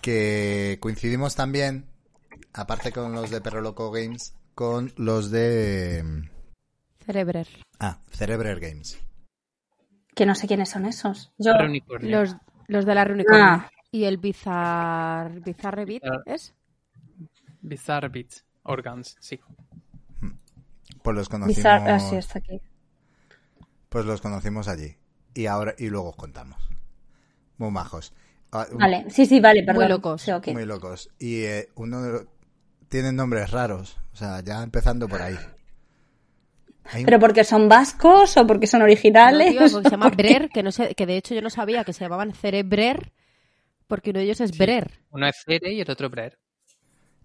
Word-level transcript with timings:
que 0.00 0.78
coincidimos 0.80 1.34
también, 1.36 1.86
aparte 2.52 2.92
con 2.92 3.12
los 3.12 3.30
de 3.30 3.40
Perro 3.40 3.60
Loco 3.60 3.90
Games, 3.90 4.34
con 4.54 4.92
los 4.96 5.30
de... 5.30 6.28
Cerebrer. 7.04 7.48
Ah, 7.78 7.98
Cerebrer 8.10 8.60
Games. 8.60 8.98
Que 10.14 10.26
no 10.26 10.34
sé 10.34 10.46
quiénes 10.46 10.68
son 10.68 10.86
esos. 10.86 11.32
Yo, 11.38 11.52
Los, 12.00 12.36
los 12.68 12.84
de 12.84 12.94
la 12.94 13.04
Reunicornio. 13.04 13.44
Ah. 13.44 13.70
Y 13.90 14.04
el 14.04 14.18
Bizarre... 14.18 15.40
Bizarre 15.40 15.84
Beat, 15.84 16.02
Bizarre- 16.02 16.22
¿es? 16.26 16.54
Bizarre 17.62 18.08
Beats 18.08 18.44
Organs, 18.62 19.16
sí. 19.20 19.40
Pues 21.02 21.16
los 21.16 21.28
conocimos, 21.28 21.56
Bizarre, 21.56 21.90
ah, 21.92 21.98
sí, 22.00 22.16
está 22.16 22.38
aquí. 22.40 22.60
pues 23.88 24.04
los 24.04 24.20
conocimos 24.20 24.68
allí. 24.68 24.96
Y 25.34 25.46
ahora, 25.46 25.74
y 25.78 25.88
luego 25.88 26.10
os 26.10 26.16
contamos. 26.16 26.60
Muy 27.56 27.70
majos. 27.70 28.12
Ah, 28.52 28.66
Vale, 28.72 29.06
sí, 29.10 29.26
sí, 29.26 29.38
vale, 29.40 29.62
perdón. 29.62 29.88
locos. 29.88 30.22
Sí, 30.22 30.32
ok. 30.32 30.48
Muy 30.48 30.64
locos. 30.66 31.08
Y 31.18 31.42
eh, 31.42 31.68
uno 31.76 32.02
de 32.02 32.10
los... 32.12 32.22
Tienen 32.88 33.14
nombres 33.16 33.50
raros. 33.52 33.96
O 34.12 34.16
sea, 34.16 34.40
ya 34.40 34.62
empezando 34.62 35.08
por 35.08 35.22
ahí. 35.22 35.36
Hay 36.84 37.04
¿Pero 37.04 37.20
porque 37.20 37.44
son 37.44 37.68
vascos 37.68 38.36
o 38.36 38.46
porque 38.46 38.66
son 38.66 38.80
No, 38.80 38.84
originales? 38.86 39.52
tío, 39.52 39.60
porque 39.70 39.88
se 39.88 39.90
llama. 39.96 40.10
Brer, 40.10 40.48
que, 40.48 40.62
no 40.64 40.72
sé, 40.72 40.94
que 40.96 41.06
de 41.06 41.16
hecho 41.16 41.34
yo 41.34 41.42
no 41.42 41.50
sabía 41.50 41.84
que 41.84 41.92
se 41.92 42.00
llamaban 42.04 42.32
Cerebrer, 42.32 43.12
porque 43.86 44.10
uno 44.10 44.18
de 44.18 44.24
ellos 44.24 44.40
es 44.40 44.58
Brer. 44.58 44.90
Uno 45.10 45.28
es 45.28 45.36
Cere 45.44 45.72
y 45.72 45.80
el 45.80 45.90
otro 45.90 46.10
Brer. 46.10 46.38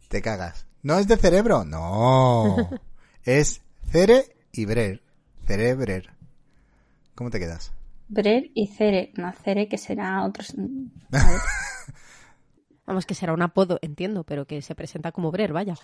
Te 0.08 0.22
cagas. 0.22 0.68
¿No 0.84 1.00
es 1.00 1.08
de 1.08 1.18
cerebro? 1.18 1.66
No. 1.66 2.70
es 3.24 3.62
Cere 3.90 4.36
y 4.52 4.66
Brer. 4.66 5.02
Cerebrer. 5.48 6.12
¿Cómo 7.16 7.32
te 7.32 7.40
quedas? 7.40 7.72
Brer 8.08 8.52
y 8.54 8.68
Cere. 8.68 9.12
No, 9.16 9.32
Cere 9.34 9.68
que 9.68 9.77
será 9.77 10.23
otros... 10.23 10.52
A 10.52 10.55
ver. 11.12 11.40
Vamos, 12.86 13.05
que 13.05 13.16
será 13.16 13.34
un 13.34 13.41
apodo, 13.41 13.80
entiendo, 13.82 14.23
pero 14.23 14.46
que 14.46 14.62
se 14.62 14.76
presenta 14.76 15.12
como 15.12 15.32
Brer, 15.32 15.54
vaya. 15.54 15.76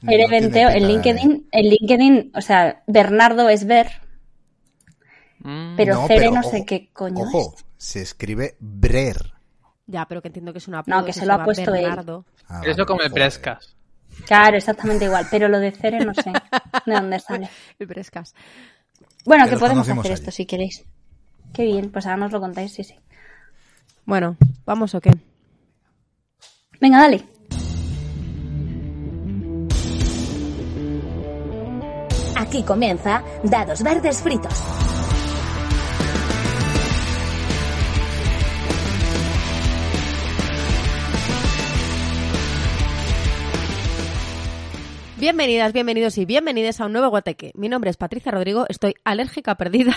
Cere 0.00 0.24
No 0.24 0.28
tiene 0.28 0.28
Venteo, 0.28 0.68
en 0.70 0.88
LinkedIn, 0.88 1.48
en 1.52 1.64
LinkedIn, 1.68 2.32
o 2.34 2.40
sea, 2.40 2.82
Bernardo 2.86 3.48
es 3.48 3.64
Ver, 3.66 3.88
Mm, 5.44 5.74
pero 5.76 5.94
No, 5.94 6.06
Cere 6.06 6.20
pero 6.20 6.32
no 6.32 6.42
sé 6.44 6.58
ojo, 6.58 6.66
qué 6.66 6.88
coño 6.92 7.24
Ojo, 7.24 7.54
es. 7.56 7.64
se 7.76 8.00
escribe 8.00 8.56
Brer. 8.60 9.32
Ya, 9.88 10.06
pero 10.06 10.22
que 10.22 10.28
entiendo 10.28 10.52
que 10.52 10.58
es 10.58 10.68
un 10.68 10.76
apodo. 10.76 10.94
No, 10.96 11.04
que 11.04 11.12
se 11.12 11.26
lo 11.26 11.34
ha 11.34 11.44
puesto 11.44 11.74
él. 11.74 11.82
Bernardo. 11.82 12.24
Ah, 12.48 12.62
Eso 12.64 12.86
como 12.86 13.00
el. 13.02 13.10
Brescas. 13.10 13.74
Claro, 14.26 14.56
exactamente 14.56 15.06
igual, 15.06 15.26
pero 15.30 15.48
lo 15.48 15.58
de 15.58 15.72
Cere 15.72 16.04
no 16.04 16.14
sé 16.14 16.30
de 16.86 16.92
dónde 16.94 17.18
sale. 17.18 17.48
El 17.78 17.86
Brescas. 17.88 18.34
Bueno, 19.24 19.48
Que 19.48 19.56
podemos 19.56 19.88
hacer 19.88 19.98
allí. 20.04 20.12
esto 20.12 20.30
si 20.30 20.46
queréis. 20.46 20.84
Qué 21.52 21.64
bien, 21.64 21.90
pues 21.90 22.06
ahora 22.06 22.16
nos 22.16 22.32
lo 22.32 22.40
contáis, 22.40 22.72
sí, 22.72 22.82
sí. 22.84 22.94
Bueno, 24.04 24.36
¿vamos 24.64 24.94
o 24.94 25.00
qué? 25.00 25.10
Venga, 26.80 26.98
dale. 26.98 27.24
Aquí 32.36 32.62
comienza 32.64 33.22
Dados 33.44 33.82
Verdes 33.82 34.20
Fritos. 34.20 34.91
Bienvenidas, 45.22 45.72
bienvenidos 45.72 46.18
y 46.18 46.24
bienvenidas 46.24 46.80
a 46.80 46.86
un 46.86 46.92
nuevo 46.94 47.08
Guateque. 47.08 47.52
Mi 47.54 47.68
nombre 47.68 47.90
es 47.90 47.96
Patricia 47.96 48.32
Rodrigo, 48.32 48.66
estoy 48.68 48.96
alérgica 49.04 49.54
perdida 49.56 49.94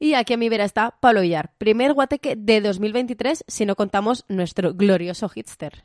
y 0.00 0.14
aquí 0.14 0.32
a 0.32 0.36
mi 0.38 0.48
vera 0.48 0.64
está 0.64 0.96
Pablo 1.00 1.20
Villar. 1.20 1.52
Primer 1.58 1.92
Guateque 1.92 2.34
de 2.34 2.62
2023 2.62 3.44
si 3.46 3.66
no 3.66 3.76
contamos 3.76 4.24
nuestro 4.28 4.72
glorioso 4.72 5.28
hitster. 5.28 5.84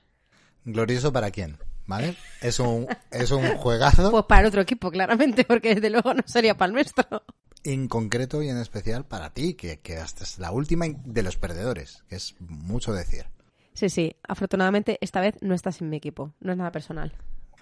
¿Glorioso 0.63 1.11
para 1.11 1.29
quién? 1.29 1.57
¿Vale? 1.87 2.15
Es 2.39 2.61
un, 2.61 2.87
es 3.11 3.31
un 3.31 3.45
juegazo 3.57 4.11
Pues 4.11 4.23
para 4.23 4.47
otro 4.47 4.61
equipo, 4.61 4.89
claramente, 4.91 5.43
porque 5.43 5.75
desde 5.75 5.89
luego 5.89 6.13
no 6.13 6.23
sería 6.25 6.55
para 6.55 6.67
el 6.67 6.75
nuestro. 6.75 7.03
en 7.65 7.89
concreto 7.89 8.41
y 8.41 8.47
en 8.47 8.59
especial 8.59 9.03
para 9.03 9.33
ti, 9.33 9.55
que, 9.55 9.81
que 9.81 9.97
hasta 9.97 10.23
es 10.23 10.39
la 10.39 10.51
última 10.51 10.85
de 10.87 11.23
los 11.23 11.35
perdedores, 11.35 12.05
que 12.07 12.15
es 12.15 12.33
mucho 12.39 12.93
decir. 12.93 13.25
Sí, 13.73 13.89
sí, 13.89 14.15
afortunadamente 14.25 14.97
esta 15.01 15.19
vez 15.19 15.35
no 15.41 15.53
estás 15.53 15.81
en 15.81 15.89
mi 15.89 15.97
equipo, 15.97 16.31
no 16.39 16.53
es 16.53 16.57
nada 16.57 16.71
personal. 16.71 17.13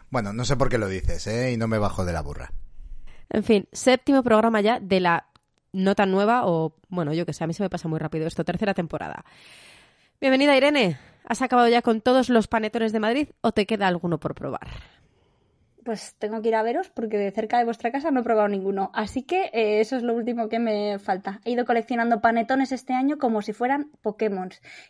Bueno, 0.10 0.34
no 0.34 0.46
sé 0.46 0.56
por 0.56 0.70
qué 0.70 0.78
lo 0.78 0.88
dices, 0.88 1.28
¿eh? 1.28 1.52
Y 1.52 1.58
no 1.58 1.68
me 1.68 1.78
bajo 1.78 2.06
de 2.06 2.14
la 2.14 2.22
burra. 2.22 2.52
En 3.30 3.44
fin, 3.44 3.68
séptimo 3.72 4.24
programa 4.24 4.62
ya 4.62 4.80
de 4.80 5.00
la 5.00 5.28
no 5.74 5.96
tan 5.96 6.12
nueva 6.12 6.46
o, 6.46 6.76
bueno, 6.90 7.14
yo 7.14 7.26
que 7.26 7.34
sé, 7.34 7.44
a 7.44 7.48
mí 7.48 7.54
se 7.54 7.64
me 7.64 7.70
pasa 7.70 7.88
muy 7.88 8.00
rápido 8.00 8.26
esto, 8.26 8.44
tercera 8.46 8.74
temporada. 8.74 9.26
Bienvenida 10.20 10.56
Irene, 10.56 10.98
¿has 11.26 11.42
acabado 11.42 11.68
ya 11.68 11.82
con 11.82 12.02
todos 12.02 12.30
los 12.30 12.48
panetones 12.48 12.94
de 12.94 13.00
Madrid 13.00 13.28
o 13.42 13.52
te 13.52 13.66
queda 13.66 13.88
alguno 13.88 14.20
por 14.20 14.34
probar? 14.34 14.68
Pues 15.88 16.16
tengo 16.20 16.42
que 16.42 16.50
ir 16.50 16.56
a 16.56 16.64
veros 16.64 16.90
porque 16.90 17.18
de 17.18 17.32
cerca 17.32 17.60
de 17.60 17.64
vuestra 17.64 17.94
casa 17.94 18.12
no 18.12 18.20
he 18.20 18.24
probado 18.24 18.50
ninguno. 18.50 18.92
Así 18.94 19.24
que 19.24 19.44
eh, 19.54 19.80
eso 19.80 19.96
es 19.96 20.04
lo 20.04 20.16
último 20.16 20.50
que 20.50 20.60
me 20.60 21.00
falta. 21.00 21.40
He 21.46 21.52
ido 21.52 21.64
coleccionando 21.64 22.20
panetones 22.20 22.74
este 22.74 22.92
año 22.92 23.18
como 23.18 23.42
si 23.42 23.54
fueran 23.54 23.90
Pokémon 24.02 24.50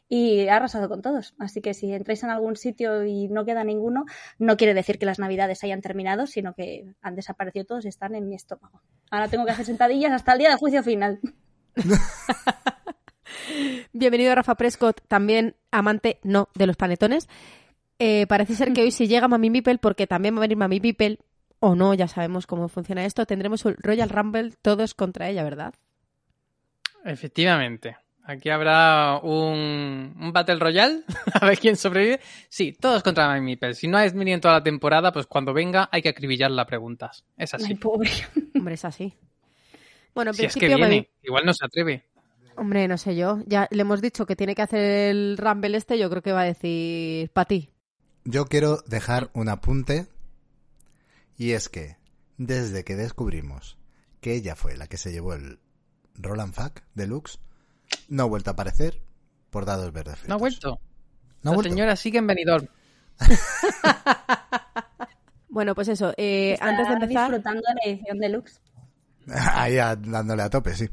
y 0.10 0.40
he 0.40 0.50
arrasado 0.50 0.90
con 0.90 1.04
todos. 1.04 1.36
Así 1.38 1.62
que 1.62 1.76
si 1.76 1.94
entráis 1.94 2.24
en 2.24 2.32
algún 2.32 2.56
sitio 2.56 3.06
y 3.06 3.28
no 3.28 3.46
queda 3.46 3.64
ninguno, 3.64 4.06
no 4.40 4.58
quiere 4.58 4.74
decir 4.74 4.98
que 4.98 5.06
las 5.06 5.20
navidades 5.20 5.64
hayan 5.64 5.82
terminado, 5.82 6.26
sino 6.26 6.56
que 6.56 6.96
han 7.04 7.14
desaparecido 7.14 7.66
todos 7.66 7.86
y 7.86 7.90
están 7.90 8.16
en 8.16 8.28
mi 8.28 8.34
estómago. 8.34 8.82
Ahora 9.12 9.28
tengo 9.28 9.46
que 9.46 9.52
hacer 9.52 9.66
sentadillas 9.66 10.12
hasta 10.12 10.32
el 10.32 10.40
día 10.40 10.50
del 10.50 10.58
juicio 10.58 10.82
final. 10.82 11.20
Bienvenido 13.94 14.34
Rafa 14.34 14.56
Prescott, 14.56 15.02
también 15.08 15.58
amante 15.70 16.20
no 16.24 16.50
de 16.56 16.66
los 16.66 16.76
panetones. 16.76 17.28
Eh, 18.00 18.28
parece 18.28 18.56
ser 18.56 18.74
que 18.74 18.82
hoy 18.84 18.92
si 18.92 19.08
llega 19.08 19.28
Mami 19.28 19.50
Mipel, 19.50 19.80
porque 19.80 20.08
también 20.08 20.34
va 20.36 20.40
a 20.40 20.42
venir 20.42 20.58
Mami 20.58 20.80
Mipel, 20.80 21.20
o 21.60 21.76
no, 21.76 21.94
ya 21.94 22.08
sabemos 22.08 22.46
cómo 22.48 22.68
funciona 22.68 23.06
esto, 23.06 23.26
tendremos 23.26 23.66
un 23.66 23.76
Royal 23.80 24.10
Rumble 24.10 24.54
todos 24.62 24.94
contra 24.94 25.30
ella, 25.30 25.44
¿verdad? 25.44 25.74
Efectivamente. 27.04 27.98
Aquí 28.24 28.50
habrá 28.50 29.20
un, 29.24 30.14
un 30.20 30.32
Battle 30.34 30.60
Royale. 30.60 31.04
a 31.34 31.46
ver 31.46 31.58
quién 31.58 31.78
sobrevive. 31.78 32.20
Sí, 32.50 32.74
todos 32.74 33.02
contra 33.02 33.34
My 33.34 33.40
Meeple. 33.42 33.74
Si 33.74 33.88
no 33.88 33.98
es 34.00 34.14
Mini 34.14 34.34
en 34.34 34.42
toda 34.42 34.56
la 34.56 34.64
temporada, 34.64 35.14
pues 35.14 35.28
cuando 35.28 35.54
venga 35.54 35.88
hay 35.92 36.02
que 36.02 36.10
acribillarla 36.10 36.64
a 36.64 36.68
preguntas. 36.68 37.24
Es 37.38 37.54
Ay, 37.54 37.62
así. 37.64 37.76
pobre. 37.76 38.10
Hombre, 38.56 38.74
es 38.74 38.84
así. 38.84 39.14
Bueno, 40.14 40.32
en 40.32 40.36
Si 40.36 40.46
es 40.46 40.56
que 40.56 40.68
viene. 40.68 41.04
Mami- 41.04 41.08
Igual 41.24 41.46
no 41.46 41.54
se 41.54 41.66
atreve. 41.66 42.04
hombre, 42.58 42.88
no 42.90 42.98
sé 42.98 43.16
yo, 43.16 43.40
ya 43.46 43.68
le 43.72 43.82
hemos 43.82 44.02
dicho 44.02 44.26
que 44.26 44.36
tiene 44.36 44.56
que 44.56 44.64
hacer 44.64 45.10
el 45.12 45.38
Rumble 45.38 45.78
este, 45.78 45.98
yo 45.98 46.10
creo 46.10 46.22
que 46.22 46.32
va 46.34 46.42
a 46.42 46.46
decir 46.46 47.30
para 47.30 47.46
ti. 47.46 47.70
Yo 48.30 48.46
quiero 48.48 48.78
dejar 48.88 49.30
un 49.34 49.48
apunte 49.48 50.08
y 51.38 51.52
es 51.54 51.70
que 51.70 51.96
desde 52.38 52.84
que 52.84 52.96
descubrimos 52.98 53.78
que 54.20 54.34
ella 54.34 54.56
fue 54.56 54.76
la 54.76 54.88
que 54.88 54.98
se 54.98 55.12
llevó 55.14 55.34
el 55.34 55.60
Roland 56.16 56.54
Fack 56.54 56.84
Deluxe, 56.94 57.40
no 58.10 58.24
ha 58.24 58.26
vuelto 58.26 58.50
a 58.50 58.54
aparecer 58.54 59.02
por 59.50 59.64
dados 59.66 59.94
verdes. 59.94 60.16
No 60.28 60.36
ha 60.36 60.40
fritos. 60.40 60.40
vuelto. 60.40 60.70
No 61.44 61.52
ha 61.52 61.54
la 61.54 61.56
vuelto. 61.56 61.70
señora 61.72 61.96
sigue 61.96 62.18
en 62.18 62.28
Benidorm. 62.28 62.68
Bueno, 65.50 65.74
pues 65.74 65.88
eso, 65.88 66.14
eh, 66.18 66.54
Está 66.54 66.68
antes 66.68 66.88
de 66.88 66.94
empezar, 66.94 67.32
disfrutando 67.32 67.62
la 67.64 67.90
edición 67.92 68.20
deluxe. 68.20 68.60
Ahí 69.54 69.78
a- 69.80 69.96
dándole 69.96 70.44
a 70.44 70.50
tope, 70.52 70.76
sí. 70.76 70.88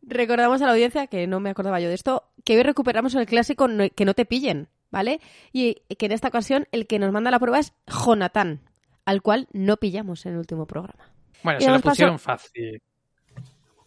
recordamos 0.00 0.62
a 0.62 0.66
la 0.66 0.72
audiencia, 0.72 1.08
que 1.08 1.26
no 1.26 1.40
me 1.40 1.50
acordaba 1.50 1.78
yo 1.80 1.88
de 1.88 1.94
esto, 1.94 2.32
que 2.44 2.56
hoy 2.56 2.62
recuperamos 2.62 3.14
el 3.16 3.26
clásico 3.26 3.68
no- 3.68 3.90
que 3.90 4.04
no 4.06 4.14
te 4.14 4.24
pillen, 4.24 4.68
¿vale? 4.96 5.20
Y 5.52 5.74
que 5.98 6.06
en 6.06 6.12
esta 6.12 6.28
ocasión 6.28 6.66
el 6.72 6.86
que 6.86 6.98
nos 6.98 7.12
manda 7.12 7.30
la 7.30 7.38
prueba 7.38 7.58
es 7.58 7.74
Jonathan, 7.86 8.60
al 9.04 9.20
cual 9.20 9.46
no 9.52 9.76
pillamos 9.76 10.24
en 10.24 10.32
el 10.32 10.38
último 10.38 10.64
programa. 10.66 11.12
Bueno, 11.44 11.58
Y 11.60 11.64
se 11.64 11.68
lo 11.70 11.76
pasó- 11.76 11.88
pusieron 11.90 12.18
fácil. 12.18 12.80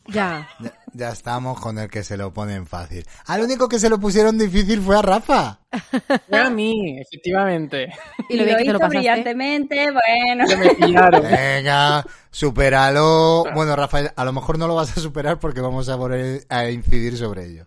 Ya, 0.08 0.48
Ya, 0.60 0.74
ya 0.94 1.10
estamos 1.10 1.60
con 1.60 1.78
el 1.80 1.88
que 1.90 2.04
se 2.04 2.16
lo 2.18 2.32
ponen 2.34 2.66
fácil. 2.66 3.06
Al 3.28 3.42
único 3.42 3.68
que 3.70 3.78
se 3.80 3.90
lo 3.90 4.00
pusieron 4.00 4.38
difícil 4.40 4.82
fue 4.82 4.98
a 4.98 5.02
Rafa. 5.04 5.60
Fue 6.28 6.40
a 6.40 6.50
mí, 6.50 7.00
efectivamente. 7.00 7.92
y 8.30 8.38
lo 8.38 8.46
que 8.46 8.56
te 8.56 8.64
hizo 8.64 8.74
lo 8.74 8.88
brillantemente, 8.88 9.88
bueno. 9.92 10.46
Me 10.58 10.76
pillaron. 10.76 11.22
Venga, 11.24 12.04
supéralo. 12.32 13.46
Bueno, 13.54 13.76
Rafael, 13.76 14.10
a 14.16 14.26
lo 14.26 14.34
mejor 14.34 14.58
no 14.58 14.68
lo 14.68 14.76
vas 14.76 14.96
a 14.98 15.02
superar 15.02 15.40
porque 15.40 15.62
vamos 15.62 15.90
a, 15.90 15.96
volver 15.96 16.44
a 16.50 16.70
incidir 16.70 17.18
sobre 17.18 17.46
ello. 17.46 17.66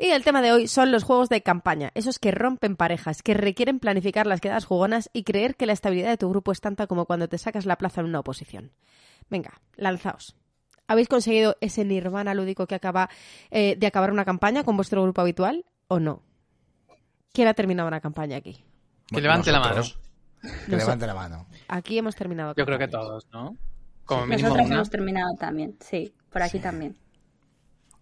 Y 0.00 0.06
el 0.10 0.22
tema 0.22 0.42
de 0.42 0.52
hoy 0.52 0.68
son 0.68 0.92
los 0.92 1.02
juegos 1.02 1.28
de 1.28 1.42
campaña, 1.42 1.90
esos 1.94 2.20
que 2.20 2.30
rompen 2.30 2.76
parejas, 2.76 3.20
que 3.22 3.34
requieren 3.34 3.80
planificar 3.80 4.28
las 4.28 4.40
quedadas 4.40 4.64
jugonas 4.64 5.10
y 5.12 5.24
creer 5.24 5.56
que 5.56 5.66
la 5.66 5.72
estabilidad 5.72 6.10
de 6.10 6.16
tu 6.16 6.30
grupo 6.30 6.52
es 6.52 6.60
tanta 6.60 6.86
como 6.86 7.04
cuando 7.04 7.28
te 7.28 7.36
sacas 7.36 7.66
la 7.66 7.76
plaza 7.76 8.00
en 8.00 8.06
una 8.06 8.20
oposición. 8.20 8.70
Venga, 9.28 9.60
lanzaos. 9.76 10.36
¿Habéis 10.86 11.08
conseguido 11.08 11.56
ese 11.60 11.84
nirvana 11.84 12.32
lúdico 12.32 12.66
que 12.68 12.76
acaba 12.76 13.10
eh, 13.50 13.74
de 13.76 13.86
acabar 13.88 14.12
una 14.12 14.24
campaña 14.24 14.62
con 14.62 14.76
vuestro 14.76 15.02
grupo 15.02 15.20
habitual 15.20 15.64
o 15.88 15.98
no? 15.98 16.22
¿Quién 17.32 17.48
ha 17.48 17.54
terminado 17.54 17.88
una 17.88 18.00
campaña 18.00 18.36
aquí? 18.36 18.64
Que 19.08 19.20
levante 19.20 19.50
la 19.50 19.60
mano. 19.60 19.82
Que 20.40 20.48
No 20.48 20.54
sé. 20.64 20.76
levante 20.76 21.06
la 21.08 21.14
mano. 21.14 21.46
Aquí 21.66 21.98
hemos 21.98 22.14
terminado. 22.14 22.54
Yo 22.56 22.64
creo 22.64 22.78
que 22.78 22.88
todos, 22.88 23.26
¿no? 23.32 23.56
Como 24.04 24.26
mínimo 24.26 24.48
Nosotros 24.48 24.66
una. 24.66 24.74
hemos 24.76 24.90
terminado 24.90 25.34
también, 25.38 25.76
sí, 25.80 26.14
por 26.30 26.42
aquí 26.42 26.60
también. 26.60 26.96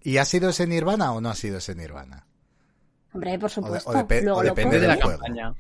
¿Y 0.06 0.18
ha 0.18 0.24
sido 0.24 0.50
ese 0.50 0.66
Nirvana 0.68 1.12
o 1.12 1.20
no 1.20 1.28
ha 1.30 1.34
sido 1.34 1.58
ese 1.58 1.74
Nirvana? 1.74 2.26
Hombre, 3.12 3.38
por 3.38 3.50
supuesto. 3.50 3.90
o 3.90 3.94
depe- 3.94 4.22
Luego 4.22 4.38
o 4.38 4.42
lo 4.44 4.48
depende 4.50 4.78
de 4.78 4.86
la 4.86 4.94
juego. 4.96 5.10
campaña. 5.18 5.52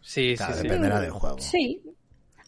Sí, 0.00 0.34
Claro, 0.36 0.54
sí, 0.54 0.60
sí. 0.62 0.66
dependerá 0.68 1.00
del 1.00 1.10
juego. 1.10 1.36
Sí. 1.40 1.82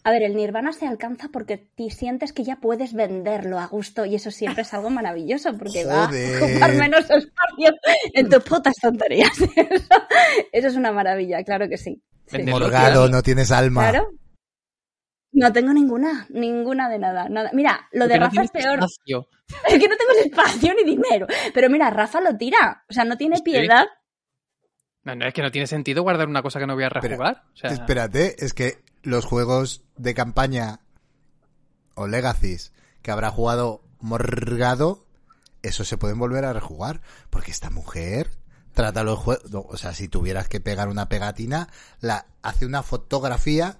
A 0.03 0.11
ver, 0.11 0.23
el 0.23 0.35
nirvana 0.35 0.71
se 0.73 0.87
alcanza 0.87 1.29
porque 1.31 1.57
te 1.57 1.89
sientes 1.89 2.31
que 2.33 2.43
ya 2.43 2.57
puedes 2.57 2.93
venderlo 2.93 3.59
a 3.59 3.65
gusto 3.67 4.05
y 4.05 4.15
eso 4.15 4.29
siempre 4.31 4.61
es 4.63 4.73
algo 4.73 4.89
maravilloso 4.89 5.55
porque 5.57 5.83
va 5.85 6.05
a 6.05 6.09
ocupar 6.09 6.73
menos 6.75 7.01
espacio 7.09 7.73
en 8.13 8.29
tus 8.29 8.43
putas 8.43 8.75
tonterías. 8.81 9.29
Eso, 9.55 9.87
eso 10.51 10.67
es 10.67 10.75
una 10.75 10.91
maravilla, 10.91 11.43
claro 11.43 11.67
que 11.69 11.77
sí. 11.77 12.01
Sí. 12.27 12.43
Morgado, 12.43 13.07
no 13.09 13.21
tienes 13.23 13.51
alma. 13.51 13.89
Claro. 13.89 14.09
No 15.35 15.51
tengo 15.51 15.73
ninguna, 15.73 16.25
ninguna 16.29 16.87
de 16.89 16.97
nada. 16.97 17.27
nada. 17.29 17.49
Mira, 17.53 17.87
lo 17.91 18.07
de 18.07 18.17
Porque 18.17 18.19
no 18.19 18.25
Rafa 18.27 18.43
es 18.43 18.51
peor. 18.51 18.79
espacio. 18.79 19.27
Es 19.67 19.79
que 19.79 19.87
no 19.87 19.95
tengo 19.95 20.11
espacio 20.25 20.73
ni 20.73 20.83
dinero. 20.89 21.27
Pero 21.53 21.69
mira, 21.69 21.89
Rafa 21.91 22.19
lo 22.21 22.35
tira. 22.35 22.83
O 22.89 22.93
sea, 22.93 23.03
no 23.05 23.15
tiene 23.17 23.39
piedad. 23.41 23.85
No, 25.03 25.13
no, 25.15 25.27
es 25.27 25.33
que 25.35 25.41
no 25.43 25.51
tiene 25.51 25.67
sentido 25.67 26.01
guardar 26.01 26.27
una 26.27 26.41
cosa 26.41 26.59
que 26.59 26.65
no 26.65 26.73
voy 26.73 26.85
a 26.85 26.89
Pero- 26.89 27.01
rejugar. 27.09 27.43
O 27.53 27.57
sea, 27.57 27.69
Espérate, 27.69 28.43
es 28.43 28.53
que 28.53 28.83
los 29.03 29.25
juegos 29.25 29.83
de 29.97 30.15
campaña 30.15 30.79
o 31.93 32.07
Legacies 32.07 32.73
que 33.03 33.11
habrá 33.11 33.29
jugado 33.29 33.81
Morgado, 33.99 35.05
eso 35.61 35.83
se 35.83 35.97
pueden 35.97 36.17
volver 36.17 36.45
a 36.45 36.53
rejugar. 36.53 37.01
Porque 37.29 37.51
esta 37.51 37.69
mujer 37.69 38.31
trata 38.73 39.03
los 39.03 39.19
juegos. 39.19 39.43
O 39.53 39.77
sea, 39.77 39.93
si 39.93 40.07
tuvieras 40.07 40.47
que 40.49 40.59
pegar 40.59 40.87
una 40.87 41.07
pegatina, 41.09 41.67
la 41.99 42.25
hace 42.41 42.65
una 42.65 42.81
fotografía 42.83 43.77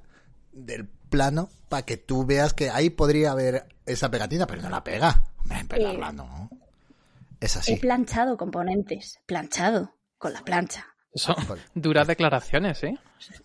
del 0.52 0.88
plano 1.10 1.50
para 1.70 1.84
que 1.86 1.98
tú 1.98 2.26
veas 2.26 2.54
que 2.54 2.70
ahí 2.70 2.90
podría 2.90 3.32
haber 3.32 3.68
esa 3.86 4.10
pegatina, 4.12 4.48
pero 4.48 4.62
no 4.62 4.70
la 4.70 4.84
pega. 4.84 5.24
Hombre, 5.40 5.66
pegarla 5.66 6.12
no. 6.12 6.50
Es 7.40 7.56
He 7.56 7.60
así. 7.60 7.76
planchado 7.78 8.38
componentes. 8.38 9.20
Planchado. 9.26 9.94
Con 10.18 10.34
la 10.34 10.42
plancha. 10.42 10.88
son 11.14 11.36
Vale. 11.48 11.62
duras 11.76 12.08
declaraciones, 12.08 12.84
¿eh? 12.84 12.98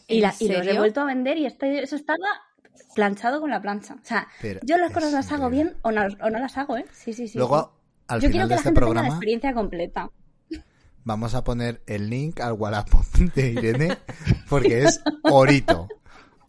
Y, 0.08 0.16
¿En 0.16 0.22
la, 0.22 0.34
y 0.38 0.48
los 0.48 0.66
he 0.66 0.78
vuelto 0.78 1.00
a 1.00 1.04
vender 1.04 1.36
y 1.38 1.46
este, 1.46 1.82
eso 1.82 1.96
estaba 1.96 2.24
planchado 2.94 3.40
con 3.40 3.50
la 3.50 3.60
plancha. 3.60 3.94
O 3.94 4.04
sea, 4.04 4.26
Pero 4.40 4.60
yo 4.62 4.76
las 4.78 4.92
cosas 4.92 5.12
las 5.12 5.30
hago 5.32 5.50
bien 5.50 5.76
o 5.82 5.90
no, 5.90 6.02
o 6.02 6.30
no 6.30 6.38
las 6.38 6.56
hago, 6.58 6.76
¿eh? 6.76 6.84
Sí, 6.92 7.12
sí, 7.12 7.28
sí. 7.28 7.38
Luego, 7.38 7.72
al 8.08 8.20
yo 8.20 8.28
final 8.28 8.32
quiero 8.32 8.44
de 8.46 8.48
que 8.48 8.54
la 8.54 8.56
este 8.56 8.68
gente 8.68 8.80
tenga 8.80 8.80
la 8.80 8.86
programa, 8.94 9.08
experiencia 9.08 9.54
completa. 9.54 10.10
vamos 11.04 11.34
a 11.34 11.44
poner 11.44 11.82
el 11.86 12.08
link 12.10 12.40
al 12.40 12.52
Wallapop 12.54 13.04
de 13.34 13.48
Irene 13.52 13.98
porque 14.48 14.84
es 14.84 15.02
orito. 15.24 15.88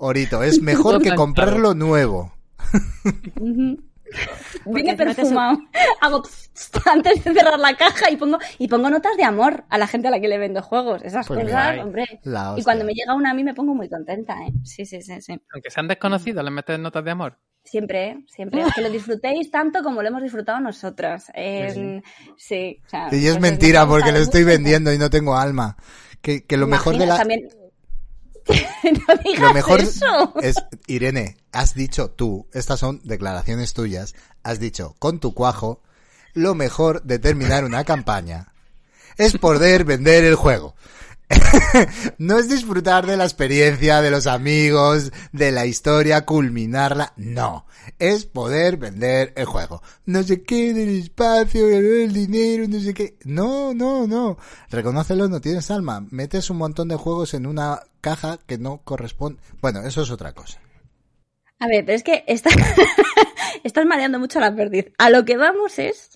Orito. 0.03 0.41
Es 0.41 0.61
mejor 0.61 1.01
que 1.01 1.13
comprarlo 1.13 1.75
nuevo. 1.75 2.33
Viene 4.65 4.95
perfumado. 4.95 5.59
Hago 6.01 6.23
antes 6.91 7.23
de 7.23 7.33
cerrar 7.33 7.59
la 7.59 7.75
caja 7.75 8.09
y 8.09 8.17
pongo 8.17 8.39
y 8.57 8.67
pongo 8.67 8.89
notas 8.89 9.15
de 9.15 9.23
amor 9.23 9.63
a 9.69 9.77
la 9.77 9.85
gente 9.85 10.07
a 10.07 10.11
la 10.11 10.19
que 10.19 10.27
le 10.27 10.39
vendo 10.39 10.63
juegos. 10.63 11.03
Esas 11.03 11.27
Pues 11.27 11.43
cosas, 11.43 11.71
mira, 11.71 11.83
hombre. 11.83 12.05
Y 12.57 12.63
cuando 12.63 12.83
me 12.83 12.93
llega 12.93 13.13
una 13.13 13.29
a 13.31 13.33
mí 13.35 13.43
me 13.43 13.53
pongo 13.53 13.75
muy 13.75 13.89
contenta, 13.89 14.33
¿eh? 14.45 14.51
Sí, 14.63 14.85
sí, 14.85 15.01
sí, 15.03 15.21
sí. 15.21 15.39
Aunque 15.53 15.69
sean 15.69 15.87
desconocidos, 15.87 16.43
les 16.43 16.53
metes 16.53 16.79
notas 16.79 17.05
de 17.05 17.11
amor. 17.11 17.37
Siempre, 17.63 18.09
¿eh? 18.09 18.25
siempre. 18.27 18.63
Que 18.75 18.81
lo 18.81 18.89
disfrutéis 18.89 19.51
tanto 19.51 19.83
como 19.83 20.01
lo 20.01 20.07
hemos 20.07 20.23
disfrutado 20.23 20.59
nosotras. 20.59 21.31
Eh, 21.35 22.01
sí. 22.37 22.81
o 22.83 22.89
sea, 22.89 23.07
Y 23.11 23.27
es 23.27 23.33
pues, 23.37 23.41
mentira 23.41 23.85
porque 23.85 24.11
lo 24.11 24.17
estoy 24.17 24.43
vendiendo 24.43 24.91
y 24.91 24.97
no 24.97 25.11
tengo 25.11 25.37
alma. 25.37 25.77
Que, 26.21 26.43
que 26.45 26.57
lo 26.57 26.65
mejor 26.65 26.97
de 26.97 27.05
la... 27.05 27.17
también- 27.17 27.47
no 29.07 29.15
digas 29.23 29.39
Lo 29.39 29.53
mejor 29.53 29.81
eso. 29.81 30.33
es, 30.41 30.55
Irene, 30.87 31.37
has 31.51 31.73
dicho 31.73 32.09
tú, 32.09 32.47
estas 32.53 32.79
son 32.79 33.01
declaraciones 33.03 33.73
tuyas, 33.73 34.15
has 34.43 34.59
dicho 34.59 34.95
con 34.99 35.19
tu 35.19 35.33
cuajo, 35.33 35.81
lo 36.33 36.55
mejor 36.55 37.03
de 37.03 37.19
terminar 37.19 37.65
una 37.65 37.83
campaña 37.83 38.53
es 39.17 39.37
poder 39.37 39.83
vender 39.83 40.23
el 40.23 40.35
juego. 40.35 40.75
No 42.17 42.37
es 42.37 42.49
disfrutar 42.49 43.05
de 43.05 43.17
la 43.17 43.23
experiencia, 43.23 44.01
de 44.01 44.11
los 44.11 44.27
amigos, 44.27 45.11
de 45.31 45.51
la 45.51 45.65
historia, 45.65 46.25
culminarla, 46.25 47.13
no. 47.17 47.65
Es 47.99 48.25
poder 48.25 48.77
vender 48.77 49.33
el 49.35 49.45
juego. 49.45 49.81
No 50.05 50.23
sé 50.23 50.43
qué 50.43 50.73
del 50.73 50.99
espacio, 50.99 51.67
el 51.69 52.13
dinero, 52.13 52.65
no 52.67 52.79
sé 52.79 52.93
qué. 52.93 53.17
No, 53.23 53.73
no, 53.73 54.07
no. 54.07 54.37
Reconócelo, 54.69 55.27
no 55.27 55.41
tienes 55.41 55.71
alma. 55.71 56.05
Metes 56.11 56.49
un 56.49 56.57
montón 56.57 56.87
de 56.87 56.95
juegos 56.95 57.33
en 57.33 57.45
una 57.45 57.81
caja 58.01 58.39
que 58.45 58.57
no 58.57 58.81
corresponde. 58.83 59.41
Bueno, 59.61 59.81
eso 59.81 60.01
es 60.01 60.11
otra 60.11 60.33
cosa. 60.33 60.59
A 61.59 61.67
ver, 61.67 61.85
pero 61.85 61.95
es 61.95 62.03
que 62.03 62.23
está... 62.27 62.49
estás 63.63 63.85
mareando 63.85 64.19
mucho 64.19 64.39
la 64.39 64.55
perdiz. 64.55 64.85
A 64.97 65.09
lo 65.09 65.25
que 65.25 65.37
vamos 65.37 65.79
es 65.79 66.10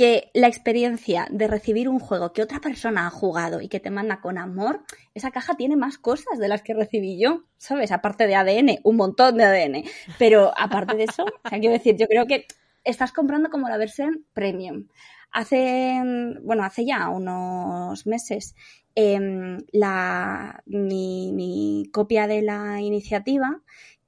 que 0.00 0.30
la 0.32 0.46
experiencia 0.46 1.26
de 1.30 1.46
recibir 1.46 1.86
un 1.86 1.98
juego 1.98 2.32
que 2.32 2.40
otra 2.40 2.58
persona 2.58 3.06
ha 3.06 3.10
jugado 3.10 3.60
y 3.60 3.68
que 3.68 3.80
te 3.80 3.90
manda 3.90 4.22
con 4.22 4.38
amor, 4.38 4.82
esa 5.12 5.30
caja 5.30 5.58
tiene 5.58 5.76
más 5.76 5.98
cosas 5.98 6.38
de 6.38 6.48
las 6.48 6.62
que 6.62 6.72
recibí 6.72 7.20
yo, 7.20 7.44
¿sabes? 7.58 7.92
Aparte 7.92 8.26
de 8.26 8.34
ADN, 8.34 8.78
un 8.82 8.96
montón 8.96 9.36
de 9.36 9.44
ADN. 9.44 9.84
Pero 10.18 10.54
aparte 10.56 10.96
de 10.96 11.04
eso, 11.04 11.24
o 11.24 11.48
sea, 11.50 11.60
quiero 11.60 11.74
decir, 11.74 11.98
yo 11.98 12.06
creo 12.06 12.26
que 12.26 12.46
estás 12.82 13.12
comprando 13.12 13.50
como 13.50 13.68
la 13.68 13.76
versión 13.76 14.24
premium. 14.32 14.86
Hace, 15.32 16.00
bueno, 16.44 16.64
hace 16.64 16.86
ya 16.86 17.10
unos 17.10 18.06
meses, 18.06 18.54
em, 18.94 19.58
la, 19.70 20.62
mi, 20.64 21.30
mi 21.34 21.90
copia 21.92 22.26
de 22.26 22.40
la 22.40 22.80
iniciativa 22.80 23.60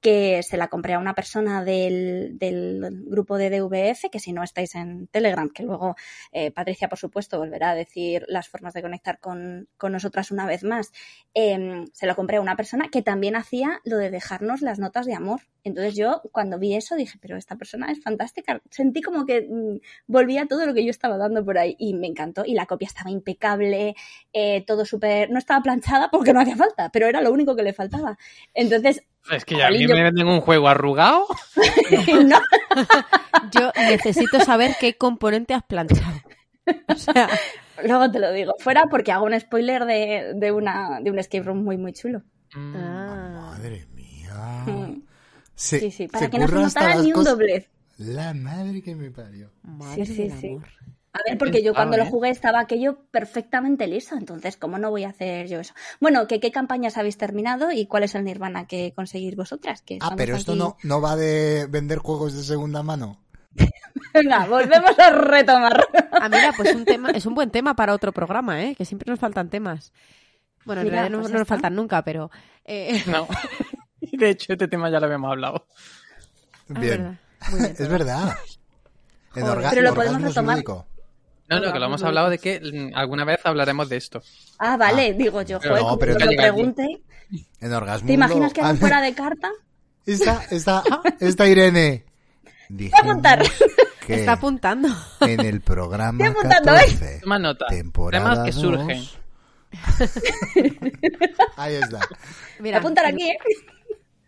que 0.03 0.43
se 0.43 0.57
la 0.57 0.67
compré 0.67 0.93
a 0.95 0.99
una 0.99 1.15
persona 1.15 1.63
del, 1.63 2.37
del 2.37 3.03
grupo 3.05 3.37
de 3.37 3.49
DVF, 3.49 4.09
que 4.11 4.19
si 4.19 4.33
no 4.33 4.43
estáis 4.43 4.75
en 4.75 5.07
Telegram, 5.07 5.49
que 5.49 5.63
luego 5.63 5.95
eh, 6.33 6.51
Patricia, 6.51 6.89
por 6.89 6.99
supuesto, 6.99 7.39
volverá 7.39 7.71
a 7.71 7.75
decir 7.75 8.25
las 8.27 8.49
formas 8.49 8.73
de 8.73 8.81
conectar 8.81 9.21
con, 9.21 9.69
con 9.77 9.93
nosotras 9.93 10.29
una 10.29 10.45
vez 10.45 10.65
más, 10.65 10.91
eh, 11.33 11.85
se 11.93 12.05
lo 12.05 12.15
compré 12.15 12.37
a 12.37 12.41
una 12.41 12.57
persona 12.57 12.89
que 12.91 13.01
también 13.01 13.37
hacía 13.37 13.79
lo 13.85 13.97
de 13.97 14.11
dejarnos 14.11 14.61
las 14.61 14.77
notas 14.77 15.05
de 15.05 15.15
amor. 15.15 15.39
Entonces 15.63 15.95
yo, 15.95 16.21
cuando 16.33 16.59
vi 16.59 16.75
eso, 16.75 16.95
dije, 16.95 17.17
pero 17.21 17.37
esta 17.37 17.55
persona 17.55 17.89
es 17.89 18.03
fantástica. 18.03 18.61
Sentí 18.69 19.01
como 19.01 19.25
que 19.25 19.47
mm, 19.49 19.79
volvía 20.07 20.47
todo 20.47 20.65
lo 20.65 20.73
que 20.73 20.83
yo 20.83 20.91
estaba 20.91 21.17
dando 21.17 21.45
por 21.45 21.57
ahí 21.57 21.77
y 21.79 21.93
me 21.93 22.07
encantó. 22.07 22.43
Y 22.45 22.55
la 22.55 22.65
copia 22.65 22.87
estaba 22.87 23.09
impecable, 23.09 23.95
eh, 24.33 24.65
todo 24.67 24.83
súper... 24.83 25.29
No 25.31 25.39
estaba 25.39 25.61
planchada 25.63 26.09
porque 26.11 26.33
no 26.33 26.41
hacía 26.41 26.57
falta, 26.57 26.89
pero 26.91 27.07
era 27.07 27.21
lo 27.21 27.31
único 27.31 27.55
que 27.55 27.63
le 27.63 27.71
faltaba. 27.71 28.17
Entonces, 28.53 29.03
Es 29.31 29.45
que 29.45 29.57
ya 29.57 29.67
a 29.67 29.71
mí 29.71 29.87
yo- 29.87 29.95
me 29.95 30.03
venden 30.03 30.27
un 30.27 30.41
juego 30.41 30.67
arrugado. 30.67 31.25
no, 32.25 32.39
Yo 33.51 33.71
necesito 33.75 34.39
saber 34.41 34.75
qué 34.79 34.95
componente 34.97 35.53
has 35.53 35.63
planchado. 35.63 36.17
O 36.87 36.95
sea, 36.95 37.29
Luego 37.83 38.09
te 38.11 38.19
lo 38.19 38.31
digo. 38.31 38.53
Fuera 38.59 38.85
porque 38.89 39.11
hago 39.11 39.25
un 39.25 39.39
spoiler 39.39 39.85
de, 39.85 40.33
de, 40.35 40.51
una, 40.51 40.99
de 41.01 41.09
un 41.11 41.19
escape 41.19 41.43
room 41.43 41.63
muy, 41.63 41.77
muy 41.77 41.91
chulo. 41.93 42.21
Mm. 42.55 42.75
ah, 42.77 43.51
Madre 43.51 43.87
mía. 43.93 44.63
Mm. 44.67 45.01
Se- 45.55 45.79
Sí, 45.79 45.91
sí, 45.91 46.07
para 46.07 46.25
se 46.25 46.31
que 46.31 46.39
no 46.39 46.47
se 46.47 46.55
notara 46.55 46.95
ni 46.95 47.07
un 47.07 47.13
cosas- 47.13 47.33
doblez. 47.33 47.69
La 47.97 48.33
madre 48.33 48.81
que 48.81 48.95
me 48.95 49.11
parió. 49.11 49.51
madre 49.63 50.05
Sí, 50.05 50.15
sí, 50.15 50.31
sí. 50.39 50.47
amor. 50.49 50.67
A 51.13 51.19
ver, 51.29 51.37
porque 51.37 51.61
yo 51.63 51.73
cuando 51.75 51.95
lo 51.95 52.03
¿eh? 52.03 52.09
jugué 52.09 52.29
estaba 52.29 52.59
aquello 52.59 52.97
perfectamente 53.11 53.85
liso, 53.85 54.15
entonces, 54.15 54.57
¿cómo 54.57 54.79
no 54.79 54.89
voy 54.89 55.03
a 55.03 55.09
hacer 55.09 55.47
yo 55.47 55.59
eso? 55.59 55.73
Bueno, 55.99 56.25
¿que, 56.27 56.39
¿qué 56.39 56.51
campañas 56.51 56.97
habéis 56.97 57.17
terminado 57.17 57.71
y 57.71 57.85
cuál 57.85 58.01
es 58.03 58.15
el 58.15 58.23
Nirvana 58.23 58.65
que 58.65 58.93
conseguís 58.95 59.35
vosotras? 59.35 59.83
Que 59.83 59.99
Ah, 60.01 60.15
pero 60.17 60.35
esto 60.35 60.53
aquí- 60.53 60.59
no, 60.59 60.75
no 60.83 61.01
va 61.01 61.15
de 61.15 61.67
vender 61.69 61.99
juegos 61.99 62.33
de 62.35 62.41
segunda 62.43 62.81
mano. 62.81 63.19
Venga, 64.13 64.45
volvemos 64.47 64.97
a 64.97 65.09
retomar. 65.11 65.87
Ah, 66.11 66.29
mira, 66.29 66.51
pues 66.57 66.73
un 66.73 66.83
tema, 66.85 67.11
es 67.11 67.27
un 67.27 67.35
buen 67.35 67.51
tema 67.51 67.75
para 67.75 67.93
otro 67.93 68.11
programa, 68.11 68.63
¿eh? 68.63 68.73
Que 68.75 68.83
siempre 68.85 69.09
nos 69.11 69.19
faltan 69.19 69.49
temas. 69.51 69.93
Bueno, 70.65 70.81
en 70.81 70.87
Mira, 70.87 70.95
realidad 71.01 71.15
no, 71.17 71.21
pues 71.21 71.31
no 71.33 71.39
nos 71.39 71.47
faltan 71.47 71.75
nunca, 71.75 72.01
pero... 72.03 72.31
eh, 72.65 73.03
No. 73.07 73.27
De 74.01 74.29
hecho, 74.31 74.53
este 74.53 74.67
tema 74.67 74.89
ya 74.89 74.99
lo 74.99 75.05
habíamos 75.05 75.29
hablado. 75.31 75.67
ah, 76.73 76.79
Bien. 76.79 76.97
verdad. 77.03 77.15
Muy 77.51 77.59
bien. 77.59 77.75
Es 77.77 77.87
verdad. 77.87 78.35
En 79.35 79.43
Joder. 79.43 79.67
Pero 79.69 79.81
lo 79.83 79.93
podemos 79.95 80.21
retomar. 80.21 80.55
lúdico. 80.55 80.87
No, 81.59 81.67
no, 81.67 81.73
que 81.73 81.79
lo 81.79 81.85
hemos 81.85 82.03
hablado 82.03 82.29
de 82.29 82.37
que 82.39 82.59
mm, 82.59 82.95
alguna 82.95 83.25
vez 83.25 83.39
hablaremos 83.43 83.89
de 83.89 83.97
esto. 83.97 84.21
Ah, 84.59 84.77
vale, 84.77 85.13
digo 85.13 85.41
yo, 85.41 85.59
joder, 85.59 85.81
no, 85.81 85.97
pero 85.97 86.17
ya 86.17 86.25
lo 86.25 86.31
pregunte. 86.35 87.01
En 87.59 87.73
orgasmo. 87.73 88.07
¿Te 88.07 88.13
imaginas 88.13 88.53
que 88.53 88.61
hago 88.61 88.75
fuera 88.79 89.01
de 89.01 89.13
carta? 89.13 89.49
Esta, 90.05 90.43
esta, 90.51 90.83
esta 91.19 91.47
Irene. 91.47 92.05
Voy 92.69 92.91
a 92.93 92.99
apuntar. 93.01 93.43
Que 94.05 94.15
Está 94.15 94.33
apuntando. 94.33 94.89
en 95.21 95.39
el 95.39 95.61
programa 95.61 96.25
Estoy 96.25 96.41
apuntando, 96.41 96.73
¿eh? 96.73 96.85
14, 96.91 97.19
Toma 97.21 97.39
nota. 97.39 97.67
temporada 97.67 98.31
Temas 98.33 98.45
que 98.45 98.51
surgen. 98.51 99.01
Ahí 101.55 101.75
está. 101.75 101.99
Voy 102.59 102.71
a 102.71 102.77
apuntar 102.79 103.05
aquí, 103.05 103.29
¿eh? 103.29 103.37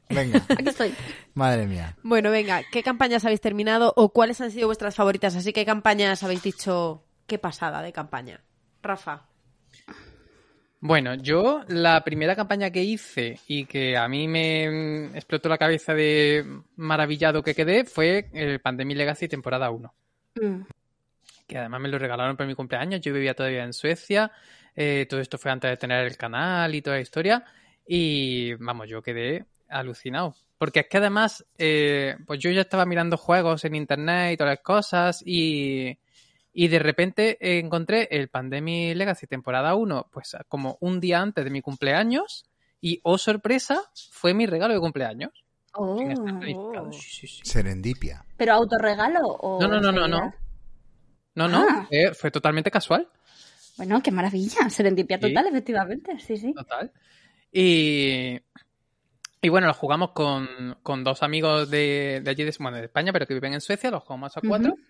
Venga, 0.10 0.42
Aquí 0.50 0.70
estoy. 0.70 0.94
madre 1.34 1.66
mía. 1.66 1.98
Bueno, 2.04 2.30
venga, 2.32 2.62
¿qué 2.72 2.84
campañas 2.84 3.26
habéis 3.26 3.42
terminado 3.42 3.92
o 3.96 4.10
cuáles 4.14 4.40
han 4.40 4.52
sido 4.52 4.68
vuestras 4.68 4.96
favoritas? 4.96 5.36
Así 5.36 5.52
que 5.52 5.66
campañas 5.66 6.22
habéis 6.24 6.44
dicho, 6.44 7.04
qué 7.28 7.40
pasada 7.40 7.82
de 7.82 7.92
campaña. 7.94 8.42
Rafa. 8.82 9.26
Bueno, 10.80 11.16
yo 11.16 11.64
la 11.68 12.04
primera 12.04 12.36
campaña 12.36 12.70
que 12.70 12.84
hice 12.84 13.40
y 13.48 13.66
que 13.66 13.98
a 13.98 14.08
mí 14.08 14.28
me 14.28 15.06
explotó 15.18 15.50
la 15.50 15.58
cabeza 15.58 15.96
de 15.96 16.46
maravillado 16.76 17.42
que 17.42 17.56
quedé 17.56 17.86
fue 17.86 18.30
el 18.34 18.60
Pandemic 18.60 18.98
Legacy 18.98 19.28
temporada 19.28 19.72
1. 19.72 19.94
Mm. 20.36 20.62
que 21.48 21.58
además 21.58 21.80
me 21.80 21.90
lo 21.90 21.98
regalaron 21.98 22.36
por 22.38 22.46
mi 22.46 22.56
cumpleaños. 22.56 23.02
Yo 23.02 23.14
vivía 23.14 23.34
todavía 23.34 23.64
en 23.64 23.74
Suecia. 23.74 24.32
Eh, 24.76 25.08
todo 25.10 25.22
esto 25.22 25.38
fue 25.38 25.52
antes 25.52 25.72
de 25.72 25.78
tener 25.78 26.06
el 26.06 26.18
canal 26.18 26.76
y 26.76 26.82
toda 26.82 26.98
la 26.98 27.02
historia. 27.02 27.44
Y 27.88 28.54
vamos, 28.56 28.90
yo 28.90 29.02
quedé 29.02 29.46
alucinado. 29.70 30.36
Porque 30.58 30.82
es 30.82 30.88
que 30.88 30.98
además, 30.98 31.46
eh, 31.58 32.16
pues 32.26 32.40
yo 32.40 32.52
ya 32.52 32.62
estaba 32.62 32.86
mirando 32.86 33.18
juegos 33.18 33.66
en 33.66 33.76
internet 33.76 34.34
y 34.34 34.38
todas 34.38 34.54
las 34.54 34.64
cosas 34.64 35.24
y, 35.26 35.98
y 36.58 36.70
de 36.70 36.80
repente 36.80 37.38
encontré 37.60 38.08
el 38.12 38.30
Pandemic 38.30 38.96
Legacy 38.96 39.28
temporada 39.28 39.76
1, 39.76 40.08
pues 40.12 40.36
como 40.48 40.78
un 40.80 41.02
día 41.02 41.20
antes 41.22 41.44
de 41.44 41.52
mi 41.52 41.62
cumpleaños 41.62 42.46
y, 42.80 43.02
oh 43.04 43.18
sorpresa, 43.18 43.82
fue 44.12 44.34
mi 44.34 44.46
regalo 44.46 44.74
de 44.74 44.80
cumpleaños. 44.80 45.32
Oh. 45.74 45.98
Planificado. 45.98 46.92
Sí, 46.94 47.02
sí, 47.02 47.28
sí. 47.28 47.42
Serendipia. 47.44 48.24
¿Pero 48.38 48.54
autorregalo 48.54 49.20
o...? 49.28 49.62
No, 49.62 49.68
no, 49.68 49.82
no, 49.82 49.92
no, 49.92 50.08
no. 50.08 50.34
No, 51.36 51.48
no, 51.50 51.66
Ah. 51.70 51.86
fue, 51.90 52.14
fue 52.14 52.32
totalmente 52.32 52.72
casual. 52.72 53.10
Bueno, 53.76 54.02
qué 54.02 54.10
maravilla. 54.12 54.70
Serendipia 54.70 55.18
Sí. 55.18 55.28
total, 55.28 55.48
efectivamente. 55.48 56.18
Sí, 56.20 56.38
sí. 56.38 56.54
Total. 56.54 56.90
Y, 57.52 58.40
y 59.42 59.50
bueno, 59.50 59.68
lo 59.68 59.74
jugamos 59.74 60.12
con, 60.12 60.78
con 60.82 61.04
dos 61.04 61.22
amigos 61.24 61.70
de, 61.70 62.22
de 62.24 62.30
allí, 62.32 62.46
de, 62.46 62.54
bueno, 62.60 62.78
de 62.78 62.86
España, 62.86 63.12
pero 63.12 63.28
que 63.28 63.34
viven 63.34 63.54
en 63.54 63.60
Suecia, 63.62 63.92
los 63.92 64.04
jugamos 64.04 64.38
a 64.38 64.42
cuatro. 64.42 64.72
Ujú. 64.74 64.82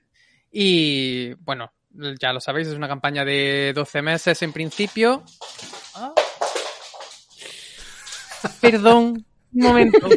Y 0.52 1.34
bueno, 1.36 1.72
ya 2.20 2.32
lo 2.34 2.40
sabéis, 2.40 2.68
es 2.70 2.76
una 2.76 2.88
campaña 2.88 3.24
de 3.26 3.72
12 3.76 4.02
meses 4.02 4.42
en 4.42 4.54
principio. 4.54 5.24
Ah. 5.96 6.14
Perdón, 8.62 9.26
un 9.54 9.62
momento. 9.62 10.08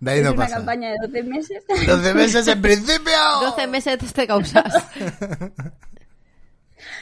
De 0.00 0.10
ahí 0.10 0.18
es 0.18 0.24
no 0.24 0.32
una 0.32 0.42
pasa. 0.44 0.56
campaña 0.56 0.90
de 0.90 0.96
12 1.06 1.22
meses. 1.22 1.64
12 1.86 2.14
meses 2.14 2.48
en 2.48 2.60
principio. 2.62 3.12
12 3.42 3.66
meses 3.66 4.12
te 4.12 4.26
causas. 4.26 4.74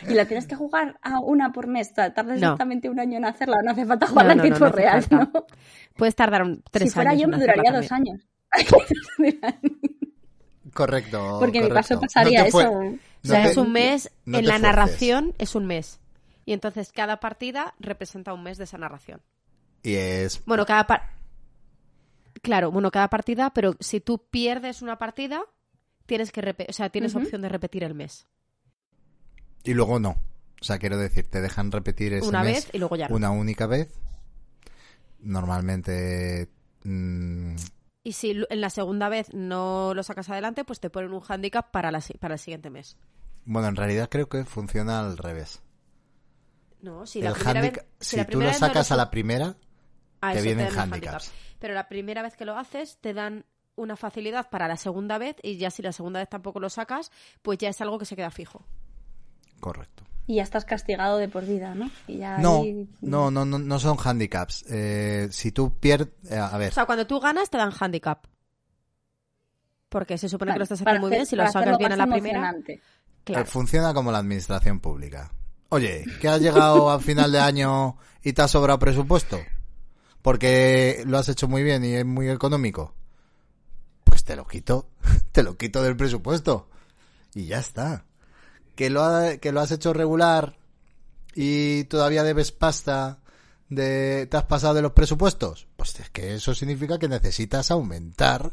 y 0.08 0.14
la 0.14 0.24
tienes 0.26 0.46
que 0.46 0.54
jugar 0.54 0.98
a 1.02 1.18
una 1.20 1.52
por 1.52 1.66
mes. 1.66 1.92
Tardas 1.92 2.26
No. 2.26 2.34
exactamente 2.34 2.88
un 2.88 3.00
año 3.00 3.18
en 3.18 3.24
hacerla. 3.24 3.56
No 3.64 3.72
hace 3.72 3.84
falta 3.84 4.06
jugarla 4.06 4.34
No, 4.36 4.42
no, 4.42 4.44
en 4.46 4.50
no, 4.50 4.56
tiempo 4.58 4.76
real. 4.76 5.04
¿no? 5.10 5.32
Puedes 5.96 6.14
tardar 6.14 6.42
un, 6.44 6.62
tres 6.70 6.90
si 6.90 6.94
fuera 6.94 7.10
años 7.10 7.22
yo, 7.22 7.28
me 7.28 7.38
duraría 7.38 7.72
dos 7.72 7.88
también. 7.88 8.14
años. 8.16 8.26
Correcto. 10.72 11.36
Porque 11.40 11.60
mi 11.60 11.68
correcto. 11.68 11.74
paso 11.94 12.00
pasaría 12.00 12.40
No 12.40 12.44
te 12.46 12.50
fue- 12.50 12.62
eso. 12.64 12.72
O 13.22 13.26
sea, 13.26 13.42
te- 13.44 13.50
es 13.50 13.56
un 13.56 13.72
mes, 13.72 14.10
no 14.24 14.38
en 14.38 14.46
la 14.46 14.52
fuerces. 14.54 14.62
narración 14.62 15.34
es 15.38 15.54
un 15.54 15.66
mes. 15.66 16.00
Y 16.46 16.52
entonces 16.52 16.92
cada 16.92 17.20
partida 17.20 17.74
representa 17.78 18.32
un 18.34 18.42
mes 18.42 18.58
de 18.58 18.64
esa 18.64 18.78
narración. 18.78 19.20
Y 19.82 19.94
es. 19.94 20.42
Bueno, 20.46 20.66
cada 20.66 20.86
par- 20.86 21.12
Claro, 22.42 22.70
bueno, 22.70 22.90
cada 22.90 23.08
partida, 23.08 23.50
pero 23.54 23.76
si 23.80 24.00
tú 24.00 24.18
pierdes 24.30 24.82
una 24.82 24.98
partida, 24.98 25.42
tienes 26.06 26.32
que 26.32 26.66
o 26.68 26.72
sea, 26.72 26.90
tienes 26.90 27.14
opción 27.14 27.40
de 27.40 27.48
repetir 27.48 27.84
el 27.84 27.94
mes. 27.94 28.26
Y 29.62 29.72
luego 29.72 29.98
no. 30.00 30.10
O 30.60 30.64
sea, 30.64 30.78
quiero 30.78 30.98
decir, 30.98 31.26
te 31.28 31.40
dejan 31.40 31.72
repetir 31.72 32.12
ese 32.12 32.28
una 32.28 32.42
mes 32.42 32.66
vez 32.66 32.70
y 32.74 32.78
luego 32.78 32.96
ya 32.96 33.08
no. 33.08 33.16
una 33.16 33.30
única 33.30 33.66
vez. 33.66 33.88
Normalmente. 35.20 36.50
mm, 36.82 37.54
Y 38.04 38.12
si 38.12 38.44
en 38.48 38.60
la 38.60 38.68
segunda 38.68 39.08
vez 39.08 39.32
no 39.32 39.94
lo 39.94 40.02
sacas 40.02 40.28
adelante, 40.28 40.64
pues 40.64 40.78
te 40.78 40.90
ponen 40.90 41.12
un 41.14 41.22
handicap 41.26 41.70
para, 41.70 41.90
la, 41.90 42.02
para 42.20 42.34
el 42.34 42.38
siguiente 42.38 42.68
mes. 42.68 42.98
bueno, 43.46 43.68
en 43.68 43.76
realidad 43.76 44.10
creo 44.10 44.28
que 44.28 44.44
funciona 44.44 45.00
al 45.00 45.16
revés. 45.16 45.62
No, 46.82 47.06
si 47.06 47.22
la 47.22 47.32
primera 47.32 47.60
vez, 47.62 47.84
si, 47.98 48.16
la 48.16 48.26
tú 48.26 48.40
lo 48.40 48.46
no 48.46 48.52
sacas 48.52 48.92
a 48.92 48.96
la 48.96 49.10
primera, 49.10 49.56
a 50.20 50.34
te 50.34 50.42
vienen 50.42 50.66
handicaps. 50.66 50.82
handicap. 50.82 51.22
Pero 51.58 51.72
la 51.72 51.88
primera 51.88 52.20
vez 52.20 52.36
que 52.36 52.44
lo 52.44 52.58
haces, 52.58 52.98
te 53.00 53.14
dan 53.14 53.46
una 53.74 53.96
facilidad 53.96 54.50
para 54.50 54.68
la 54.68 54.76
segunda 54.76 55.16
vez 55.16 55.36
y 55.42 55.56
ya 55.56 55.70
si 55.70 55.80
la 55.80 55.92
segunda 55.92 56.20
vez 56.20 56.28
tampoco 56.28 56.60
lo 56.60 56.68
sacas, 56.68 57.10
pues 57.40 57.56
ya 57.58 57.70
es 57.70 57.80
algo 57.80 57.98
que 57.98 58.04
se 58.04 58.16
queda 58.16 58.30
fijo. 58.30 58.66
correcto. 59.60 60.04
Y 60.26 60.36
ya 60.36 60.42
estás 60.42 60.64
castigado 60.64 61.18
de 61.18 61.28
por 61.28 61.44
vida, 61.44 61.74
¿no? 61.74 61.90
Y 62.06 62.18
ya 62.18 62.38
No, 62.38 62.62
ahí- 62.62 62.88
no, 63.02 63.30
no, 63.30 63.44
no, 63.44 63.58
no 63.58 63.78
son 63.78 63.96
handicaps. 64.02 64.64
Eh, 64.70 65.28
si 65.30 65.52
tú 65.52 65.78
pierdes, 65.78 66.08
a 66.32 66.56
ver, 66.56 66.70
O 66.70 66.74
sea, 66.74 66.86
cuando 66.86 67.06
tú 67.06 67.20
ganas 67.20 67.50
te 67.50 67.58
dan 67.58 67.72
handicap. 67.78 68.24
Porque 69.88 70.18
se 70.18 70.28
supone 70.28 70.52
que 70.52 70.58
lo 70.58 70.62
estás 70.64 70.80
haciendo 70.80 71.00
muy 71.00 71.10
bien, 71.10 71.26
si 71.26 71.36
lo 71.36 71.46
sacas 71.50 71.78
bien 71.78 71.92
a 71.92 71.96
la 71.96 72.06
primera. 72.06 72.54
Claro. 73.24 73.42
eh, 73.42 73.46
funciona 73.46 73.94
como 73.94 74.12
la 74.12 74.18
administración 74.18 74.80
pública. 74.80 75.30
Oye, 75.70 76.04
que 76.20 76.28
has 76.28 76.40
llegado 76.40 76.90
a 76.90 77.00
final 77.00 77.32
de 77.32 77.40
año 77.40 77.96
y 78.22 78.32
te 78.32 78.42
ha 78.42 78.48
sobrado 78.48 78.78
presupuesto 78.78 79.38
porque 80.20 81.02
lo 81.06 81.18
has 81.18 81.28
hecho 81.28 81.48
muy 81.48 81.62
bien 81.62 81.84
y 81.84 81.94
es 81.94 82.04
muy 82.04 82.28
económico. 82.28 82.94
Pues 84.04 84.24
te 84.24 84.36
lo 84.36 84.46
quito, 84.46 84.88
te 85.32 85.42
lo 85.42 85.56
quito 85.56 85.82
del 85.82 85.96
presupuesto 85.96 86.68
y 87.34 87.46
ya 87.46 87.58
está. 87.58 88.04
Que 88.76 88.90
lo, 88.90 89.02
ha- 89.02 89.36
que 89.38 89.52
lo 89.52 89.60
has 89.60 89.70
hecho 89.70 89.92
regular 89.92 90.56
y 91.34 91.84
todavía 91.84 92.22
debes 92.24 92.52
pasta 92.52 93.18
de 93.68 94.26
te 94.30 94.36
has 94.36 94.44
pasado 94.44 94.74
de 94.74 94.82
los 94.82 94.92
presupuestos. 94.92 95.66
Pues 95.76 95.98
es 96.00 96.10
que 96.10 96.34
eso 96.34 96.54
significa 96.54 96.98
que 96.98 97.08
necesitas 97.08 97.70
aumentar 97.70 98.52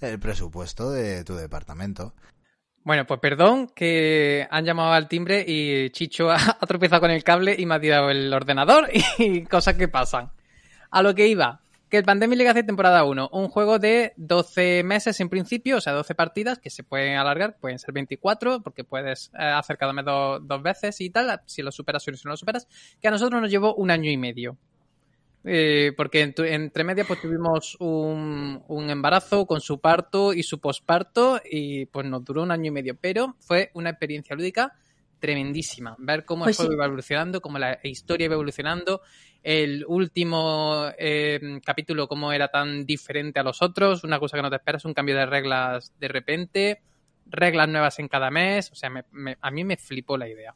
el 0.00 0.18
presupuesto 0.18 0.90
de 0.90 1.24
tu 1.24 1.34
departamento. 1.36 2.14
Bueno, 2.84 3.06
pues 3.06 3.20
perdón 3.20 3.68
que 3.68 4.48
han 4.50 4.64
llamado 4.64 4.92
al 4.92 5.06
timbre 5.08 5.44
y 5.46 5.90
Chicho 5.90 6.30
ha, 6.30 6.36
ha 6.60 6.66
tropezado 6.66 7.00
con 7.02 7.10
el 7.12 7.22
cable 7.24 7.54
y 7.56 7.64
me 7.66 7.76
ha 7.76 7.80
tirado 7.80 8.10
el 8.10 8.32
ordenador 8.34 8.88
y 9.18 9.44
cosas 9.44 9.74
que 9.76 9.88
pasan. 9.88 10.32
A 10.90 11.02
lo 11.02 11.14
que 11.14 11.28
iba, 11.28 11.61
que 11.92 11.98
el 11.98 12.04
Pandemic 12.04 12.38
Legacy 12.38 12.62
temporada 12.62 13.04
1, 13.04 13.28
un 13.34 13.48
juego 13.48 13.78
de 13.78 14.14
12 14.16 14.82
meses 14.82 15.20
en 15.20 15.28
principio, 15.28 15.76
o 15.76 15.80
sea, 15.82 15.92
12 15.92 16.14
partidas 16.14 16.58
que 16.58 16.70
se 16.70 16.82
pueden 16.84 17.18
alargar, 17.18 17.58
pueden 17.60 17.78
ser 17.78 17.92
24, 17.92 18.62
porque 18.62 18.82
puedes 18.82 19.30
eh, 19.38 19.42
hacer 19.44 19.76
cada 19.76 19.92
mes 19.92 20.06
do- 20.06 20.40
dos 20.40 20.62
veces 20.62 20.98
y 21.02 21.10
tal, 21.10 21.42
si 21.44 21.60
lo 21.60 21.70
superas 21.70 22.08
o 22.08 22.12
si 22.14 22.24
no 22.24 22.30
lo 22.30 22.36
superas, 22.38 22.66
que 22.98 23.08
a 23.08 23.10
nosotros 23.10 23.42
nos 23.42 23.50
llevó 23.50 23.74
un 23.74 23.90
año 23.90 24.10
y 24.10 24.16
medio. 24.16 24.56
Eh, 25.44 25.92
porque 25.94 26.22
en 26.22 26.34
tu- 26.34 26.44
entre 26.44 26.82
media 26.82 27.04
pues 27.04 27.20
tuvimos 27.20 27.76
un 27.78 28.62
embarazo 28.88 29.44
con 29.44 29.60
su 29.60 29.78
parto 29.78 30.32
y 30.32 30.42
su 30.44 30.60
posparto 30.60 31.42
y 31.44 31.84
pues 31.84 32.06
nos 32.06 32.24
duró 32.24 32.42
un 32.42 32.52
año 32.52 32.68
y 32.68 32.70
medio, 32.70 32.96
pero 32.98 33.36
fue 33.40 33.70
una 33.74 33.90
experiencia 33.90 34.34
lúdica 34.34 34.72
tremendísima. 35.22 35.96
Ver 36.00 36.26
cómo 36.26 36.44
Pues 36.44 36.56
el 36.56 36.56
juego 36.56 36.72
sí. 36.72 36.74
iba 36.74 36.84
evolucionando, 36.86 37.40
cómo 37.40 37.58
la 37.58 37.78
historia 37.84 38.26
iba 38.26 38.34
evolucionando, 38.34 39.02
el 39.42 39.84
último 39.86 40.86
eh, 40.98 41.60
capítulo 41.64 42.08
cómo 42.08 42.32
era 42.32 42.48
tan 42.48 42.84
diferente 42.84 43.38
a 43.40 43.44
los 43.44 43.62
otros, 43.62 44.02
una 44.04 44.18
cosa 44.18 44.36
que 44.36 44.42
no 44.42 44.50
te 44.50 44.56
esperas, 44.56 44.84
un 44.84 44.94
cambio 44.94 45.16
de 45.16 45.26
reglas 45.26 45.92
de 45.98 46.08
repente, 46.08 46.82
reglas 47.26 47.68
nuevas 47.68 47.98
en 48.00 48.08
cada 48.08 48.30
mes, 48.30 48.72
o 48.72 48.74
sea, 48.74 48.90
me- 48.90 49.04
me- 49.12 49.38
a 49.40 49.50
mí 49.52 49.64
me 49.64 49.76
flipó 49.76 50.16
la 50.18 50.28
idea. 50.28 50.54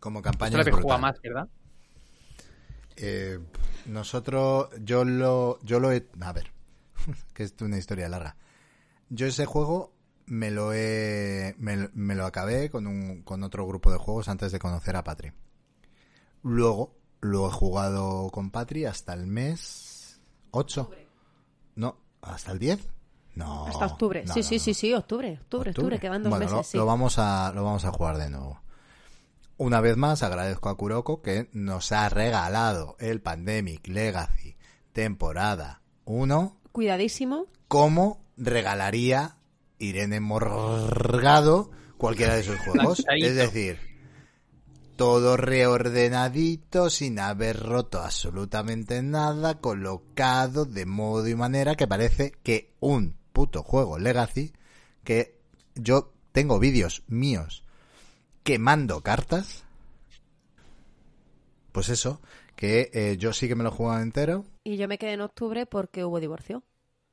Como 0.00 0.22
Esto 0.22 0.22
campaña 0.22 0.56
lo 0.56 0.62
es 0.62 0.68
habéis 0.68 0.76
jugado 0.76 0.98
brutal. 0.98 1.00
más, 1.00 1.20
¿verdad? 1.22 1.48
Eh, 2.96 3.38
nosotros, 3.86 4.68
yo 4.82 5.04
lo, 5.04 5.58
yo 5.62 5.80
lo 5.80 5.92
he, 5.92 6.06
a 6.20 6.32
ver, 6.32 6.50
que 7.34 7.44
es 7.44 7.54
una 7.60 7.78
historia 7.78 8.08
larga. 8.08 8.36
Yo 9.10 9.26
ese 9.26 9.46
juego 9.46 9.92
me 10.28 10.50
lo 10.50 10.72
he, 10.72 11.54
me, 11.58 11.88
me 11.94 12.14
lo 12.14 12.26
acabé 12.26 12.70
con 12.70 12.86
un, 12.86 13.22
con 13.22 13.42
otro 13.42 13.66
grupo 13.66 13.90
de 13.90 13.98
juegos 13.98 14.28
antes 14.28 14.52
de 14.52 14.58
conocer 14.58 14.96
a 14.96 15.04
Patri. 15.04 15.32
Luego 16.42 16.94
lo 17.20 17.48
he 17.48 17.52
jugado 17.52 18.30
con 18.30 18.50
Patri 18.50 18.84
hasta 18.84 19.12
el 19.14 19.26
mes 19.26 20.20
8. 20.52 20.90
No, 21.76 21.96
hasta 22.22 22.52
el 22.52 22.58
10. 22.58 22.88
No. 23.34 23.66
Hasta 23.66 23.86
octubre. 23.86 24.24
no, 24.24 24.32
sí, 24.34 24.40
no, 24.40 24.46
sí, 24.46 24.54
no. 24.56 24.60
sí, 24.60 24.74
sí, 24.74 24.94
octubre, 24.94 25.38
octubre, 25.42 25.70
octubre, 25.70 25.98
quedan 26.00 26.22
dos 26.24 26.30
Bueno, 26.30 26.44
meses, 26.44 26.56
lo, 26.56 26.62
sí. 26.64 26.76
lo 26.78 26.86
vamos 26.86 27.18
a, 27.18 27.52
lo 27.54 27.64
vamos 27.64 27.84
a 27.84 27.92
jugar 27.92 28.18
de 28.18 28.30
nuevo. 28.30 28.60
Una 29.56 29.80
vez 29.80 29.96
más, 29.96 30.22
agradezco 30.22 30.68
a 30.68 30.76
Kuroko 30.76 31.20
que 31.22 31.48
nos 31.52 31.90
ha 31.92 32.08
regalado 32.08 32.96
el 33.00 33.20
Pandemic 33.20 33.86
Legacy 33.88 34.56
temporada 34.92 35.82
1 36.04 36.56
Cuidadísimo. 36.72 37.46
como 37.68 38.20
regalaría 38.36 39.36
Irene 39.78 40.20
Morgado 40.20 41.70
cualquiera 41.96 42.34
de 42.34 42.42
sus 42.42 42.58
juegos. 42.60 43.04
Es 43.08 43.34
decir, 43.34 43.78
todo 44.96 45.36
reordenadito, 45.36 46.90
sin 46.90 47.18
haber 47.20 47.60
roto 47.60 48.00
absolutamente 48.00 49.02
nada, 49.02 49.60
colocado 49.60 50.64
de 50.64 50.86
modo 50.86 51.28
y 51.28 51.34
manera 51.34 51.76
que 51.76 51.86
parece 51.86 52.32
que 52.42 52.74
un 52.80 53.16
puto 53.32 53.62
juego 53.62 53.98
Legacy, 53.98 54.52
que 55.04 55.38
yo 55.74 56.12
tengo 56.32 56.58
vídeos 56.58 57.04
míos 57.06 57.64
quemando 58.42 59.00
cartas, 59.02 59.64
pues 61.70 61.88
eso, 61.90 62.20
que 62.56 62.90
eh, 62.92 63.16
yo 63.18 63.32
sí 63.32 63.46
que 63.46 63.54
me 63.54 63.62
lo 63.62 63.68
he 63.68 63.72
jugado 63.72 64.00
entero, 64.00 64.44
Y 64.64 64.76
yo 64.76 64.88
me 64.88 64.98
quedé 64.98 65.12
en 65.12 65.20
octubre 65.20 65.66
porque 65.66 66.04
hubo 66.04 66.18
divorcio. 66.18 66.64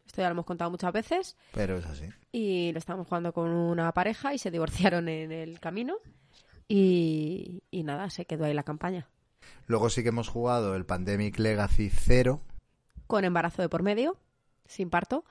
Esto 0.05 0.22
ya 0.22 0.29
lo 0.29 0.34
hemos 0.34 0.45
contado 0.45 0.72
muchas 0.72 0.91
veces. 0.91 1.36
pero 1.53 1.77
es 1.77 1.86
así. 1.86 2.05
Y 2.37 2.73
lo 2.73 2.79
estábamos 2.79 3.07
jugando 3.07 3.31
con 3.31 3.49
una 3.49 3.93
pareja 3.93 4.33
y 4.33 4.37
se 4.37 4.51
divorciaron 4.51 5.07
en 5.07 5.31
el 5.31 5.57
camino. 5.61 5.95
Y, 6.67 7.63
y 7.71 7.83
nada, 7.83 8.09
se 8.09 8.25
quedó 8.25 8.43
ahí 8.43 8.53
la 8.53 8.63
campaña. 8.63 9.07
Luego 9.67 9.89
sí 9.89 10.03
que 10.03 10.09
hemos 10.09 10.27
jugado 10.27 10.75
el 10.75 10.85
Pandemic 10.85 11.39
Legacy 11.39 11.89
0, 11.89 12.41
Con 13.07 13.23
embarazo 13.23 13.61
de 13.61 13.69
por 13.69 13.83
medio, 13.83 14.17
sin 14.65 14.89
parto. 14.89 15.23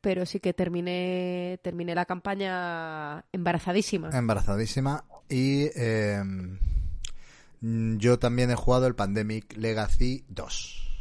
pero 0.00 0.24
sí 0.24 0.40
que 0.40 0.54
terminé, 0.54 1.58
terminé 1.62 1.94
la 1.94 2.06
campaña 2.06 3.26
embarazadísima. 3.32 4.08
Embarazadísima. 4.16 5.04
Y 5.28 5.68
eh, 5.74 6.22
mm, 7.60 7.98
yo 7.98 8.18
también 8.18 8.50
he 8.50 8.54
jugado 8.54 8.86
el 8.86 8.94
Pandemic 8.94 9.56
Legacy 9.58 10.24
2. 10.28 11.00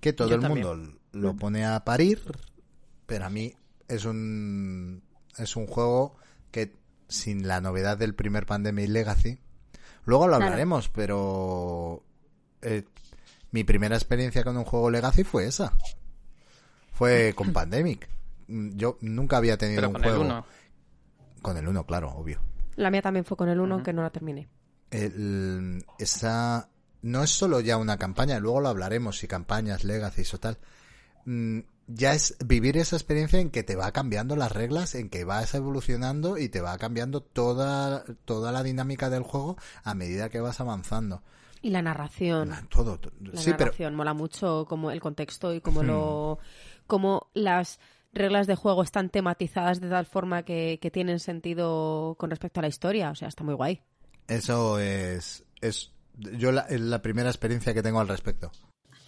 Que 0.00 0.14
todo 0.14 0.28
Yo 0.28 0.36
el 0.36 0.40
también. 0.40 0.66
mundo 0.66 0.98
lo 1.12 1.36
pone 1.36 1.66
a 1.66 1.84
parir, 1.84 2.20
pero 3.06 3.26
a 3.26 3.30
mí 3.30 3.54
es 3.88 4.04
un, 4.04 5.02
es 5.38 5.56
un 5.56 5.66
juego 5.66 6.16
que 6.50 6.72
sin 7.08 7.46
la 7.46 7.60
novedad 7.60 7.98
del 7.98 8.14
primer 8.14 8.46
Pandemic 8.46 8.88
Legacy, 8.88 9.38
luego 10.04 10.26
lo 10.26 10.32
Claro. 10.36 10.44
hablaremos, 10.46 10.88
pero 10.88 12.02
eh, 12.62 12.84
mi 13.50 13.64
primera 13.64 13.94
experiencia 13.96 14.42
con 14.44 14.56
un 14.56 14.64
juego 14.64 14.90
Legacy 14.90 15.24
fue 15.24 15.46
esa. 15.46 15.72
Fue 16.92 17.32
con 17.36 17.52
Pandemic. 17.52 18.08
Mm, 18.48 18.76
Yo 18.76 18.98
nunca 19.00 19.36
había 19.38 19.56
tenido 19.58 19.78
Pero 19.80 19.88
un 19.88 19.92
con 19.94 20.04
el 20.04 20.08
juego. 20.10 20.24
1. 20.24 20.46
Con 21.42 21.56
el 21.56 21.68
1, 21.68 21.84
claro, 21.86 22.10
obvio. 22.12 22.40
La 22.76 22.90
mía 22.90 23.02
también 23.02 23.24
fue 23.24 23.36
con 23.36 23.48
el 23.48 23.58
1, 23.60 23.64
Ujú. 23.66 23.74
aunque 23.74 23.92
no 23.92 24.02
la 24.02 24.10
terminé. 24.10 24.48
el- 24.90 25.84
esa 25.98 26.68
no 27.02 27.22
es 27.24 27.30
solo 27.30 27.58
ya 27.60 27.76
una 27.78 27.96
campaña, 27.98 28.38
luego 28.38 28.60
lo 28.60 28.68
hablaremos, 28.68 29.18
si 29.18 29.26
campañas, 29.26 29.82
legacies 29.82 30.32
o 30.34 30.38
tal. 30.38 30.56
Ya 31.86 32.14
es 32.14 32.36
vivir 32.44 32.76
esa 32.78 32.96
experiencia 32.96 33.38
en 33.40 33.50
que 33.50 33.62
te 33.62 33.76
va 33.76 33.92
cambiando 33.92 34.36
las 34.36 34.52
reglas, 34.52 34.94
en 34.94 35.10
que 35.10 35.24
vas 35.24 35.54
evolucionando 35.54 36.38
y 36.38 36.48
te 36.48 36.60
va 36.62 36.78
cambiando 36.78 37.20
toda, 37.20 38.04
toda 38.24 38.52
la 38.52 38.62
dinámica 38.62 39.10
del 39.10 39.22
juego 39.22 39.56
a 39.82 39.94
medida 39.94 40.30
que 40.30 40.40
vas 40.40 40.60
avanzando. 40.60 41.22
Y 41.60 41.70
la 41.70 41.82
narración. 41.82 42.52
Todo, 42.70 42.98
todo. 42.98 43.12
La 43.20 43.38
sí, 43.40 43.50
pero 43.52 43.66
narración 43.66 43.94
mola 43.94 44.14
mucho 44.14 44.66
como 44.68 44.90
el 44.90 45.00
contexto 45.00 45.52
y 45.54 45.60
como 45.60 45.82
Hmm. 45.82 45.86
lo 45.86 46.38
como 46.86 47.28
las 47.34 47.80
reglas 48.12 48.46
de 48.46 48.54
juego 48.54 48.82
están 48.82 49.08
tematizadas 49.10 49.80
de 49.80 49.88
tal 49.88 50.06
forma 50.06 50.42
que, 50.44 50.78
que 50.80 50.90
tienen 50.90 51.18
sentido 51.20 52.14
con 52.18 52.30
respecto 52.30 52.60
a 52.60 52.62
la 52.62 52.68
historia. 52.68 53.10
O 53.10 53.14
sea, 53.14 53.28
está 53.28 53.44
muy 53.44 53.54
guay. 53.54 53.80
eso 54.28 54.78
es, 54.78 55.44
es 55.60 55.92
yo 56.16 56.52
la, 56.52 56.62
es 56.62 56.80
la 56.80 57.02
primera 57.02 57.28
experiencia 57.28 57.74
que 57.74 57.82
tengo 57.82 58.00
al 58.00 58.08
respecto. 58.08 58.52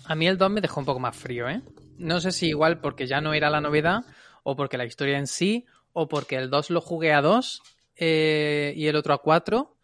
A 0.06 0.14
mí 0.14 0.26
el 0.26 0.38
2 0.38 0.50
me 0.50 0.60
dejó 0.60 0.80
un 0.80 0.86
poco 0.86 1.00
más 1.00 1.16
frío, 1.16 1.48
¿eh? 1.48 1.62
No 1.98 2.20
sé 2.20 2.32
si 2.32 2.48
igual 2.48 2.80
porque 2.80 3.06
ya 3.06 3.20
no 3.20 3.34
era 3.34 3.50
la 3.50 3.60
novedad, 3.60 4.04
o 4.42 4.56
porque 4.56 4.76
la 4.78 4.84
historia 4.84 5.18
en 5.18 5.26
sí, 5.26 5.66
o 5.92 6.08
porque 6.08 6.36
el 6.36 6.50
2 6.50 6.70
lo 6.70 6.80
jugué 6.80 7.12
a 7.12 7.22
2 7.22 7.62
eh, 7.96 8.72
y 8.76 8.86
el 8.86 8.96
otro 8.96 9.14
a 9.14 9.18
4, 9.22 9.76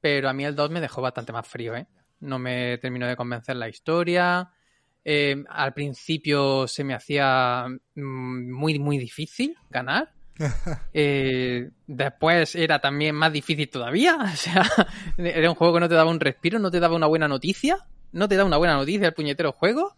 pero 0.00 0.28
a 0.28 0.32
mí 0.32 0.44
el 0.44 0.54
2 0.54 0.70
me 0.70 0.80
dejó 0.80 1.02
bastante 1.02 1.32
más 1.32 1.46
frío, 1.46 1.74
¿eh? 1.74 1.86
No 2.20 2.38
me 2.38 2.78
terminó 2.78 3.06
de 3.06 3.16
convencer 3.16 3.56
la 3.56 3.68
historia. 3.68 4.50
eh, 5.04 5.36
al 5.48 5.72
principio 5.74 6.66
se 6.66 6.82
me 6.82 6.94
hacía 6.94 7.66
mm, 7.94 8.52
muy, 8.52 8.78
muy 8.78 8.98
difícil 8.98 9.56
ganar. 9.70 10.12
Eh, 10.92 11.70
después 11.86 12.54
era 12.54 12.78
también 12.78 13.14
más 13.14 13.32
difícil 13.32 13.68
todavía. 13.68 14.16
O 14.32 14.36
sea, 14.36 14.64
era 15.18 15.48
un 15.50 15.56
juego 15.56 15.74
que 15.74 15.80
no 15.80 15.88
te 15.88 15.94
daba 15.94 16.10
un 16.10 16.20
respiro, 16.20 16.58
no 16.58 16.70
te 16.70 16.80
daba 16.80 16.96
una 16.96 17.06
buena 17.06 17.28
noticia. 17.28 17.78
No 18.12 18.28
te 18.28 18.36
da 18.36 18.44
una 18.44 18.56
buena 18.56 18.74
noticia 18.74 19.06
el 19.08 19.14
puñetero 19.14 19.52
juego. 19.52 19.96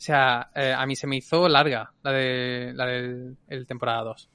O 0.00 0.02
sea, 0.02 0.50
eh, 0.54 0.72
a 0.72 0.86
mí 0.86 0.96
se 0.96 1.06
me 1.06 1.18
hizo 1.18 1.46
larga 1.46 1.92
la 2.02 2.10
de 2.12 2.72
la 2.74 2.86
del 2.86 3.36
el 3.48 3.66
temporada 3.66 4.02
2. 4.04 4.30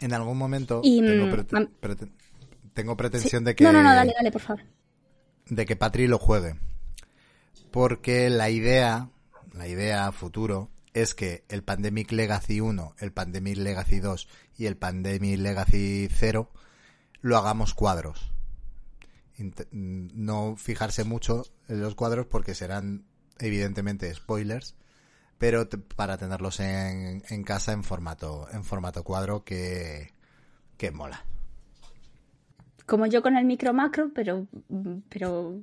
En 0.00 0.12
algún 0.12 0.36
momento 0.36 0.80
Y, 0.82 1.00
tengo, 1.00 1.26
mm, 1.26 1.30
prete- 1.30 1.56
mam- 1.56 1.70
prete- 1.80 2.10
tengo 2.74 2.96
pretensión 2.96 3.42
Sí. 3.42 3.44
de 3.44 3.54
que 3.54 3.62
No, 3.62 3.72
no, 3.72 3.80
no, 3.82 3.94
dale, 3.94 4.12
dale, 4.16 4.32
por 4.32 4.40
favor. 4.40 4.64
de 5.46 5.66
que 5.66 5.76
Patri 5.76 6.08
lo 6.08 6.18
juegue. 6.18 6.56
Porque 7.70 8.28
la 8.28 8.50
idea, 8.50 9.10
la 9.52 9.68
idea 9.68 10.08
a 10.08 10.12
futuro 10.12 10.68
es 10.94 11.14
que 11.14 11.44
el 11.48 11.62
Pandemic 11.62 12.10
Legacy 12.10 12.60
1, 12.60 12.94
el 12.98 13.12
Pandemic 13.12 13.56
Legacy 13.56 14.00
2 14.00 14.26
y 14.56 14.66
el 14.66 14.76
Pandemic 14.76 15.38
Legacy 15.38 16.08
0 16.10 16.50
lo 17.20 17.36
hagamos 17.36 17.74
cuadros. 17.74 18.32
Int- 19.38 19.68
No 19.70 20.56
fijarse 20.56 21.04
mucho 21.04 21.44
en 21.68 21.80
los 21.80 21.94
cuadros 21.94 22.26
porque 22.26 22.54
serán 22.56 23.04
evidentemente 23.40 24.12
spoilers, 24.14 24.74
pero 25.38 25.68
para 25.96 26.18
tenerlos 26.18 26.60
en, 26.60 27.22
en 27.28 27.44
casa 27.44 27.72
en 27.72 27.82
formato 27.84 28.46
en 28.52 28.64
formato 28.64 29.02
cuadro 29.04 29.44
que 29.44 30.12
que 30.76 30.90
mola. 30.90 31.24
Como 32.86 33.06
yo 33.06 33.22
con 33.22 33.36
el 33.36 33.44
micro 33.44 33.72
macro, 33.72 34.10
pero, 34.14 34.46
pero 35.08 35.60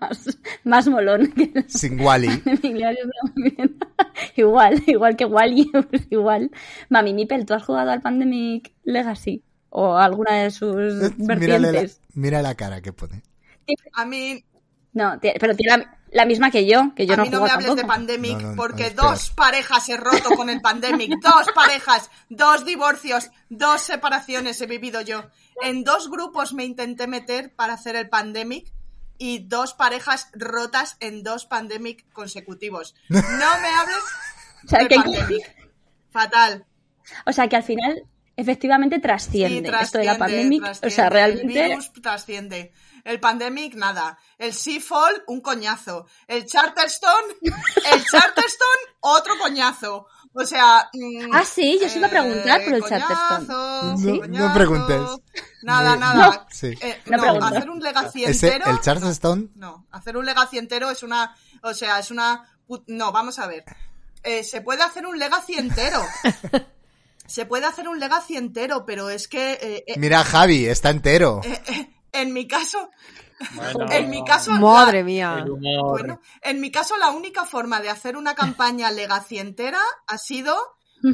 más, 0.00 0.38
más 0.64 0.88
molón 0.88 1.30
que 1.32 1.52
el 1.54 1.64
Sin 1.70 2.00
Wally. 2.00 2.28
igual, 4.36 4.82
igual 4.86 5.16
que 5.16 5.24
Wally, 5.24 5.70
igual. 6.10 6.50
Mami 6.88 7.14
Mipel, 7.14 7.46
¿tú 7.46 7.54
has 7.54 7.64
jugado 7.64 7.90
al 7.90 8.00
Pandemic 8.02 8.72
Legacy? 8.84 9.42
O 9.70 9.96
alguna 9.96 10.42
de 10.42 10.50
sus 10.50 10.74
la, 10.76 11.10
vertientes. 11.18 12.00
mira 12.14 12.42
la 12.42 12.54
cara 12.54 12.80
que 12.82 12.92
pone. 12.92 13.22
A 13.94 14.04
mí, 14.04 14.44
No, 14.92 15.18
pero 15.40 15.54
tiene 15.54 15.86
la, 16.12 16.24
misma 16.26 16.50
que 16.50 16.66
yo, 16.66 16.94
que 16.94 17.06
yo 17.06 17.14
a 17.14 17.16
no 17.16 17.22
mí 17.22 17.28
he 17.28 17.30
no 17.32 17.40
me 17.42 17.50
hables 17.50 17.74
de. 17.76 17.84
Pandemic, 17.84 18.32
No, 18.36 18.40
no, 18.42 18.48
no, 18.50 18.56
porque 18.56 18.86
espera. 18.88 19.08
dos 19.08 19.30
parejas 19.30 19.88
he 19.88 19.96
roto 19.96 20.30
con 20.36 20.48
el 20.50 20.60
Pandemic, 20.60 21.12
dos 21.20 21.46
parejas, 21.54 22.10
dos 22.28 22.64
divorcios, 22.64 23.30
dos 23.48 23.80
separaciones 23.82 24.60
he 24.60 24.66
vivido 24.66 25.00
yo. 25.00 25.24
En 25.62 25.84
dos 25.84 26.10
grupos 26.10 26.52
me 26.52 26.64
intenté 26.64 27.06
meter 27.06 27.54
para 27.54 27.74
hacer 27.74 27.96
el 27.96 28.08
Pandemic 28.08 28.72
y 29.18 29.40
dos 29.40 29.74
parejas 29.74 30.28
rotas 30.34 30.96
en 31.00 31.22
dos 31.22 31.46
Pandemic 31.46 32.10
consecutivos. 32.12 32.94
No 33.08 33.18
me 33.20 33.68
hables 33.68 33.96
O 34.64 34.68
sea, 34.68 34.78
del 34.80 34.88
que- 34.88 34.96
Pandemic. 34.96 35.56
Fatal. 36.10 36.64
O 37.26 37.32
sea, 37.32 37.48
que 37.48 37.56
al 37.56 37.62
final 37.64 38.04
efectivamente 38.36 38.96
Sí, 38.96 39.02
trasciende 39.02 39.72
esto 39.80 39.98
de 39.98 40.04
la 40.04 40.18
pandemia. 40.18 40.72
O 40.82 40.90
sea, 40.90 41.06
El 41.06 41.10
realmente 41.12 41.68
virus 41.68 41.92
trasciende. 42.00 42.72
El 43.04 43.18
Pandemic, 43.20 43.74
nada. 43.74 44.16
El 44.38 44.54
Seafall, 44.54 45.24
un 45.26 45.40
coñazo. 45.40 46.06
El 46.28 46.46
Charterstone, 46.46 47.34
el 47.42 48.04
Charterstone, 48.04 48.82
otro 49.00 49.34
coñazo. 49.40 50.06
O 50.34 50.44
sea. 50.46 50.88
mm, 50.92 51.30
Ah, 51.32 51.44
sí, 51.44 51.78
yo 51.80 51.86
os 51.86 51.96
iba 51.96 52.06
a 52.06 52.10
preguntar 52.10 52.64
por 52.64 52.74
el 52.74 52.80
coñazo, 52.82 53.08
Charterstone. 53.08 53.98
Sí. 53.98 54.20
No- 54.28 54.54
preguntes. 54.54 55.00
Nada, 55.62 55.90
Muy- 55.90 55.98
nada. 56.00 56.46
Sí. 56.50 56.74
Eh, 56.80 57.02
No 57.06 57.16
no, 57.16 57.22
pregunto. 57.22 57.46
hacer 57.46 57.70
un 57.70 57.80
Legacy 57.80 58.24
Ese, 58.24 58.46
entero. 58.54 58.70
el 58.70 58.80
Charleston, 58.80 59.50
No, 59.56 59.86
hacer 59.90 60.16
un 60.16 60.24
Legacy 60.24 60.58
entero 60.58 60.90
es 60.90 61.02
una. 61.02 61.36
O 61.62 61.74
sea, 61.74 61.98
es 61.98 62.10
una. 62.10 62.48
put- 62.68 62.84
No, 62.86 63.12
vamos 63.12 63.38
a 63.38 63.46
ver. 63.46 63.64
Eh, 64.22 64.44
se 64.44 64.60
puede 64.60 64.82
hacer 64.82 65.06
un 65.06 65.18
Legacy 65.18 65.54
entero. 65.54 66.00
Se 67.26 67.46
puede 67.46 67.64
hacer 67.66 67.88
un 67.88 67.98
Legacy 67.98 68.36
entero, 68.36 68.84
pero 68.84 69.08
es 69.08 69.26
que. 69.28 69.52
eh, 69.52 69.84
eh, 69.86 69.94
mira 69.96 70.22
Javi, 70.24 70.66
está 70.66 70.90
entero. 70.90 71.40
En 72.12 72.32
mi 72.32 72.46
caso. 72.46 72.90
En 73.90 74.08
mi 74.10 74.24
caso. 74.24 74.52
Madre 74.52 74.98
la- 74.98 75.04
mía. 75.04 75.44
Bueno, 75.46 76.20
en 76.42 76.60
mi 76.60 76.70
caso, 76.70 76.96
la 76.96 77.10
única 77.10 77.44
forma 77.44 77.80
de 77.80 77.88
hacer 77.90 78.16
una 78.16 78.34
campaña 78.34 78.90
Legacy 78.92 79.38
entera 79.38 79.80
ha 80.06 80.18
sido 80.18 80.56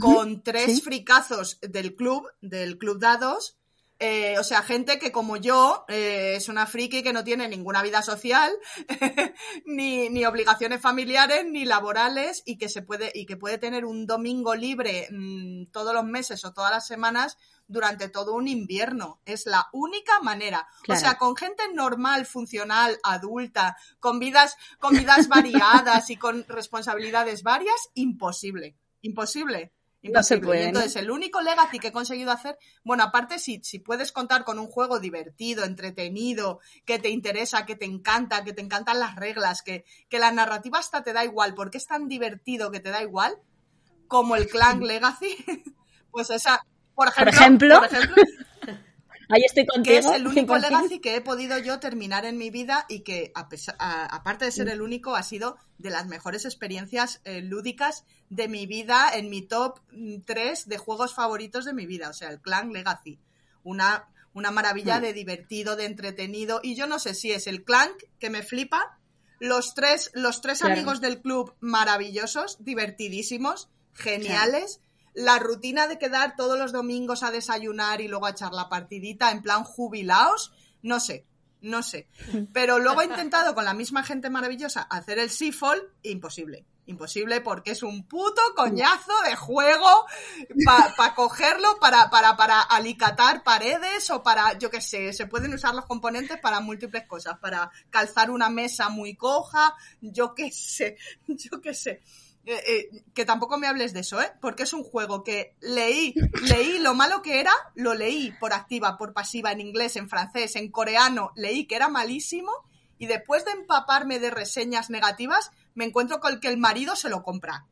con 0.01 0.43
tres 0.43 0.67
sí. 0.77 0.81
fricazos 0.83 1.59
del 1.63 1.95
club, 1.97 2.29
del 2.43 2.77
club 2.77 2.99
dados. 3.01 3.57
eh, 4.01 4.37
o 4.39 4.45
sea, 4.45 4.63
gente 4.63 4.99
que 4.99 5.11
como 5.11 5.39
yo 5.39 5.85
eh, 5.89 6.35
es 6.37 6.49
una 6.49 6.67
friki 6.67 7.03
que 7.03 7.13
no 7.15 7.25
tiene 7.25 7.49
ninguna 7.49 7.83
vida 7.83 8.03
social, 8.03 8.53
ni, 9.67 10.09
ni 10.11 10.25
obligaciones 10.27 10.81
familiares, 10.81 11.45
ni 11.47 11.65
laborales, 11.65 12.43
y 12.45 12.59
que 12.59 12.69
se 12.69 12.83
puede, 12.83 13.11
y 13.15 13.27
que 13.27 13.37
puede 13.37 13.59
tener 13.59 13.85
un 13.85 14.07
domingo 14.07 14.55
libre 14.55 15.09
mm, 15.11 15.71
todos 15.73 15.95
los 15.95 16.05
meses 16.05 16.45
o 16.45 16.53
todas 16.53 16.71
las 16.71 16.87
semanas 16.87 17.39
durante 17.69 18.09
todo 18.09 18.35
un 18.35 18.49
invierno. 18.49 19.21
Es 19.25 19.47
la 19.47 19.69
única 19.73 20.21
manera. 20.21 20.67
Claro. 20.83 20.99
O 20.99 21.01
sea, 21.01 21.19
con 21.19 21.37
gente 21.37 21.63
normal, 21.73 22.27
funcional, 22.27 22.99
adulta, 23.05 23.77
con 24.01 24.19
vidas, 24.19 24.57
con 24.81 24.97
vidas 24.97 25.29
variadas 25.29 26.11
y 26.11 26.17
con 26.17 26.45
responsabilidades 26.49 27.43
varias, 27.43 27.91
imposible. 27.95 28.77
Imposible. 29.03 29.73
No 30.01 30.23
se 30.23 30.35
Imposible. 30.35 30.47
puede, 30.47 30.65
entonces, 30.69 30.97
el 30.97 31.11
único 31.11 31.41
legacy 31.41 31.81
que 31.81 31.89
he 31.89 31.93
conseguido 31.93 32.31
hacer, 32.31 32.57
bueno, 32.85 33.03
aparte, 33.03 33.41
si, 33.41 33.61
si 33.65 33.81
puedes 33.81 34.13
contar 34.13 34.45
con 34.45 34.61
un 34.61 34.69
juego 34.69 35.01
divertido, 35.01 35.65
entretenido, 35.65 36.61
que 36.85 37.01
te 37.01 37.11
interesa, 37.11 37.67
que 37.67 37.75
te 37.75 37.85
encanta, 37.85 38.45
que 38.45 38.53
te 38.53 38.63
encantan 38.63 39.01
las 39.01 39.17
reglas, 39.17 39.63
que, 39.63 39.85
que 40.09 40.21
la 40.21 40.31
narrativa 40.31 40.79
hasta 40.79 41.03
te 41.03 41.13
da 41.13 41.25
igual, 41.25 41.55
porque 41.55 41.79
es 41.79 41.87
tan 41.89 42.07
divertido 42.07 42.71
que 42.71 42.79
te 42.79 42.91
da 42.91 43.03
igual, 43.03 43.39
como 44.07 44.37
el 44.37 44.47
Clank 44.47 44.83
Legacy, 44.83 45.37
pues 46.13 46.31
esa, 46.31 46.65
por 47.07 47.09
ejemplo, 47.29 47.31
ejemplo, 47.33 47.77
por 47.81 47.87
ejemplo, 47.87 48.23
ahí 49.31 49.43
estoy 49.45 49.67
contigo. 49.67 49.93
que 49.95 49.99
es 49.99 50.07
el 50.07 50.27
único 50.27 50.55
100%. 50.55 50.61
legacy 50.61 50.99
que 51.01 51.17
he 51.17 51.21
podido 51.21 51.59
yo 51.59 51.79
terminar 51.81 52.25
en 52.25 52.39
mi 52.39 52.51
vida 52.51 52.87
y 52.89 53.01
que, 53.01 53.31
a 53.35 53.49
pesar- 53.49 53.77
a- 53.79 54.07
aparte 54.07 54.45
de 54.47 54.53
ser 54.53 54.69
el 54.69 54.83
único, 54.83 55.15
ha 55.17 55.23
sido 55.23 55.57
de 55.79 55.91
las 55.91 56.07
mejores 56.07 56.45
experiencias 56.45 57.21
eh, 57.25 57.41
lúdicas 57.43 58.05
de 58.31 58.49
mi 58.49 58.67
vida 58.67 59.11
en 59.15 59.31
mi 59.31 59.43
top 59.43 59.81
3 60.25 60.69
de 60.69 60.79
juegos 60.79 61.15
favoritos 61.15 61.65
de 61.65 61.73
mi 61.75 61.87
vida. 61.87 62.09
O 62.11 62.13
sea, 62.15 62.31
el 62.31 62.41
Clan 62.41 62.73
Legacy. 62.73 63.19
Una, 63.65 64.09
una 64.33 64.51
maravilla 64.51 64.99
de 65.01 65.13
divertido, 65.13 65.77
de 65.77 65.85
entretenido. 65.85 66.61
Y 66.63 66.75
yo 66.75 66.87
no 66.87 66.99
sé 66.99 67.15
si 67.15 67.33
es 67.33 67.47
el 67.47 67.65
Clank 67.65 67.95
que 68.19 68.31
me 68.31 68.43
flipa. 68.43 68.99
Los 69.41 69.75
tres, 69.75 70.11
los 70.15 70.41
tres 70.41 70.59
Claro. 70.61 70.75
amigos 70.75 71.01
del 71.01 71.21
club 71.21 71.55
maravillosos, 71.61 72.57
divertidísimos, 72.65 73.69
geniales. 73.95 74.81
La 75.15 75.39
rutina 75.39 75.87
de 75.89 75.99
quedar 75.99 76.37
todos 76.37 76.59
los 76.59 76.73
domingos 76.73 77.23
a 77.23 77.31
desayunar 77.31 78.01
y 78.01 78.09
luego 78.09 78.27
a 78.27 78.31
echar 78.31 78.53
la 78.53 78.69
partidita 78.69 79.31
en 79.31 79.43
plan 79.43 79.65
jubilaos, 79.65 80.53
no 80.83 81.01
sé, 81.01 81.27
no 81.61 81.83
sé. 81.83 82.09
Pero 82.53 82.79
luego 82.79 83.03
he 83.03 83.07
intentado 83.07 83.55
con 83.55 83.65
la 83.65 83.75
misma 83.75 84.05
gente 84.05 84.31
maravillosa 84.31 84.83
hacer 84.83 85.19
el 85.19 85.31
Seafall, 85.31 85.93
imposible. 86.03 86.65
Imposible 86.87 87.43
porque 87.43 87.73
es 87.73 87.83
un 87.83 88.07
puto 88.07 88.41
coñazo 88.57 89.13
de 89.29 89.37
juego 89.37 90.07
para 90.65 91.15
cogerlo, 91.15 91.79
para, 91.79 92.09
para, 92.09 92.35
para 92.35 92.63
alicatar 92.63 93.43
paredes 93.43 94.09
o 94.11 94.23
para, 94.23 94.57
yo 94.57 94.71
qué 94.71 94.81
sé, 94.81 95.13
se 95.13 95.27
pueden 95.27 95.53
usar 95.53 95.75
los 95.75 95.85
componentes 95.85 96.39
para 96.41 96.61
múltiples 96.61 97.07
cosas, 97.07 97.39
para 97.41 97.71
calzar 97.91 98.31
una 98.31 98.49
mesa 98.49 98.89
muy 98.89 99.17
coja, 99.17 99.75
yo 100.01 100.35
qué 100.35 100.51
sé, 100.51 100.97
yo 101.27 101.61
qué 101.61 101.75
sé. 101.75 102.01
Eh, 102.51 102.63
eh, 102.67 103.05
que 103.13 103.27
tampoco 103.27 103.59
me 103.59 103.67
hables 103.67 103.93
de 103.93 104.01
eso, 104.01 104.23
¿eh? 104.23 104.33
Porque 104.41 104.63
es 104.63 104.73
un 104.73 104.83
juego 104.83 105.23
que 105.23 105.55
leí, 105.61 106.15
leí 106.49 106.79
lo 106.79 106.95
malo 106.95 107.21
que 107.21 107.41
era, 107.41 107.53
lo 107.75 107.93
leí 107.93 108.33
por 108.41 108.55
activa, 108.55 108.97
por 108.97 109.13
pasiva, 109.13 109.53
en 109.53 109.61
inglés, 109.61 109.97
en 109.97 110.09
francés, 110.09 110.57
en 110.57 110.71
coreano, 110.71 111.31
leí 111.37 111.67
que 111.67 111.77
era 111.77 111.89
malísimo 111.89 112.51
y 112.97 113.07
después 113.07 113.45
de 113.45 113.51
empaparme 113.51 114.19
de 114.19 114.31
reseñas 114.31 114.89
negativas, 114.89 115.51
me 115.75 115.85
encuentro 115.85 116.21
con 116.21 116.41
que 116.41 116.49
el 116.49 116.57
marido 116.57 116.97
se 116.97 117.11
lo 117.11 117.23
compra. 117.23 117.67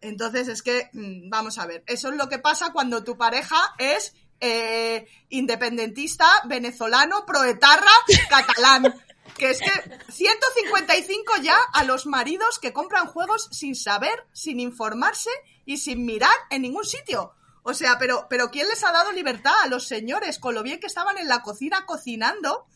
Entonces 0.00 0.48
es 0.48 0.62
que, 0.62 0.88
mm, 0.94 1.28
vamos 1.28 1.58
a 1.58 1.66
ver, 1.66 1.84
eso 1.86 2.08
es 2.08 2.16
lo 2.16 2.30
que 2.30 2.38
pasa 2.38 2.72
cuando 2.72 3.04
tu 3.04 3.18
pareja 3.18 3.74
es 3.76 4.14
eh, 4.40 5.06
independentista, 5.28 6.26
venezolano, 6.46 7.26
proetarra, 7.26 7.92
catalán. 8.30 8.94
Que 9.36 9.50
es 9.50 9.60
que 9.60 10.12
155 10.12 11.34
ya 11.42 11.56
a 11.72 11.84
los 11.84 12.06
maridos 12.06 12.58
que 12.58 12.72
compran 12.72 13.06
juegos 13.06 13.48
sin 13.52 13.74
saber, 13.74 14.26
sin 14.32 14.60
informarse 14.60 15.30
y 15.64 15.78
sin 15.78 16.04
mirar 16.04 16.34
en 16.50 16.62
ningún 16.62 16.84
sitio. 16.84 17.32
O 17.62 17.74
sea, 17.74 17.98
pero, 17.98 18.26
pero 18.28 18.50
¿quién 18.50 18.68
les 18.68 18.82
ha 18.84 18.92
dado 18.92 19.12
libertad 19.12 19.54
a 19.62 19.68
los 19.68 19.86
señores 19.86 20.38
con 20.38 20.54
lo 20.54 20.62
bien 20.62 20.80
que 20.80 20.86
estaban 20.86 21.18
en 21.18 21.28
la 21.28 21.42
cocina 21.42 21.84
cocinando, 21.86 22.66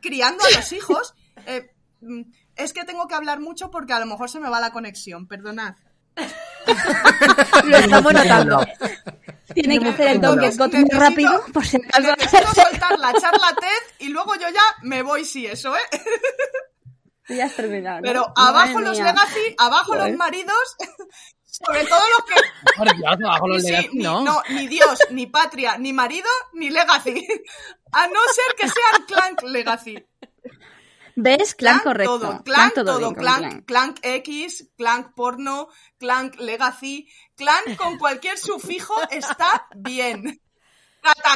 criando 0.00 0.44
a 0.44 0.50
los 0.56 0.72
hijos? 0.72 1.14
Eh, 1.46 1.74
mm, 2.02 2.30
es 2.56 2.74
que 2.74 2.84
tengo 2.84 3.08
que 3.08 3.14
hablar 3.14 3.40
mucho 3.40 3.70
porque 3.70 3.94
a 3.94 3.98
lo 3.98 4.04
mejor 4.04 4.28
se 4.28 4.38
me 4.38 4.50
va 4.50 4.60
la 4.60 4.70
conexión, 4.70 5.26
perdonad. 5.26 5.76
Lo 7.64 7.76
estamos 7.76 8.12
notando. 8.12 8.64
Tiene 9.54 9.78
que 9.78 9.88
hacer 9.88 10.08
el 10.08 10.20
Donkey 10.20 10.56
Kong 10.56 10.74
muy 10.74 10.88
rápido, 10.90 11.44
por 11.52 11.64
si 11.66 11.76
acaso. 11.76 12.14
Necesito 12.18 12.54
soltar 12.54 12.98
la 12.98 13.12
charla 13.14 13.54
TED 13.60 14.06
y 14.06 14.08
luego 14.08 14.34
yo 14.36 14.48
ya 14.48 14.62
me 14.82 15.02
voy 15.02 15.24
si 15.24 15.46
eso, 15.46 15.74
¿eh? 15.76 16.00
Ya 17.28 17.46
has 17.46 17.54
terminado. 17.54 17.96
¿no? 17.98 18.02
Pero 18.02 18.20
Madre 18.36 18.48
abajo 18.48 18.80
los 18.80 18.98
mía. 18.98 19.12
legacy, 19.12 19.54
abajo 19.58 19.94
los 19.94 20.12
maridos, 20.12 20.76
sobre 21.44 21.84
todo 21.84 22.00
los 22.00 22.24
que... 22.26 22.34
Por 22.76 22.96
Dios, 22.96 23.16
abajo 23.24 23.48
los 23.48 23.62
Sí, 23.62 23.70
Legacy, 23.70 23.88
ni, 23.92 24.02
no. 24.02 24.20
no, 24.24 24.42
ni 24.50 24.66
Dios, 24.66 24.98
ni 25.10 25.26
patria, 25.26 25.76
ni 25.78 25.92
marido, 25.92 26.28
ni 26.54 26.70
legacy. 26.70 27.26
A 27.92 28.06
no 28.06 28.20
ser 28.34 28.54
que 28.56 28.68
sean 28.68 29.04
clank 29.06 29.42
legacy. 29.42 30.02
¿Ves? 31.16 31.54
Clan 31.54 31.80
correcto. 31.80 32.18
todo, 32.18 32.42
clank, 32.42 32.74
todo 32.74 33.14
clank, 33.14 33.16
clan. 33.16 33.62
clank 33.62 33.98
X, 34.02 34.70
clank 34.76 35.14
porno, 35.14 35.68
clank 35.98 36.36
legacy, 36.38 37.08
clank 37.36 37.76
con 37.76 37.98
cualquier 37.98 38.38
sufijo 38.38 38.94
está 39.10 39.66
bien. 39.74 40.40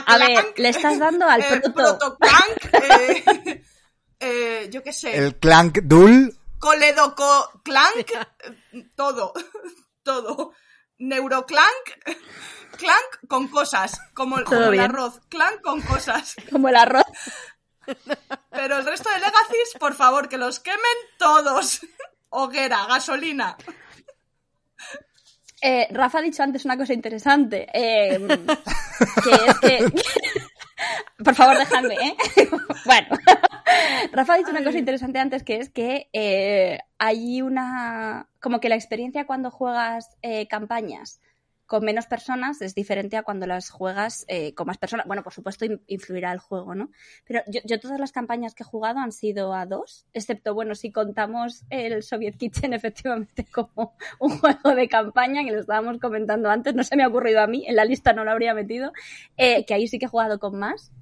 A 0.06 0.18
ver, 0.18 0.54
le 0.56 0.68
estás 0.68 0.98
dando 0.98 1.26
al 1.26 1.40
eh, 1.40 1.46
proto. 1.48 1.72
protoclank, 1.72 2.74
eh, 2.82 3.64
eh, 4.20 4.68
yo 4.70 4.82
qué 4.82 4.92
sé, 4.92 5.16
El 5.16 5.36
Clank 5.36 5.80
Duel. 5.82 6.36
coledoco 6.58 7.60
clank, 7.64 8.12
todo, 8.94 9.32
todo. 10.02 10.52
Neuroclank, 10.98 12.16
clank 12.78 13.28
con 13.28 13.48
cosas, 13.48 14.00
como, 14.14 14.42
como 14.44 14.72
el 14.72 14.80
arroz, 14.80 15.20
clank 15.28 15.60
con 15.60 15.82
cosas. 15.82 16.36
Como 16.50 16.68
el 16.68 16.76
arroz. 16.76 17.04
Pero 18.51 18.79
el 18.79 18.87
resto 18.87 19.09
de 19.11 19.16
legacies, 19.18 19.75
por 19.79 19.94
favor, 19.94 20.29
que 20.29 20.38
los 20.38 20.61
quemen 20.61 20.81
todos. 21.18 21.81
Hoguera, 22.31 22.87
gasolina. 22.87 23.57
Eh, 25.62 25.88
Rafa 25.90 26.18
ha 26.18 26.22
dicho 26.22 26.42
antes 26.42 26.64
una 26.64 26.77
cosa 26.77 26.92
interesante. 26.92 27.66
eh, 27.72 28.18
que 29.25 29.31
es 29.35 29.59
que. 29.61 29.92
Por 31.25 31.35
favor, 31.35 31.59
dejadme, 31.59 31.94
¿eh? 31.94 32.16
bueno. 32.85 33.09
Rafa 34.12 34.35
ha 34.35 34.37
dicho 34.37 34.51
una 34.51 34.62
cosa 34.62 34.79
interesante 34.79 35.18
antes 35.18 35.42
que 35.42 35.57
es 35.57 35.70
que 35.70 36.09
eh, 36.12 36.79
hay 36.99 37.42
una. 37.42 38.29
Como 38.40 38.61
que 38.61 38.68
la 38.68 38.75
experiencia 38.77 39.27
cuando 39.27 39.51
juegas 39.51 40.16
eh, 40.22 40.46
campañas 40.49 41.20
con 41.66 41.85
menos 41.85 42.07
personas 42.07 42.62
es 42.62 42.74
diferente 42.74 43.16
a 43.16 43.22
cuando 43.22 43.46
las 43.46 43.70
juegas 43.70 44.24
eh, 44.29 44.55
con 44.55 44.66
más 44.68 44.79
personas. 44.79 45.07
Bueno, 45.07 45.22
por 45.22 45.33
supuesto, 45.33 45.64
in- 45.64 45.83
influirá 45.88 46.33
el 46.33 46.38
juego, 46.38 46.74
¿no? 46.74 46.90
Pero 47.26 47.40
yo, 47.48 47.61
yo 47.64 47.81
todas 47.81 47.98
las 47.98 48.12
campañas 48.12 48.55
que 48.55 48.62
he 48.62 48.66
jugado 48.66 49.00
han 49.00 49.12
sido 49.12 49.52
a 49.52 49.66
dos, 49.66 50.07
excepto, 50.12 50.55
bueno, 50.55 50.74
si 50.74 50.92
contamos 50.92 51.64
el 51.70 52.02
Soviet 52.02 52.37
Kitchen 52.37 52.72
efectivamente 52.72 53.44
como 53.52 53.96
un 54.20 54.38
juego 54.38 54.74
de 54.74 54.88
campaña, 54.88 55.44
que 55.44 55.52
lo 55.52 55.61
estábamos 55.61 55.98
comentando 55.98 56.48
antes, 56.50 56.74
no 56.74 56.85
se 56.85 56.96
me 56.96 57.02
ha 57.02 57.09
ocurrido 57.09 57.40
a 57.40 57.46
mí, 57.46 57.64
en 57.66 57.76
la 57.76 57.85
lista 57.85 58.12
no 58.12 58.24
lo 58.24 58.31
habría 58.31 58.55
metido, 58.55 58.92
eh, 59.37 59.64
que 59.66 59.74
ahí 59.74 59.88
sí 59.88 59.98
que 59.98 60.05
he 60.07 60.09
jugado 60.09 60.38
con 60.38 60.59
más. 60.59 60.92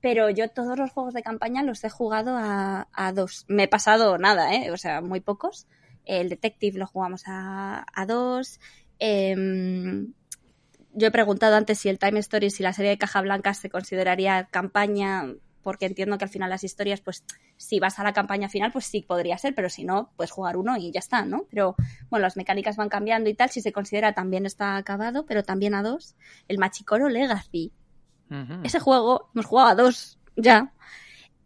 Pero 0.00 0.28
yo 0.28 0.48
todos 0.48 0.78
los 0.78 0.90
juegos 0.90 1.14
de 1.14 1.22
campaña 1.22 1.62
los 1.62 1.82
he 1.82 1.88
jugado 1.88 2.36
a, 2.36 2.88
a 2.92 3.12
dos. 3.12 3.46
Me 3.48 3.62
he 3.64 3.68
pasado 3.68 4.18
nada, 4.18 4.54
¿eh? 4.54 4.70
O 4.70 4.76
sea, 4.76 5.00
muy 5.00 5.20
pocos. 5.20 5.66
El 6.04 6.28
Detective 6.28 6.78
lo 6.78 6.86
jugamos 6.86 7.22
a, 7.26 7.86
a 7.90 8.04
dos. 8.04 8.60
Em, 9.06 10.14
yo 10.94 11.08
he 11.08 11.10
preguntado 11.10 11.56
antes 11.56 11.78
si 11.78 11.90
el 11.90 11.98
Time 11.98 12.20
Stories 12.20 12.58
y 12.60 12.62
la 12.62 12.72
serie 12.72 12.92
de 12.92 12.96
Caja 12.96 13.20
Blanca 13.20 13.52
se 13.52 13.68
consideraría 13.68 14.44
campaña, 14.44 15.26
porque 15.62 15.84
entiendo 15.84 16.16
que 16.16 16.24
al 16.24 16.30
final 16.30 16.48
las 16.48 16.64
historias, 16.64 17.02
pues 17.02 17.22
si 17.58 17.80
vas 17.80 17.98
a 17.98 18.02
la 18.02 18.14
campaña 18.14 18.48
final, 18.48 18.72
pues 18.72 18.86
sí 18.86 19.02
podría 19.02 19.36
ser, 19.36 19.54
pero 19.54 19.68
si 19.68 19.84
no, 19.84 20.10
pues 20.16 20.30
jugar 20.30 20.56
uno 20.56 20.78
y 20.78 20.90
ya 20.90 21.00
está, 21.00 21.26
¿no? 21.26 21.44
Pero 21.50 21.76
bueno, 22.08 22.22
las 22.22 22.38
mecánicas 22.38 22.76
van 22.76 22.88
cambiando 22.88 23.28
y 23.28 23.34
tal, 23.34 23.50
si 23.50 23.60
se 23.60 23.72
considera 23.72 24.14
también 24.14 24.46
está 24.46 24.76
acabado, 24.76 25.26
pero 25.26 25.42
también 25.42 25.74
a 25.74 25.82
dos. 25.82 26.14
El 26.48 26.56
Machicoro 26.56 27.10
Legacy, 27.10 27.72
ese 28.62 28.80
juego 28.80 29.28
hemos 29.34 29.44
jugado 29.44 29.68
a 29.68 29.74
dos 29.74 30.18
ya. 30.34 30.72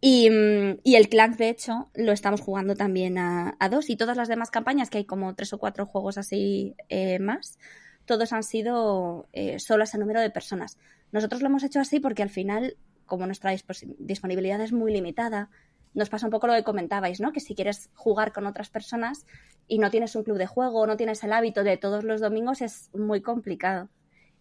Y, 0.01 0.29
mm, 0.29 0.79
y 0.83 0.95
el 0.95 1.09
Clank, 1.09 1.37
de 1.37 1.49
hecho, 1.49 1.89
lo 1.93 2.11
estamos 2.11 2.41
jugando 2.41 2.75
también 2.75 3.17
a, 3.17 3.55
dos. 3.69 3.89
Y 3.89 3.97
todas 3.97 4.17
las 4.17 4.27
demás 4.27 4.51
campañas, 4.51 4.89
que 4.89 4.99
hay 4.99 5.05
como 5.05 5.35
tres 5.35 5.53
o 5.53 5.57
cuatro 5.57 5.85
juegos 5.85 6.17
así 6.17 6.75
eh, 6.87 7.19
más, 7.19 7.57
todos 8.05 8.33
han 8.33 8.43
sido 8.43 9.27
eh, 9.33 9.59
solo 9.59 9.83
ese 9.83 9.97
número 9.97 10.21
de 10.21 10.29
personas. 10.29 10.77
Nosotros 11.11 11.41
lo 11.41 11.47
hemos 11.47 11.63
hecho 11.63 11.79
así 11.79 11.99
porque 11.99 12.23
al 12.23 12.29
final, 12.29 12.77
como 13.05 13.25
nuestra 13.25 13.51
disponibilidad 13.51 14.61
es 14.61 14.71
muy 14.71 14.91
limitada, 14.91 15.49
nos 15.93 16.09
pasa 16.09 16.27
un 16.27 16.31
poco 16.31 16.47
lo 16.47 16.53
que 16.53 16.63
comentabais, 16.63 17.19
¿no? 17.19 17.31
Que 17.31 17.39
si 17.39 17.55
quieres 17.55 17.89
jugar 17.95 18.31
con 18.31 18.45
otras 18.45 18.69
personas 18.69 19.25
y 19.67 19.79
no 19.79 19.89
tienes 19.89 20.15
un 20.15 20.23
club 20.23 20.37
de 20.37 20.45
juego, 20.45 20.85
no 20.87 20.97
tienes 20.97 21.23
el 21.23 21.33
hábito 21.33 21.63
de 21.63 21.77
todos 21.77 22.03
los 22.03 22.21
domingos, 22.21 22.61
es 22.61 22.89
muy 22.93 23.21
complicado. 23.21 23.89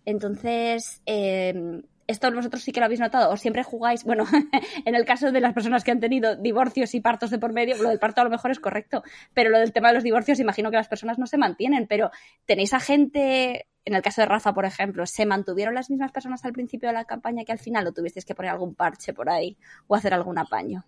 Entonces, 0.04 1.02
eh, 1.06 1.82
esto 2.08 2.32
vosotros 2.32 2.62
sí 2.62 2.72
que 2.72 2.80
lo 2.80 2.86
habéis 2.86 3.00
notado, 3.00 3.30
o 3.30 3.36
siempre 3.36 3.62
jugáis, 3.62 4.02
bueno, 4.02 4.24
en 4.84 4.94
el 4.94 5.04
caso 5.04 5.30
de 5.30 5.40
las 5.40 5.52
personas 5.54 5.84
que 5.84 5.92
han 5.92 6.00
tenido 6.00 6.34
divorcios 6.36 6.94
y 6.94 7.00
partos 7.00 7.30
de 7.30 7.38
por 7.38 7.52
medio, 7.52 7.80
lo 7.80 7.90
del 7.90 7.98
parto 8.00 8.20
a 8.22 8.24
lo 8.24 8.30
mejor 8.30 8.50
es 8.50 8.58
correcto, 8.58 9.02
pero 9.34 9.50
lo 9.50 9.58
del 9.58 9.72
tema 9.72 9.88
de 9.88 9.94
los 9.94 10.02
divorcios, 10.02 10.40
imagino 10.40 10.70
que 10.70 10.76
las 10.76 10.88
personas 10.88 11.18
no 11.18 11.26
se 11.26 11.38
mantienen, 11.38 11.86
pero 11.86 12.10
tenéis 12.46 12.74
a 12.74 12.80
gente, 12.80 13.66
en 13.84 13.94
el 13.94 14.02
caso 14.02 14.22
de 14.22 14.26
Rafa, 14.26 14.52
por 14.54 14.64
ejemplo, 14.64 15.06
¿se 15.06 15.26
mantuvieron 15.26 15.74
las 15.74 15.90
mismas 15.90 16.10
personas 16.10 16.44
al 16.44 16.52
principio 16.52 16.88
de 16.88 16.94
la 16.94 17.04
campaña 17.04 17.44
que 17.44 17.52
al 17.52 17.58
final 17.58 17.86
o 17.86 17.92
tuvisteis 17.92 18.24
que 18.24 18.34
poner 18.34 18.50
algún 18.52 18.74
parche 18.74 19.12
por 19.12 19.28
ahí 19.30 19.56
o 19.86 19.94
hacer 19.94 20.14
algún 20.14 20.38
apaño? 20.38 20.84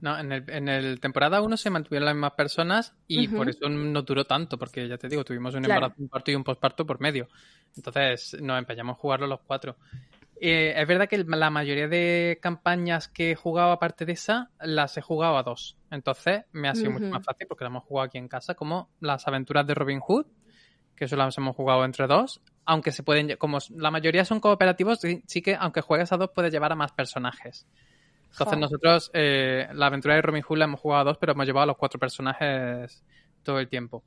No, 0.00 0.16
en 0.16 0.30
el, 0.30 0.48
en 0.48 0.68
el 0.68 1.00
temporada 1.00 1.40
1 1.42 1.56
se 1.56 1.70
mantuvieron 1.70 2.06
las 2.06 2.14
mismas 2.14 2.34
personas 2.34 2.94
y 3.08 3.26
por 3.26 3.48
eso 3.48 3.68
no 3.68 4.02
duró 4.02 4.24
tanto, 4.24 4.56
porque 4.56 4.86
ya 4.86 4.96
te 4.96 5.08
digo, 5.08 5.24
tuvimos 5.24 5.54
un 5.56 5.62
Claro. 5.64 5.86
embarazo, 5.86 6.02
un 6.02 6.08
parto 6.08 6.30
y 6.30 6.36
un 6.36 6.44
posparto 6.44 6.86
por 6.86 7.00
medio. 7.00 7.28
Entonces 7.76 8.36
nos 8.40 8.58
empeñamos 8.60 8.96
a 8.96 9.00
jugarlo 9.00 9.26
los 9.26 9.40
cuatro. 9.40 9.76
Eh, 10.40 10.74
es 10.76 10.86
verdad 10.86 11.08
que 11.08 11.18
la 11.18 11.50
mayoría 11.50 11.88
de 11.88 12.38
campañas 12.40 13.08
que 13.08 13.32
he 13.32 13.34
jugado 13.34 13.72
aparte 13.72 14.04
de 14.04 14.12
esa, 14.12 14.50
las 14.60 14.96
he 14.96 15.02
jugado 15.02 15.36
a 15.36 15.42
dos. 15.42 15.76
Entonces 15.90 16.44
me 16.52 16.68
ha 16.68 16.74
sido 16.74 16.92
mucho 16.92 17.06
más 17.06 17.24
fácil 17.24 17.46
porque 17.46 17.64
las 17.64 17.70
hemos 17.70 17.84
jugado 17.84 18.06
aquí 18.06 18.18
en 18.18 18.28
casa, 18.28 18.54
como 18.54 18.90
las 19.00 19.26
aventuras 19.26 19.66
de 19.66 19.74
Robin 19.74 20.00
Hood, 20.00 20.26
que 20.94 21.06
eso 21.06 21.16
las 21.16 21.36
hemos 21.38 21.56
jugado 21.56 21.84
entre 21.84 22.06
dos. 22.06 22.40
Aunque 22.64 22.92
se 22.92 23.02
pueden, 23.02 23.36
como 23.36 23.58
la 23.70 23.90
mayoría 23.90 24.24
son 24.24 24.40
cooperativos, 24.40 25.00
sí, 25.00 25.22
sí 25.26 25.42
que 25.42 25.56
aunque 25.56 25.80
juegues 25.80 26.12
a 26.12 26.16
dos 26.16 26.30
puedes 26.34 26.52
llevar 26.52 26.72
a 26.72 26.76
más 26.76 26.92
personajes. 26.92 27.66
Entonces 28.30 28.58
nosotros 28.58 29.10
eh, 29.14 29.68
la 29.72 29.86
aventura 29.86 30.14
de 30.14 30.22
Robin 30.22 30.42
Hood 30.42 30.58
la 30.58 30.64
hemos 30.66 30.80
jugado 30.80 31.00
a 31.00 31.04
dos, 31.04 31.18
pero 31.18 31.32
hemos 31.32 31.46
llevado 31.46 31.64
a 31.64 31.66
los 31.66 31.76
cuatro 31.76 31.98
personajes 31.98 33.02
todo 33.42 33.58
el 33.58 33.68
tiempo. 33.68 34.04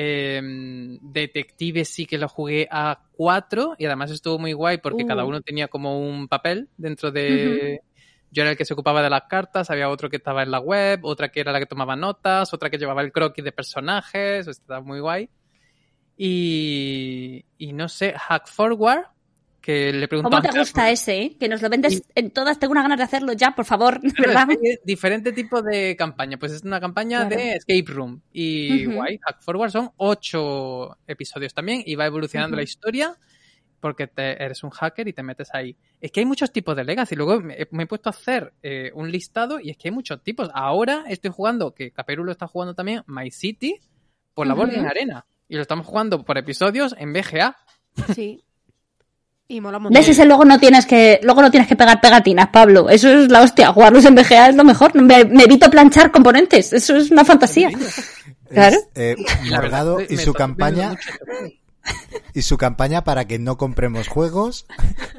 Eh, 0.00 0.40
Detective 1.00 1.84
sí 1.84 2.06
que 2.06 2.18
lo 2.18 2.28
jugué 2.28 2.68
a 2.70 3.02
cuatro 3.10 3.74
y 3.78 3.84
además 3.86 4.12
estuvo 4.12 4.38
muy 4.38 4.52
guay 4.52 4.78
porque 4.78 5.02
Uh. 5.02 5.06
cada 5.08 5.24
uno 5.24 5.40
tenía 5.40 5.66
como 5.66 5.98
un 5.98 6.28
papel 6.28 6.68
dentro 6.76 7.10
de... 7.10 7.82
Yo 8.30 8.42
era 8.42 8.52
el 8.52 8.56
que 8.56 8.64
se 8.64 8.74
ocupaba 8.74 9.02
de 9.02 9.10
las 9.10 9.22
cartas, 9.22 9.70
había 9.70 9.88
otro 9.88 10.08
que 10.08 10.18
estaba 10.18 10.44
en 10.44 10.52
la 10.52 10.60
web, 10.60 11.00
otra 11.02 11.30
que 11.30 11.40
era 11.40 11.50
la 11.50 11.58
que 11.58 11.66
tomaba 11.66 11.96
notas, 11.96 12.54
otra 12.54 12.70
que 12.70 12.78
llevaba 12.78 13.02
el 13.02 13.10
croquis 13.10 13.42
de 13.42 13.50
personajes, 13.50 14.46
estaba 14.46 14.82
muy 14.82 15.00
guay. 15.00 15.30
Y, 16.16 17.44
y 17.56 17.72
no 17.72 17.88
sé, 17.88 18.12
Hack 18.12 18.46
Forward, 18.46 19.06
que 19.68 19.92
le 19.92 20.08
pregunto 20.08 20.30
¿Cómo 20.30 20.40
te 20.40 20.58
gusta 20.58 20.90
ese, 20.90 21.20
eh? 21.20 21.36
Que 21.38 21.46
nos 21.46 21.60
lo 21.60 21.68
vendes 21.68 22.02
en 22.14 22.30
todas. 22.30 22.58
Tengo 22.58 22.72
una 22.72 22.80
ganas 22.80 22.96
de 22.96 23.04
hacerlo 23.04 23.34
ya, 23.34 23.50
por 23.54 23.66
favor, 23.66 24.00
¿verdad? 24.18 24.48
Diferente 24.82 25.32
tipo 25.32 25.60
de 25.60 25.94
campaña. 25.94 26.38
Pues 26.38 26.52
es 26.52 26.62
una 26.62 26.80
campaña 26.80 27.28
Claro. 27.28 27.36
de 27.36 27.52
Escape 27.56 27.84
Room. 27.86 28.22
Y 28.32 28.86
Ujú. 28.86 28.96
guay, 28.96 29.18
Hack 29.22 29.42
Forward 29.42 29.70
son 29.70 29.90
ocho 29.98 30.96
episodios 31.06 31.52
también 31.52 31.82
y 31.84 31.96
va 31.96 32.06
evolucionando 32.06 32.56
la 32.56 32.62
historia 32.62 33.14
porque 33.80 34.06
te- 34.06 34.42
eres 34.42 34.64
un 34.64 34.70
hacker 34.70 35.06
y 35.06 35.12
te 35.12 35.22
metes 35.22 35.50
ahí. 35.52 35.76
Es 36.00 36.12
que 36.12 36.20
hay 36.20 36.26
muchos 36.26 36.50
tipos 36.50 36.74
de 36.74 36.84
Legacy. 36.84 37.14
Luego 37.14 37.38
me, 37.42 37.54
me 37.70 37.82
he 37.82 37.86
puesto 37.86 38.08
a 38.08 38.12
hacer 38.12 38.54
eh, 38.62 38.90
un 38.94 39.12
listado 39.12 39.60
y 39.60 39.68
es 39.68 39.76
que 39.76 39.88
hay 39.88 39.94
muchos 39.94 40.22
tipos. 40.22 40.48
Ahora 40.54 41.04
estoy 41.08 41.30
jugando, 41.30 41.74
que 41.74 41.90
Caperu 41.92 42.24
lo 42.24 42.32
está 42.32 42.46
jugando 42.46 42.74
también, 42.74 43.02
My 43.06 43.30
City 43.30 43.78
por 44.32 44.46
la 44.46 44.54
Ujú. 44.54 44.62
Boarding 44.64 44.86
Arena. 44.86 45.26
Y 45.46 45.56
lo 45.56 45.60
estamos 45.62 45.86
jugando 45.86 46.24
por 46.24 46.38
episodios 46.38 46.94
en 46.98 47.12
BGA. 47.12 47.54
Sí. 48.14 48.42
Y 49.50 49.62
mola 49.62 49.78
un 49.78 49.84
montón. 49.84 49.98
¿Ves? 49.98 50.08
Ese 50.10 50.26
luego 50.26 50.44
no 50.44 50.58
tienes 50.60 50.84
que, 50.84 51.20
luego 51.22 51.40
no 51.40 51.50
tienes 51.50 51.68
que 51.68 51.74
pegar 51.76 52.00
pegatinas, 52.02 52.48
Pablo. 52.48 52.90
Eso 52.90 53.08
es 53.08 53.30
la 53.30 53.40
hostia. 53.40 53.72
Jugarlos 53.72 54.04
en 54.04 54.14
VGA 54.14 54.50
es 54.50 54.54
lo 54.54 54.62
mejor. 54.62 54.94
Me, 54.94 55.24
me 55.24 55.44
evito 55.44 55.70
planchar 55.70 56.10
componentes. 56.12 56.72
Eso 56.74 56.96
es 56.96 57.10
una 57.10 57.24
fantasía. 57.24 57.70
Claro. 58.50 58.78
Es, 58.94 59.18
eh, 59.18 59.24
Y 59.44 59.50
Morgado 59.50 59.98
su 60.16 60.32
campaña 60.32 60.96
y 62.32 62.40
su 62.40 62.56
campaña 62.56 63.04
para 63.04 63.26
que 63.26 63.38
no 63.38 63.58
compremos 63.58 64.08
juegos. 64.08 64.66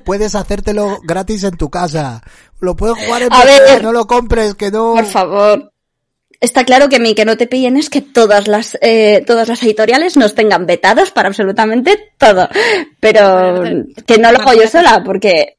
Puedes 0.04 0.34
hacértelo 0.34 1.00
gratis 1.04 1.44
en 1.44 1.56
tu 1.56 1.70
casa. 1.70 2.24
Lo 2.60 2.76
puedes 2.76 2.98
jugar 3.06 3.22
en 3.22 3.32
A 3.32 3.44
ver. 3.46 3.84
no 3.84 3.92
lo 3.92 4.08
compres, 4.08 4.56
que 4.56 4.72
no. 4.72 4.94
Por 4.94 5.06
favor. 5.06 5.72
Está 6.42 6.64
claro 6.64 6.88
que 6.88 7.00
mi 7.00 7.16
que 7.16 7.26
no 7.26 7.36
te 7.36 7.48
pillen 7.48 7.76
es 7.76 7.90
que 7.90 8.02
todas 8.02 8.48
las 8.48 8.78
eh, 8.82 9.24
todas 9.28 9.50
las 9.50 9.62
editoriales 9.62 10.16
nos 10.16 10.36
tengan 10.36 10.66
vetadas 10.66 11.12
para 11.12 11.28
absolutamente 11.28 12.14
todo. 12.18 12.48
Pero 13.00 13.64
que 14.06 14.18
no 14.18 14.32
lo 14.32 14.40
hago 14.40 14.54
yo 14.54 14.68
sola 14.68 15.04
porque 15.04 15.58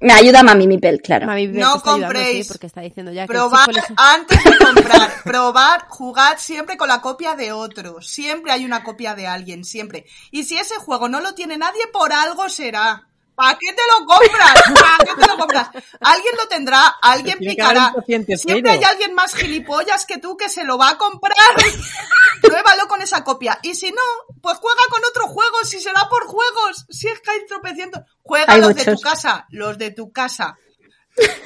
me 0.00 0.12
ayuda 0.12 0.42
Mami 0.42 0.66
Mipel, 0.66 1.00
claro. 1.00 1.26
Mami 1.26 1.46
Bebé 1.46 1.60
No 1.60 1.80
compréis. 1.80 2.46
sí, 2.46 2.52
porque 2.52 2.66
está 2.66 2.82
diciendo 2.82 3.12
ya 3.12 3.26
que 3.26 3.32
Probar 3.32 3.72
sí, 3.74 3.94
antes 3.96 4.44
de 4.44 4.58
comprar. 4.64 5.22
Probar, 5.24 5.86
jugad 5.88 6.36
siempre 6.38 6.76
con 6.76 6.88
la 6.88 7.00
copia 7.00 7.34
de 7.34 7.52
otro. 7.52 8.00
Siempre 8.02 8.52
hay 8.52 8.64
una 8.64 8.84
copia 8.84 9.14
de 9.14 9.26
alguien, 9.26 9.64
siempre. 9.64 10.06
Y 10.30 10.44
si 10.44 10.58
ese 10.58 10.76
juego 10.76 11.08
no 11.08 11.20
lo 11.20 11.34
tiene 11.34 11.56
nadie, 11.56 11.86
por 11.92 12.12
algo 12.12 12.48
será. 12.48 13.06
¿Para 13.36 13.58
qué 13.58 13.72
te 13.72 13.82
lo 13.86 14.06
compras? 14.06 14.62
¿Para 14.74 14.96
qué 15.04 15.20
te 15.20 15.26
lo 15.28 15.36
compras? 15.36 15.68
Alguien 16.00 16.34
lo 16.36 16.48
tendrá, 16.48 16.86
alguien 17.02 17.38
picará. 17.38 17.94
Siempre 18.36 18.72
hay 18.72 18.82
alguien 18.82 19.14
más 19.14 19.34
gilipollas 19.34 20.06
que 20.06 20.18
tú 20.18 20.36
que 20.38 20.48
se 20.48 20.64
lo 20.64 20.78
va 20.78 20.90
a 20.90 20.98
comprar. 20.98 21.36
Pruébalo 22.42 22.88
con 22.88 23.02
esa 23.02 23.22
copia. 23.22 23.58
Y 23.62 23.74
si 23.74 23.90
no, 23.90 24.02
pues 24.40 24.56
juega 24.58 24.80
con 24.88 25.02
otro 25.04 25.28
juego, 25.28 25.64
si 25.64 25.80
será 25.80 26.08
por 26.08 26.26
juegos. 26.26 26.86
Si 26.88 27.08
es 27.08 27.20
que 27.20 27.30
hay 27.30 27.46
tropecientos. 27.46 28.02
Juega 28.22 28.54
Hay 28.54 28.60
los 28.60 28.74
de 28.74 28.84
tu 28.86 29.00
casa, 29.00 29.46
los 29.50 29.76
de 29.76 29.90
tu 29.90 30.10
casa. 30.12 30.56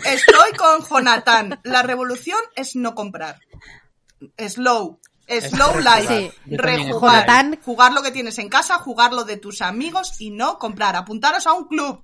Estoy 0.05 0.53
con 0.57 0.87
Jonathan. 0.87 1.61
La 1.65 1.83
revolución 1.83 2.41
es 2.55 2.77
no 2.77 2.95
comprar. 2.95 3.41
Slow. 4.39 5.01
Slow 5.31 5.79
life. 5.79 6.33
Sí. 6.49 6.57
Rejugar. 6.57 7.59
Jugar 7.65 7.93
lo 7.93 8.03
que 8.03 8.11
tienes 8.11 8.39
en 8.39 8.49
casa, 8.49 8.79
jugar 8.79 9.13
lo 9.13 9.25
de 9.25 9.37
tus 9.37 9.63
amigos 9.63 10.15
y 10.21 10.31
no 10.31 10.59
comprar. 10.59 10.97
Apuntaros 10.97 11.47
a 11.47 11.53
un 11.53 11.65
club. 11.69 12.03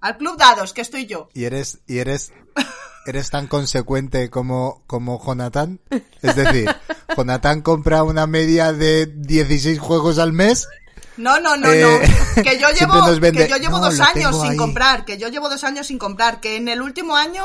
Al 0.00 0.16
club 0.16 0.36
dados, 0.36 0.72
que 0.72 0.80
estoy 0.80 1.06
yo. 1.06 1.28
Y 1.34 1.44
eres, 1.44 1.80
y 1.88 1.98
eres, 1.98 2.32
eres 3.06 3.30
tan 3.30 3.48
consecuente 3.48 4.30
como, 4.30 4.82
como 4.86 5.20
Jonathan. 5.24 5.80
Es 6.22 6.36
decir, 6.36 6.72
Jonathan 7.16 7.62
compra 7.62 8.04
una 8.04 8.26
media 8.28 8.72
de 8.72 9.06
16 9.06 9.78
juegos 9.80 10.18
al 10.20 10.32
mes. 10.32 10.68
No, 11.16 11.40
no, 11.40 11.56
no, 11.56 11.72
Eh, 11.72 11.82
no. 11.82 12.42
Que 12.44 12.60
yo 12.60 12.68
llevo, 12.78 12.92
que 13.32 13.48
yo 13.48 13.56
llevo 13.56 13.78
"No, 13.78 13.86
dos 13.86 13.98
años 13.98 14.40
sin 14.40 14.52
ahí". 14.52 14.56
comprar. 14.56 15.04
Que 15.04 15.18
yo 15.18 15.26
llevo 15.28 15.48
dos 15.50 15.64
años 15.64 15.88
sin 15.88 15.98
comprar. 15.98 16.38
Que 16.40 16.54
en 16.54 16.68
el 16.68 16.80
último 16.80 17.16
año, 17.16 17.44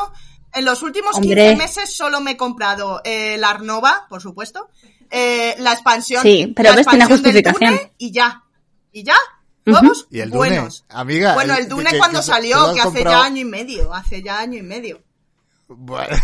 en 0.54 0.64
los 0.66 0.84
últimos 0.84 1.16
Hombre. 1.16 1.48
15 1.50 1.56
meses 1.56 1.96
solo 1.96 2.22
me 2.22 2.32
he 2.32 2.38
comprado 2.38 3.02
eh, 3.04 3.36
la 3.40 3.50
Arnova, 3.50 4.06
por 4.10 4.22
supuesto. 4.22 4.70
Eh, 5.14 5.56
la 5.60 5.72
expansión. 5.74 6.22
Sí, 6.24 6.52
pero 6.56 6.72
la 6.72 6.76
ves, 6.76 6.88
tiene 6.88 7.04
expansión 7.06 7.24
del 7.24 7.44
justificación. 7.44 7.76
Dune 7.78 7.92
y 7.98 8.12
ya. 8.12 8.44
Y 8.92 9.04
ya. 9.04 9.16
Juegos 9.66 10.08
Y 10.12 10.20
el 10.20 10.30
Dune, 10.30 10.38
buenos. 10.50 10.84
amiga. 10.90 11.34
Bueno, 11.36 11.56
el 11.56 11.70
Dune 11.70 11.92
que- 11.92 11.98
cuando 11.98 12.20
que 12.20 12.26
salió, 12.26 12.58
has 12.60 12.74
que 12.74 12.80
hace 12.82 12.90
comprado- 12.90 13.22
ya 13.22 13.26
año 13.26 13.42
y 13.42 13.46
medio. 13.46 13.94
Hace 13.94 14.22
ya 14.22 14.40
año 14.40 14.58
y 14.58 14.64
medio. 14.64 15.02
Bueno, 15.70 16.16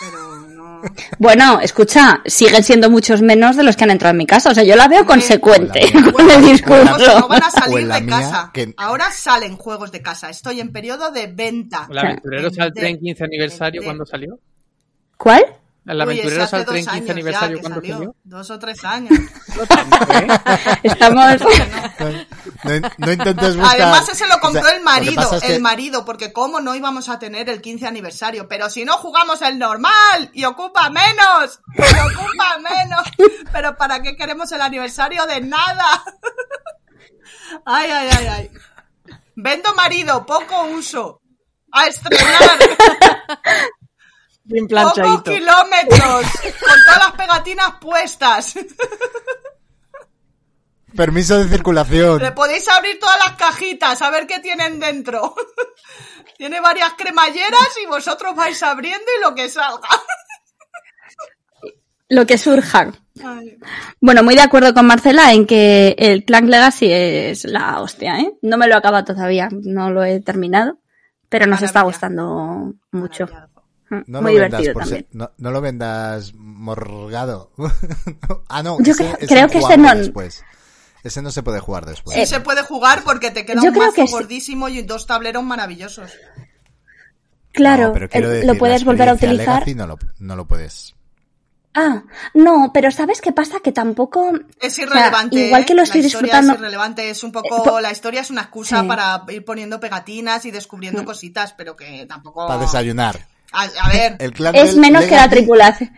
Pero 0.00 0.40
no. 0.48 0.82
Bueno, 1.18 1.60
escucha, 1.60 2.22
siguen 2.24 2.64
siendo 2.64 2.88
muchos 2.90 3.20
menos 3.22 3.54
de 3.56 3.62
los 3.62 3.76
que 3.76 3.84
han 3.84 3.90
entrado 3.90 4.10
en 4.12 4.16
mi 4.16 4.26
casa. 4.26 4.50
O 4.50 4.54
sea, 4.54 4.64
yo 4.64 4.74
la 4.74 4.88
veo 4.88 5.04
consecuente 5.06 5.80
mía. 5.94 6.12
con 6.12 6.30
el 6.30 6.42
discurso. 6.44 7.20
no 7.20 7.28
van 7.28 7.42
a 7.44 7.50
salir 7.50 7.78
en 7.80 7.88
la 7.88 7.94
de 7.96 8.00
mía, 8.02 8.16
casa. 8.18 8.50
que- 8.52 8.74
Ahora 8.78 9.10
salen 9.12 9.56
juegos 9.56 9.92
de 9.92 10.00
casa. 10.02 10.28
Estoy 10.30 10.60
en 10.60 10.72
periodo 10.72 11.10
de 11.12 11.26
venta. 11.28 11.86
¿El 11.90 11.98
Aventureros 11.98 12.58
al 12.58 12.70
Vender, 12.72 12.82
Tren 12.82 12.98
15 12.98 13.24
aniversario 13.24 13.82
cuándo 13.84 14.04
salió? 14.06 14.38
¿Cuál? 15.16 15.44
¿El 15.86 16.00
hace 16.40 16.56
al 16.56 16.66
Tren 16.66 16.84
dos 16.84 16.94
15 16.94 16.96
años 16.96 17.06
ya 17.06 17.12
aniversario 17.12 17.56
que 17.56 17.60
cuándo 17.62 17.80
salió. 17.80 18.16
Dos 18.24 18.50
o 18.50 18.58
tres 18.58 18.84
años. 18.84 19.18
No 19.56 19.64
¿eh? 20.14 20.26
Estamos... 20.82 21.40
no, 22.64 22.90
no 22.98 23.12
intentes 23.12 23.56
buscar. 23.56 23.80
Además, 23.80 24.08
ese 24.08 24.28
lo 24.28 24.36
o 24.36 24.40
compró 24.40 24.62
sea, 24.62 24.76
el 24.76 24.82
marido, 24.82 25.14
pasa 25.16 25.36
es 25.36 25.42
que- 25.42 25.54
el 25.56 25.62
marido, 25.62 26.04
porque 26.04 26.32
cómo 26.32 26.60
no 26.60 26.74
íbamos 26.74 27.08
a 27.08 27.18
tener 27.18 27.48
el 27.48 27.60
15 27.60 27.86
aniversario, 27.86 28.48
pero 28.48 28.68
si 28.70 28.84
no 28.84 28.98
jugamos 28.98 29.42
el 29.42 29.58
normal 29.58 30.30
y 30.32 30.44
ocupa 30.44 30.90
menos, 30.90 31.60
y 31.76 31.80
ocupa 31.82 32.58
menos, 32.58 33.02
pero 33.52 33.76
¿para 33.76 34.02
qué 34.02 34.16
queremos 34.16 34.52
el 34.52 34.60
aniversario 34.60 35.26
de 35.26 35.40
nada? 35.40 36.04
Ay, 37.64 37.90
ay, 37.90 38.08
ay, 38.16 38.26
ay. 38.26 38.50
Vendo 39.34 39.74
marido, 39.74 40.24
poco 40.24 40.64
uso. 40.66 41.20
A 41.72 41.86
estrenar, 41.86 42.58
Bien 44.50 44.66
pocos 44.66 44.94
planchadito. 44.94 45.30
kilómetros, 45.30 46.26
con 46.42 46.84
todas 46.84 46.98
las 46.98 47.12
pegatinas 47.12 47.70
puestas. 47.80 48.54
Permiso 50.96 51.38
de 51.38 51.48
circulación. 51.48 52.20
Le 52.20 52.32
podéis 52.32 52.66
abrir 52.68 52.98
todas 52.98 53.16
las 53.24 53.36
cajitas 53.36 54.02
a 54.02 54.10
ver 54.10 54.26
qué 54.26 54.40
tienen 54.40 54.80
dentro. 54.80 55.36
Tiene 56.36 56.60
varias 56.60 56.94
cremalleras 56.94 57.68
y 57.80 57.86
vosotros 57.86 58.34
vais 58.34 58.60
abriendo 58.62 59.06
y 59.18 59.22
lo 59.22 59.34
que 59.34 59.48
salga. 59.48 59.88
Lo 62.08 62.26
que 62.26 62.38
surja. 62.38 62.90
Ay. 63.22 63.56
Bueno, 64.00 64.24
muy 64.24 64.34
de 64.34 64.40
acuerdo 64.40 64.74
con 64.74 64.84
Marcela 64.84 65.32
en 65.32 65.46
que 65.46 65.94
el 65.96 66.24
Clank 66.24 66.48
Legacy 66.48 66.90
es 66.90 67.44
la 67.44 67.80
hostia, 67.80 68.18
¿eh? 68.18 68.32
No 68.42 68.56
me 68.56 68.66
lo 68.66 68.74
he 68.74 68.78
acabado 68.78 69.04
todavía, 69.04 69.48
no 69.52 69.90
lo 69.90 70.02
he 70.02 70.18
terminado, 70.20 70.80
pero 71.28 71.46
nos 71.46 71.62
está 71.62 71.82
gustando 71.82 72.72
mucho. 72.90 73.28
Mm, 73.90 74.02
No 74.06 74.22
muy 74.22 74.34
lo 74.34 74.40
vendas 74.40 74.60
divertido 74.60 74.72
por 74.74 74.82
también. 74.84 75.06
ser- 75.10 75.16
no, 75.16 75.30
no 75.36 75.50
lo 75.50 75.60
vendas 75.60 76.32
morgado. 76.34 77.50
ah, 78.48 78.62
no. 78.62 78.78
Yo 78.80 78.92
ese- 78.92 79.04
creo- 79.04 79.16
ese 79.18 79.26
creo 79.26 79.48
que 79.48 79.58
ese 79.58 79.76
no- 79.76 79.94
Después. 79.94 80.44
Ese 81.02 81.22
no 81.22 81.30
se 81.30 81.42
puede 81.42 81.60
jugar 81.60 81.86
después. 81.86 82.16
Sí 82.16 82.26
se 82.26 82.40
puede 82.40 82.62
jugar 82.62 83.02
porque 83.04 83.30
te 83.30 83.44
queda 83.46 83.62
Yo 83.62 83.70
un 83.70 83.78
mazo 83.78 83.92
que 83.94 84.06
sí. 84.06 84.12
gordísimo 84.12 84.68
y 84.68 84.82
dos 84.82 85.06
tableros 85.06 85.42
maravillosos. 85.42 86.12
Claro, 87.52 87.88
No, 87.88 87.92
pero 87.94 88.08
decir, 88.08 88.46
lo 88.46 88.56
puedes 88.58 88.84
volver 88.84 89.08
a 89.08 89.14
utilizar. 89.14 89.54
Legacy 89.60 89.74
no 89.74 89.86
lo, 89.86 89.98
no 90.20 90.36
lo 90.36 90.46
puedes. 90.46 90.94
Ah, 91.74 92.02
no, 92.34 92.70
pero 92.74 92.90
¿sabes 92.90 93.20
qué 93.20 93.32
pasa? 93.32 93.60
Que 93.60 93.72
tampoco... 93.72 94.32
Es 94.60 94.72
o 94.72 94.76
sea, 94.76 94.84
irrelevante. 94.86 95.46
igual 95.46 95.64
que 95.64 95.72
¿eh? 95.72 95.76
lo 95.76 95.82
estoy 95.82 96.00
la 96.02 96.06
historia 96.08 96.26
disfrutando... 96.32 96.52
Es 96.52 96.58
irrelevante, 96.58 97.10
es 97.10 97.22
un 97.24 97.30
Eh, 97.30 97.32
poco. 97.32 97.62
po- 97.62 97.80
La 97.80 97.92
historia 97.92 98.20
es 98.20 98.30
una 98.30 98.42
excusa 98.42 98.80
Sí. 98.82 98.86
para 98.88 99.24
ir 99.28 99.44
poniendo 99.44 99.78
pegatinas 99.80 100.44
y 100.44 100.50
Mm. 100.50 100.54
descubriendo 100.54 101.04
cositas, 101.04 101.52
pero 101.54 101.76
que 101.76 102.06
tampoco. 102.06 102.46
Para 102.46 102.60
desayunar. 102.60 103.26
A, 103.52 103.62
a 103.64 103.88
ver. 103.90 104.16
El 104.20 104.32
clan 104.32 104.54
Es 104.54 104.76
menos 104.76 105.04
que 105.04 105.16
la 105.16 105.28
tripulación. 105.28 105.96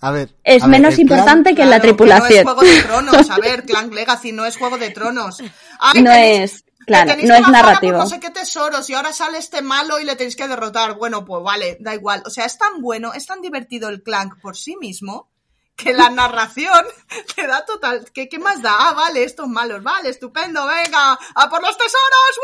A 0.00 0.10
ver. 0.10 0.34
Es 0.42 0.62
a 0.62 0.66
ver, 0.66 0.80
menos 0.80 0.94
clan- 0.94 1.00
importante 1.02 1.54
que 1.54 1.64
la 1.64 1.80
Claro, 1.80 1.82
que 1.82 1.86
No 1.88 1.94
tripulación. 1.96 2.38
es 2.38 2.44
Juego 2.44 2.60
de 2.62 2.82
Tronos, 2.82 3.30
a 3.30 3.36
ver, 3.38 3.62
Clan 3.66 3.90
Legacy 3.90 4.32
no 4.32 4.44
es 4.46 4.56
Juego 4.56 4.78
de 4.78 4.90
Tronos. 4.90 5.40
Ay, 5.78 6.02
No 6.02 6.10
tenéis- 6.10 6.42
es, 6.42 6.64
claro, 6.86 7.12
no 7.22 7.34
es 7.36 7.48
narrativo. 7.48 7.98
No 7.98 8.06
sé 8.06 8.18
qué 8.18 8.30
tesoros 8.30 8.88
y 8.90 8.94
ahora 8.94 9.12
sale 9.12 9.38
este 9.38 9.62
malo 9.62 10.00
y 10.00 10.04
le 10.04 10.16
tenéis 10.16 10.34
que 10.36 10.48
derrotar. 10.48 10.94
Bueno, 10.96 11.24
pues 11.24 11.42
vale, 11.44 11.76
da 11.80 11.94
igual. 11.94 12.22
O 12.26 12.30
sea, 12.30 12.46
es 12.46 12.58
tan 12.58 12.80
bueno, 12.82 13.12
es 13.12 13.26
tan 13.26 13.40
divertido 13.40 13.88
el 13.88 14.02
Clank 14.02 14.40
por 14.40 14.56
sí 14.56 14.76
mismo 14.76 15.30
que 15.76 15.92
la 15.92 16.10
narración 16.10 16.84
te 17.36 17.46
da 17.46 17.64
total. 17.64 18.04
¿Qué, 18.12 18.28
qué 18.28 18.40
más 18.40 18.60
da? 18.60 18.74
Ah, 18.76 18.92
vale, 18.94 19.22
estos 19.22 19.46
malos, 19.46 19.82
vale, 19.84 20.08
estupendo, 20.08 20.66
venga, 20.66 21.12
a 21.34 21.48
por 21.48 21.62
los 21.62 21.76
tesoros. 21.78 22.40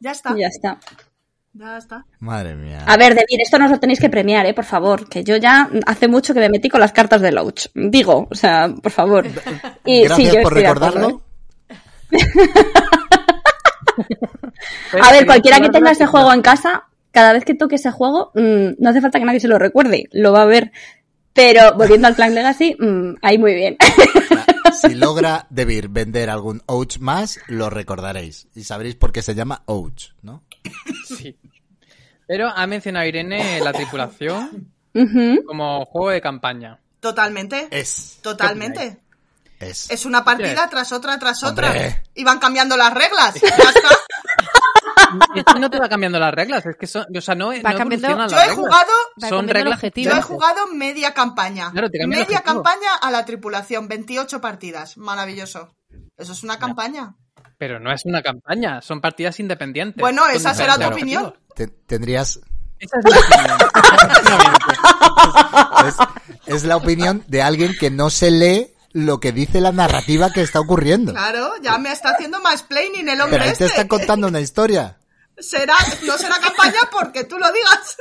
Ya 0.00 0.10
está, 0.12 0.34
Ya 0.36 0.48
está. 0.48 0.78
Ya 1.52 1.76
está. 1.76 2.06
Madre 2.20 2.54
mía. 2.54 2.84
A 2.86 2.96
ver, 2.96 3.14
David, 3.14 3.40
esto 3.42 3.58
nos 3.58 3.70
lo 3.70 3.80
tenéis 3.80 4.00
que 4.00 4.08
premiar, 4.08 4.46
¿eh? 4.46 4.54
Por 4.54 4.64
favor, 4.64 5.08
que 5.08 5.24
yo 5.24 5.36
ya 5.36 5.68
hace 5.86 6.08
mucho 6.08 6.32
que 6.32 6.40
me 6.40 6.48
metí 6.48 6.68
con 6.68 6.80
las 6.80 6.92
cartas 6.92 7.20
de 7.20 7.32
Loach. 7.32 7.66
Digo, 7.74 8.28
o 8.30 8.34
sea, 8.34 8.72
por 8.82 8.92
favor. 8.92 9.26
Y 9.84 10.04
Gracias 10.04 10.30
sí, 10.30 10.36
yo 10.36 10.42
por 10.42 10.52
acuerdo, 10.52 10.60
recordarlo. 10.60 11.22
¿eh? 12.10 12.18
A 15.02 15.12
ver, 15.12 15.26
cualquiera 15.26 15.60
que 15.60 15.68
tenga 15.68 15.90
ese 15.90 16.06
juego 16.06 16.32
en 16.32 16.42
casa, 16.42 16.84
cada 17.12 17.32
vez 17.32 17.44
que 17.44 17.54
toque 17.54 17.76
ese 17.76 17.90
juego, 17.90 18.30
mm, 18.34 18.70
no 18.78 18.90
hace 18.90 19.00
falta 19.00 19.18
que 19.18 19.24
nadie 19.24 19.40
se 19.40 19.48
lo 19.48 19.58
recuerde, 19.58 20.08
lo 20.12 20.32
va 20.32 20.42
a 20.42 20.46
ver. 20.46 20.72
Pero 21.32 21.74
volviendo 21.76 22.08
al 22.08 22.14
Clan 22.14 22.34
Legacy, 22.34 22.76
mm, 22.78 23.14
ahí 23.22 23.38
muy 23.38 23.54
bien. 23.54 23.76
si 24.80 24.94
logra 24.94 25.46
Debir 25.50 25.88
vender 25.88 26.28
algún 26.28 26.62
Ouch 26.66 26.98
más, 26.98 27.38
lo 27.46 27.70
recordaréis. 27.70 28.48
Y 28.54 28.64
sabréis 28.64 28.96
por 28.96 29.12
qué 29.12 29.22
se 29.22 29.34
llama 29.34 29.62
Ouch, 29.66 30.10
¿no? 30.22 30.42
Sí. 31.06 31.36
Pero 32.26 32.48
ha 32.48 32.66
mencionado 32.66 33.06
Irene 33.06 33.60
la 33.60 33.72
tripulación 33.72 34.72
como 35.46 35.84
juego 35.86 36.10
de 36.10 36.20
campaña. 36.20 36.78
Totalmente. 37.00 37.68
Es. 37.70 38.18
Totalmente. 38.22 39.00
Es. 39.58 39.90
Es 39.90 40.06
una 40.06 40.24
partida 40.24 40.68
tras 40.70 40.92
otra 40.92 41.18
tras 41.18 41.42
Hombre. 41.42 41.68
otra. 41.68 42.02
Y 42.14 42.24
van 42.24 42.38
cambiando 42.38 42.76
las 42.76 42.92
reglas. 42.94 43.34
Ya 45.34 45.40
está. 45.40 45.54
No 45.58 45.70
te 45.70 45.78
va 45.80 45.88
cambiando 45.88 46.20
las 46.20 46.32
reglas, 46.32 46.64
es 46.66 46.76
que 46.76 46.86
son, 46.86 47.04
o 47.16 47.20
sea, 47.20 47.34
no, 47.34 47.52
no 47.52 47.62
cambiando- 47.62 48.06
evolucionan 48.06 48.28
Yo 48.28 48.36
las 48.36 48.44
he 48.44 48.48
reglas. 48.50 48.56
jugado, 48.56 48.92
Va 49.22 49.28
Son 49.28 49.48
reglas 49.48 49.80
yo 49.82 50.10
he 50.12 50.22
jugado 50.22 50.66
media 50.68 51.14
campaña. 51.14 51.70
Claro, 51.72 51.88
media 52.06 52.42
campaña 52.42 52.94
a 53.00 53.10
la 53.10 53.24
tripulación, 53.24 53.88
28 53.88 54.40
partidas. 54.40 54.96
Maravilloso. 54.96 55.74
Eso 56.16 56.32
es 56.32 56.42
una 56.44 56.58
campaña. 56.58 57.16
Pero 57.60 57.78
no 57.78 57.92
es 57.92 58.06
una 58.06 58.22
campaña, 58.22 58.80
son 58.80 59.02
partidas 59.02 59.38
independientes. 59.38 60.00
Bueno, 60.00 60.26
esa 60.28 60.54
será 60.54 60.78
tu 60.78 60.86
opinión. 60.86 61.34
tendrías. 61.86 62.40
Esa 62.78 62.96
es 62.98 63.04
mi 63.04 63.10
opinión. 63.10 63.58
Efectivamente. 64.00 64.74
Es, 66.46 66.56
es 66.56 66.64
la 66.64 66.76
opinión 66.78 67.22
de 67.28 67.42
alguien 67.42 67.76
que 67.78 67.90
no 67.90 68.08
se 68.08 68.30
lee 68.30 68.74
lo 68.92 69.20
que 69.20 69.32
dice 69.32 69.60
la 69.60 69.72
narrativa 69.72 70.30
que 70.32 70.40
está 70.40 70.58
ocurriendo. 70.58 71.12
Claro, 71.12 71.52
ya 71.60 71.76
me 71.76 71.92
está 71.92 72.12
haciendo 72.12 72.40
más 72.40 72.62
planning 72.62 73.06
el 73.06 73.20
hombre 73.20 73.36
Pero 73.38 73.50
ahí 73.50 73.56
te 73.58 73.66
este. 73.66 73.76
está 73.76 73.86
contando 73.86 74.28
una 74.28 74.40
historia. 74.40 74.96
Será, 75.38 75.74
no 76.06 76.16
será 76.16 76.36
campaña 76.40 76.80
porque 76.90 77.24
tú 77.24 77.36
lo 77.38 77.46
digas. 77.52 77.98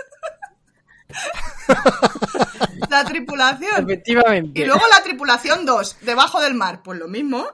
la 2.89 3.04
tripulación. 3.04 3.84
Efectivamente. 3.84 4.58
Y 4.58 4.63
luego 4.63 4.84
la 4.89 5.04
tripulación 5.04 5.65
2, 5.65 5.98
debajo 6.04 6.39
del 6.39 6.54
mar. 6.54 6.80
Pues 6.82 6.98
lo 6.98 7.10
mismo. 7.10 7.45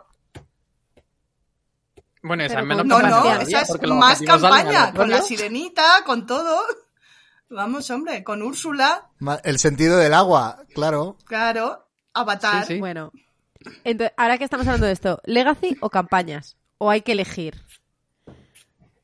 Bueno, 2.25 2.43
esa 2.43 2.59
es 2.59 2.65
menos 2.65 2.85
No, 2.85 2.99
no, 2.99 3.21
todavía, 3.21 3.61
esa 3.61 3.61
es 3.61 3.89
más 3.89 4.21
campaña. 4.21 4.93
Con 4.93 5.09
la 5.09 5.21
sirenita, 5.21 6.03
con 6.05 6.25
todo. 6.25 6.59
Vamos, 7.49 7.89
hombre, 7.91 8.23
con 8.23 8.41
Úrsula, 8.41 9.09
El 9.43 9.59
sentido 9.59 9.97
del 9.97 10.13
agua, 10.13 10.57
claro. 10.73 11.17
claro. 11.25 11.87
Avatar. 12.13 12.65
Sí, 12.65 12.73
sí. 12.73 12.79
Bueno, 12.79 13.11
entonces, 13.83 14.13
ahora 14.17 14.37
que 14.37 14.43
estamos 14.43 14.65
hablando 14.67 14.87
de 14.87 14.93
esto, 14.93 15.21
¿Legacy 15.25 15.77
o 15.81 15.89
campañas? 15.89 16.57
¿O 16.77 16.89
hay 16.89 17.01
que 17.01 17.11
elegir? 17.11 17.63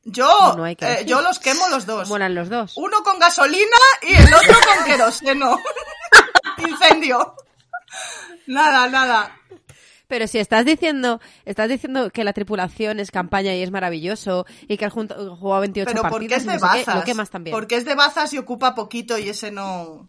Yo, 0.04 0.54
No 0.56 0.64
hay 0.64 0.74
que 0.74 0.92
eh, 0.92 1.04
yo 1.04 1.22
los 1.22 1.38
quemo 1.38 1.68
los 1.68 1.86
dos. 1.86 2.08
Molan 2.08 2.34
los 2.34 2.48
dos. 2.48 2.74
Uno 2.76 3.02
con 3.04 3.20
gasolina 3.20 3.76
y 4.02 4.14
el 4.14 4.34
otro 4.34 4.54
con 4.66 4.84
queroseno. 4.84 5.58
Incendio. 6.58 7.36
Nada, 8.46 8.88
nada. 8.88 9.36
Pero 10.12 10.26
si 10.26 10.38
estás 10.38 10.66
diciendo, 10.66 11.22
estás 11.46 11.70
diciendo 11.70 12.10
que 12.10 12.22
la 12.22 12.34
tripulación 12.34 13.00
es 13.00 13.10
campaña 13.10 13.54
y 13.54 13.62
es 13.62 13.70
maravilloso 13.70 14.44
y 14.68 14.76
que 14.76 14.90
junto- 14.90 15.36
jugado 15.36 15.62
28 15.62 15.90
Pero 15.90 16.02
porque 16.10 16.34
es 16.34 16.44
de 16.44 16.52
no 16.52 16.58
sé 16.58 16.66
qué, 16.70 16.78
bazas. 16.80 16.94
lo 16.96 17.02
quemas 17.04 17.30
también. 17.30 17.56
Porque 17.56 17.76
es 17.76 17.86
de 17.86 17.94
bazas 17.94 18.30
y 18.34 18.36
ocupa 18.36 18.74
poquito 18.74 19.16
y 19.16 19.30
ese 19.30 19.50
no. 19.50 20.06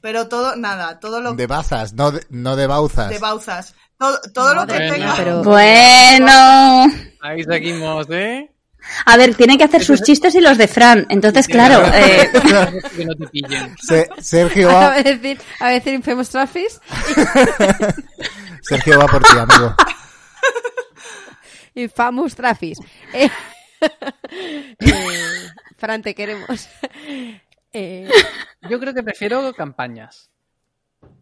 Pero 0.00 0.28
todo, 0.28 0.56
nada, 0.56 1.00
todo 1.00 1.20
lo 1.20 1.34
De 1.34 1.46
bazas, 1.46 1.92
no 1.92 2.12
de, 2.12 2.24
no 2.30 2.56
de 2.56 2.66
bauzas. 2.66 3.10
de 3.10 3.18
bauzas. 3.18 3.74
Todo, 3.98 4.18
todo 4.32 4.54
lo 4.54 4.66
que 4.66 4.72
Madre 4.72 4.90
tenga. 4.90 5.14
pero- 5.18 5.42
Bueno. 5.42 6.86
Ahí 7.20 7.44
seguimos, 7.44 8.06
¿eh? 8.08 8.48
A 9.04 9.18
ver, 9.18 9.34
tiene 9.34 9.58
que 9.58 9.64
hacer 9.64 9.84
sus 9.84 10.02
chistes 10.02 10.34
y 10.34 10.40
los 10.40 10.56
de 10.56 10.66
Fran. 10.66 11.06
Entonces, 11.10 11.46
claro, 11.46 11.86
eh, 11.94 12.30
Que 12.96 13.04
no 13.04 13.14
te 13.16 13.26
pillen. 13.28 13.76
Se- 13.80 14.08
Sergio 14.18 14.70
a 14.76 14.88
va, 14.88 15.02
decir, 15.02 15.38
a 15.60 15.68
decir 15.68 15.92
Infamous 15.92 16.30
Trophies 16.30 16.80
Sergio 18.62 18.98
va 18.98 19.06
por 19.06 19.22
ti, 19.22 19.36
amigo. 19.38 19.74
Infamous 21.74 22.34
Trophies. 22.34 22.78
Eh, 23.12 23.28
eh, 24.80 25.48
Fran, 25.76 26.02
te 26.02 26.14
queremos. 26.14 26.68
Eh, 27.74 28.06
Yo 28.68 28.78
creo 28.78 28.92
que 28.92 29.02
prefiero 29.02 29.50
campañas. 29.54 30.30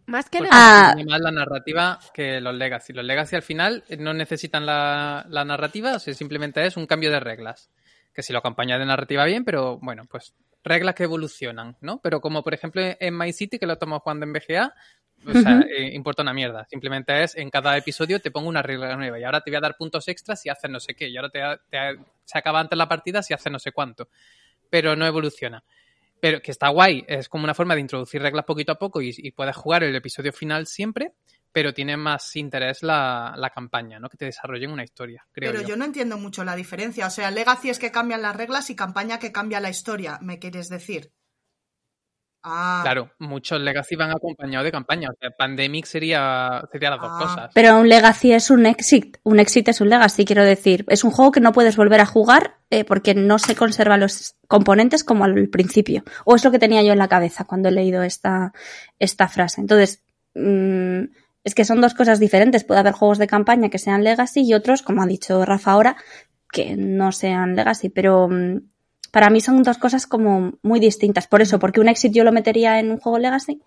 más 0.06 0.28
que 0.28 0.40
nada, 0.40 0.50
Ah. 0.90 0.92
tiene 0.96 1.08
más 1.08 1.20
la 1.20 1.30
narrativa 1.30 2.00
que 2.12 2.40
los 2.40 2.52
Legacy. 2.56 2.92
Los 2.92 3.04
Legacy 3.04 3.36
al 3.36 3.42
final 3.42 3.84
no 4.00 4.12
necesitan 4.14 4.66
la, 4.66 5.24
la 5.28 5.44
narrativa, 5.44 5.94
o 5.94 6.00
sea, 6.00 6.12
simplemente 6.12 6.66
es 6.66 6.76
un 6.76 6.88
cambio 6.88 7.12
de 7.12 7.20
reglas. 7.20 7.70
Que 8.12 8.24
si 8.24 8.32
lo 8.32 8.40
acompaña 8.40 8.78
de 8.80 8.84
narrativa 8.84 9.24
bien, 9.26 9.44
pero 9.44 9.78
bueno, 9.78 10.06
pues 10.10 10.34
reglas 10.64 10.96
que 10.96 11.04
evolucionan, 11.04 11.76
¿no? 11.82 12.00
Pero 12.02 12.20
como 12.20 12.42
por 12.42 12.52
ejemplo 12.52 12.82
en 12.98 13.16
My 13.16 13.32
City, 13.32 13.60
que 13.60 13.66
lo 13.66 13.74
estamos 13.74 14.02
jugando 14.02 14.26
en 14.26 14.32
BGA, 14.32 14.74
o 15.26 15.32
sea, 15.32 15.60
eh, 15.60 15.90
importa 15.94 16.22
una 16.22 16.32
mierda. 16.32 16.64
Simplemente 16.70 17.22
es 17.22 17.36
en 17.36 17.50
cada 17.50 17.76
episodio 17.76 18.20
te 18.20 18.30
pongo 18.30 18.48
una 18.48 18.62
regla 18.62 18.96
nueva 18.96 19.18
y 19.18 19.24
ahora 19.24 19.40
te 19.40 19.50
voy 19.50 19.56
a 19.56 19.60
dar 19.60 19.76
puntos 19.76 20.08
extras 20.08 20.40
si 20.40 20.48
haces 20.48 20.70
no 20.70 20.80
sé 20.80 20.94
qué. 20.94 21.08
Y 21.08 21.16
ahora 21.16 21.30
te, 21.30 21.40
te- 21.68 21.98
se 22.24 22.38
acaba 22.38 22.60
antes 22.60 22.76
la 22.78 22.88
partida 22.88 23.22
si 23.22 23.34
haces 23.34 23.52
no 23.52 23.58
sé 23.58 23.72
cuánto. 23.72 24.08
Pero 24.70 24.96
no 24.96 25.06
evoluciona. 25.06 25.62
Pero 26.20 26.40
que 26.42 26.50
está 26.50 26.68
guay, 26.68 27.04
es 27.08 27.28
como 27.28 27.44
una 27.44 27.54
forma 27.54 27.74
de 27.74 27.80
introducir 27.80 28.20
reglas 28.22 28.44
poquito 28.44 28.72
a 28.72 28.78
poco 28.78 29.00
y, 29.00 29.12
y 29.16 29.30
puedes 29.32 29.56
jugar 29.56 29.82
el 29.84 29.96
episodio 29.96 30.32
final 30.32 30.66
siempre, 30.66 31.14
pero 31.50 31.72
tiene 31.72 31.96
más 31.96 32.36
interés 32.36 32.82
la, 32.82 33.32
la 33.36 33.50
campaña, 33.50 33.98
¿no? 33.98 34.08
Que 34.10 34.18
te 34.18 34.26
desarrollen 34.26 34.70
una 34.70 34.84
historia, 34.84 35.26
creo 35.32 35.50
Pero 35.50 35.62
yo. 35.62 35.68
yo 35.68 35.76
no 35.76 35.84
entiendo 35.86 36.18
mucho 36.18 36.44
la 36.44 36.54
diferencia. 36.56 37.06
O 37.06 37.10
sea, 37.10 37.30
Legacy 37.30 37.70
es 37.70 37.78
que 37.78 37.90
cambian 37.90 38.20
las 38.22 38.36
reglas 38.36 38.68
y 38.70 38.76
campaña 38.76 39.18
que 39.18 39.32
cambia 39.32 39.60
la 39.60 39.70
historia, 39.70 40.18
¿me 40.20 40.38
quieres 40.38 40.68
decir? 40.68 41.10
Ah, 42.42 42.80
Claro, 42.82 43.10
muchos 43.18 43.60
Legacy 43.60 43.96
van 43.96 44.10
acompañados 44.12 44.64
de 44.64 44.72
campaña. 44.72 45.08
O 45.10 45.14
sea, 45.20 45.30
Pandemic 45.30 45.84
sería, 45.84 46.62
sería 46.72 46.90
las 46.90 47.00
dos 47.00 47.10
Ah. 47.12 47.18
cosas. 47.20 47.50
pero 47.54 47.78
un 47.78 47.88
legacy 47.88 48.32
es 48.32 48.50
un 48.50 48.64
exit. 48.66 49.18
Un 49.24 49.38
exit 49.40 49.68
es 49.68 49.80
un 49.82 49.90
legacy, 49.90 50.24
quiero 50.24 50.42
decir. 50.44 50.84
Es 50.88 51.04
un 51.04 51.10
juego 51.10 51.32
que 51.32 51.40
no 51.40 51.52
puedes 51.52 51.76
volver 51.76 52.00
a 52.00 52.06
jugar 52.06 52.56
eh, 52.70 52.84
porque 52.84 53.14
no 53.14 53.38
se 53.38 53.54
conservan 53.54 54.00
los 54.00 54.36
componentes 54.48 55.04
como 55.04 55.24
al 55.24 55.48
principio. 55.48 56.02
O 56.24 56.34
es 56.36 56.44
lo 56.44 56.50
que 56.50 56.58
tenía 56.58 56.82
yo 56.82 56.92
en 56.92 56.98
la 56.98 57.08
cabeza 57.08 57.44
cuando 57.44 57.68
he 57.68 57.72
leído 57.72 58.02
esta, 58.02 58.52
esta 58.98 59.28
frase. 59.28 59.60
Entonces, 59.60 60.02
mm, 60.34 61.02
es 61.44 61.54
que 61.54 61.64
son 61.64 61.80
dos 61.82 61.92
cosas 61.94 62.20
diferentes. 62.20 62.64
Puede 62.64 62.80
haber 62.80 62.92
juegos 62.94 63.18
de 63.18 63.26
campaña 63.26 63.68
que 63.68 63.78
sean 63.78 64.02
legacy 64.04 64.40
y 64.42 64.54
otros, 64.54 64.82
como 64.82 65.02
ha 65.02 65.06
dicho 65.06 65.44
Rafa 65.44 65.72
ahora, 65.72 65.96
que 66.52 66.74
no 66.76 67.12
sean 67.12 67.54
legacy. 67.54 67.90
Pero 67.90 68.28
mm, 68.28 68.69
para 69.10 69.30
mí 69.30 69.40
son 69.40 69.62
dos 69.62 69.78
cosas 69.78 70.06
como 70.06 70.52
muy 70.62 70.80
distintas. 70.80 71.26
Por 71.26 71.42
eso, 71.42 71.58
porque 71.58 71.80
un 71.80 71.88
exit 71.88 72.12
yo 72.12 72.24
lo 72.24 72.32
metería 72.32 72.78
en 72.78 72.90
un 72.90 72.98
juego 72.98 73.18
legacy 73.18 73.60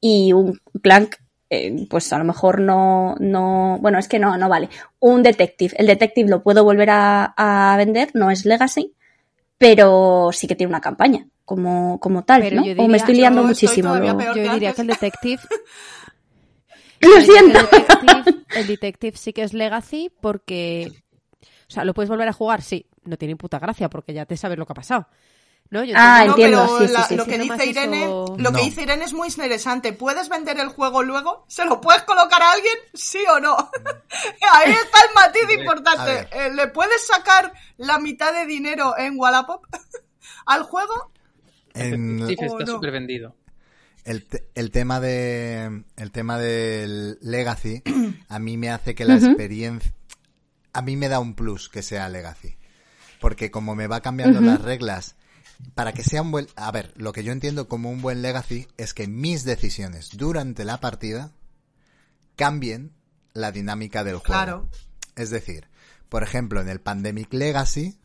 y 0.00 0.32
un 0.32 0.60
clank 0.82 1.16
eh, 1.48 1.86
pues 1.88 2.12
a 2.12 2.18
lo 2.18 2.24
mejor 2.24 2.60
no, 2.60 3.14
no, 3.20 3.78
bueno, 3.80 3.98
es 3.98 4.08
que 4.08 4.18
no, 4.18 4.36
no 4.36 4.48
vale. 4.48 4.68
Un 4.98 5.22
detective, 5.22 5.74
el 5.78 5.86
detective 5.86 6.28
lo 6.28 6.42
puedo 6.42 6.64
volver 6.64 6.90
a, 6.90 7.34
a 7.36 7.76
vender, 7.76 8.10
no 8.14 8.30
es 8.32 8.44
legacy, 8.44 8.94
pero 9.58 10.30
sí 10.32 10.46
que 10.48 10.56
tiene 10.56 10.70
una 10.70 10.80
campaña 10.80 11.26
como, 11.44 12.00
como 12.00 12.24
tal, 12.24 12.42
Pero 12.42 12.56
¿no? 12.62 12.82
o 12.84 12.88
me 12.88 12.96
estoy 12.96 13.14
liando 13.14 13.42
Yo 13.42 13.46
muchísimo. 13.48 13.94
lo- 13.96 14.34
yo 14.34 14.52
diría 14.54 14.72
que 14.72 14.80
el 14.82 14.88
detective 14.88 15.40
Lo 17.00 17.16
El 17.16 17.24
siento. 17.24 17.58
detective, 17.60 18.44
el 18.56 18.66
detective 18.66 19.16
sí 19.16 19.32
que 19.32 19.42
es 19.42 19.52
legacy 19.54 20.10
porque. 20.20 20.90
O 21.68 21.70
sea, 21.70 21.84
¿lo 21.84 21.94
puedes 21.94 22.08
volver 22.08 22.28
a 22.28 22.32
jugar? 22.32 22.62
Sí. 22.62 22.86
No 23.04 23.16
tiene 23.16 23.36
puta 23.36 23.58
gracia 23.58 23.88
porque 23.90 24.12
ya 24.12 24.24
te 24.26 24.36
sabes 24.36 24.58
lo 24.58 24.66
que 24.66 24.72
ha 24.72 24.76
pasado. 24.76 25.08
¿No? 25.68 25.82
Yo 25.82 25.94
Ah, 25.96 26.22
No, 26.24 26.30
entiendo, 26.30 26.64
pero 26.64 26.78
sí, 26.78 26.86
sí, 26.86 26.92
la- 26.92 27.02
sí, 27.08 27.16
lo 27.16 27.24
sí. 27.24 27.30
que 27.30 27.38
dice 27.38 27.66
Irene, 27.66 28.04
eso- 28.04 28.36
lo 28.38 28.52
que 28.52 28.58
No. 28.58 28.64
dice 28.64 28.82
Irene 28.82 29.04
es 29.04 29.12
muy 29.12 29.26
interesante. 29.28 29.92
¿Puedes 29.92 30.28
vender 30.28 30.60
el 30.60 30.68
juego 30.68 31.02
luego? 31.02 31.44
¿Se 31.48 31.64
lo 31.64 31.80
puedes 31.80 32.02
colocar 32.04 32.40
a 32.40 32.52
alguien? 32.52 32.74
¿Sí 32.94 33.18
o 33.34 33.40
no? 33.40 33.56
Ahí 34.52 34.70
está 34.72 34.98
el 35.08 35.14
matiz 35.14 35.58
importante. 35.58 36.28
Eh, 36.30 36.50
¿Le 36.54 36.68
puedes 36.68 37.04
sacar 37.06 37.52
la 37.78 37.98
mitad 37.98 38.32
de 38.32 38.46
dinero 38.46 38.96
en 38.96 39.18
Wallapop 39.18 39.64
al 40.46 40.62
juego? 40.62 41.10
En- 41.74 42.26
Sí, 42.28 42.34
está 42.40 42.46
no. 42.46 42.66
súper 42.66 42.92
vendido. 42.92 43.34
el, 44.04 44.24
te- 44.24 44.44
el 44.54 44.70
tema 44.70 45.00
de 45.00 45.82
el 45.96 46.12
tema 46.12 46.38
del 46.38 47.18
legacy 47.22 47.82
a 48.28 48.38
mí 48.38 48.56
me 48.56 48.70
hace 48.70 48.94
que 48.94 49.04
la 49.04 49.16
experiencia 49.16 49.92
a 50.76 50.82
mí 50.82 50.96
me 50.96 51.08
da 51.08 51.20
un 51.20 51.34
plus 51.34 51.68
que 51.68 51.82
sea 51.82 52.08
legacy 52.08 52.56
porque 53.20 53.50
como 53.50 53.74
me 53.74 53.86
va 53.86 54.00
cambiando 54.02 54.40
las 54.40 54.60
reglas 54.60 55.14
para 55.74 55.92
que 55.92 56.02
sea 56.04 56.22
un 56.22 56.30
buen 56.30 56.46
a 56.56 56.70
ver 56.70 56.92
lo 56.96 57.12
que 57.12 57.24
yo 57.24 57.32
entiendo 57.32 57.66
como 57.68 57.90
un 57.90 58.02
buen 58.02 58.20
legacy 58.22 58.68
es 58.76 58.92
que 58.94 59.06
mis 59.06 59.44
decisiones 59.44 60.10
durante 60.16 60.64
la 60.64 60.80
partida 60.80 61.32
cambien 62.36 62.92
la 63.32 63.52
dinámica 63.52 64.04
del 64.04 64.16
juego 64.18 64.24
Claro. 64.26 64.68
es 65.16 65.30
decir 65.30 65.68
por 66.08 66.22
ejemplo 66.22 66.60
en 66.60 66.68
el 66.68 66.80
Pandemic 66.80 67.32
Legacy 67.32 67.98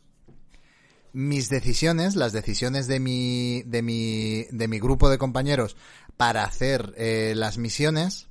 mis 1.14 1.50
decisiones, 1.50 2.16
las 2.16 2.32
decisiones 2.32 2.86
de 2.86 2.98
mi, 2.98 3.62
de 3.64 3.82
mi, 3.82 4.44
de 4.50 4.66
mi 4.66 4.78
grupo 4.80 5.10
de 5.10 5.18
compañeros 5.18 5.76
para 6.16 6.42
hacer 6.44 6.94
eh, 6.96 7.34
las 7.36 7.58
misiones, 7.58 8.28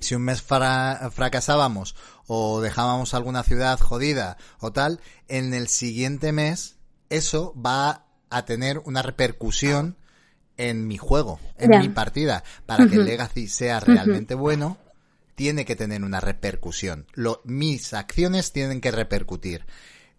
si 0.00 0.16
un 0.16 0.22
mes 0.22 0.42
fra- 0.42 1.10
fracasábamos 1.14 1.94
o 2.26 2.60
dejábamos 2.60 3.14
alguna 3.14 3.42
ciudad 3.42 3.78
jodida 3.78 4.36
o 4.60 4.72
tal, 4.72 5.00
en 5.28 5.54
el 5.54 5.68
siguiente 5.68 6.32
mes 6.32 6.76
eso 7.10 7.54
va 7.60 8.06
a 8.30 8.44
tener 8.44 8.78
una 8.84 9.02
repercusión 9.02 9.96
en 10.56 10.86
mi 10.86 10.98
juego, 10.98 11.40
en 11.58 11.70
mi 11.80 11.88
partida, 11.88 12.44
para 12.66 12.86
que 12.86 12.96
el. 12.96 13.04
Legacy 13.04 13.48
sea 13.48 13.80
realmente 13.80 14.34
bueno. 14.34 14.78
tiene 15.34 15.64
que 15.64 15.76
tener 15.76 16.04
una 16.04 16.20
repercusión. 16.20 17.06
Lo, 17.14 17.40
mis 17.44 17.94
acciones 17.94 18.52
tienen 18.52 18.80
que 18.80 18.90
repercutir. 18.90 19.64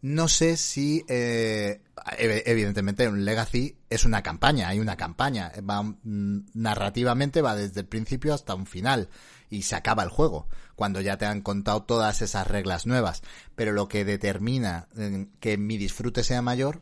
No 0.01 0.27
sé 0.27 0.57
si, 0.57 1.05
eh, 1.07 1.81
ev- 2.19 2.43
evidentemente, 2.45 3.07
un 3.07 3.23
Legacy 3.23 3.77
es 3.89 4.05
una 4.05 4.21
campaña, 4.21 4.67
hay 4.67 4.79
una 4.79 4.97
campaña. 4.97 5.51
Va, 5.69 5.81
mm, 5.83 6.45
narrativamente 6.55 7.41
va 7.41 7.55
desde 7.55 7.81
el 7.81 7.87
principio 7.87 8.33
hasta 8.33 8.55
un 8.55 8.65
final 8.65 9.07
y 9.49 9.61
se 9.61 9.75
acaba 9.75 10.03
el 10.03 10.09
juego, 10.09 10.47
cuando 10.75 11.01
ya 11.01 11.17
te 11.17 11.25
han 11.25 11.41
contado 11.41 11.83
todas 11.83 12.21
esas 12.21 12.47
reglas 12.47 12.85
nuevas. 12.85 13.21
Pero 13.55 13.71
lo 13.71 13.87
que 13.87 14.05
determina 14.05 14.87
eh, 14.97 15.27
que 15.39 15.57
mi 15.57 15.77
disfrute 15.77 16.23
sea 16.23 16.41
mayor 16.41 16.81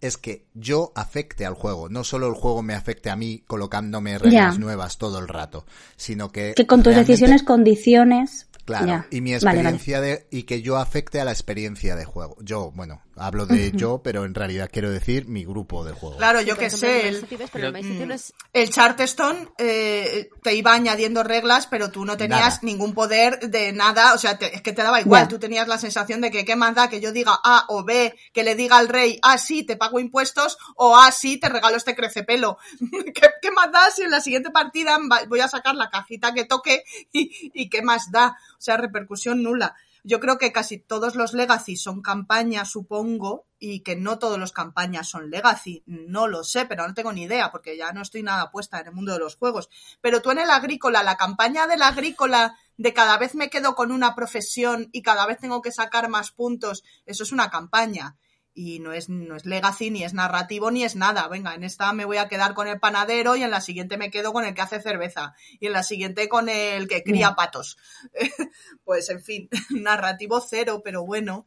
es 0.00 0.16
que 0.16 0.46
yo 0.54 0.92
afecte 0.94 1.44
al 1.44 1.54
juego, 1.54 1.88
no 1.88 2.04
solo 2.04 2.28
el 2.28 2.34
juego 2.34 2.62
me 2.62 2.74
afecte 2.74 3.10
a 3.10 3.16
mí 3.16 3.42
colocándome 3.48 4.16
reglas 4.18 4.58
nuevas 4.58 4.96
todo 4.96 5.18
el 5.18 5.26
rato, 5.26 5.66
sino 5.96 6.30
que 6.30 6.54
Que 6.54 6.66
con 6.68 6.80
tus 6.84 6.92
realmente- 6.92 7.12
decisiones, 7.12 7.42
condiciones. 7.42 8.46
Claro, 8.64 9.06
y 9.10 9.22
mi 9.22 9.32
Vale, 9.32 9.44
vale. 9.44 9.58
experiencia 9.60 10.00
de 10.02 10.26
y 10.30 10.42
que 10.42 10.60
yo 10.62 10.76
afecte 10.76 11.20
a 11.20 11.24
la 11.24 11.32
experiencia 11.32 11.96
de 11.96 12.04
juego. 12.04 12.36
Yo, 12.42 12.70
bueno, 12.76 13.00
hablo 13.20 13.46
de 13.46 13.72
yo, 13.76 14.00
pero 14.02 14.24
en 14.24 14.34
realidad 14.34 14.68
quiero 14.72 14.90
decir 14.90 15.26
mi 15.26 15.44
grupo 15.44 15.84
de 15.84 15.92
juego. 15.92 16.16
Claro, 16.16 16.40
yo 16.40 16.56
que 16.56 16.70
sé, 16.70 17.08
el 17.08 17.26
pero 17.52 17.70
es- 18.12 18.32
el 18.52 18.70
Charterstone 18.70 19.48
eh, 19.58 20.30
te 20.42 20.54
iba 20.54 20.72
añadiendo 20.72 21.22
reglas, 21.22 21.66
pero 21.66 21.90
tú 21.90 22.04
no 22.04 22.16
tenías 22.16 22.40
Nada. 22.40 22.58
ningún 22.62 22.94
poder 22.94 23.38
de 23.50 23.72
nada, 23.72 24.14
o 24.14 24.18
sea, 24.18 24.38
te- 24.38 24.54
es 24.54 24.62
que 24.62 24.72
te 24.72 24.82
daba 24.82 25.00
igual, 25.00 25.28
tú 25.28 25.38
tenías 25.38 25.68
la 25.68 25.78
sensación 25.78 26.20
de 26.20 26.30
que 26.30 26.44
qué 26.44 26.56
más 26.56 26.74
da 26.74 26.88
que 26.88 27.00
yo 27.00 27.12
diga 27.12 27.38
A 27.44 27.64
o 27.68 27.84
B, 27.84 28.14
que 28.32 28.42
le 28.44 28.54
diga 28.54 28.78
al 28.78 28.88
rey, 28.88 29.18
ah, 29.22 29.38
sí, 29.38 29.62
te 29.64 29.76
pago 29.76 30.00
impuestos, 30.00 30.56
o 30.76 30.96
ah, 30.96 31.10
sí, 31.12 31.38
te 31.38 31.48
regalo 31.48 31.76
este 31.76 31.94
crecepelo. 31.94 32.58
¿Qué, 33.14 33.28
¿Qué 33.42 33.50
más 33.50 33.70
da 33.72 33.90
si 33.90 34.02
en 34.02 34.10
la 34.10 34.20
siguiente 34.20 34.50
partida 34.50 34.98
voy 35.28 35.40
a 35.40 35.48
sacar 35.48 35.74
la 35.74 35.90
cajita 35.90 36.32
que 36.34 36.44
toque 36.44 36.84
y, 37.12 37.50
y 37.54 37.68
qué 37.68 37.82
más 37.82 38.10
da? 38.10 38.36
O 38.52 38.60
sea, 38.60 38.76
repercusión 38.76 39.42
nula. 39.42 39.74
Yo 40.08 40.20
creo 40.20 40.38
que 40.38 40.52
casi 40.52 40.78
todos 40.78 41.16
los 41.16 41.34
Legacy 41.34 41.76
son 41.76 42.00
campañas, 42.00 42.70
supongo, 42.70 43.46
y 43.58 43.80
que 43.80 43.94
no 43.94 44.18
todos 44.18 44.38
los 44.38 44.52
campañas 44.52 45.06
son 45.06 45.28
Legacy. 45.28 45.82
No 45.84 46.28
lo 46.28 46.44
sé, 46.44 46.64
pero 46.64 46.88
no 46.88 46.94
tengo 46.94 47.12
ni 47.12 47.24
idea, 47.24 47.52
porque 47.52 47.76
ya 47.76 47.92
no 47.92 48.00
estoy 48.00 48.22
nada 48.22 48.50
puesta 48.50 48.80
en 48.80 48.86
el 48.86 48.94
mundo 48.94 49.12
de 49.12 49.18
los 49.18 49.36
juegos. 49.36 49.68
Pero 50.00 50.22
tú 50.22 50.30
en 50.30 50.38
el 50.38 50.48
agrícola, 50.48 51.02
la 51.02 51.18
campaña 51.18 51.66
del 51.66 51.82
agrícola 51.82 52.56
de 52.78 52.94
cada 52.94 53.18
vez 53.18 53.34
me 53.34 53.50
quedo 53.50 53.74
con 53.74 53.92
una 53.92 54.14
profesión 54.14 54.88
y 54.92 55.02
cada 55.02 55.26
vez 55.26 55.40
tengo 55.40 55.60
que 55.60 55.72
sacar 55.72 56.08
más 56.08 56.30
puntos, 56.30 56.84
eso 57.04 57.22
es 57.22 57.30
una 57.30 57.50
campaña. 57.50 58.16
Y 58.60 58.80
no 58.80 58.92
es, 58.92 59.08
no 59.08 59.36
es 59.36 59.46
legacy, 59.46 59.88
ni 59.92 60.02
es 60.02 60.14
narrativo, 60.14 60.72
ni 60.72 60.82
es 60.82 60.96
nada. 60.96 61.28
Venga, 61.28 61.54
en 61.54 61.62
esta 61.62 61.92
me 61.92 62.04
voy 62.04 62.16
a 62.16 62.26
quedar 62.26 62.54
con 62.54 62.66
el 62.66 62.80
panadero 62.80 63.36
y 63.36 63.44
en 63.44 63.52
la 63.52 63.60
siguiente 63.60 63.96
me 63.98 64.10
quedo 64.10 64.32
con 64.32 64.44
el 64.44 64.52
que 64.52 64.62
hace 64.62 64.80
cerveza. 64.82 65.36
Y 65.60 65.68
en 65.68 65.74
la 65.74 65.84
siguiente 65.84 66.28
con 66.28 66.48
el 66.48 66.88
que 66.88 67.04
cría 67.04 67.36
patos. 67.36 67.78
pues 68.84 69.10
en 69.10 69.20
fin, 69.22 69.48
narrativo 69.70 70.40
cero, 70.40 70.80
pero 70.84 71.04
bueno, 71.06 71.46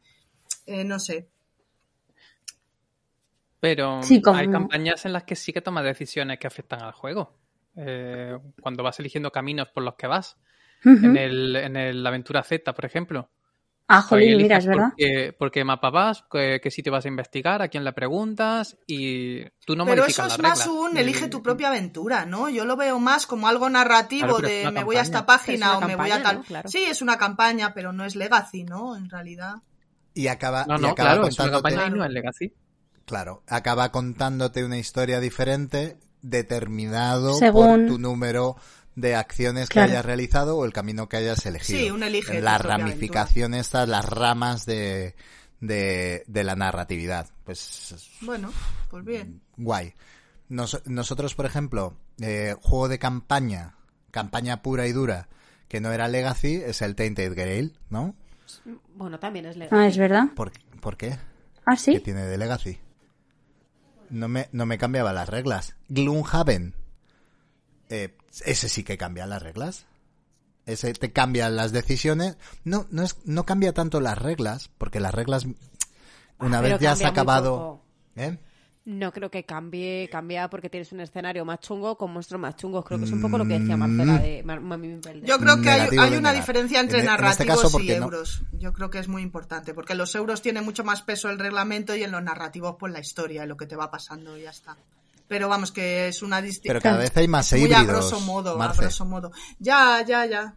eh, 0.64 0.84
no 0.84 0.98
sé. 0.98 1.28
Pero 3.60 4.02
Sí, 4.02 4.22
como- 4.22 4.38
hay 4.38 4.48
campañas 4.50 5.04
en 5.04 5.12
las 5.12 5.24
que 5.24 5.36
sí 5.36 5.52
que 5.52 5.60
tomas 5.60 5.84
decisiones 5.84 6.38
que 6.38 6.46
afectan 6.46 6.82
al 6.82 6.92
juego. 6.92 7.36
Eh, 7.76 8.38
cuando 8.62 8.82
vas 8.82 8.98
eligiendo 9.00 9.30
caminos 9.30 9.68
por 9.68 9.82
los 9.82 9.96
que 9.96 10.06
vas. 10.06 10.38
En 10.84 11.16
el, 11.16 11.54
en 11.56 11.76
el 11.76 12.06
Aventura 12.06 12.42
Z, 12.42 12.72
por 12.72 12.84
ejemplo. 12.86 13.28
Ah, 13.88 14.00
jolín, 14.00 14.38
mira, 14.38 14.56
es 14.56 14.66
verdad. 14.66 14.88
Por 14.90 14.96
qué, 14.96 15.34
por 15.38 15.50
qué 15.50 15.64
mapa 15.64 15.90
vas, 15.90 16.24
qué, 16.30 16.60
qué 16.62 16.70
sitio 16.70 16.92
vas 16.92 17.04
a 17.04 17.08
investigar, 17.08 17.60
a 17.60 17.68
quién 17.68 17.84
le 17.84 17.92
preguntas 17.92 18.78
y 18.86 19.44
tú 19.66 19.76
no 19.76 19.84
pero 19.84 20.06
eso 20.06 20.24
es 20.24 20.38
más 20.38 20.58
reglas. 20.60 20.66
un 20.68 20.96
elige 20.96 21.28
tu 21.28 21.42
propia 21.42 21.68
aventura, 21.68 22.24
¿no? 22.24 22.48
Yo 22.48 22.64
lo 22.64 22.76
veo 22.76 22.98
más 23.00 23.26
como 23.26 23.48
algo 23.48 23.68
narrativo 23.68 24.36
Claro, 24.38 24.48
de 24.48 24.70
me 24.70 24.84
voy 24.84 24.96
a 24.96 25.02
esta 25.02 25.26
página 25.26 25.72
es 25.72 25.76
o 25.78 25.80
me 25.86 25.96
voy 25.96 26.10
a 26.10 26.22
tal. 26.22 26.36
¿no? 26.36 26.42
Claro. 26.44 26.68
Sí, 26.70 26.84
es 26.84 27.02
una 27.02 27.18
campaña, 27.18 27.74
pero 27.74 27.92
no 27.92 28.04
es 28.04 28.16
legacy, 28.16 28.64
¿no? 28.64 28.96
En 28.96 29.10
realidad. 29.10 29.56
Y 30.14 30.28
acaba, 30.28 30.64
No, 30.66 30.78
y 30.78 30.82
no, 30.82 30.88
acaba 30.88 31.10
claro, 31.10 31.26
es 31.26 31.38
una 31.38 31.44
contándote, 31.50 31.74
campaña 31.74 31.86
y 31.94 31.98
no 31.98 32.04
es 32.04 32.10
Legacy. 32.12 32.52
claro, 33.04 33.42
acaba 33.48 33.90
contándote 33.92 34.64
una 34.64 34.78
historia 34.78 35.20
diferente 35.20 35.98
determinado 36.22 37.34
Según- 37.34 37.66
por 37.66 37.86
tu 37.86 37.98
número 37.98 38.56
de 38.94 39.14
acciones 39.14 39.68
Claro. 39.68 39.88
que 39.88 39.92
hayas 39.92 40.04
realizado 40.04 40.56
o 40.58 40.64
el 40.64 40.72
camino 40.72 41.08
que 41.08 41.16
hayas 41.16 41.44
elegido. 41.46 41.78
Sí, 41.78 41.90
un 41.90 42.02
elige 42.02 42.40
La 42.40 42.58
ramificación 42.58 43.54
estas, 43.54 43.88
las 43.88 44.04
ramas 44.04 44.66
de, 44.66 45.14
de, 45.60 46.24
de 46.26 46.44
la 46.44 46.56
narratividad. 46.56 47.28
Pues 47.44 47.94
Bueno, 48.20 48.52
pues 48.90 49.04
bien. 49.04 49.40
guay. 49.56 49.94
Nos- 50.48 50.82
nosotros, 50.86 51.34
por 51.34 51.46
ejemplo, 51.46 51.96
eh, 52.20 52.54
juego 52.60 52.88
de 52.88 52.98
campaña, 52.98 53.74
campaña 54.10 54.60
pura 54.62 54.86
y 54.86 54.92
dura, 54.92 55.28
que 55.68 55.80
no 55.80 55.90
era 55.92 56.08
Legacy, 56.08 56.56
es 56.56 56.82
el 56.82 56.94
Tainted 56.94 57.34
Grail, 57.34 57.78
¿no? 57.88 58.14
Bueno, 58.94 59.18
también 59.18 59.46
es 59.46 59.56
legal. 59.56 59.78
Ah, 59.80 59.86
es 59.86 59.96
verdad. 59.96 60.24
¿Por, 60.36 60.52
¿por 60.80 60.98
qué? 60.98 61.16
Ah, 61.64 61.72
¿Qué 61.76 61.80
sí. 61.80 62.00
tiene 62.00 62.26
de 62.26 62.36
Legacy? 62.36 62.78
No 64.10 64.28
me, 64.28 64.48
no 64.52 64.66
me 64.66 64.76
cambiaba 64.76 65.14
las 65.14 65.30
reglas. 65.30 65.74
Gloomhaven. 65.88 66.74
Eh, 67.88 68.14
ese 68.44 68.68
sí 68.68 68.82
que 68.84 68.96
cambia 68.98 69.26
las 69.26 69.42
reglas. 69.42 69.84
Ese 70.64 70.92
te 70.94 71.12
cambia 71.12 71.50
las 71.50 71.72
decisiones. 71.72 72.36
No, 72.64 72.86
no 72.90 73.02
es, 73.02 73.16
no 73.24 73.44
cambia 73.44 73.72
tanto 73.72 74.00
las 74.00 74.16
reglas, 74.18 74.70
porque 74.78 75.00
las 75.00 75.12
reglas, 75.14 75.44
una 76.38 76.60
Pero 76.60 76.74
vez 76.74 76.80
ya 76.80 76.92
has 76.92 77.04
acabado. 77.04 77.80
¿eh? 78.16 78.38
No 78.84 79.12
creo 79.12 79.30
que 79.30 79.44
cambie, 79.44 80.08
cambia 80.10 80.50
porque 80.50 80.68
tienes 80.68 80.90
un 80.92 81.00
escenario 81.00 81.44
más 81.44 81.60
chungo 81.60 81.96
con 81.96 82.12
monstruos 82.12 82.40
más 82.40 82.56
chungos. 82.56 82.84
Creo 82.84 82.98
que 82.98 83.04
es 83.04 83.12
un 83.12 83.20
poco 83.20 83.38
lo 83.38 83.46
que 83.46 83.58
decía 83.60 83.76
Marcela 83.76 84.18
de 84.18 84.42
Mar- 84.42 84.60
Mami 84.60 84.88
Builder. 84.88 85.22
Yo 85.24 85.38
creo 85.38 85.60
que 85.60 85.70
hay, 85.70 85.78
Negativo 85.82 86.02
hay 86.02 86.16
una 86.16 86.32
diferencia 86.32 86.80
entre 86.80 86.98
En- 86.98 87.04
en 87.06 87.10
este 87.12 87.22
narrativos 87.22 87.62
caso, 87.62 87.80
y 87.80 87.86
no- 87.88 87.94
euros. 87.94 88.42
Yo 88.52 88.72
creo 88.72 88.90
que 88.90 88.98
es 88.98 89.06
muy 89.06 89.22
importante, 89.22 89.72
porque 89.72 89.92
en 89.92 89.98
los 89.98 90.12
euros 90.16 90.42
tiene 90.42 90.62
mucho 90.62 90.82
más 90.82 91.02
peso 91.02 91.30
el 91.30 91.38
reglamento 91.38 91.94
y 91.94 92.02
en 92.02 92.10
los 92.10 92.22
narrativos 92.24 92.74
pues 92.78 92.92
la 92.92 92.98
historia 92.98 93.44
y 93.44 93.46
lo 93.48 93.56
que 93.56 93.66
te 93.66 93.76
va 93.76 93.88
pasando 93.90 94.36
y 94.36 94.42
ya 94.42 94.50
está. 94.50 94.76
Pero 95.28 95.48
vamos, 95.48 95.72
que 95.72 96.08
es 96.08 96.22
una 96.22 96.36
Pero 96.36 96.46
distinción. 96.48 96.80
cada 96.82 96.98
vez 96.98 97.16
hay 97.16 97.28
más 97.28 97.50
Muy 97.52 97.60
a 97.60 97.64
híbridos. 97.64 97.86
grosso 97.86 98.20
modo, 98.20 98.54
a 98.54 98.58
Marce. 98.58 98.82
grosso 98.82 99.04
modo. 99.06 99.30
Ya, 99.58 100.04
ya, 100.06 100.26
ya. 100.26 100.54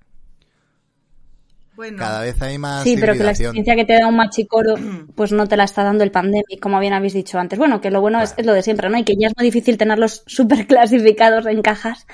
Bueno, 1.76 1.98
Cada 1.98 2.22
vez 2.22 2.42
hay 2.42 2.58
más 2.58 2.84
Sí, 2.84 2.96
pero 2.98 3.12
que 3.14 3.20
la 3.24 3.32
experiencia 3.32 3.76
que 3.76 3.84
te 3.84 4.00
da 4.00 4.08
un 4.08 4.16
machicoro, 4.16 4.76
pues 5.16 5.34
no 5.34 5.46
te 5.48 5.58
la 5.58 5.66
está 5.66 5.84
dando 5.84 6.06
el 6.06 6.12
pandemic, 6.12 6.60
como 6.62 6.80
bien 6.80 6.94
habéis 6.94 7.14
dicho 7.14 7.38
antes. 7.38 7.60
Bueno, 7.60 7.82
que 7.82 7.92
lo 7.92 8.00
bueno 8.00 8.22
es, 8.22 8.34
es 8.38 8.46
lo 8.46 8.54
de 8.54 8.64
siempre, 8.64 8.90
¿no? 8.90 8.98
Y 8.98 9.04
que 9.04 9.16
ya 9.20 9.28
es 9.28 9.34
muy 9.36 9.46
difícil 9.46 9.78
tenerlos 9.78 10.24
súper 10.28 10.68
clasificados 10.68 11.46
en 11.48 11.62
cajas. 11.62 12.08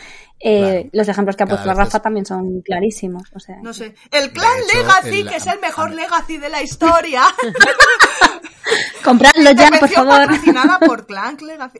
Eh, 0.43 0.59
Claro. 0.59 0.89
Los 0.93 1.07
ejemplos 1.07 1.35
que 1.35 1.43
ha 1.43 1.45
puesto 1.45 1.67
la 1.67 1.75
Rafa 1.75 1.97
es- 1.97 2.03
también 2.03 2.25
son 2.25 2.61
clarísimos. 2.61 3.23
O 3.35 3.39
sea, 3.39 3.57
no 3.61 3.71
sé. 3.75 3.93
El 4.11 4.31
clan 4.31 4.49
hecho, 4.67 4.77
Legacy, 4.79 5.19
el- 5.21 5.29
que 5.29 5.35
es 5.35 5.45
el 5.45 5.59
mejor 5.59 5.89
a- 5.89 5.93
Legacy 5.93 6.37
de 6.37 6.49
la 6.49 6.63
historia. 6.63 7.21
compradlo 9.01 9.51
ya, 9.51 9.69
por 9.79 9.89
favor. 9.89 10.27
patrocinada 10.27 10.79
por 10.85 11.05
Clank 11.05 11.41
Legacy. 11.41 11.79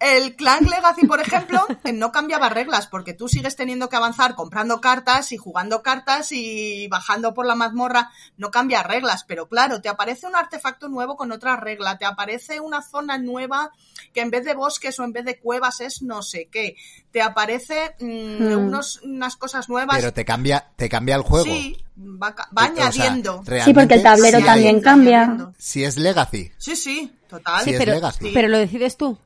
El 0.00 0.36
Clank 0.36 0.62
Legacy, 0.62 1.06
por 1.06 1.20
ejemplo, 1.20 1.66
no 1.92 2.12
cambiaba 2.12 2.48
reglas 2.48 2.86
porque 2.86 3.14
tú 3.14 3.28
sigues 3.28 3.56
teniendo 3.56 3.88
que 3.88 3.96
avanzar 3.96 4.34
comprando 4.34 4.80
cartas 4.80 5.32
y 5.32 5.36
jugando 5.36 5.82
cartas 5.82 6.32
y 6.32 6.88
bajando 6.88 7.34
por 7.34 7.46
la 7.46 7.54
mazmorra. 7.54 8.10
No 8.36 8.50
cambia 8.50 8.82
reglas, 8.82 9.24
pero 9.24 9.48
claro, 9.48 9.80
te 9.80 9.88
aparece 9.88 10.26
un 10.26 10.36
artefacto 10.36 10.88
nuevo 10.88 11.16
con 11.16 11.32
otra 11.32 11.56
regla, 11.56 11.98
te 11.98 12.04
aparece 12.04 12.60
una 12.60 12.82
zona 12.82 13.18
nueva 13.18 13.72
que 14.12 14.20
en 14.20 14.30
vez 14.30 14.44
de 14.44 14.54
bosques 14.54 14.98
o 14.98 15.04
en 15.04 15.12
vez 15.12 15.24
de 15.24 15.38
cuevas 15.38 15.80
es 15.80 16.02
no 16.02 16.22
sé 16.22 16.48
qué. 16.50 16.76
Te 17.14 17.22
aparece 17.22 17.94
mm, 18.00 18.06
Hmm. 18.42 18.58
unos, 18.66 19.00
unas 19.04 19.36
cosas 19.36 19.68
nuevas. 19.68 19.96
Pero 19.96 20.12
te 20.12 20.24
cambia, 20.24 20.66
te 20.74 20.88
cambia 20.88 21.14
el 21.14 21.22
juego. 21.22 21.44
Sí, 21.44 21.80
va, 21.96 22.34
ca- 22.34 22.48
va 22.50 22.62
O 22.64 22.74
sea, 22.74 22.86
añadiendo. 22.86 23.34
Sí, 23.38 23.72
porque 23.72 23.94
el 23.94 24.02
realmente, 24.02 24.02
tablero 24.02 24.40
también 24.44 24.80
cambia. 24.80 25.18
añadiendo. 25.22 25.54
Si 25.56 25.84
es 25.84 25.96
Legacy, 25.96 26.50
Sí, 26.58 26.74
sí, 26.74 27.16
total. 27.28 27.62
si 27.62 27.70
es 27.70 27.78
pero, 27.78 27.92
Legacy. 27.94 28.30
pero 28.34 28.48
lo 28.48 28.58
decides 28.58 28.96
tú. 28.96 29.16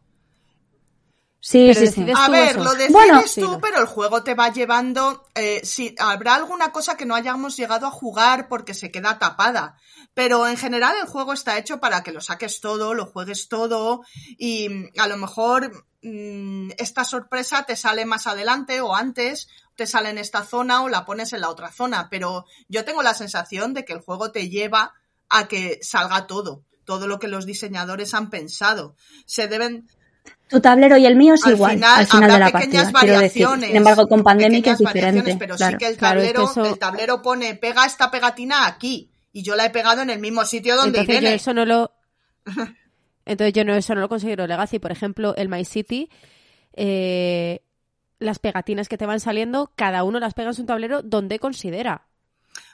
Sí, 1.41 1.69
Pero 1.69 1.81
sí, 1.81 1.87
sí. 1.87 2.03
decides- 2.05 2.17
A 2.19 2.29
ver, 2.29 2.49
eso? 2.51 2.65
lo 2.65 2.73
decides 2.73 2.93
Bueno, 2.93 3.23
tú, 3.23 3.29
sí, 3.29 3.41
no. 3.41 3.61
pero 3.61 3.79
el 3.81 3.87
juego 3.87 4.23
te 4.23 4.35
va 4.35 4.53
llevando. 4.53 5.25
Eh, 5.35 5.61
si 5.65 5.95
habrá 5.99 6.35
alguna 6.35 6.73
cosa 6.73 6.97
que 6.97 7.07
no 7.07 7.15
hayamos 7.15 7.57
llegado 7.57 7.87
a 7.87 7.91
jugar 7.91 8.49
porque 8.49 8.75
se 8.75 8.91
queda 8.91 9.19
tapada. 9.19 9.79
Pero 10.19 10.49
en 10.49 10.57
general 10.57 10.97
el 11.01 11.07
juego 11.07 11.33
está 11.33 11.59
hecho 11.59 11.79
para 11.79 12.03
que 12.03 12.11
lo 12.11 12.21
saques 12.21 12.61
todo, 12.61 12.93
lo 12.93 13.07
juegues 13.07 13.49
todo 13.49 14.03
y 14.37 14.69
mm, 14.69 14.89
a 14.99 15.07
lo 15.07 15.17
mejor 15.17 15.85
mm, 16.03 16.71
esta 16.77 17.05
sorpresa 17.05 17.63
te 17.63 17.77
sale 17.77 18.05
más 18.05 18.27
adelante 18.27 18.81
o 18.81 18.97
antes, 18.97 19.47
te 19.77 19.87
sale 19.87 20.11
en 20.11 20.19
esta 20.19 20.43
zona 20.43 20.83
o 20.83 20.89
la 20.89 21.05
pones 21.05 21.33
en 21.35 21.41
la 21.43 21.49
otra 21.51 21.71
zona. 21.71 22.09
Pero 22.11 22.47
yo 22.69 22.85
tengo 22.85 23.05
la 23.05 23.15
sensación 23.15 23.75
de 23.75 23.85
que 23.85 23.93
el 23.93 24.01
juego 24.01 24.33
te 24.33 24.49
lleva 24.49 24.93
a 25.29 25.47
que 25.47 25.79
salga 25.83 26.27
todo, 26.27 26.65
todo 26.85 27.07
lo 27.07 27.21
que 27.21 27.29
los 27.29 27.47
diseñadores 27.47 28.13
han 28.13 28.29
pensado. 28.29 28.97
Se 29.25 29.47
deben, 29.47 29.87
Tu 30.49 30.61
tablero 30.61 30.97
y 30.97 31.07
el 31.07 31.15
mío 31.15 31.35
es 31.35 31.45
al 31.47 31.53
igual 31.55 31.75
final 31.75 31.99
al 32.01 32.07
final 32.09 32.31
habrá 32.33 32.47
de 32.47 32.53
la 32.53 32.59
pequeñas 32.59 32.83
partida, 32.91 33.01
quiero 33.03 33.21
decir. 33.21 33.43
variaciones. 33.45 33.69
Sin 33.69 33.77
embargo, 33.77 34.09
con 34.09 34.25
Pandemic 34.25 34.67
es 34.67 34.79
diferente. 34.79 35.37
Pero 35.39 35.55
claro. 35.55 35.73
sí 35.75 35.79
que 35.79 35.87
el 35.87 35.97
Claro, 35.97 36.21
es 36.23 36.27
que 36.27 36.33
tablero, 36.35 36.51
eso- 36.51 36.65
el 36.73 36.79
tablero 36.81 37.23
pone 37.23 37.55
pega 37.55 37.85
esta 37.87 38.11
pegatina 38.11 38.67
aquí. 38.67 39.13
Y 39.33 39.43
yo 39.43 39.57
la 39.57 39.67
he 39.67 39.71
pegado 39.71 40.03
en 40.03 40.11
el 40.11 40.19
mismo 40.21 40.45
sitio 40.45 40.77
donde 40.77 41.01
Entonces 41.01 41.23
yo 41.23 41.29
eso 41.29 41.55
no 41.55 41.65
lo... 41.65 41.93
Entonces 43.27 43.53
yo 43.53 43.65
no, 43.65 43.75
eso 43.75 43.95
no 43.95 44.01
lo 44.01 44.09
considero 44.09 44.47
legacy. 44.47 44.79
Por 44.79 44.91
ejemplo, 44.91 45.35
el 45.37 45.49
My 45.51 45.65
City, 45.65 46.09
eh, 46.73 47.63
las 48.19 48.39
pegatinas 48.39 48.89
que 48.89 48.97
te 48.97 49.05
van 49.05 49.21
saliendo, 49.21 49.73
cada 49.77 50.03
uno 50.03 50.19
las 50.19 50.33
pega 50.33 50.49
en 50.49 50.55
su 50.55 50.65
tablero 50.65 51.03
donde 51.03 51.39
considera. 51.39 52.07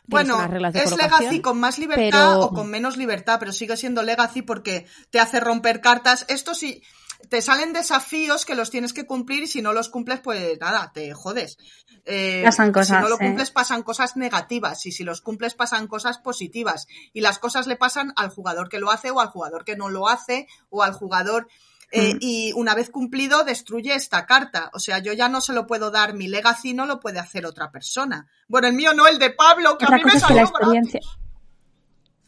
Bueno, 0.06 0.38
es 0.74 0.96
Legacy 0.96 1.40
con 1.40 1.58
más 1.58 1.78
libertad 1.78 2.10
pero- 2.10 2.40
o 2.40 2.50
con 2.50 2.68
menos 2.68 2.96
libertad, 2.96 3.38
pero 3.40 3.52
sigue 3.52 3.76
siendo 3.76 4.02
Legacy 4.02 4.42
porque 4.42 4.86
te 5.10 5.18
hace 5.18 5.40
romper 5.40 5.80
cartas. 5.80 6.26
Esto 6.28 6.54
sí, 6.54 6.82
te 7.28 7.42
salen 7.42 7.72
desafíos 7.72 8.44
que 8.44 8.54
los 8.54 8.70
tienes 8.70 8.92
que 8.92 9.06
cumplir 9.06 9.44
y 9.44 9.46
si 9.46 9.62
no 9.62 9.72
los 9.72 9.88
cumples, 9.88 10.20
pues 10.20 10.58
nada, 10.60 10.90
te 10.94 11.12
jodes. 11.14 11.58
Eh, 12.06 12.42
Pasan 12.44 12.66
Si 12.68 12.72
cosas, 12.72 13.02
no 13.02 13.08
lo 13.08 13.18
cumples, 13.18 13.50
pasan 13.50 13.82
cosas 13.82 14.16
negativas 14.16 14.84
y 14.86 14.92
si 14.92 15.04
los 15.04 15.20
cumples, 15.20 15.54
pasan 15.54 15.86
cosas 15.86 16.18
positivas. 16.18 16.86
Y 17.12 17.20
las 17.20 17.38
cosas 17.38 17.66
le 17.66 17.76
pasan 17.76 18.12
al 18.16 18.28
jugador 18.30 18.68
que 18.68 18.78
lo 18.78 18.90
hace 18.90 19.10
o 19.10 19.20
al 19.20 19.28
jugador 19.28 19.64
que 19.64 19.76
no 19.76 19.88
lo 19.88 20.08
hace 20.08 20.46
o 20.70 20.82
al 20.82 20.92
jugador 20.92 21.48
eh, 21.92 22.14
Mm. 22.14 22.18
y 22.20 22.52
una 22.54 22.74
vez 22.74 22.90
cumplido 22.90 23.44
destruye 23.44 23.94
esta 23.94 24.26
carta. 24.26 24.70
O 24.72 24.80
sea, 24.80 24.98
yo 24.98 25.12
ya 25.12 25.28
no 25.28 25.40
se 25.40 25.52
lo 25.52 25.66
puedo 25.66 25.90
dar 25.90 26.14
mi 26.14 26.26
legacy, 26.26 26.74
no 26.74 26.86
lo 26.86 26.98
puede 26.98 27.20
hacer 27.20 27.46
otra 27.46 27.70
persona. 27.70 28.26
Bueno, 28.48 28.66
el 28.66 28.74
mío 28.74 28.92
no, 28.94 29.06
el 29.06 29.18
de 29.18 29.30
Pablo, 29.30 29.78
que 29.78 29.84
a 29.84 29.90
mí 29.90 29.96
me 29.96 30.02
cosa 30.02 30.16
es 30.16 30.24
que 30.24 30.34
la 30.34 30.46
salió 30.46 30.52
gratis. 30.72 30.94
experiencia. 30.96 31.00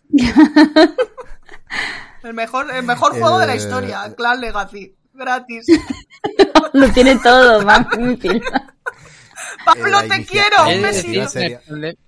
El 2.22 2.34
mejor, 2.34 2.70
el 2.74 2.82
mejor 2.84 3.12
juego 3.12 3.38
de 3.38 3.46
la 3.46 3.54
Eh, 3.54 3.58
historia, 3.58 4.14
Clan 4.16 4.40
Legacy, 4.40 4.94
gratis. 5.14 5.66
Lo 6.72 6.88
tiene 6.90 7.16
todo, 7.18 7.64
va 7.66 7.86
muy 7.98 8.16
fino. 8.16 8.40
Pablo, 9.64 9.88
la 9.88 10.02
te 10.08 10.24
quiero, 10.24 10.68
un 10.68 10.82
besito. 10.82 11.28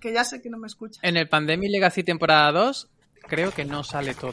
Que 0.00 0.12
ya 0.12 0.24
sé 0.24 0.40
que 0.40 0.48
no 0.50 0.58
me 0.58 0.66
escucha. 0.66 1.00
En 1.02 1.16
el 1.16 1.28
Pandemic 1.28 1.70
Legacy 1.70 2.02
temporada 2.04 2.52
2, 2.52 2.88
creo 3.28 3.50
que 3.52 3.64
no 3.64 3.82
sale 3.84 4.14
todo. 4.14 4.32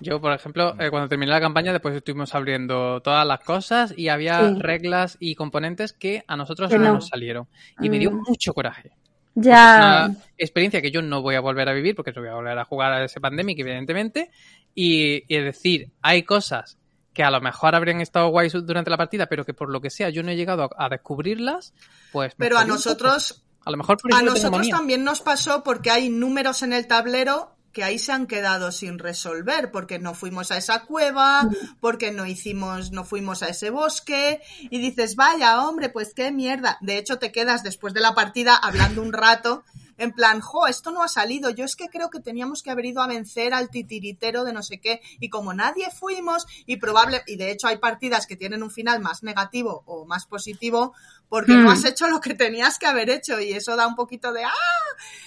Yo, 0.00 0.20
por 0.20 0.32
ejemplo, 0.32 0.74
eh, 0.78 0.90
cuando 0.90 1.08
terminé 1.08 1.30
la 1.32 1.40
campaña, 1.40 1.72
después 1.72 1.94
estuvimos 1.94 2.34
abriendo 2.34 3.00
todas 3.00 3.26
las 3.26 3.40
cosas 3.40 3.94
y 3.96 4.08
había 4.08 4.40
Sí. 4.50 4.56
reglas 4.60 5.16
y 5.20 5.34
componentes 5.34 5.92
que 5.94 6.22
a 6.28 6.36
nosotros 6.36 6.70
Que 6.70 6.78
no, 6.78 6.84
no. 6.84 6.94
nos 6.94 7.08
salieron. 7.08 7.48
Y 7.80 7.88
me 7.88 7.98
dio 7.98 8.10
Mm. 8.10 8.22
mucho 8.28 8.52
coraje. 8.52 8.92
Ya. 9.36 10.06
Una 10.08 10.16
experiencia 10.38 10.82
que 10.82 10.90
yo 10.90 11.02
no 11.02 11.22
voy 11.22 11.34
a 11.34 11.40
volver 11.40 11.68
a 11.68 11.74
vivir 11.74 11.94
porque 11.94 12.10
no 12.12 12.22
voy 12.22 12.30
a 12.30 12.34
volver 12.34 12.58
a 12.58 12.64
jugar 12.64 12.92
a 12.92 13.04
ese 13.04 13.20
Pandemic, 13.20 13.58
evidentemente. 13.58 14.30
Y, 14.74 15.22
y 15.28 15.36
es 15.36 15.44
decir, 15.44 15.92
hay 16.02 16.22
cosas 16.24 16.78
que 17.12 17.22
a 17.22 17.30
lo 17.30 17.40
mejor 17.40 17.74
habrían 17.74 18.00
estado 18.00 18.28
guays 18.28 18.52
durante 18.52 18.90
la 18.90 18.96
partida, 18.96 19.26
pero 19.26 19.44
que 19.44 19.54
por 19.54 19.70
lo 19.70 19.80
que 19.80 19.90
sea 19.90 20.10
yo 20.10 20.22
no 20.22 20.30
he 20.30 20.36
llegado 20.36 20.64
a, 20.64 20.86
a 20.86 20.88
descubrirlas, 20.88 21.74
pues... 22.12 22.34
Pero 22.36 22.58
a 22.58 22.64
nosotros, 22.64 23.42
A 23.64 23.70
lo 23.70 23.76
mejor 23.76 23.98
por 23.98 24.12
a 24.12 24.22
nosotros 24.22 24.68
también 24.68 25.04
nos 25.04 25.20
pasó 25.20 25.62
porque 25.62 25.90
hay 25.90 26.08
números 26.08 26.62
en 26.62 26.72
el 26.72 26.86
tablero 26.86 27.55
que 27.76 27.84
ahí 27.84 27.98
se 27.98 28.10
han 28.10 28.26
quedado 28.26 28.72
sin 28.72 28.98
resolver 28.98 29.70
porque 29.70 29.98
no 29.98 30.14
fuimos 30.14 30.50
a 30.50 30.56
esa 30.56 30.86
cueva, 30.86 31.46
porque 31.78 32.10
no 32.10 32.24
hicimos, 32.24 32.90
no 32.90 33.04
fuimos 33.04 33.42
a 33.42 33.48
ese 33.48 33.68
bosque 33.68 34.40
y 34.70 34.78
dices, 34.78 35.14
vaya 35.14 35.60
hombre, 35.60 35.90
pues 35.90 36.14
qué 36.14 36.32
mierda. 36.32 36.78
De 36.80 36.96
hecho 36.96 37.18
te 37.18 37.32
quedas 37.32 37.62
después 37.62 37.92
de 37.92 38.00
la 38.00 38.14
partida 38.14 38.56
hablando 38.56 39.02
un 39.02 39.12
rato 39.12 39.62
en 39.98 40.12
plan, 40.12 40.40
jo, 40.40 40.66
esto 40.66 40.90
no 40.90 41.02
ha 41.02 41.08
salido, 41.08 41.50
yo 41.50 41.64
es 41.64 41.76
que 41.76 41.88
creo 41.88 42.10
que 42.10 42.20
teníamos 42.20 42.62
que 42.62 42.70
haber 42.70 42.86
ido 42.86 43.02
a 43.02 43.06
vencer 43.06 43.54
al 43.54 43.70
titiritero 43.70 44.44
de 44.44 44.52
no 44.52 44.62
sé 44.62 44.78
qué 44.80 45.00
y 45.20 45.28
como 45.28 45.54
nadie 45.54 45.90
fuimos 45.90 46.46
y 46.66 46.76
probable, 46.76 47.22
y 47.26 47.36
de 47.36 47.50
hecho 47.50 47.68
hay 47.68 47.78
partidas 47.78 48.26
que 48.26 48.36
tienen 48.36 48.62
un 48.62 48.70
final 48.70 49.00
más 49.00 49.22
negativo 49.22 49.82
o 49.86 50.04
más 50.04 50.26
positivo 50.26 50.94
porque 51.28 51.52
no 51.52 51.64
Hmm. 51.64 51.72
has 51.72 51.84
hecho 51.84 52.08
lo 52.08 52.20
que 52.20 52.34
tenías 52.34 52.78
que 52.78 52.86
haber 52.86 53.10
hecho 53.10 53.40
y 53.40 53.52
eso 53.52 53.74
da 53.76 53.86
un 53.86 53.96
poquito 53.96 54.32
de 54.32 54.44
¡ah! 54.44 54.52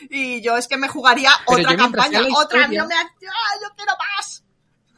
Y 0.09 0.41
yo 0.41 0.55
es 0.57 0.67
que 0.67 0.77
me 0.77 0.87
jugaría 0.87 1.31
Pero 1.47 1.59
otra 1.61 1.71
yo 1.73 1.77
campaña, 1.77 2.21
otra, 2.35 2.67
no 2.67 2.87
me 2.87 2.95
¡ah, 2.95 3.05
yo 3.61 3.75
quiero 3.75 3.93
más. 3.97 4.43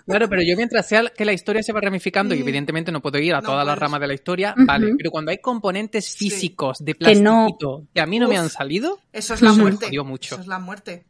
Claro, 0.06 0.28
pero 0.30 0.42
yo 0.42 0.56
mientras 0.58 0.88
sea 0.88 1.04
que 1.16 1.26
la 1.26 1.34
historia 1.34 1.62
se 1.64 1.74
va 1.74 1.82
ramificando 1.82 2.34
y 2.34 2.40
Mm. 2.40 2.42
evidentemente 2.42 2.92
no 2.92 3.02
puedo 3.02 3.18
ir 3.20 3.34
a 3.34 3.42
No 3.42 3.48
todas 3.48 3.66
las 3.66 3.78
ramas 3.78 4.00
de 4.02 4.08
la 4.08 4.14
historia, 4.14 4.54
vale, 4.58 4.94
pero 4.98 5.12
cuando 5.12 5.32
hay 5.32 5.38
componentes 5.40 6.06
Sí. 6.06 6.30
físicos 6.30 6.80
de 6.84 6.94
Que 6.96 7.16
no- 7.16 7.46
plastiquito 7.48 7.88
que 7.94 8.02
a 8.02 8.06
mí 8.06 8.20
no 8.20 8.28
me 8.28 8.38
han 8.38 8.50
salido, 8.50 9.00
Eso 9.14 9.34
es 9.34 9.42
la 9.42 9.54
muerte. 9.54 9.90
Mucho. 10.04 10.36
Eso 10.36 10.42
es 10.42 10.48
la 10.48 10.60
muerte. 10.60 11.06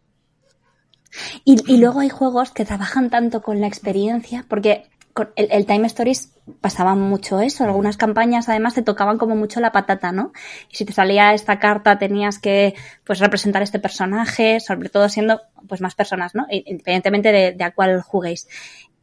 Y, 1.43 1.57
y 1.71 1.77
luego 1.77 1.99
hay 1.99 2.09
juegos 2.09 2.51
que 2.51 2.63
trabajan 2.65 3.09
tanto 3.09 3.41
con 3.41 3.59
la 3.59 3.67
experiencia, 3.67 4.45
porque 4.47 4.85
el, 5.35 5.47
el 5.51 5.65
Time 5.65 5.87
Stories 5.87 6.33
pasaba 6.59 6.95
mucho 6.95 7.39
eso. 7.39 7.63
Algunas 7.63 7.97
campañas 7.97 8.49
además 8.49 8.73
te 8.73 8.81
tocaban 8.81 9.17
como 9.17 9.35
mucho 9.35 9.59
la 9.59 9.71
patata, 9.71 10.11
¿no? 10.11 10.31
Y 10.69 10.75
si 10.75 10.85
te 10.85 10.93
salía 10.93 11.33
esta 11.33 11.59
carta 11.59 11.97
tenías 11.97 12.39
que 12.39 12.75
pues 13.03 13.19
representar 13.19 13.61
este 13.61 13.79
personaje, 13.79 14.59
sobre 14.59 14.89
todo 14.89 15.09
siendo 15.09 15.41
pues 15.67 15.81
más 15.81 15.95
personas, 15.95 16.35
¿no? 16.35 16.45
Independientemente 16.49 17.31
de, 17.31 17.51
de 17.53 17.63
a 17.63 17.71
cuál 17.71 18.01
juguéis. 18.01 18.47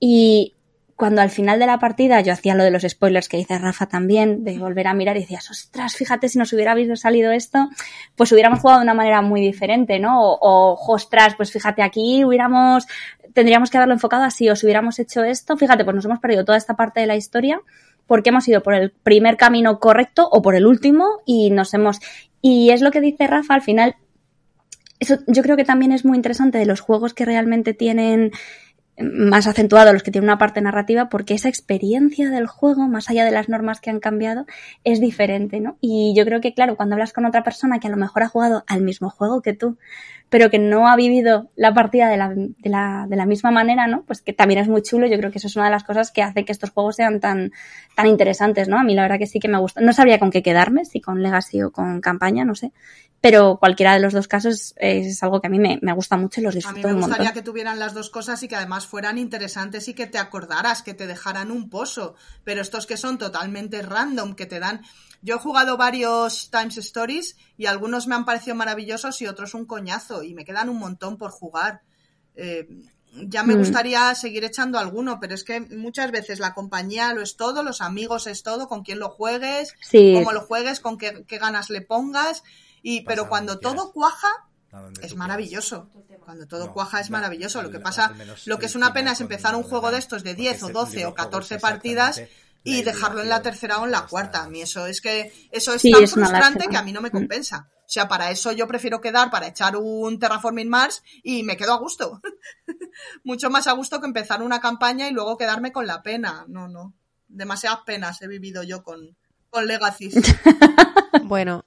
Y 0.00 0.54
cuando 0.98 1.22
al 1.22 1.30
final 1.30 1.60
de 1.60 1.66
la 1.66 1.78
partida 1.78 2.20
yo 2.22 2.32
hacía 2.32 2.56
lo 2.56 2.64
de 2.64 2.72
los 2.72 2.82
spoilers 2.82 3.28
que 3.28 3.36
dice 3.36 3.56
Rafa 3.56 3.86
también, 3.86 4.42
de 4.42 4.58
volver 4.58 4.88
a 4.88 4.94
mirar 4.94 5.16
y 5.16 5.20
decías, 5.20 5.48
ostras, 5.48 5.94
fíjate 5.94 6.28
si 6.28 6.40
nos 6.40 6.52
hubiera 6.52 6.74
salido 6.96 7.30
esto, 7.30 7.68
pues 8.16 8.32
hubiéramos 8.32 8.58
jugado 8.58 8.80
de 8.80 8.82
una 8.82 8.94
manera 8.94 9.22
muy 9.22 9.40
diferente, 9.40 10.00
¿no? 10.00 10.20
O, 10.20 10.38
o, 10.40 10.92
ostras, 10.92 11.36
pues 11.36 11.52
fíjate 11.52 11.82
aquí, 11.82 12.24
hubiéramos, 12.24 12.88
tendríamos 13.38 13.70
que 13.70 13.76
haberlo 13.76 13.94
enfocado 13.94 14.24
así, 14.24 14.50
o 14.50 14.56
si 14.56 14.66
hubiéramos 14.66 14.98
hecho 14.98 15.22
esto, 15.22 15.56
fíjate, 15.56 15.84
pues 15.84 15.94
nos 15.94 16.04
hemos 16.04 16.18
perdido 16.18 16.44
toda 16.44 16.58
esta 16.58 16.74
parte 16.74 16.98
de 16.98 17.06
la 17.06 17.14
historia 17.14 17.60
porque 18.08 18.30
hemos 18.30 18.48
ido 18.48 18.64
por 18.64 18.74
el 18.74 18.90
primer 18.90 19.36
camino 19.36 19.78
correcto 19.78 20.28
o 20.28 20.42
por 20.42 20.56
el 20.56 20.66
último 20.66 21.20
y 21.24 21.50
nos 21.52 21.72
hemos, 21.72 22.00
y 22.42 22.70
es 22.70 22.80
lo 22.80 22.90
que 22.90 23.00
dice 23.00 23.28
Rafa, 23.28 23.54
al 23.54 23.62
final, 23.62 23.94
eso 24.98 25.18
yo 25.28 25.44
creo 25.44 25.56
que 25.56 25.64
también 25.64 25.92
es 25.92 26.04
muy 26.04 26.16
interesante 26.16 26.58
de 26.58 26.66
los 26.66 26.80
juegos 26.80 27.14
que 27.14 27.24
realmente 27.24 27.74
tienen 27.74 28.32
más 29.00 29.46
acentuado 29.46 29.92
los 29.92 30.02
que 30.02 30.10
tienen 30.10 30.28
una 30.28 30.38
parte 30.38 30.60
narrativa 30.60 31.08
porque 31.08 31.34
esa 31.34 31.48
experiencia 31.48 32.30
del 32.30 32.46
juego, 32.46 32.88
más 32.88 33.08
allá 33.10 33.24
de 33.24 33.30
las 33.30 33.48
normas 33.48 33.80
que 33.80 33.90
han 33.90 34.00
cambiado, 34.00 34.46
es 34.84 35.00
diferente, 35.00 35.60
¿no? 35.60 35.76
Y 35.80 36.14
yo 36.16 36.24
creo 36.24 36.40
que, 36.40 36.54
claro, 36.54 36.76
cuando 36.76 36.94
hablas 36.94 37.12
con 37.12 37.24
otra 37.24 37.42
persona 37.44 37.78
que 37.78 37.86
a 37.86 37.90
lo 37.90 37.96
mejor 37.96 38.22
ha 38.22 38.28
jugado 38.28 38.64
al 38.66 38.82
mismo 38.82 39.10
juego 39.10 39.40
que 39.42 39.52
tú, 39.52 39.78
pero 40.30 40.50
que 40.50 40.58
no 40.58 40.88
ha 40.88 40.96
vivido 40.96 41.48
la 41.56 41.72
partida 41.72 42.08
de 42.08 42.16
la, 42.18 42.28
de 42.34 42.68
la, 42.68 43.06
de 43.08 43.16
la 43.16 43.24
misma 43.24 43.50
manera, 43.50 43.86
¿no? 43.86 44.02
Pues 44.02 44.20
que 44.20 44.34
también 44.34 44.60
es 44.60 44.68
muy 44.68 44.82
chulo. 44.82 45.06
Yo 45.06 45.16
creo 45.16 45.30
que 45.30 45.38
eso 45.38 45.46
es 45.46 45.56
una 45.56 45.66
de 45.66 45.70
las 45.70 45.84
cosas 45.84 46.10
que 46.10 46.22
hace 46.22 46.44
que 46.44 46.52
estos 46.52 46.70
juegos 46.70 46.96
sean 46.96 47.18
tan, 47.20 47.50
tan 47.94 48.06
interesantes, 48.06 48.68
¿no? 48.68 48.78
A 48.78 48.84
mí 48.84 48.94
la 48.94 49.02
verdad 49.02 49.18
que 49.18 49.26
sí 49.26 49.40
que 49.40 49.48
me 49.48 49.58
gusta. 49.58 49.80
No 49.80 49.92
sabría 49.94 50.18
con 50.18 50.30
qué 50.30 50.42
quedarme, 50.42 50.84
si 50.84 51.00
con 51.00 51.22
Legacy 51.22 51.62
o 51.62 51.70
con 51.72 52.00
campaña, 52.02 52.44
no 52.44 52.54
sé. 52.54 52.72
Pero 53.20 53.56
cualquiera 53.58 53.94
de 53.94 54.00
los 54.00 54.12
dos 54.12 54.28
casos 54.28 54.74
es 54.76 55.22
algo 55.24 55.40
que 55.40 55.48
a 55.48 55.50
mí 55.50 55.58
me, 55.58 55.78
me 55.82 55.92
gusta 55.92 56.16
mucho 56.16 56.40
y 56.40 56.44
los 56.44 56.54
A 56.54 56.56
mí 56.56 56.58
disfruto 56.58 56.88
me 56.88 56.94
un 56.94 57.00
gustaría 57.00 57.24
montón. 57.24 57.42
que 57.42 57.44
tuvieran 57.44 57.78
las 57.78 57.94
dos 57.94 58.10
cosas 58.10 58.40
y 58.42 58.48
que 58.48 58.54
además 58.54 58.86
fueran 58.88 59.18
interesantes 59.18 59.86
y 59.88 59.94
que 59.94 60.06
te 60.06 60.18
acordaras, 60.18 60.82
que 60.82 60.94
te 60.94 61.06
dejaran 61.06 61.50
un 61.50 61.68
pozo. 61.70 62.14
Pero 62.44 62.60
estos 62.62 62.86
que 62.86 62.96
son 62.96 63.18
totalmente 63.18 63.82
random, 63.82 64.34
que 64.34 64.46
te 64.46 64.58
dan. 64.58 64.82
Yo 65.22 65.36
he 65.36 65.38
jugado 65.38 65.76
varios 65.76 66.50
Times 66.50 66.78
Stories 66.78 67.36
y 67.56 67.66
algunos 67.66 68.06
me 68.06 68.14
han 68.14 68.24
parecido 68.24 68.54
maravillosos 68.56 69.20
y 69.22 69.26
otros 69.26 69.54
un 69.54 69.66
coñazo 69.66 70.22
y 70.22 70.34
me 70.34 70.44
quedan 70.44 70.68
un 70.68 70.78
montón 70.78 71.16
por 71.18 71.30
jugar. 71.30 71.82
Eh, 72.34 72.68
ya 73.26 73.42
me 73.42 73.54
Mm. 73.56 73.58
gustaría 73.58 74.14
seguir 74.14 74.44
echando 74.44 74.78
alguno, 74.78 75.18
pero 75.18 75.34
es 75.34 75.42
que 75.42 75.60
muchas 75.60 76.10
veces 76.12 76.38
la 76.38 76.54
compañía 76.54 77.12
lo 77.14 77.22
es 77.22 77.36
todo, 77.36 77.62
los 77.62 77.80
amigos 77.80 78.26
es 78.26 78.42
todo, 78.42 78.68
con 78.68 78.82
quién 78.84 78.98
lo 78.98 79.08
juegues, 79.08 79.74
Sí. 79.80 80.12
cómo 80.14 80.32
lo 80.32 80.42
juegues, 80.42 80.78
con 80.78 80.98
qué, 80.98 81.24
qué 81.26 81.38
ganas 81.38 81.68
le 81.70 81.80
pongas. 81.80 82.42
Y, 82.82 83.00
pero 83.00 83.28
cuando 83.28 83.58
todo 83.58 83.92
cuaja, 83.92 84.28
es 85.02 85.14
maravilloso. 85.16 85.88
Cuando 86.24 86.46
todo 86.46 86.66
No, 86.66 86.72
cuaja 86.74 87.00
es 87.00 87.08
no, 87.10 87.16
maravilloso. 87.16 87.62
Lo 87.62 87.70
que 87.70 87.80
pasa, 87.80 88.12
lo 88.46 88.58
que 88.58 88.66
es 88.66 88.74
una 88.76 88.92
pena 88.92 89.12
es 89.12 89.20
empezar 89.20 89.54
un 89.54 89.62
juego 89.62 89.90
de 89.90 89.98
estos 89.98 90.22
de 90.22 90.30
porque 90.30 90.42
10 90.42 90.56
ese 90.56 90.64
o 90.64 90.68
12 90.68 90.78
o 90.80 90.90
videojuego 90.90 91.14
14 91.14 91.54
es 91.56 91.62
partidas 91.62 92.22
y 92.64 92.82
dejarlo 92.82 93.22
en 93.22 93.28
la 93.30 93.40
tercera 93.40 93.78
o 93.78 93.86
en 93.86 93.92
la 93.92 94.06
cuarta. 94.06 94.42
A 94.44 94.48
mí 94.48 94.60
eso 94.60 94.86
es 94.86 95.00
que 95.00 95.32
eso 95.50 95.72
es 95.72 95.80
Sí, 95.82 95.90
tan 95.90 96.02
es 96.04 96.12
frustrante 96.12 96.66
que 96.68 96.76
a 96.76 96.82
mí 96.82 96.92
no 96.92 97.00
me 97.00 97.08
Mm. 97.08 97.12
compensa. 97.12 97.68
O 97.80 97.90
sea, 97.90 98.06
para 98.06 98.30
eso 98.30 98.52
yo 98.52 98.66
prefiero 98.68 99.00
quedar 99.00 99.30
para 99.30 99.46
echar 99.46 99.74
un 99.76 100.18
Terraforming 100.18 100.68
Mars 100.68 101.02
y 101.22 101.42
me 101.44 101.56
quedo 101.56 101.72
a 101.72 101.78
gusto. 101.78 102.20
Mucho 103.24 103.48
más 103.48 103.66
a 103.66 103.72
gusto 103.72 104.00
que 104.00 104.06
empezar 104.06 104.42
una 104.42 104.60
campaña 104.60 105.08
y 105.08 105.12
luego 105.12 105.38
quedarme 105.38 105.72
con 105.72 105.86
la 105.86 106.02
pena. 106.02 106.44
No, 106.48 106.68
no. 106.68 106.92
Demasiadas 107.28 107.80
penas 107.86 108.20
he 108.20 108.28
vivido 108.28 108.62
yo 108.62 108.82
con, 108.82 109.16
con 109.48 109.66
Legacy. 109.66 110.10
Bueno, 111.24 111.64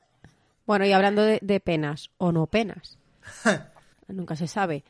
bueno, 0.71 0.85
y 0.85 0.93
hablando 0.93 1.21
de, 1.21 1.37
de 1.41 1.59
penas 1.59 2.11
o 2.17 2.31
no 2.31 2.47
penas, 2.47 2.97
nunca 4.07 4.37
se 4.37 4.47
sabe. 4.47 4.85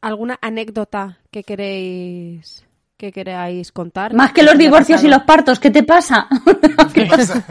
¿Alguna 0.00 0.36
anécdota 0.42 1.18
que 1.30 1.44
queréis 1.44 2.66
que 2.96 3.12
queráis 3.12 3.70
contar? 3.70 4.14
Más 4.14 4.32
que 4.32 4.42
los 4.42 4.58
divorcios 4.58 5.04
y 5.04 5.06
los 5.06 5.22
partos, 5.22 5.60
¿qué 5.60 5.70
te 5.70 5.84
pasa? 5.84 6.26
¿Qué 6.92 7.06
pasa? 7.06 7.44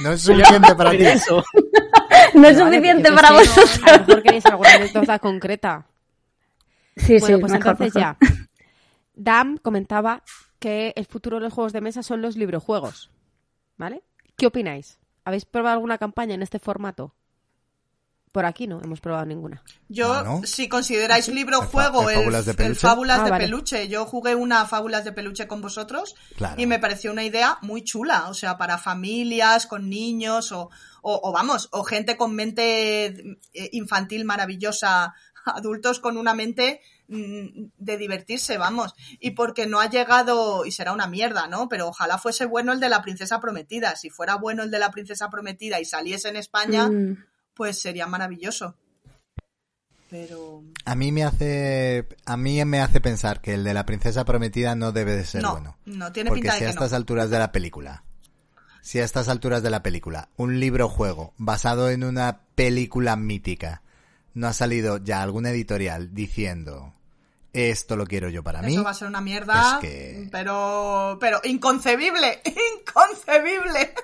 No 0.00 0.12
es 0.12 0.20
suficiente 0.22 0.76
para 0.76 0.92
ti. 0.92 1.04
Eso. 1.04 1.42
no 2.34 2.46
es 2.46 2.56
Vale, 2.56 2.76
suficiente 2.76 3.10
para 3.10 3.32
vosotros. 3.32 3.80
A 3.84 3.92
lo 3.92 3.98
mejor 4.06 4.22
queréis 4.22 4.46
alguna 4.46 4.74
anécdota 4.74 5.18
concreta. 5.18 5.86
Sí, 6.96 7.18
bueno, 7.18 7.36
sí, 7.36 7.40
pues 7.40 7.52
mejor, 7.52 7.72
entonces 7.72 7.94
mejor. 7.96 8.16
ya. 8.20 8.36
Dam 9.16 9.58
comentaba 9.58 10.22
que 10.60 10.92
el 10.94 11.06
futuro 11.06 11.38
de 11.38 11.42
los 11.42 11.52
juegos 11.52 11.72
de 11.72 11.80
mesa 11.80 12.04
son 12.04 12.22
los 12.22 12.36
librojuegos. 12.36 13.10
¿Vale? 13.76 14.04
¿Qué 14.36 14.46
opináis? 14.46 15.00
¿Habéis 15.26 15.44
probado 15.44 15.74
alguna 15.74 15.98
campaña 15.98 16.34
en 16.34 16.42
este 16.42 16.58
formato? 16.58 17.14
Por 18.32 18.44
aquí 18.44 18.66
no, 18.66 18.80
hemos 18.82 19.00
probado 19.00 19.24
ninguna. 19.24 19.62
Yo, 19.88 20.12
Ah, 20.12 20.22
¿no? 20.22 20.42
si 20.44 20.68
consideráis 20.68 21.26
libro 21.28 21.56
¿El 21.62 21.68
fa- 21.68 21.70
juego, 21.90 22.02
el 22.10 22.16
el, 22.16 22.22
Fábulas 22.22 22.44
de 22.44 22.50
el 22.50 22.56
Peluche? 22.56 22.80
Fábulas 22.80 23.18
Ah, 23.20 23.24
de 23.24 23.30
vale. 23.30 23.44
Peluche, 23.46 23.88
yo 23.88 24.04
jugué 24.04 24.34
una 24.34 24.66
Fábulas 24.66 25.04
de 25.04 25.12
Peluche 25.12 25.46
con 25.48 25.62
vosotros 25.62 26.14
Claro. 26.36 26.60
y 26.60 26.66
me 26.66 26.78
pareció 26.78 27.12
una 27.12 27.24
idea 27.24 27.58
muy 27.62 27.82
chula, 27.82 28.28
o 28.28 28.34
sea, 28.34 28.58
para 28.58 28.76
familias, 28.78 29.66
con 29.66 29.88
niños 29.88 30.52
o, 30.52 30.70
o, 31.02 31.20
o 31.22 31.32
vamos, 31.32 31.68
o 31.72 31.82
gente 31.82 32.16
con 32.18 32.34
mente 32.34 33.06
eh, 33.06 33.70
infantil 33.72 34.24
maravillosa, 34.26 35.14
adultos 35.46 35.98
con 35.98 36.18
una 36.18 36.34
mente 36.34 36.82
de 37.08 37.96
divertirse, 37.98 38.58
vamos, 38.58 38.94
y 39.20 39.32
porque 39.32 39.66
no 39.66 39.80
ha 39.80 39.88
llegado, 39.88 40.64
y 40.64 40.72
será 40.72 40.92
una 40.92 41.06
mierda, 41.06 41.46
¿no? 41.46 41.68
Pero 41.68 41.88
ojalá 41.88 42.18
fuese 42.18 42.46
bueno 42.46 42.72
el 42.72 42.80
de 42.80 42.88
la 42.88 43.02
princesa 43.02 43.40
prometida, 43.40 43.94
si 43.96 44.10
fuera 44.10 44.34
bueno 44.36 44.62
el 44.62 44.70
de 44.70 44.78
la 44.78 44.90
princesa 44.90 45.30
prometida 45.30 45.80
y 45.80 45.84
saliese 45.84 46.28
en 46.28 46.36
España, 46.36 46.88
Mm. 46.88 47.16
pues 47.54 47.78
sería 47.80 48.06
maravilloso. 48.06 48.74
Pero 50.08 50.62
A 50.84 50.94
mí 50.94 51.10
me 51.10 51.24
hace 51.24 52.06
a 52.26 52.36
mí 52.36 52.64
me 52.64 52.80
hace 52.80 53.00
pensar 53.00 53.40
que 53.40 53.54
el 53.54 53.64
de 53.64 53.74
la 53.74 53.84
princesa 53.84 54.24
prometida 54.24 54.76
no 54.76 54.92
debe 54.92 55.16
de 55.16 55.24
ser 55.24 55.42
no, 55.42 55.52
bueno. 55.52 55.76
no 55.84 56.12
tiene 56.12 56.30
Porque 56.30 56.42
pinta 56.42 56.54
de 56.54 56.58
si 56.60 56.64
a 56.64 56.68
que 56.68 56.74
no. 56.74 56.80
estas 56.80 56.92
alturas 56.92 57.28
de 57.30 57.38
la 57.40 57.50
película, 57.50 58.04
si 58.82 59.00
a 59.00 59.04
estas 59.04 59.28
alturas 59.28 59.64
de 59.64 59.70
la 59.70 59.82
película, 59.82 60.28
un 60.36 60.60
libro 60.60 60.88
juego 60.88 61.34
basado 61.38 61.90
en 61.90 62.04
una 62.04 62.42
película 62.54 63.16
mítica, 63.16 63.82
no 64.32 64.46
ha 64.46 64.52
salido 64.52 64.98
ya 64.98 65.22
algún 65.22 65.44
editorial 65.46 66.14
diciendo 66.14 66.94
esto 67.56 67.96
lo 67.96 68.06
quiero 68.06 68.28
yo 68.28 68.42
para 68.42 68.62
mí, 68.62 68.74
Eso 68.74 68.84
va 68.84 68.90
a 68.90 68.94
ser 68.94 69.08
una 69.08 69.20
mierda, 69.20 69.74
es 69.74 69.80
que- 69.80 70.28
pero 70.30 71.16
pero 71.20 71.40
inconcebible, 71.44 72.40
inconcebible. 72.80 73.94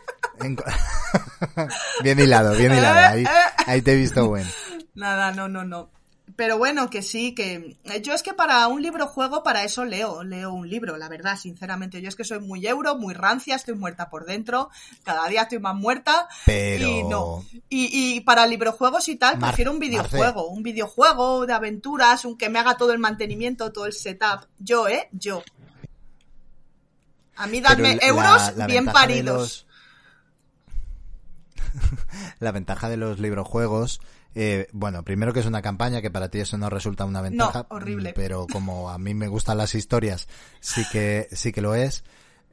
En- 0.40 0.56
bien 2.02 2.18
hilado, 2.18 2.54
bien 2.56 2.72
hilado. 2.76 3.08
Ahí, 3.14 3.24
ahí 3.66 3.82
te 3.82 3.92
he 3.92 3.96
visto 3.96 4.26
buen. 4.28 4.46
Nada, 4.94 5.32
no, 5.32 5.48
no, 5.48 5.64
no. 5.64 5.90
Pero 6.36 6.56
bueno, 6.56 6.88
que 6.88 7.02
sí, 7.02 7.34
que 7.34 7.76
yo 8.02 8.14
es 8.14 8.22
que 8.22 8.32
para 8.32 8.66
un 8.68 8.80
libro 8.80 9.06
juego, 9.06 9.42
para 9.42 9.64
eso 9.64 9.84
leo, 9.84 10.22
leo 10.24 10.52
un 10.52 10.68
libro, 10.68 10.96
la 10.96 11.08
verdad, 11.08 11.36
sinceramente. 11.36 12.00
Yo 12.00 12.08
es 12.08 12.16
que 12.16 12.24
soy 12.24 12.38
muy 12.40 12.66
euro, 12.66 12.96
muy 12.96 13.12
rancia, 13.12 13.54
estoy 13.56 13.74
muerta 13.74 14.08
por 14.08 14.24
dentro, 14.24 14.70
cada 15.04 15.26
día 15.28 15.42
estoy 15.42 15.58
más 15.58 15.74
muerta. 15.74 16.28
Pero 16.46 16.86
Y 16.88 17.02
no. 17.04 17.44
Y, 17.68 18.16
y 18.16 18.20
para 18.20 18.46
librojuegos 18.46 19.08
y 19.08 19.16
tal, 19.16 19.38
Mar- 19.38 19.50
prefiero 19.50 19.72
un 19.72 19.78
videojuego, 19.78 20.48
un 20.48 20.62
videojuego 20.62 21.44
de 21.46 21.52
aventuras, 21.52 22.24
un 22.24 22.38
que 22.38 22.48
me 22.48 22.58
haga 22.58 22.76
todo 22.76 22.92
el 22.92 22.98
mantenimiento, 22.98 23.72
todo 23.72 23.86
el 23.86 23.92
setup. 23.92 24.46
Yo, 24.58 24.88
¿eh? 24.88 25.08
Yo. 25.12 25.42
A 27.36 27.46
mí 27.46 27.60
dadme 27.60 27.96
la- 27.96 28.06
euros 28.06 28.56
la 28.56 28.66
bien 28.66 28.84
paridos. 28.86 29.36
los- 29.36 29.66
la 32.40 32.52
ventaja 32.52 32.88
de 32.88 32.96
los 32.96 33.18
librojuegos, 33.18 34.00
eh, 34.34 34.68
bueno, 34.72 35.02
primero 35.02 35.32
que 35.32 35.40
es 35.40 35.46
una 35.46 35.62
campaña 35.62 36.00
que 36.00 36.10
para 36.10 36.30
ti 36.30 36.40
eso 36.40 36.56
no 36.58 36.70
resulta 36.70 37.04
una 37.04 37.20
ventaja, 37.20 37.66
horrible. 37.68 38.10
mm, 38.10 38.14
pero 38.14 38.46
como 38.50 38.90
a 38.90 38.98
mí 38.98 39.14
me 39.14 39.28
gustan 39.28 39.58
las 39.58 39.74
historias, 39.74 40.28
sí 40.60 40.82
que 40.90 41.28
sí 41.32 41.52
que 41.52 41.60
lo 41.60 41.74
es. 41.74 42.04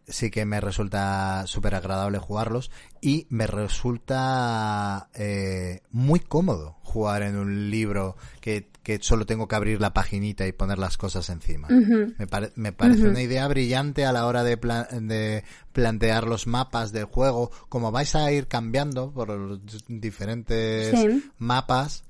Sí 0.07 0.31
que 0.31 0.43
me 0.43 0.59
resulta 0.59 1.45
súper 1.45 1.75
agradable 1.75 2.17
jugarlos 2.17 2.71
y 2.99 3.27
me 3.29 3.45
resulta 3.45 5.07
eh, 5.13 5.83
muy 5.91 6.19
cómodo 6.19 6.77
jugar 6.81 7.21
en 7.21 7.37
un 7.37 7.69
libro 7.69 8.17
que, 8.41 8.71
que 8.97 9.03
solo 9.03 9.27
tengo 9.27 9.47
que 9.47 9.55
abrir 9.55 9.79
la 9.79 9.93
paginita 9.93 10.47
y 10.47 10.51
poner 10.51 10.79
las 10.79 10.97
cosas 10.97 11.29
encima. 11.29 11.67
Me, 11.69 12.25
pare- 12.25 12.51
me 12.55 12.71
parece 12.71 13.07
una 13.07 13.21
idea 13.21 13.47
brillante 13.47 14.03
a 14.05 14.11
la 14.11 14.25
hora 14.25 14.43
de, 14.43 14.57
pla- 14.57 14.87
de 14.91 15.43
plantear 15.73 16.25
los 16.25 16.47
mapas 16.47 16.91
del 16.91 17.05
juego. 17.05 17.51
Como 17.69 17.91
vais 17.91 18.15
a 18.15 18.31
ir 18.31 18.47
cambiando 18.47 19.11
por 19.11 19.29
los 19.29 19.59
diferentes 19.87 20.89
Sí. 20.99 21.23
mapas, 21.37 22.03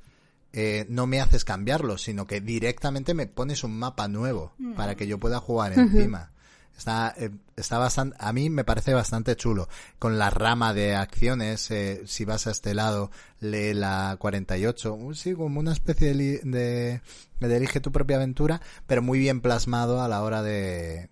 eh, 0.54 0.86
no 0.90 1.06
me 1.06 1.20
haces 1.20 1.44
cambiarlos, 1.44 2.02
sino 2.04 2.26
que 2.26 2.40
directamente 2.42 3.14
me 3.14 3.28
pones 3.28 3.64
un 3.66 3.78
mapa 3.78 4.08
nuevo 4.08 4.54
para 4.78 4.96
que 4.96 5.06
yo 5.06 5.20
pueda 5.20 5.40
jugar 5.40 5.74
encima. 5.74 6.32
Está, 6.80 7.14
eh, 7.18 7.30
está 7.58 7.78
bastante, 7.78 8.16
a 8.20 8.32
mí 8.32 8.50
me 8.50 8.64
parece 8.64 8.94
bastante 8.94 9.36
chulo. 9.36 9.68
Con 10.00 10.18
la 10.18 10.30
rama 10.30 10.74
de 10.74 10.96
acciones, 10.96 11.70
eh, 11.72 12.04
si 12.06 12.24
vas 12.24 12.48
a 12.48 12.52
este 12.52 12.74
lado, 12.74 13.12
lee 13.42 13.74
la 13.74 14.16
48. 14.18 14.94
un- 14.94 15.14
Sí, 15.14 15.34
como 15.34 15.60
una 15.60 15.74
especie 15.74 16.08
de, 16.08 16.14
li- 16.16 16.40
de, 16.44 17.02
de 17.42 17.58
elige 17.58 17.82
tu 17.82 17.92
propia 17.92 18.16
aventura, 18.16 18.62
pero 18.88 19.02
muy 19.02 19.20
bien 19.20 19.42
plasmado 19.42 20.02
a 20.02 20.08
la 20.08 20.24
hora 20.24 20.42
de, 20.42 21.10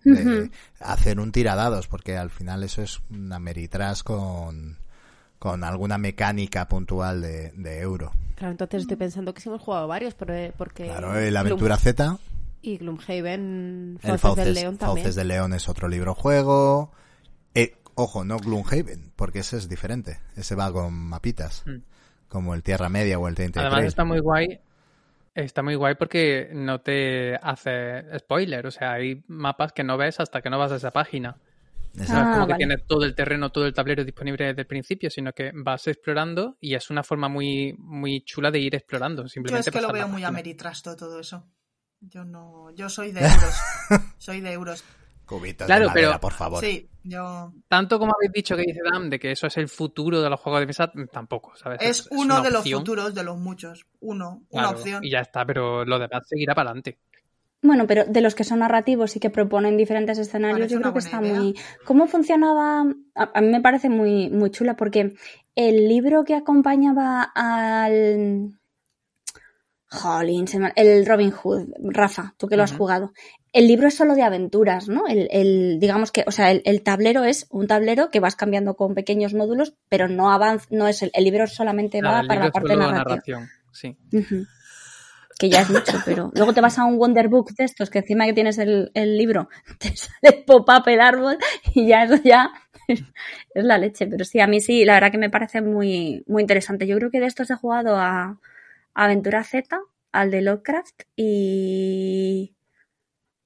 hacer 0.80 1.20
un 1.20 1.32
tiradados, 1.32 1.86
porque 1.86 2.16
al 2.16 2.30
final 2.30 2.62
eso 2.64 2.80
es 2.80 3.00
una 3.10 3.38
meritras 3.38 4.02
con, 4.02 4.78
con 5.38 5.64
alguna 5.64 5.98
mecánica 5.98 6.66
puntual 6.66 7.20
de, 7.20 7.52
de 7.52 7.80
euro. 7.80 8.12
Claro, 8.36 8.52
entonces 8.52 8.80
estoy 8.82 8.96
pensando 8.96 9.34
que 9.34 9.42
sí 9.42 9.50
hemos 9.50 9.60
jugado 9.60 9.86
varios, 9.86 10.14
pero- 10.14 10.50
porque... 10.56 10.84
Claro, 10.86 11.18
eh, 11.18 11.30
la 11.30 11.40
aventura 11.40 11.76
Z, 11.76 12.16
Y 12.60 12.78
Gloomhaven, 12.78 13.98
el 14.02 14.18
Fauces 14.18 14.44
del 14.44 14.54
León 14.54 14.78
también. 14.78 15.04
Fauces 15.04 15.14
del 15.14 15.28
León 15.28 15.52
es 15.54 15.68
otro 15.68 15.88
libro 15.88 16.14
juego. 16.14 16.92
Eh, 17.54 17.76
ojo, 17.94 18.24
no 18.24 18.38
Gloomhaven, 18.38 19.12
porque 19.16 19.40
ese 19.40 19.56
es 19.56 19.68
diferente. 19.68 20.18
Ese 20.36 20.54
va 20.54 20.72
con 20.72 20.92
mapitas, 20.94 21.62
Mm. 21.66 21.82
como 22.28 22.54
el 22.54 22.62
Tierra 22.62 22.88
Media 22.88 23.18
o 23.18 23.28
el 23.28 23.34
33. 23.34 23.72
Además 23.72 23.86
está 23.88 24.04
muy 24.04 24.18
guay. 24.20 24.60
Está 25.34 25.62
muy 25.62 25.76
guay 25.76 25.94
porque 25.94 26.50
no 26.52 26.80
te 26.80 27.36
hace 27.36 28.02
spoiler. 28.18 28.66
O 28.66 28.70
sea, 28.72 28.94
hay 28.94 29.22
mapas 29.28 29.72
que 29.72 29.84
no 29.84 29.96
ves 29.96 30.18
hasta 30.18 30.42
que 30.42 30.50
no 30.50 30.58
vas 30.58 30.72
a 30.72 30.76
esa 30.76 30.90
página. 30.90 31.36
No 31.94 32.02
es. 32.02 32.10
Ah, 32.10 32.32
como 32.34 32.46
que 32.46 32.52
vale. 32.54 32.56
tienes 32.66 32.86
todo 32.86 33.04
el 33.04 33.14
terreno, 33.14 33.50
todo 33.50 33.66
el 33.66 33.72
tablero 33.72 34.04
disponible 34.04 34.46
desde 34.46 34.62
el 34.62 34.66
principio, 34.66 35.10
sino 35.10 35.32
que 35.32 35.52
vas 35.54 35.86
explorando 35.86 36.56
y 36.60 36.74
es 36.74 36.90
una 36.90 37.04
forma 37.04 37.28
muy, 37.28 37.72
muy 37.78 38.22
chula 38.24 38.50
de 38.50 38.58
ir 38.58 38.74
explorando. 38.74 39.22
Yo 39.22 39.28
Simplemente 39.28 39.70
es 39.70 39.74
que 39.74 39.80
lo 39.80 39.92
veo 39.92 40.08
muy 40.08 40.24
ameritrasto 40.24 40.96
todo 40.96 41.20
eso. 41.20 41.44
Yo 42.00 42.24
no, 42.24 42.70
yo 42.74 42.88
soy 42.88 43.12
de 43.12 43.20
euros. 43.22 43.54
soy 44.18 44.40
de 44.40 44.52
euros. 44.52 44.84
Cubitos 45.26 45.66
Claro, 45.66 45.82
de 45.82 45.88
madera, 45.88 46.08
pero- 46.08 46.20
por 46.20 46.32
favor. 46.32 46.60
Sí, 46.64 46.88
yo. 47.04 47.52
Tanto 47.68 47.98
como 47.98 48.14
habéis 48.16 48.32
dicho 48.32 48.56
que 48.56 48.62
dice 48.62 48.80
Dan 48.90 49.10
de 49.10 49.18
que 49.18 49.30
eso 49.32 49.46
es 49.46 49.56
el 49.58 49.68
futuro 49.68 50.22
de 50.22 50.30
los 50.30 50.40
juegos 50.40 50.60
de 50.60 50.66
mesa, 50.66 50.90
tampoco, 51.12 51.54
¿sabes? 51.56 51.80
Es 51.82 52.08
uno 52.10 52.40
de 52.42 52.50
los 52.50 52.68
futuros, 52.70 53.14
de 53.14 53.22
los 53.24 53.36
muchos. 53.36 53.84
Uno, 54.00 54.42
una 54.50 54.70
opción. 54.70 55.04
Y 55.04 55.10
ya 55.10 55.20
está, 55.20 55.44
pero 55.44 55.84
lo 55.84 55.98
demás 55.98 56.26
seguirá 56.26 56.54
para 56.54 56.70
adelante. 56.70 56.98
Bueno, 57.60 57.86
pero 57.88 58.04
de 58.06 58.20
los 58.20 58.34
que 58.36 58.44
son 58.44 58.60
narrativos 58.60 59.16
y 59.16 59.20
que 59.20 59.30
proponen 59.30 59.76
diferentes 59.76 60.16
escenarios, 60.16 60.60
Parece 60.60 60.74
yo 60.76 60.80
creo 60.80 60.92
que 60.94 60.98
está 61.00 61.20
idea. 61.20 61.34
muy. 61.40 61.58
¿Cómo 61.84 62.06
funcionaba? 62.06 62.82
A, 63.16 63.30
a 63.34 63.40
mí 63.42 63.48
me 63.48 63.60
parece 63.60 63.90
muy, 63.90 64.30
muy 64.30 64.50
chula 64.50 64.76
porque 64.76 65.14
el 65.56 65.88
libro 65.88 66.24
que 66.24 66.36
acompañaba 66.36 67.22
al. 67.34 68.57
Jolín, 69.90 70.46
el 70.76 71.06
Robin 71.06 71.30
Hood, 71.30 71.68
Rafa, 71.82 72.34
tú 72.36 72.46
que 72.46 72.56
lo 72.56 72.62
has 72.62 72.72
jugado. 72.72 73.12
El 73.52 73.66
libro 73.66 73.88
es 73.88 73.94
solo 73.94 74.14
de 74.14 74.22
aventuras, 74.22 74.88
¿no? 74.88 75.06
El, 75.06 75.28
el- 75.30 75.78
digamos 75.80 76.12
que, 76.12 76.24
o 76.26 76.30
sea, 76.30 76.50
el, 76.50 76.60
el 76.66 76.82
tablero 76.82 77.24
es 77.24 77.46
un 77.50 77.66
tablero 77.66 78.10
que 78.10 78.20
vas 78.20 78.36
cambiando 78.36 78.74
con 78.74 78.94
pequeños 78.94 79.32
módulos, 79.32 79.74
pero 79.88 80.06
no 80.06 80.30
avanza, 80.30 80.66
no 80.70 80.86
es 80.88 81.02
el, 81.02 81.10
el 81.14 81.24
libro 81.24 81.46
solamente 81.46 82.02
va 82.02 82.22
para 82.28 82.44
la 82.46 82.50
parte 82.50 82.74
solo 82.74 82.90
narrativa. 82.90 83.40
narración. 83.40 83.48
Sí. 83.72 83.96
Que 85.38 85.48
ya 85.48 85.60
es 85.60 85.70
mucho, 85.70 85.92
pero 86.04 86.30
luego 86.34 86.52
te 86.52 86.60
vas 86.60 86.78
a 86.78 86.84
un 86.84 86.98
Wonderbook 86.98 87.52
de 87.52 87.64
estos, 87.64 87.90
que 87.90 88.00
encima 88.00 88.26
que 88.26 88.32
tienes 88.32 88.58
el, 88.58 88.90
libro, 88.94 89.48
te 89.78 89.94
sale 89.96 90.42
pop-up 90.44 90.82
el 90.86 91.00
árbol 91.00 91.38
y 91.74 91.86
ya 91.86 92.02
eso 92.02 92.16
ya 92.22 92.50
es, 92.88 93.02
la 93.54 93.78
leche. 93.78 94.06
Pero 94.06 94.24
sí, 94.24 94.40
a 94.40 94.46
mí 94.46 94.60
sí, 94.60 94.84
la 94.84 94.94
verdad 94.94 95.12
que 95.12 95.18
me 95.18 95.30
parece 95.30 95.62
muy, 95.62 96.24
muy 96.26 96.42
interesante. 96.42 96.86
Yo 96.86 96.96
creo 96.98 97.10
que 97.10 97.20
de 97.20 97.26
estos 97.26 97.50
he 97.50 97.54
jugado 97.54 97.96
a 97.96 98.38
Aventura 99.04 99.44
Z, 99.44 99.78
al 100.12 100.30
de 100.30 100.42
Lovecraft 100.42 101.02
y 101.16 102.54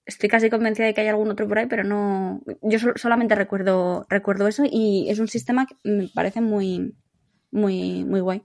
estoy 0.07 0.29
casi 0.29 0.51
convencida 0.51 0.87
de 0.87 0.95
que 0.95 1.01
hay 1.03 1.09
algún 1.09 1.31
otro 1.31 1.47
por 1.47 1.59
ahí, 1.59 1.67
pero 1.67 1.85
no, 1.85 2.41
yo 2.63 2.79
sol- 2.79 2.95
solamente 2.97 3.35
recuerdo, 3.35 4.07
recuerdo 4.09 4.49
eso 4.49 4.65
y 4.69 5.09
es 5.11 5.19
un 5.19 5.29
sistema 5.29 5.67
que 5.67 5.77
me 5.85 6.09
parece 6.09 6.41
muy, 6.41 6.95
muy, 7.51 8.05
muy 8.05 8.21
guay. 8.21 8.45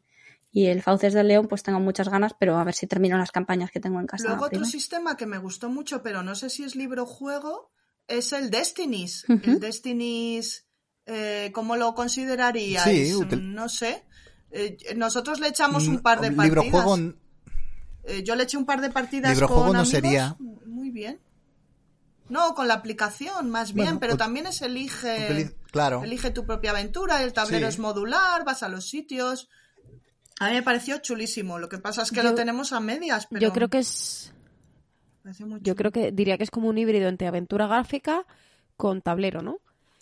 Y 0.51 0.67
el 0.67 0.81
Fauces 0.81 1.13
del 1.13 1.27
León, 1.27 1.47
pues 1.47 1.61
tengo 1.63 1.79
muchas 1.79 2.09
ganas, 2.09 2.33
pero 2.39 2.57
a 2.57 2.63
ver 2.63 2.73
si 2.73 2.87
termino 2.87 3.17
las 3.17 3.31
campañas 3.31 3.69
que 3.71 3.79
tengo 3.79 3.99
en 3.99 4.07
casa. 4.07 4.29
Luego 4.29 4.45
otro 4.45 4.65
sistema 4.65 5.15
que 5.15 5.25
me 5.27 5.37
gustó 5.37 5.69
mucho, 5.69 6.01
pero 6.01 6.23
no 6.23 6.35
sé 6.35 6.49
si 6.49 6.63
es 6.63 6.75
libro 6.75 7.05
juego, 7.05 7.71
es 8.07 8.33
el 8.33 8.49
Destinies. 8.49 9.25
El 9.53 9.59
Destinies, 9.59 10.67
eh, 11.05 11.51
¿cómo 11.53 11.75
lo 11.75 11.93
consideraríais? 11.93 12.81
Sí. 13.29 13.35
No 13.41 13.69
sé. 13.69 14.03
Eh, 14.51 14.77
nosotros 14.95 15.39
le 15.39 15.49
echamos 15.49 15.87
un 15.87 15.99
par 15.99 16.21
de 16.21 16.31
partidas. 16.31 16.45
libro 16.45 16.63
juego 16.83 17.13
Eh, 18.05 18.23
yo 18.23 18.35
le 18.35 18.43
eché 18.43 18.55
un 18.57 18.65
par 18.65 18.79
de 18.81 18.89
partidas 18.89 19.31
Libro 19.33 19.47
con 19.47 19.57
juego 19.57 19.73
no 19.73 19.79
amigos. 19.79 19.91
sería- 19.91 20.35
Muy 20.65 20.89
bien. 20.91 21.19
No, 22.29 22.53
con 22.55 22.67
la 22.67 22.73
aplicación, 22.75 23.49
más 23.49 23.73
bien, 23.73 23.85
Bueno, 23.87 23.99
pero 23.99 24.13
ut- 24.15 24.17
también 24.17 24.47
es 24.47 24.61
elige... 24.61 25.53
claro. 25.71 26.03
Elige 26.03 26.31
tu 26.31 26.45
propia 26.45 26.71
aventura, 26.71 27.21
el 27.23 27.31
tablero 27.33 27.67
Sí. 27.67 27.73
es 27.75 27.79
modular, 27.79 28.43
vas 28.45 28.63
a 28.63 28.69
los 28.69 28.87
sitios. 28.89 29.49
A 30.39 30.47
mí 30.49 30.55
me 30.55 30.63
pareció 30.63 30.97
chulísimo. 30.99 31.57
Lo 31.59 31.67
que 31.69 31.77
pasa 31.79 32.01
es 32.03 32.09
que 32.11 32.17
Yo- 32.17 32.23
lo 32.23 32.35
tenemos 32.35 32.71
a 32.73 32.79
medias, 32.79 33.27
pero 33.27 33.41
Yo 33.41 33.51
creo 33.53 33.69
que 33.69 33.79
es... 33.79 34.33
Yo 35.61 35.75
creo 35.75 35.91
que 35.91 36.11
diría 36.13 36.37
que 36.37 36.43
es 36.45 36.51
como 36.51 36.69
un 36.69 36.77
híbrido 36.77 37.09
entre 37.09 37.27
aventura 37.27 37.67
gráfica 37.67 38.25
con 38.77 39.01
tablero, 39.01 39.41
¿no? 39.41 39.57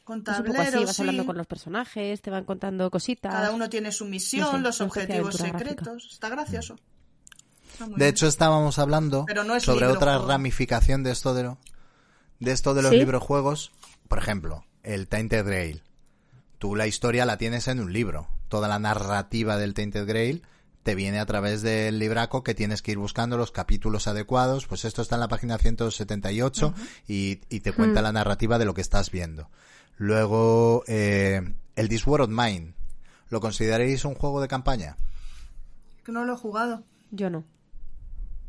Con 0.05 0.19
Es 0.19 0.27
un 0.39 0.45
poco 0.45 0.61
así, 0.61 0.65
tableros, 0.71 0.85
vas 0.85 0.99
hablando 1.01 1.25
con 1.25 1.35
los 1.37 1.47
personajes, 1.47 2.21
te 2.21 2.29
van 2.31 2.45
contando 2.45 2.89
cositas. 2.91 3.33
Cada 3.33 3.51
uno 3.51 3.69
tiene 3.69 3.91
su 3.91 4.05
misión, 4.05 4.45
No 4.45 4.51
sé, 4.51 4.59
los 4.59 4.81
objetivos 4.81 5.35
gráfica. 5.37 5.57
secretos. 5.59 6.09
Está 6.13 6.29
gracioso. 6.29 6.75
Está 7.73 7.85
De 7.87 7.95
bien. 7.95 8.09
hecho, 8.09 8.27
estábamos 8.27 8.79
hablando 8.79 9.25
Pero 9.27 9.43
no 9.43 9.55
es 9.55 9.63
sobre 9.63 9.87
libro, 9.87 9.95
otra 9.99 10.19
ramificación 10.19 11.03
de 11.03 11.11
esto 11.11 11.33
de, 11.33 11.43
lo- 11.43 11.57
de 12.39 12.51
esto 12.51 12.73
de 12.75 12.83
los 12.83 12.91
¿Sí? 12.91 12.97
librojuegos. 12.99 13.71
Por 14.07 14.19
ejemplo, 14.19 14.63
el 14.83 15.07
Tainted 15.07 15.45
Grail. 15.45 15.81
Tú 16.59 16.75
la 16.75 16.87
historia 16.87 17.25
la 17.25 17.37
tienes 17.37 17.67
en 17.67 17.79
un 17.79 17.91
libro. 17.91 18.27
Toda 18.47 18.67
la 18.67 18.77
narrativa 18.79 19.57
del 19.57 19.73
Tainted 19.73 20.05
Grail 20.07 20.43
te 20.83 20.93
viene 20.93 21.19
a 21.19 21.25
través 21.25 21.63
del 21.63 21.97
libraco 21.97 22.43
que 22.43 22.53
tienes 22.53 22.83
que 22.83 22.91
ir 22.91 22.99
buscando 22.99 23.37
los 23.37 23.51
capítulos 23.51 24.07
adecuados. 24.07 24.67
Pues 24.67 24.85
esto 24.85 25.01
está 25.01 25.15
en 25.15 25.21
la 25.21 25.27
página 25.27 25.57
178 25.57 26.75
y, 27.07 27.41
y 27.49 27.61
te 27.61 27.73
cuenta 27.73 28.03
la 28.03 28.11
narrativa 28.11 28.59
de 28.59 28.65
lo 28.65 28.75
que 28.75 28.81
estás 28.81 29.09
viendo. 29.09 29.49
Luego, 29.97 30.83
eh, 30.87 31.41
el 31.75 31.89
This 31.89 32.05
War 32.07 32.21
of 32.21 32.29
Mine. 32.29 32.73
¿Lo 33.29 33.39
consideráis 33.39 34.05
un 34.05 34.15
juego 34.15 34.41
de 34.41 34.47
campaña? 34.47 34.97
Que 36.03 36.11
no 36.11 36.25
lo 36.25 36.33
he 36.33 36.37
jugado. 36.37 36.83
Yo 37.11 37.29
no. 37.29 37.43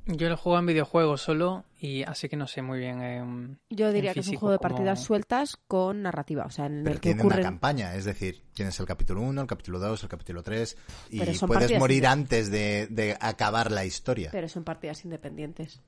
Yo 0.09 0.28
lo 0.28 0.36
juego 0.36 0.59
en 0.61 0.66
videojuegos 0.66 1.20
solo 1.22 1.64
y 1.80 2.05
así 2.05 2.28
que 2.28 2.36
no 2.36 2.47
sé 2.47 2.62
muy 2.62 2.78
bien. 2.78 3.03
em, 3.03 3.57
Yo 3.70 3.90
diría 3.92 4.11
en 4.11 4.14
que 4.14 4.20
es 4.20 4.28
un 4.28 4.36
juego 4.36 4.53
de 4.53 4.59
partidas 4.61 5.03
sueltas 5.03 5.57
con 5.66 6.03
narrativa, 6.03 6.44
o 6.47 6.51
sea, 6.51 6.66
en 6.66 6.84
Pero 6.84 6.94
el 6.94 7.01
que 7.01 7.09
tiene 7.09 7.22
una 7.22 7.26
ocurren... 7.34 7.42
campaña, 7.44 7.94
es 7.97 8.05
decir, 8.05 8.40
tienes 8.55 8.78
el 8.78 8.86
capítulo 8.86 9.22
1, 9.22 9.40
el 9.40 9.47
capítulo 9.49 9.80
2, 9.80 10.03
el 10.05 10.09
capítulo 10.09 10.42
3 10.44 10.76
y 11.11 11.20
puedes 11.47 11.76
morir 11.78 12.07
antes 12.07 12.53
de, 12.53 12.86
de 12.88 13.16
acabar 13.20 13.72
la 13.72 13.84
historia. 13.84 14.28
Pero 14.30 14.49
son 14.49 14.62
partidas 14.62 15.05
independientes. 15.05 15.80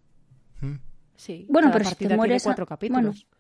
¿Mm? 0.63 0.75
Sí. 1.15 1.47
Bueno, 1.49 1.69
cada 1.69 1.79
pero 1.79 1.91
si 1.91 1.95
te 2.09 2.17
mueres 2.17 2.43
a- 2.45 2.49
cuatro 2.49 2.67
capítulos. 2.67 3.03
bueno. 3.25 3.38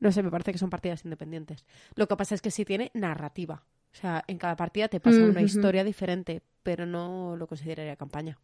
No 0.00 0.12
sé, 0.12 0.22
me 0.22 0.30
parece 0.30 0.52
que 0.52 0.58
son 0.58 0.70
partidas 0.70 1.04
independientes. 1.04 1.64
Lo 1.94 2.06
que 2.06 2.16
pasa 2.16 2.34
es 2.34 2.40
que 2.42 2.50
sí 2.50 2.64
tiene 2.64 2.90
narrativa. 2.94 3.64
O 3.92 3.96
sea, 3.96 4.22
en 4.26 4.38
cada 4.38 4.54
partida 4.56 4.88
te 4.88 5.00
pasa 5.00 5.18
Mm, 5.18 5.30
una 5.30 5.42
historia 5.42 5.82
diferente, 5.82 6.42
pero 6.62 6.86
no 6.86 7.34
lo 7.36 7.46
consideraría 7.46 7.96
campaña. 7.96 8.38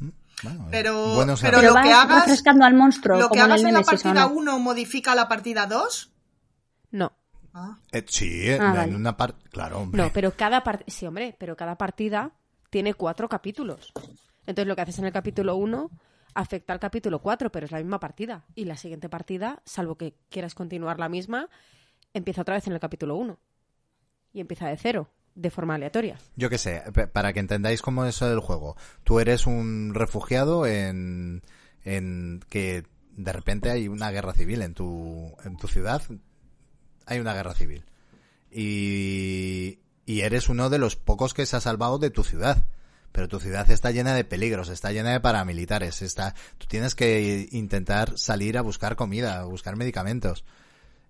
¿Mm? 0.00 0.08
Bueno, 0.42 0.68
Pero- 0.70 1.14
bueno 1.14 1.18
pero 1.24 1.36
saber. 1.36 1.54
Pero 1.60 1.74
lo 1.74 1.82
que 1.82 1.92
hagas- 1.92 2.20
refrescando 2.24 2.64
al 2.64 2.74
monstruo, 2.74 3.18
¿Lo 3.18 3.24
que 3.24 3.28
como 3.30 3.40
en 3.42 3.46
hagas 3.46 3.60
en 3.60 3.66
la 3.66 3.70
Nemesis, 3.80 3.88
¿o 4.00 4.02
partida 4.04 4.24
no? 4.28 4.34
1 4.34 4.58
modifica 4.58 5.14
la 5.14 5.28
partida 5.28 5.66
2? 5.66 6.12
No, 6.90 7.12
Ah. 7.58 7.78
Eh, 7.90 8.04
sí, 8.06 8.50
en 8.50 8.60
Ah, 8.60 8.74
vale. 8.74 8.94
una 8.94 9.16
parte, 9.16 9.48
claro, 9.48 9.78
hombre. 9.78 10.02
no, 10.02 10.10
pero 10.12 10.32
cada 10.36 10.62
partida... 10.62 10.84
Sí, 10.88 11.06
hombre, 11.06 11.34
pero 11.38 11.56
cada 11.56 11.76
partida 11.78 12.32
tiene 12.68 12.92
cuatro 12.92 13.30
capítulos. 13.30 13.94
Entonces 14.46 14.66
lo 14.66 14.76
que 14.76 14.82
haces 14.82 14.98
en 14.98 15.06
el 15.06 15.12
capítulo 15.12 15.56
1 15.56 15.90
afecta 16.36 16.74
al 16.74 16.78
capítulo 16.78 17.20
4, 17.20 17.50
pero 17.50 17.64
es 17.66 17.72
la 17.72 17.78
misma 17.78 17.98
partida. 17.98 18.44
Y 18.54 18.66
la 18.66 18.76
siguiente 18.76 19.08
partida, 19.08 19.62
salvo 19.64 19.96
que 19.96 20.14
quieras 20.28 20.54
continuar 20.54 20.98
la 20.98 21.08
misma, 21.08 21.48
empieza 22.12 22.42
otra 22.42 22.54
vez 22.54 22.66
en 22.66 22.74
el 22.74 22.78
capítulo 22.80 23.16
1. 23.16 23.38
Y 24.34 24.40
empieza 24.40 24.68
de 24.68 24.76
cero, 24.76 25.08
de 25.34 25.50
forma 25.50 25.74
aleatoria. 25.74 26.18
Yo 26.36 26.50
qué 26.50 26.58
sé, 26.58 26.82
para 27.12 27.32
que 27.32 27.40
entendáis 27.40 27.80
cómo 27.80 28.04
es 28.04 28.20
el 28.20 28.40
juego. 28.40 28.76
Tú 29.02 29.18
eres 29.18 29.46
un 29.46 29.92
refugiado 29.94 30.66
en, 30.66 31.42
en 31.84 32.40
que 32.50 32.84
de 33.16 33.32
repente 33.32 33.70
hay 33.70 33.88
una 33.88 34.10
guerra 34.10 34.34
civil 34.34 34.60
en 34.60 34.74
tu, 34.74 35.34
en 35.42 35.56
tu 35.56 35.68
ciudad. 35.68 36.02
Hay 37.06 37.18
una 37.18 37.32
guerra 37.32 37.54
civil. 37.54 37.86
Y, 38.50 39.78
y 40.04 40.20
eres 40.20 40.50
uno 40.50 40.68
de 40.68 40.78
los 40.78 40.96
pocos 40.96 41.32
que 41.32 41.46
se 41.46 41.56
ha 41.56 41.60
salvado 41.60 41.98
de 41.98 42.10
tu 42.10 42.24
ciudad. 42.24 42.66
Pero 43.12 43.28
tu 43.28 43.40
ciudad 43.40 43.70
está 43.70 43.90
llena 43.90 44.14
de 44.14 44.24
peligros, 44.24 44.68
está 44.68 44.92
llena 44.92 45.12
de 45.12 45.20
paramilitares, 45.20 46.02
está, 46.02 46.34
tú 46.58 46.66
tienes 46.66 46.94
que 46.94 47.48
intentar 47.52 48.18
salir 48.18 48.58
a 48.58 48.62
buscar 48.62 48.96
comida, 48.96 49.40
a 49.40 49.44
buscar 49.44 49.76
medicamentos. 49.76 50.44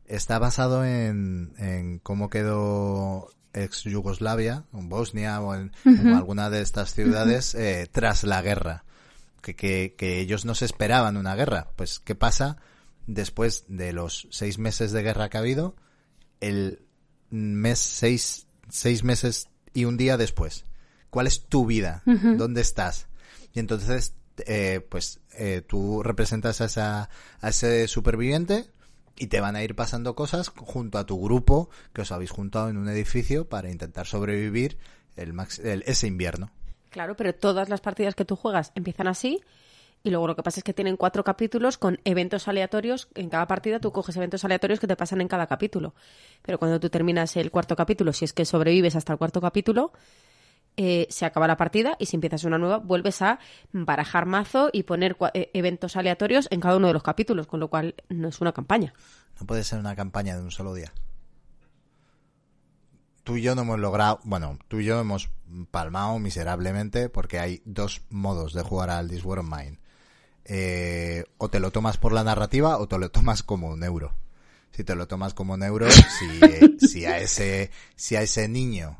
Está 0.07 0.39
basado 0.39 0.85
en, 0.85 1.53
en 1.59 1.99
cómo 1.99 2.31
quedó 2.31 3.31
ex 3.53 3.83
Yugoslavia, 3.83 4.65
en 4.73 4.89
Bosnia 4.89 5.41
o 5.41 5.55
en, 5.55 5.73
en 5.85 6.15
alguna 6.15 6.49
de 6.51 6.61
estas 6.61 6.95
ciudades 6.95 7.55
eh, 7.55 7.89
tras 7.91 8.23
la 8.23 8.41
guerra. 8.43 8.85
Que, 9.43 9.55
que, 9.55 9.95
que 9.97 10.19
ellos 10.19 10.45
no 10.45 10.57
se 10.57 10.65
esperaban 10.65 11.17
una 11.17 11.37
guerra. 11.37 11.69
Pues, 11.77 12.01
¿qué 12.01 12.17
pasa 12.17 12.57
después 13.07 13.65
de 13.69 13.93
los 13.93 14.27
seis 14.31 14.59
meses 14.59 14.91
de 14.91 15.03
guerra 15.03 15.29
que 15.29 15.37
ha 15.37 15.41
habido? 15.41 15.77
El 16.41 16.83
mes, 17.31 17.79
seis, 17.79 18.49
seis 18.69 19.05
meses 19.05 19.49
y 19.73 19.85
un 19.85 19.97
día 19.97 20.17
después. 20.17 20.65
¿Cuál 21.17 21.29
es 21.29 21.47
tu 21.47 21.64
vida? 21.64 22.03
¿Dónde 22.05 22.61
estás? 22.61 23.07
Y 23.55 23.59
entonces, 23.59 24.14
eh, 24.47 24.87
pues, 24.87 25.21
eh, 25.39 25.62
tú 25.67 26.03
representas 26.03 26.61
a, 26.61 26.67
esa, 26.67 27.09
a 27.41 27.49
ese 27.49 27.89
superviviente 27.89 28.67
y 29.17 29.29
te 29.29 29.41
van 29.41 29.57
a 29.57 29.62
ir 29.62 29.75
pasando 29.75 30.14
cosas 30.14 30.51
junto 30.51 30.99
a 30.99 31.07
tu 31.07 31.19
grupo 31.19 31.71
que 31.95 32.03
os 32.03 32.12
habéis 32.12 32.31
juntado 32.33 32.69
en 32.69 32.77
un 32.77 32.91
edificio 32.91 33.49
para 33.49 33.71
intentar 33.71 34.07
sobrevivir 34.07 34.77
el, 35.17 35.33
max- 35.33 35.59
el- 35.59 35.85
ese 35.87 36.07
invierno. 36.07 36.51
Claro, 36.91 37.17
pero 37.17 37.35
todas 37.35 37.71
las 37.71 37.81
partidas 37.81 38.14
que 38.14 38.27
tú 38.27 38.37
juegas 38.37 38.73
empiezan 38.75 39.09
así. 39.09 39.41
Y 40.05 40.11
luego 40.11 40.27
lo 40.27 40.37
que 40.37 40.43
pasa 40.43 40.61
es 40.61 40.64
que 40.64 40.75
tienen 40.75 40.99
cuatro 40.99 41.25
capítulos 41.25 41.79
con 41.79 41.99
eventos 42.05 42.47
aleatorios. 42.47 43.09
En 43.14 43.31
cada 43.31 43.47
partida 43.47 43.81
tú 43.81 43.91
coges 43.91 44.14
eventos 44.19 44.45
aleatorios 44.45 44.81
que 44.81 44.87
te 44.87 44.97
pasan 44.97 45.23
en 45.23 45.29
cada 45.29 45.47
capítulo. 45.47 45.95
Pero 46.43 46.59
cuando 46.59 46.79
tú 46.79 46.91
terminas 46.91 47.35
el 47.39 47.51
cuarto 47.51 47.75
capítulo, 47.75 48.12
si 48.12 48.27
es 48.27 48.35
que 48.35 48.45
sobrevives 48.45 48.95
hasta 48.97 49.14
el 49.14 49.19
cuarto 49.19 49.41
capítulo, 49.41 49.93
eh, 50.77 51.07
se 51.09 51.24
acaba 51.24 51.47
la 51.47 51.57
partida 51.57 51.97
y 51.99 52.07
si 52.07 52.16
empiezas 52.16 52.45
una 52.45 52.59
nueva, 52.59 52.79
vuelves 52.79 53.22
a 53.22 53.39
barajar 53.72 54.27
mazo 54.27 54.68
y 54.72 54.83
poner 54.83 55.16
eh, 55.33 55.51
eventos 55.55 55.97
aleatorios 55.97 56.49
en 56.51 56.61
cada 56.61 56.77
uno 56.77 56.89
de 56.89 56.93
los 56.93 57.03
capítulos, 57.03 57.47
con 57.47 57.61
lo 57.61 57.68
cual 57.68 57.95
no 58.09 58.29
es 58.29 58.41
una 58.41 58.53
campaña. 58.53 58.93
No 59.41 59.47
puede 59.47 59.64
ser 59.64 59.79
una 59.79 59.97
campaña 59.97 60.37
de 60.37 60.43
un 60.43 60.51
solo 60.51 60.74
día. 60.74 60.93
Tú 63.24 63.37
y 63.37 63.43
yo 63.43 63.55
no 63.55 63.62
hemos 63.62 63.81
logrado, 63.81 64.20
bueno, 64.24 64.59
tú 64.68 64.81
y 64.81 64.85
yo 64.85 65.01
hemos 65.01 65.31
palmado 65.70 66.18
miserablemente 66.18 67.09
porque 67.09 67.41
hay 67.41 67.62
dos 67.64 68.03
modos 68.11 68.53
de 68.53 68.62
jugar 68.62 68.91
al 68.91 69.09
This 69.09 69.24
War 69.24 69.39
of 69.39 69.47
Mine. 69.47 69.81
Eh, 70.45 71.24
o 71.39 71.49
te 71.49 71.59
lo 71.59 71.72
tomas 71.72 71.97
por 71.97 72.12
la 72.12 72.22
narrativa 72.22 72.79
o 72.79 72.87
te 72.87 72.99
lo 72.99 73.11
tomas 73.11 73.43
como 73.43 73.68
un 73.68 73.83
euro. 73.83 74.14
Si 74.70 74.85
te 74.85 74.95
lo 74.95 75.09
tomas 75.09 75.33
como 75.33 75.55
un 75.55 75.62
euro, 75.62 75.91
si, 75.91 76.45
eh, 76.45 76.77
si 76.87 77.07
a 77.07 77.18
ese, 77.18 77.70
si 77.97 78.14
a 78.14 78.22
ese 78.22 78.47
niño 78.47 78.99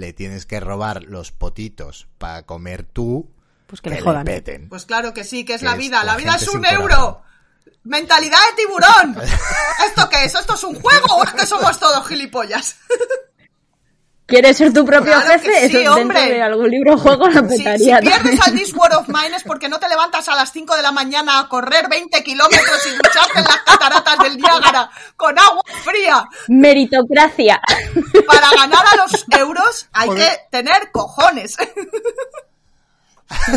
le 0.00 0.12
tienes 0.12 0.46
que 0.46 0.58
robar 0.60 1.04
los 1.04 1.30
potitos 1.30 2.08
para 2.18 2.44
comer 2.46 2.82
tú, 2.84 3.30
Pues 3.66 3.80
que 3.80 3.90
que 3.90 3.96
le 3.96 4.00
le 4.00 4.06
jodan. 4.06 4.24
peten. 4.24 4.68
Pues 4.68 4.86
claro 4.86 5.12
que 5.14 5.24
sí, 5.24 5.44
que 5.44 5.54
es 5.54 5.60
Que 5.60 5.66
la 5.66 5.72
es 5.72 5.78
vida. 5.78 5.98
la 6.04 6.12
La 6.12 6.16
vida 6.16 6.34
es 6.36 6.48
un 6.48 6.64
euro. 6.64 6.82
corazón. 6.82 7.16
¡Mentalidad 7.84 8.38
de 8.50 8.62
tiburón! 8.62 9.16
¿Esto 9.86 10.08
qué 10.10 10.24
es? 10.24 10.34
¿Esto 10.34 10.54
es 10.54 10.64
un 10.64 10.80
juego 10.80 11.16
o 11.16 11.24
es 11.24 11.32
que 11.32 11.46
somos 11.46 11.78
todos 11.78 12.06
gilipollas? 12.08 12.76
¿Quieres 14.30 14.56
ser 14.56 14.72
tu 14.72 14.84
propio 14.86 15.12
Claro 15.12 15.26
que 15.42 15.50
jefe? 15.50 15.68
sí, 15.68 15.76
Eso 15.78 15.94
hombre. 15.94 16.18
dentro 16.20 16.36
de 16.36 16.42
algún 16.42 16.70
libro 16.70 16.94
o 16.94 16.98
juego 16.98 17.28
lo 17.28 17.48
Si, 17.48 17.56
si 17.58 17.64
petaría. 17.64 17.98
pierdes 18.00 18.40
al 18.46 18.54
This 18.54 18.72
War 18.74 18.94
of 18.94 19.08
Mine 19.08 19.36
es 19.36 19.42
porque 19.42 19.68
no 19.68 19.78
te 19.78 19.88
levantas 19.88 20.28
a 20.28 20.34
las 20.36 20.52
5 20.52 20.76
de 20.76 20.82
la 20.82 20.92
mañana 20.92 21.40
a 21.40 21.48
correr 21.48 21.88
20 21.90 22.22
kilómetros 22.22 22.86
y 22.86 22.90
ducharte 22.96 23.38
en 23.40 23.44
las 23.44 23.56
cataratas 23.58 24.18
del 24.20 24.38
Niágara 24.38 24.88
con 25.16 25.38
agua 25.38 25.62
fría. 25.84 26.24
Meritocracia. 26.48 27.60
Para 28.26 28.50
ganar 28.56 28.84
a 28.92 28.96
los 28.96 29.26
euros 29.38 29.88
hay 29.92 30.10
que 30.10 30.28
tener 30.50 30.90
cojones. 30.92 31.56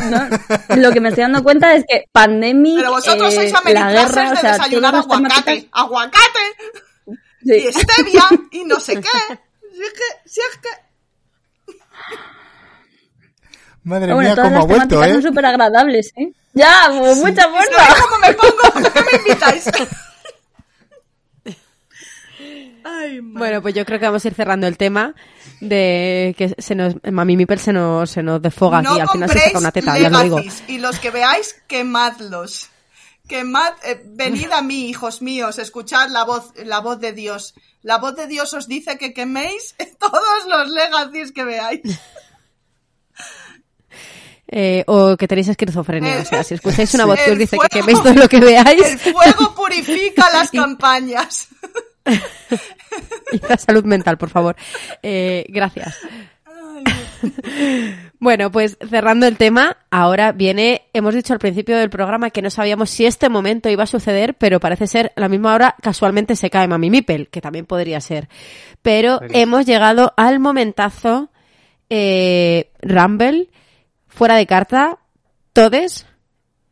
¿no? 0.09 0.75
Lo 0.75 0.91
que 0.91 0.99
me 0.99 1.09
estoy 1.09 1.23
dando 1.23 1.43
cuenta 1.43 1.73
es 1.73 1.83
que 1.87 2.03
Pandemic, 2.11 2.77
Pero 2.77 2.91
vosotros 2.91 3.33
eh, 3.33 3.49
sois 3.49 3.73
la 3.73 3.91
guerra, 3.91 4.27
o 4.27 4.29
de 4.31 4.37
sea, 4.37 4.51
desayunar 4.53 4.95
aguacate. 4.95 5.69
Aguacate 5.71 6.39
Sí. 7.45 7.53
y 7.67 7.73
stevia 7.73 8.23
y 8.51 8.63
no 8.65 8.79
sé 8.79 9.01
qué. 9.01 9.39
Si 9.73 9.81
es 9.81 9.93
que, 9.93 10.29
si 10.29 10.39
es 10.39 10.57
que... 10.57 10.69
Madre 13.83 14.13
Bueno, 14.13 14.35
mía, 14.35 14.41
cómo 14.41 14.61
ha 14.61 14.65
vuelto, 14.65 15.03
¿eh? 15.03 15.13
son 15.13 15.23
súper 15.23 15.45
agradables, 15.45 16.13
¿eh? 16.15 16.31
Ya, 16.53 16.85
pues, 16.97 17.17
mucha 17.17 17.47
¿Veis 17.47 17.69
fuerza. 17.69 17.95
cómo 18.01 18.19
me 18.19 18.33
pongo? 18.33 18.73
¿Por 18.73 18.93
qué 18.93 19.01
me 19.01 19.17
invitáis? 19.17 19.65
Ay, 22.85 23.21
madre. 23.21 23.39
Bueno, 23.39 23.61
pues 23.61 23.73
yo 23.73 23.85
creo 23.85 23.99
que 23.99 24.05
vamos 24.05 24.23
a 24.23 24.27
ir 24.27 24.33
cerrando 24.35 24.67
el 24.67 24.77
tema 24.77 25.15
de 25.59 26.35
que 26.37 26.53
se 26.57 26.75
nos, 26.75 26.95
Mami 27.09 27.35
Mipel 27.37 27.59
se 27.59 27.73
nos, 27.73 28.11
se 28.11 28.21
nos 28.21 28.41
desfoga 28.41 28.79
aquí, 28.79 28.99
al 28.99 29.09
final 29.09 29.29
se 29.29 29.39
saca 29.39 29.57
una 29.57 29.71
teta, 29.71 29.97
ya 29.97 30.09
lo 30.09 30.21
digo. 30.21 30.39
Y 30.67 30.77
los 30.77 30.99
que 30.99 31.09
veáis, 31.09 31.55
quemadlos. 31.67 32.69
Quemad, 33.33 33.73
eh, 33.85 34.01
venid 34.05 34.51
a 34.51 34.61
mí, 34.61 34.89
hijos 34.89 35.21
míos, 35.21 35.57
escuchad 35.57 36.09
la 36.09 36.25
voz, 36.25 36.51
la 36.57 36.79
voz 36.79 36.99
de 36.99 37.13
Dios. 37.13 37.53
La 37.81 37.97
voz 37.97 38.15
de 38.15 38.27
Dios 38.27 38.53
os 38.53 38.67
dice 38.67 38.97
que 38.97 39.13
queméis 39.13 39.75
todos 39.99 40.45
los 40.47 40.69
legacies 40.69 41.31
que 41.31 41.43
veáis. 41.45 41.81
Eh, 44.55 44.83
o 44.87 45.15
que 45.17 45.27
tenéis 45.27 45.47
esquizofrenia, 45.47 46.19
o 46.21 46.25
sea, 46.25 46.43
si 46.43 46.53
escucháis 46.53 46.93
una 46.95 47.05
voz 47.09 47.19
que 47.23 47.31
os 47.31 47.37
dice 47.37 47.55
fuego- 47.55 47.69
que 47.71 47.79
queméis 47.79 48.03
todo 48.03 48.13
lo 48.13 48.27
que 48.27 48.39
veáis 48.41 48.81
El 48.83 48.99
fuego 48.99 49.55
purifica 49.55 50.29
las 50.33 50.51
campañas. 50.51 51.47
y 53.31 53.39
la 53.47 53.57
salud 53.57 53.85
mental, 53.85 54.17
por 54.17 54.29
favor. 54.29 54.55
Eh, 55.01 55.45
gracias. 55.47 55.95
Bueno, 58.23 58.53
pues 58.53 58.77
cerrando 58.89 59.27
el 59.27 59.35
tema, 59.35 59.75
ahora 59.91 60.31
viene, 60.31 60.87
hemos 60.93 61.13
dicho 61.13 61.33
al 61.33 61.39
principio 61.39 61.77
del 61.77 61.89
programa 61.89 62.29
que 62.29 62.41
no 62.41 62.49
sabíamos 62.49 62.89
si 62.89 63.05
este 63.05 63.27
momento 63.27 63.67
iba 63.67 63.83
a 63.83 63.85
suceder, 63.85 64.35
pero 64.35 64.61
parece 64.61 64.87
ser 64.87 65.11
a 65.17 65.19
la 65.19 65.27
misma 65.27 65.53
hora 65.53 65.75
casualmente 65.81 66.37
se 66.37 66.49
cae 66.49 66.69
Mami 66.69 66.89
Mipel, 66.89 67.27
que 67.27 67.41
también 67.41 67.65
podría 67.65 67.99
ser. 67.99 68.29
Pero 68.81 69.19
hemos 69.31 69.65
llegado 69.65 70.13
al 70.15 70.39
momentazo 70.39 71.31
eh, 71.89 72.71
Rumble, 72.81 73.49
fuera 74.07 74.35
de 74.35 74.47
carta, 74.47 74.99
Todes 75.51 76.05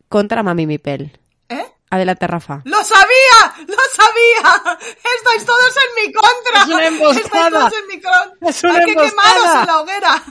contra 0.07 0.43
Mami 0.43 0.65
Mipel. 0.65 1.19
¿Eh? 1.49 1.65
Adelante, 1.89 2.27
Rafa. 2.27 2.61
¡Lo 2.63 2.81
sabía! 2.81 3.65
¡Lo 3.67 3.75
sabía! 3.93 4.79
¡Estáis 5.17 5.45
todos 5.45 5.75
en 5.75 6.05
mi 6.05 6.13
contra! 6.13 6.61
¡Es 6.61 6.67
una 6.69 6.87
emboscada! 6.87 7.19
¡Estáis 7.19 7.51
todos 7.51 7.73
en 7.73 7.87
mi 7.87 8.01
contra! 8.01 8.49
¡Es 8.49 8.63
una 8.63 8.73
¡Hay 8.77 8.85
que 8.85 8.93
quemaros 8.93 9.55
en 9.59 9.67
la 9.67 9.81
hoguera! 9.81 10.23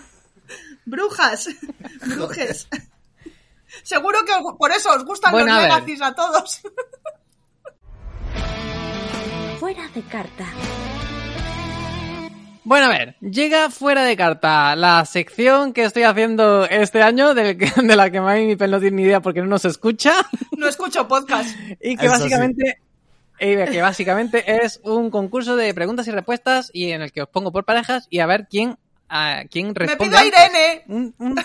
¡Brujas! 0.90 1.48
¡Brujes! 2.06 2.68
Seguro 3.84 4.18
que 4.26 4.32
por 4.58 4.72
eso 4.72 4.90
os 4.90 5.04
gustan 5.04 5.30
Bueno, 5.30 5.52
a 5.52 5.56
los 5.56 5.62
legacies 5.62 6.02
a 6.02 6.14
todos. 6.14 6.60
Fuera 9.60 9.88
de 9.94 10.02
carta. 10.02 10.46
Bueno, 12.64 12.86
a 12.86 12.88
ver, 12.88 13.16
llega 13.20 13.70
fuera 13.70 14.04
de 14.04 14.16
carta 14.16 14.74
la 14.76 15.04
sección 15.04 15.72
que 15.72 15.84
estoy 15.84 16.02
haciendo 16.02 16.66
este 16.66 17.02
año, 17.02 17.34
de 17.34 17.96
la 17.96 18.10
que 18.10 18.20
Mami 18.20 18.46
Mipel 18.46 18.70
no 18.70 18.80
tiene 18.80 18.96
ni 18.96 19.02
idea 19.04 19.20
porque 19.20 19.40
no 19.40 19.46
nos 19.46 19.64
escucha, 19.64 20.12
No 20.56 20.66
escucho 20.66 21.06
podcast. 21.06 21.50
y 21.80 21.96
que 21.96 22.06
Eso 22.06 22.14
básicamente, 22.14 22.80
que 23.38 23.80
básicamente 23.80 24.64
es 24.64 24.80
un 24.82 25.10
concurso 25.10 25.56
de 25.56 25.72
preguntas 25.72 26.08
y 26.08 26.10
respuestas 26.10 26.70
y 26.72 26.90
en 26.90 27.02
el 27.02 27.12
que 27.12 27.22
os 27.22 27.28
pongo 27.28 27.52
por 27.52 27.64
parejas 27.64 28.06
y 28.10 28.18
a 28.18 28.26
ver 28.26 28.48
quién, 28.50 28.76
a 29.10 29.44
quién 29.50 29.68
Me 29.68 29.74
responde. 29.74 30.04
pido 30.06 30.18
a. 30.18 30.24
Irene. 30.24 30.84
Un- 30.88 31.14
un- 31.18 31.40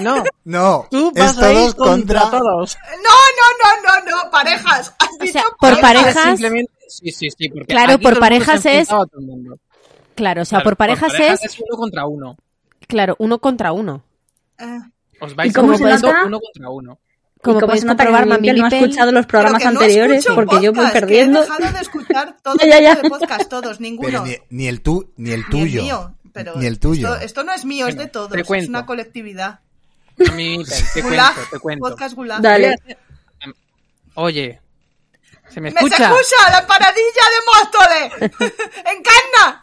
No, 0.00 0.24
No, 0.44 0.86
tú 0.90 1.12
es 1.14 1.22
vas 1.22 1.38
a 1.38 1.52
ir 1.52 1.58
todos 1.58 1.74
contra, 1.74 2.20
contra... 2.22 2.38
todos. 2.38 2.78
No, 3.02 3.10
no, 3.38 3.82
no, 3.84 4.10
no, 4.10 4.24
no, 4.24 4.30
parejas. 4.30 4.94
Has 4.98 5.08
O 5.20 5.26
sea, 5.30 5.42
por 5.60 5.80
parejas. 5.80 6.14
parejas- 6.14 6.24
Simplemente, 6.24 6.72
sí, 6.88 7.10
sí, 7.10 7.28
sí, 7.36 7.48
porque 7.50 7.66
Claro, 7.66 7.98
por 7.98 8.18
parejas 8.18 8.60
es- 8.60 8.64
enfrentado 8.66 9.02
a 9.02 9.06
todo 9.06 9.20
el 9.20 9.26
mundo. 9.26 9.58
Claro, 10.14 10.42
o 10.42 10.44
sea, 10.46 10.58
Claro, 10.58 10.64
por 10.70 10.76
parejas, 10.78 11.12
es, 11.18 11.58
uno 11.60 11.76
contra 11.76 12.06
uno. 12.06 12.36
claro, 12.88 13.16
uno 13.18 13.38
contra 13.38 13.72
uno. 13.72 14.02
Eh, 14.58 14.64
Os 15.20 15.34
vais 15.36 15.50
¿Y 15.50 15.54
cómo 15.54 15.68
se 15.76 15.82
enfrentando 15.82 16.08
nota? 16.12 16.26
uno 16.26 16.40
contra 16.40 16.70
uno. 16.70 16.98
Como 17.42 17.56
¿Y 17.58 17.60
cómo 17.60 17.66
podéis 17.66 17.84
comprobar, 17.84 18.26
Mami 18.26 18.52
no 18.52 18.64
ha 18.64 18.68
escuchado 18.68 19.12
los 19.12 19.26
programas 19.26 19.62
no 19.64 19.70
anteriores? 19.70 20.18
escucho 20.20 20.34
porque 20.36 20.54
yo 20.56 20.72
voy 20.72 20.84
podcast, 20.86 20.94
que 20.94 21.00
perdiendo. 21.00 21.38
he 21.40 21.42
dejado 21.42 21.72
de 21.72 21.80
escuchar 21.80 22.36
todo 22.42 22.54
Ya, 22.56 22.66
ya, 22.66 22.80
ya. 22.80 22.96
tipo 23.02 23.18
de 23.18 23.26
podcast, 23.26 23.50
todos, 23.50 23.80
ninguno. 23.80 24.08
Pero 24.08 24.24
ni, 24.24 24.36
ni 24.56 24.68
el 24.68 24.80
tu, 24.80 25.12
ni 25.16 25.32
el 25.32 25.40
Ni 25.40 25.44
el 25.44 25.50
tuyo. 25.50 25.82
mío, 25.82 26.14
pero 26.32 26.56
Ni 26.56 26.66
el 26.66 26.78
tuyo. 26.78 27.12
Esto, 27.14 27.24
esto 27.24 27.44
no 27.44 27.52
es 27.52 27.64
mío, 27.64 27.86
es 27.88 27.96
de 27.96 28.06
todos. 28.08 28.30
te 28.30 28.40
Es 28.40 28.46
cuento. 28.46 28.68
una 28.70 28.86
colectividad. 28.86 29.60
A 30.28 30.32
mí, 30.32 30.62
te 30.94 31.02
Gulag, 31.02 31.34
cuento, 31.34 31.50
te 31.50 31.58
cuento. 31.58 31.88
podcast 31.88 32.14
Gulag. 32.14 32.40
Dale. 32.42 32.76
Oye, 34.14 34.60
¿se 35.48 35.60
me 35.60 35.70
¡Me 35.70 35.80
se 35.80 35.86
escucha? 35.86 36.10
escucha! 36.10 36.50
¡La 36.50 36.66
paradilla 36.66 37.24
de 37.32 38.20
Móstoles! 38.20 38.32
¡Encarna! 38.78 39.60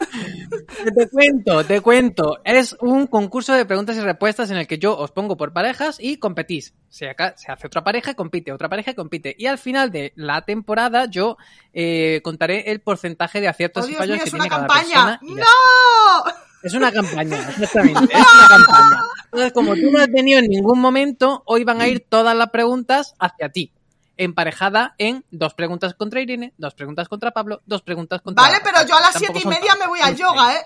Te 0.96 1.08
cuento, 1.10 1.64
te 1.66 1.82
cuento. 1.82 2.40
Es 2.44 2.76
un 2.82 3.06
concurso 3.06 3.54
de 3.54 3.66
preguntas 3.66 3.96
y 3.96 4.00
respuestas 4.00 4.50
en 4.50 4.58
el 4.58 4.66
que 4.68 4.80
yo 4.80 4.98
os 4.98 5.12
pongo 5.12 5.38
por 5.38 5.54
parejas 5.54 5.98
y 6.00 6.18
competís. 6.18 6.74
Se, 6.90 7.08
acá, 7.10 7.36
se 7.38 7.52
hace 7.52 7.68
otra 7.68 7.84
pareja 7.84 8.12
y 8.12 8.16
compite, 8.16 8.52
otra 8.52 8.70
pareja 8.70 8.90
y 8.92 8.96
compite. 8.96 9.36
Y 9.38 9.46
al 9.46 9.60
final 9.60 9.92
de 9.92 10.14
la 10.16 10.42
temporada 10.42 11.06
yo 11.06 11.38
eh, 11.74 12.22
contaré 12.24 12.72
el 12.72 12.82
porcentaje 12.82 13.40
de 13.40 13.48
¡Oh, 13.48 13.52
aciertos 13.52 13.86
y 13.86 13.90
Dios 13.90 14.00
fallos 14.00 14.16
mío, 14.16 14.24
que 14.24 14.30
es 14.30 14.34
una 14.34 14.44
tiene 14.46 14.56
cada 14.56 14.68
campaña! 14.68 15.20
persona. 15.20 15.20
y 15.22 15.36
ya 15.36 15.44
¡No! 15.44 16.49
Es 16.62 16.74
una 16.74 16.92
campaña, 16.92 17.38
exactamente. 17.50 18.14
Es 18.14 18.26
una 18.34 18.48
campaña. 18.48 19.02
Entonces, 19.26 19.54
como 19.54 19.76
tú 19.76 19.92
no 19.92 20.00
has 20.00 20.10
venido 20.12 20.40
en 20.40 20.48
ningún 20.48 20.80
momento, 20.80 21.44
hoy 21.46 21.64
van 21.64 21.82
a 21.82 21.88
ir 21.88 22.06
todas 22.08 22.36
las 22.36 22.50
preguntas 22.50 23.14
hacia 23.20 23.50
ti. 23.50 23.72
Emparejada 24.18 24.96
en 24.98 25.24
dos 25.32 25.54
preguntas 25.54 25.94
contra 25.94 26.20
Irene, 26.20 26.54
dos 26.58 26.74
preguntas 26.74 27.08
contra 27.08 27.32
Pablo, 27.32 27.62
dos 27.66 27.82
preguntas 27.82 28.22
contra. 28.22 28.44
Vale, 28.44 28.58
pero 28.64 28.86
yo 28.86 28.98
a 28.98 29.02
las 29.02 29.14
Tampoco 29.14 29.40
siete 29.40 29.48
y 29.48 29.48
media 29.48 29.76
me 29.80 29.88
voy 29.88 30.00
al 30.02 30.16
yoga, 30.16 30.56
¿eh? 30.56 30.66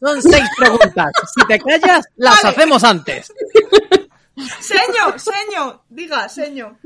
Son 0.00 0.20
seis 0.20 0.48
preguntas. 0.56 1.12
Si 1.34 1.46
te 1.46 1.58
callas, 1.58 2.06
las 2.16 2.42
Vale. 2.42 2.56
hacemos 2.56 2.82
antes. 2.84 3.32
Seño, 4.60 5.16
seño, 5.18 5.82
diga, 5.88 6.28
seño. 6.28 6.78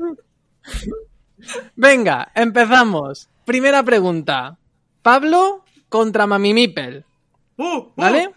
Venga, 1.75 2.31
empezamos. 2.35 3.29
Primera 3.45 3.81
pregunta. 3.81 4.57
Pablo 5.01 5.63
contra 5.87 6.27
Mami 6.27 6.53
Mipel, 6.53 7.05
Uh, 7.59 7.77
uh. 7.77 7.91
¿vale? 7.95 8.31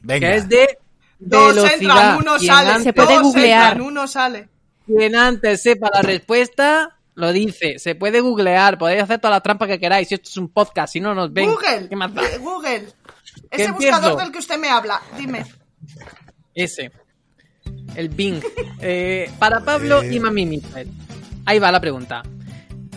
Venga. 0.00 0.28
Que 0.28 0.34
es 0.36 0.48
de 0.48 0.78
Dos 1.18 1.54
velocidad. 1.54 1.80
entran, 1.80 2.16
uno 2.18 2.36
Quien 2.36 2.52
sale. 2.52 2.68
antes- 2.70 2.84
Se 2.84 2.92
puede 2.92 3.14
dos 3.14 3.22
googlear. 3.22 3.72
entran, 3.72 3.86
uno 3.88 4.06
sale. 4.06 4.48
Quien 4.86 5.16
antes 5.16 5.62
sepa 5.62 5.90
la 5.92 6.02
respuesta, 6.02 6.98
lo 7.14 7.32
dice. 7.32 7.78
Se 7.78 7.94
puede 7.94 8.20
googlear, 8.20 8.76
podéis 8.78 9.02
hacer 9.02 9.18
todas 9.18 9.34
las 9.36 9.42
trampas 9.42 9.66
que 9.68 9.80
queráis. 9.80 10.06
Si 10.08 10.14
esto 10.14 10.28
es 10.28 10.36
un 10.36 10.48
podcast, 10.50 10.92
si 10.92 11.00
no 11.00 11.14
nos 11.14 11.32
ven. 11.32 11.50
Google. 11.50 11.88
¿Qué 11.88 11.96
más 11.96 12.12
da? 12.14 12.22
Google. 12.38 12.86
¿Qué 13.50 13.62
Ese 13.62 13.72
buscador 13.72 14.16
del 14.18 14.30
que 14.30 14.38
usted 14.38 14.58
me 14.58 14.68
habla. 14.68 15.00
Dime. 15.16 15.44
Ese. 16.54 16.90
El 17.94 18.08
Bing. 18.10 18.40
Eh, 18.80 19.30
para 19.38 19.60
Pablo 19.60 20.02
Eh. 20.02 20.14
y 20.14 20.20
Mami 20.20 20.46
Mipel. 20.46 20.88
Ahí 21.46 21.58
va 21.58 21.72
la 21.72 21.80
pregunta. 21.80 22.22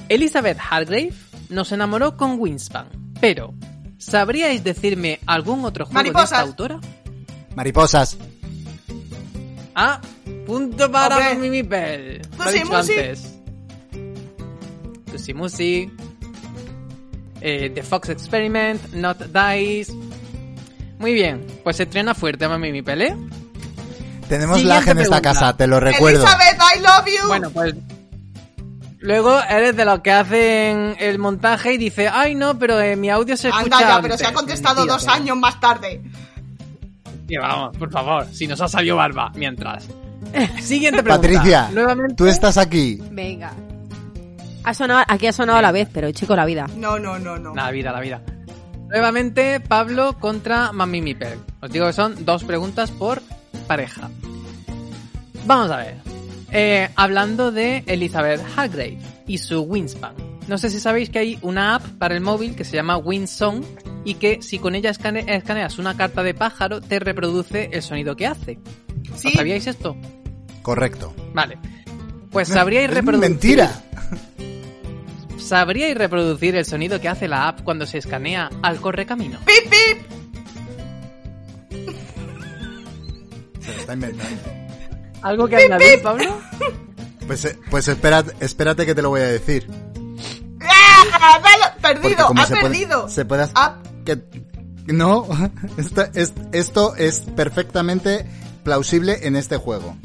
Elizabeth 0.10 0.58
Hargrave 0.70 1.14
nos 1.50 1.72
enamoró 1.72 2.18
con 2.18 2.40
Winspan, 2.40 2.90
pero 3.22 3.54
¿sabríais 4.00 4.64
decirme 4.64 5.20
algún 5.28 5.64
otro 5.66 5.86
juego 5.86 6.02
de 6.02 6.08
esta 6.10 6.18
Mariposas. 6.20 6.40
autora? 6.48 6.80
Mariposas. 7.56 8.18
Ah, 9.76 10.02
punto 10.48 10.92
para 10.92 11.18
Hombre. 11.18 11.36
Mami 11.36 11.50
Mipel. 11.52 12.22
Lo 12.38 12.44
he 12.44 12.48
Tusi 12.48 12.60
dicho 12.60 12.74
Musi. 12.76 12.92
antes. 12.94 13.36
Tusi 15.12 15.34
Musi. 15.34 15.92
Eh, 17.42 17.72
The 17.74 17.84
Fox 17.84 18.10
Experiment, 18.10 18.94
Not 18.94 19.20
Dice. 19.28 19.94
Muy 20.98 21.14
bien, 21.14 21.46
pues 21.64 21.78
se 21.78 21.84
estrena 21.84 22.14
fuerte 22.14 22.48
Mami 22.48 22.72
Mipel, 22.74 23.02
¿eh? 23.02 23.16
Tenemos 24.28 24.58
Siguiente 24.58 24.86
lag 24.86 24.90
en 24.98 25.02
esta 25.04 25.22
casa, 25.22 25.56
te 25.56 25.66
lo 25.66 25.80
recuerdo. 25.80 26.20
Elizabeth, 26.24 26.60
I 26.76 26.80
love 26.82 27.06
you. 27.22 27.28
Bueno, 27.28 27.50
pues. 27.52 27.74
Luego 29.02 29.40
eres 29.50 29.76
de 29.78 29.86
los 29.86 30.02
que 30.02 30.12
hacen 30.12 30.96
el 31.00 31.20
montaje 31.20 31.74
y 31.74 31.78
dice, 31.78 32.10
ay 32.10 32.36
no, 32.36 32.60
pero 32.60 32.80
eh, 32.82 32.96
mi 32.98 33.10
audio 33.10 33.38
se 33.38 33.48
escucha. 33.50 33.78
Anda 33.78 33.80
ya, 33.96 34.02
pero 34.02 34.18
se 34.18 34.26
ha 34.26 34.28
antes". 34.28 34.40
contestado 34.42 34.76
Mentira, 34.86 34.94
dos 34.96 35.08
años 35.08 35.38
más 35.38 35.60
tarde. 35.60 36.02
Tío, 37.28 37.42
vamos, 37.42 37.78
por 37.78 37.92
favor, 37.92 38.26
si 38.32 38.46
nos 38.48 38.60
ha 38.60 38.68
salido 38.68 38.98
barba 38.98 39.32
mientras. 39.36 39.88
Siguiente 40.62 41.02
pregunta. 41.02 41.28
Patricia, 41.28 41.70
Nuevamente. 41.72 42.16
tú 42.16 42.28
estás 42.28 42.58
aquí. 42.58 43.00
Venga. 43.12 43.54
Ha 44.66 44.74
sonado, 44.74 45.06
aquí 45.08 45.28
ha 45.28 45.32
sonado 45.34 45.60
a 45.60 45.62
la 45.62 45.72
vez, 45.72 45.88
pero 45.94 46.12
chico, 46.12 46.36
la 46.36 46.46
vida. 46.46 46.68
No, 46.76 47.00
no, 47.00 47.18
no, 47.18 47.38
no. 47.40 47.56
La 47.56 47.72
vida, 47.72 47.92
la 47.94 48.02
vida. 48.02 48.22
Nuevamente, 48.90 49.60
Pablo 49.62 50.18
contra 50.20 50.72
Mami 50.74 51.02
Mipel. 51.02 51.40
Os 51.62 51.72
digo 51.72 51.88
que 51.88 51.94
son 51.94 52.26
dos 52.26 52.44
preguntas 52.44 52.92
por 52.92 53.22
pareja. 53.68 54.10
Vamos 55.46 55.72
a 55.72 55.78
ver. 55.78 56.09
Eh, 56.52 56.90
hablando 56.96 57.52
de 57.52 57.84
Elizabeth 57.86 58.42
Hargrave 58.56 58.98
y 59.28 59.38
su 59.38 59.62
Winspan. 59.62 60.14
No 60.48 60.58
sé 60.58 60.70
si 60.72 60.80
sabéis 60.80 61.10
que 61.12 61.20
hay 61.20 61.38
una 61.44 61.76
app 61.76 61.86
para 62.00 62.16
el 62.16 62.22
móvil 62.22 62.56
que 62.56 62.64
se 62.64 62.76
llama 62.76 62.98
Winsong 62.98 63.64
y 64.04 64.16
que 64.16 64.42
si 64.42 64.58
con 64.58 64.74
ella 64.74 64.90
escane- 64.90 65.26
escaneas 65.28 65.78
una 65.78 65.96
carta 65.96 66.24
de 66.24 66.34
pájaro 66.34 66.82
te 66.82 66.98
reproduce 67.00 67.70
el 67.72 67.84
sonido 67.84 68.16
que 68.16 68.26
hace. 68.26 68.58
¿Os 69.14 69.20
Sí, 69.20 69.32
¿Sabíais 69.32 69.68
esto? 69.68 69.96
Correcto. 70.64 71.14
Vale. 71.34 71.60
Pues 72.32 72.48
sabríais 72.48 72.90
Es 72.90 72.96
reproducir. 72.96 73.30
mentira. 73.30 73.84
¿Sabríais 75.38 75.96
reproducir 75.98 76.56
el 76.56 76.66
sonido 76.66 77.00
que 77.00 77.10
hace 77.10 77.28
la 77.28 77.48
app 77.48 77.62
cuando 77.62 77.86
se 77.86 78.00
escanea 78.00 78.50
al 78.64 78.82
correcamino? 78.82 79.38
pip, 79.46 79.72
pip. 79.72 79.98
Se 83.62 83.74
lo 83.74 83.80
está 83.80 83.94
inventando. 83.94 84.59
¿Algo 85.22 85.48
que 85.48 85.56
añadir, 85.58 86.02
Pablo? 86.02 86.38
Pues, 87.28 87.46
eh, 87.46 87.60
pues 87.70 87.88
espera- 87.88 88.24
espérate 88.40 88.88
que 88.88 88.96
te 88.96 89.04
lo 89.04 89.10
voy 89.10 89.22
a 89.22 89.26
decir. 89.28 89.70
¡Ah! 90.62 91.40
Dale, 91.44 91.76
Perdido, 91.80 92.28
ha 92.36 92.46
se 92.48 92.56
puede- 92.56 92.62
perdido. 92.64 93.08
se 93.08 93.24
puede 93.26 93.44
hacer- 93.44 93.54
Ah, 93.56 93.76
que 94.04 94.18
no, 94.88 95.28
esto 95.78 96.06
es, 96.16 96.34
esto 96.54 96.96
es 96.96 97.20
perfectamente 97.36 98.26
plausible 98.64 99.20
en 99.28 99.36
este 99.36 99.58
juego. 99.58 99.96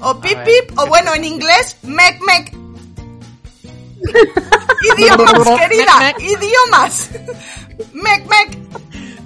o 0.00 0.20
pip, 0.20 0.36
ver, 0.36 0.44
pip, 0.44 0.78
o 0.78 0.82
¿qué 0.82 0.88
bueno, 0.90 1.14
en 1.14 1.24
inglés, 1.24 1.78
mec, 1.82 2.20
mec. 2.26 2.52
idiomas, 4.94 5.48
querida, 5.60 6.14
idiomas. 6.18 7.10
Mec, 7.94 8.26
mec. 8.28 8.58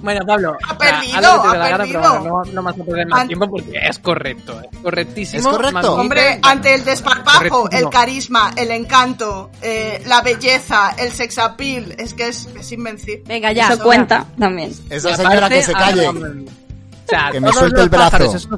Bueno, 0.01 0.25
Pablo. 0.25 0.57
Ha 0.63 0.73
o 0.73 0.79
sea, 0.79 0.99
perdido, 0.99 1.17
ha 1.43 1.57
gana, 1.57 1.83
pero 1.85 1.99
bueno, 1.99 2.23
no, 2.45 2.51
no 2.51 2.63
vas 2.63 2.79
a 2.79 2.83
perder 2.83 3.07
más 3.07 3.27
tiempo 3.27 3.49
porque 3.49 3.71
es 3.81 3.99
correcto. 3.99 4.61
Es 4.71 4.79
correctísimo. 4.79 5.39
¿Es 5.49 5.55
correcto? 5.57 5.95
Hombre, 5.95 6.39
ante 6.43 6.73
el 6.75 6.83
desparpajo, 6.85 7.69
el 7.71 7.89
carisma, 7.89 8.51
el 8.55 8.71
encanto, 8.71 9.49
eh, 9.61 10.03
la 10.05 10.21
belleza, 10.21 10.91
el 10.97 11.11
sex 11.11 11.37
appeal, 11.39 11.95
es 11.97 12.13
que 12.13 12.27
es, 12.29 12.47
es 12.59 12.71
invencible. 12.71 13.23
Venga, 13.27 13.51
ya. 13.51 13.69
Eso 13.73 13.83
cuenta 13.83 14.25
también. 14.37 14.71
Esa 14.89 15.15
señora 15.15 15.37
aparte, 15.37 15.55
que 15.55 15.63
se 15.63 15.73
calle. 15.73 16.05
ahora- 16.05 16.29
O 16.29 17.09
sea, 17.09 17.29
Que 17.31 17.39
me 17.39 17.47
todos 17.47 17.59
suelte 17.59 17.75
los 17.77 17.83
el 17.85 17.89
brazo. 17.89 18.05
pájaros, 18.11 18.35
eso 18.35 18.49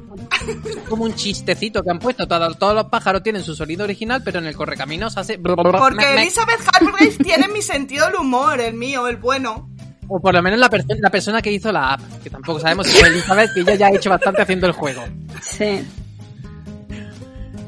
es 0.67 0.75
como 0.89 1.03
un 1.03 1.13
chistecito 1.13 1.83
que 1.83 1.91
han 1.91 1.99
puesto. 1.99 2.27
Todo- 2.27 2.51
todos 2.55 2.73
los 2.73 2.85
pájaros 2.85 3.21
tienen 3.21 3.43
su 3.43 3.53
sonido 3.55 3.83
original, 3.83 4.23
pero 4.25 4.39
en 4.39 4.47
el 4.47 4.55
correcaminos 4.55 5.17
hace... 5.17 5.37
Porque 5.37 6.15
Elizabeth 6.15 6.59
Hargrave 6.73 7.11
tiene 7.23 7.47
mi 7.49 7.61
sentido 7.61 8.07
del 8.07 8.15
humor, 8.15 8.59
el 8.59 8.73
mío, 8.73 9.07
el 9.07 9.17
bueno. 9.17 9.69
O 10.11 10.19
por 10.19 10.33
lo 10.33 10.41
menos 10.41 10.59
la, 10.59 10.69
perso- 10.69 10.97
la 10.99 11.09
persona 11.09 11.41
que 11.41 11.51
hizo 11.51 11.71
la 11.71 11.93
app, 11.93 12.01
que 12.23 12.29
tampoco 12.29 12.59
sabemos 12.59 12.87
si 12.87 12.97
fue 12.97 13.09
Elizabeth, 13.09 13.53
que 13.53 13.61
ella 13.61 13.75
ya 13.75 13.87
ha 13.87 13.91
hecho 13.95 14.09
bastante 14.09 14.41
haciendo 14.41 14.65
el 14.67 14.73
juego. 14.73 15.03
Sí. 15.41 15.87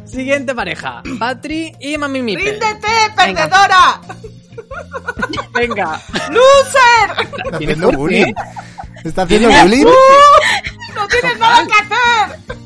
Siguiente 0.06 0.54
pareja, 0.54 1.02
Patri 1.20 1.72
y 1.80 1.98
Mami 1.98 2.22
Mipe. 2.22 2.42
¡Ríndete, 2.42 2.88
perdedora! 3.16 4.02
Venga. 5.54 6.02
¡Loser! 6.30 7.26
Está 7.46 7.58
¿Tiene 7.58 7.74
haciendo 7.74 7.92
bullying. 7.98 8.34
Está 9.06 9.22
haciendo 9.22 9.50
bullying. 9.50 9.86
¡No 10.96 11.08
tienes 11.08 11.40
nada 11.40 11.66
que 11.66 11.74
hacer! 11.74 12.58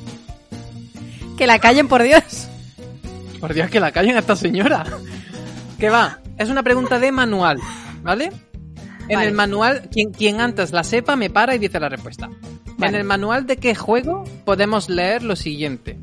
Que 1.37 1.45
la 1.47 1.59
callen, 1.59 1.87
por 1.87 2.01
Dios. 2.01 2.23
Por 3.39 3.53
Dios, 3.53 3.69
que 3.69 3.79
la 3.79 3.91
callen 3.91 4.15
a 4.15 4.19
esta 4.19 4.35
señora. 4.35 4.83
¿Qué 5.77 5.89
va? 5.89 6.19
Es 6.37 6.49
una 6.49 6.63
pregunta 6.63 6.97
de 6.97 7.11
manual, 7.11 7.59
¿vale? 8.01 8.31
En 9.07 9.17
Vale. 9.17 9.27
el 9.27 9.33
manual, 9.33 9.89
quien, 9.91 10.11
quien 10.11 10.41
antes 10.41 10.71
la 10.71 10.83
sepa 10.83 11.15
me 11.15 11.29
para 11.29 11.55
y 11.55 11.59
dice 11.59 11.79
la 11.79 11.89
respuesta. 11.89 12.29
En 12.81 12.95
el 12.95 13.03
manual 13.03 13.45
de 13.45 13.57
qué 13.57 13.75
juego 13.75 14.23
podemos 14.45 14.89
leer 14.89 15.23
lo 15.23 15.35
siguiente. 15.35 15.97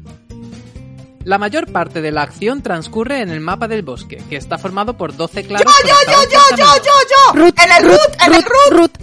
La 1.24 1.38
mayor 1.38 1.70
parte 1.70 2.00
de 2.00 2.10
la 2.10 2.22
acción 2.22 2.62
transcurre 2.62 3.20
en 3.20 3.30
el 3.30 3.40
mapa 3.40 3.68
del 3.68 3.82
bosque, 3.82 4.22
que 4.28 4.36
está 4.36 4.58
formado 4.58 4.96
por 4.96 5.16
12 5.16 5.42
¡Yo, 5.42 5.48
claros. 5.48 5.72
yo, 5.84 5.88
yo, 5.88 6.12
yo, 6.12 6.28
yo, 6.30 6.38
caminos. 6.48 6.82
yo, 6.82 6.92
yo! 7.34 7.46
¡En 7.62 7.72
el 7.72 7.84
root, 7.90 8.22
en 8.26 8.34
el 8.34 8.42
root! 8.42 8.98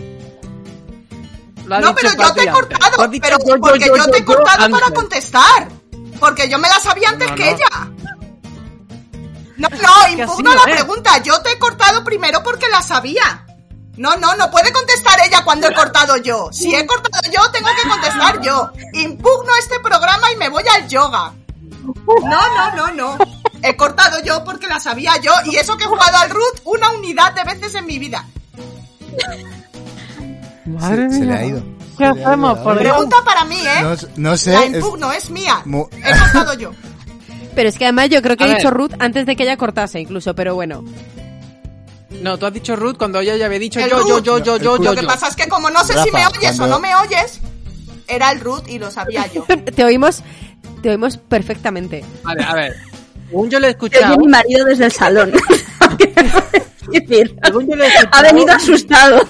No, 1.66 1.78
dicho 1.78 1.96
pero 1.96 2.10
yo 2.18 2.34
te 2.34 2.44
he 2.44 2.52
cortado, 2.52 3.10
pero 3.22 3.38
yo, 3.38 3.46
yo, 3.56 3.60
porque 3.62 3.80
yo, 3.80 3.86
yo, 3.96 3.96
yo, 3.98 4.12
te 4.12 4.18
he 4.18 4.20
yo 4.22 4.26
cortado 4.26 4.70
para 4.70 4.90
contestar. 4.92 5.68
Porque 6.20 6.50
yo 6.50 6.58
me 6.58 6.68
la 6.68 6.80
sabía 6.80 7.10
antes 7.10 7.30
No, 7.30 7.36
que 7.36 7.46
no. 7.46 7.52
ella. 7.52 7.92
No, 9.58 9.68
no, 9.70 10.10
impugno 10.24 10.56
la 10.56 10.64
pregunta. 10.64 11.18
Yo 11.22 11.40
te 11.42 11.52
he 11.52 11.60
cortado 11.60 12.04
primero 12.04 12.42
porque 12.44 12.68
la 12.70 12.82
sabía. 12.82 13.46
No, 14.00 14.16
no, 14.16 14.34
no 14.38 14.50
puede 14.50 14.72
contestar 14.72 15.20
ella 15.26 15.44
cuando 15.44 15.68
he 15.68 15.74
cortado 15.76 16.16
yo. 16.18 16.48
Si 16.54 16.74
he 16.74 16.86
cortado 16.86 17.22
yo, 17.32 17.52
tengo 17.52 17.68
que 17.82 17.90
contestar 17.90 18.42
yo. 18.42 18.72
Impugno 18.94 19.52
este 19.60 19.78
programa 19.82 20.32
y 20.32 20.38
me 20.38 20.48
voy 20.48 20.64
al 20.74 20.88
yoga. 20.88 21.34
No, 22.24 22.56
no, 22.56 22.76
no, 22.78 22.92
no. 22.94 23.18
He 23.62 23.76
cortado 23.76 24.24
yo 24.24 24.42
porque 24.46 24.68
la 24.68 24.80
sabía 24.80 25.18
yo. 25.18 25.34
Y 25.46 25.58
eso 25.58 25.76
que 25.76 25.84
he 25.84 25.88
jugado 25.88 26.18
al 26.18 26.30
root 26.30 26.62
una 26.64 26.92
unidad 26.92 27.34
de 27.34 27.44
veces 27.44 27.76
en 27.76 27.86
mi 27.86 28.00
vida. 28.00 28.26
Madre 30.66 31.10
Se, 31.10 31.16
se 31.20 31.26
le 31.26 31.26
mía. 31.34 31.36
ha 31.40 31.46
ido. 31.46 31.64
¿Qué 31.98 32.06
hacemos? 32.06 32.60
Pregunta 32.78 33.18
para 33.26 33.44
mí, 33.46 33.60
¿eh? 33.60 33.82
No, 33.82 33.96
no 34.16 34.38
sé. 34.38 34.54
La 34.54 34.64
es- 34.64 34.76
impugno, 34.76 35.12
es 35.12 35.30
mía. 35.30 35.62
mu- 35.66 35.88
He 35.92 36.18
cortado 36.20 36.54
yo. 36.54 36.72
Pero 37.56 37.68
es 37.68 37.78
que 37.78 37.86
además 37.86 38.10
yo 38.10 38.22
creo 38.22 38.38
que 38.38 38.44
A 38.46 38.48
he 38.48 38.50
ver. 38.52 38.58
dicho 38.60 38.72
Ruth 38.72 38.94
antes 39.00 39.26
de 39.26 39.36
que 39.36 39.44
ella 39.44 39.58
cortase, 39.58 40.00
incluso, 40.00 40.34
pero 40.36 40.56
bueno. 40.56 40.84
No, 42.22 42.38
tú 42.38 42.46
has 42.46 42.54
dicho 42.54 42.76
Ruth 42.76 42.98
cuando 42.98 43.20
ella 43.20 43.36
ya 43.36 43.46
había 43.46 43.60
dicho 43.60 43.80
El 43.80 43.90
yo, 43.90 44.00
yo, 44.00 44.16
Ruth. 44.18 44.24
yo, 44.24 44.38
yo, 44.40 44.58
yo, 44.58 44.78
yo, 44.78 44.84
Lo 44.94 44.96
que 44.96 45.06
pasa 45.08 45.28
es 45.28 45.36
que 45.36 45.48
como 45.48 45.70
no 45.70 45.84
sé 45.84 45.94
si 46.04 46.12
me 46.12 46.26
oyes 46.28 46.58
cuando- 46.58 46.64
o 46.66 46.68
no 46.68 46.80
me 46.80 46.96
oyes, 46.96 47.40
era 48.08 48.32
el 48.32 48.40
root 48.40 48.68
y 48.68 48.80
lo 48.80 48.92
sabía 48.92 49.26
yo. 49.28 49.46
Te 49.76 49.84
oímos, 49.84 50.24
te 50.82 50.90
oímos 50.90 51.18
perfectamente. 51.18 52.04
Vale, 52.24 52.44
a 52.44 52.54
ver. 52.56 52.76
Según 53.30 53.50
yo 53.50 53.60
le 53.60 53.68
he 53.68 53.70
escuchado, 53.72 54.18
mi 54.18 54.28
marido 54.28 54.66
desde 54.66 54.86
el 54.86 54.92
salón. 54.92 55.32
Según 57.44 57.68
yo 57.70 57.76
le 57.76 57.86
he 57.86 57.88
escuchado, 57.88 58.10
ha 58.12 58.22
venido 58.24 58.52
asustado. 58.54 59.22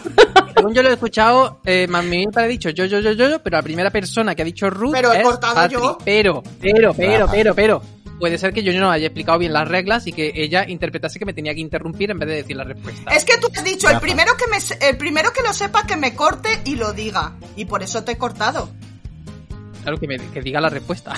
según 0.55 0.73
yo 0.73 0.81
lo 0.83 0.89
he 0.89 0.93
escuchado, 0.93 1.59
eh, 1.65 1.87
Mami 1.89 2.25
ha 2.33 2.41
dicho 2.43 2.69
yo, 2.69 2.85
yo, 2.85 2.99
yo, 2.99 3.11
yo, 3.11 3.29
yo, 3.29 3.39
pero 3.43 3.57
la 3.57 3.63
primera 3.63 3.89
persona 3.91 4.33
que 4.35 4.41
ha 4.43 4.45
dicho 4.45 4.69
Ruth 4.69 4.93
Pero 4.93 5.11
he 5.13 5.17
es 5.17 5.23
cortado 5.23 5.55
Patri. 5.55 5.73
yo. 5.77 5.97
Pero, 6.05 6.43
pero, 6.61 6.93
pero, 6.93 7.27
pero, 7.29 7.55
pero. 7.55 7.81
Puede 8.19 8.37
ser 8.37 8.53
que 8.53 8.61
yo 8.63 8.73
no 8.77 8.91
haya 8.91 9.07
explicado 9.07 9.39
bien 9.39 9.53
las 9.53 9.67
reglas 9.67 10.05
y 10.07 10.11
que 10.11 10.31
ella 10.35 10.65
interpretase 10.67 11.17
que 11.19 11.25
me 11.25 11.33
tenía 11.33 11.53
que 11.53 11.61
interrumpir 11.61 12.11
en 12.11 12.19
vez 12.19 12.27
de 12.29 12.35
decir 12.35 12.55
la 12.55 12.65
respuesta. 12.65 13.11
Es 13.11 13.23
que 13.23 13.37
tú 13.37 13.47
has 13.55 13.63
dicho, 13.63 13.89
el 13.89 13.99
primero 13.99 14.35
que 14.37 14.45
me 14.47 14.59
se- 14.59 14.77
el 14.81 14.97
primero 14.97 15.31
que 15.31 15.41
lo 15.41 15.53
sepa 15.53 15.87
que 15.87 15.95
me 15.95 16.13
corte 16.15 16.49
y 16.65 16.75
lo 16.75 16.91
diga. 16.93 17.35
Y 17.55 17.65
por 17.65 17.81
eso 17.81 18.03
te 18.03 18.11
he 18.11 18.17
cortado. 18.17 18.69
Claro, 19.83 19.97
que, 19.97 20.07
me, 20.07 20.17
que 20.17 20.41
diga 20.41 20.59
la 20.59 20.69
respuesta. 20.69 21.13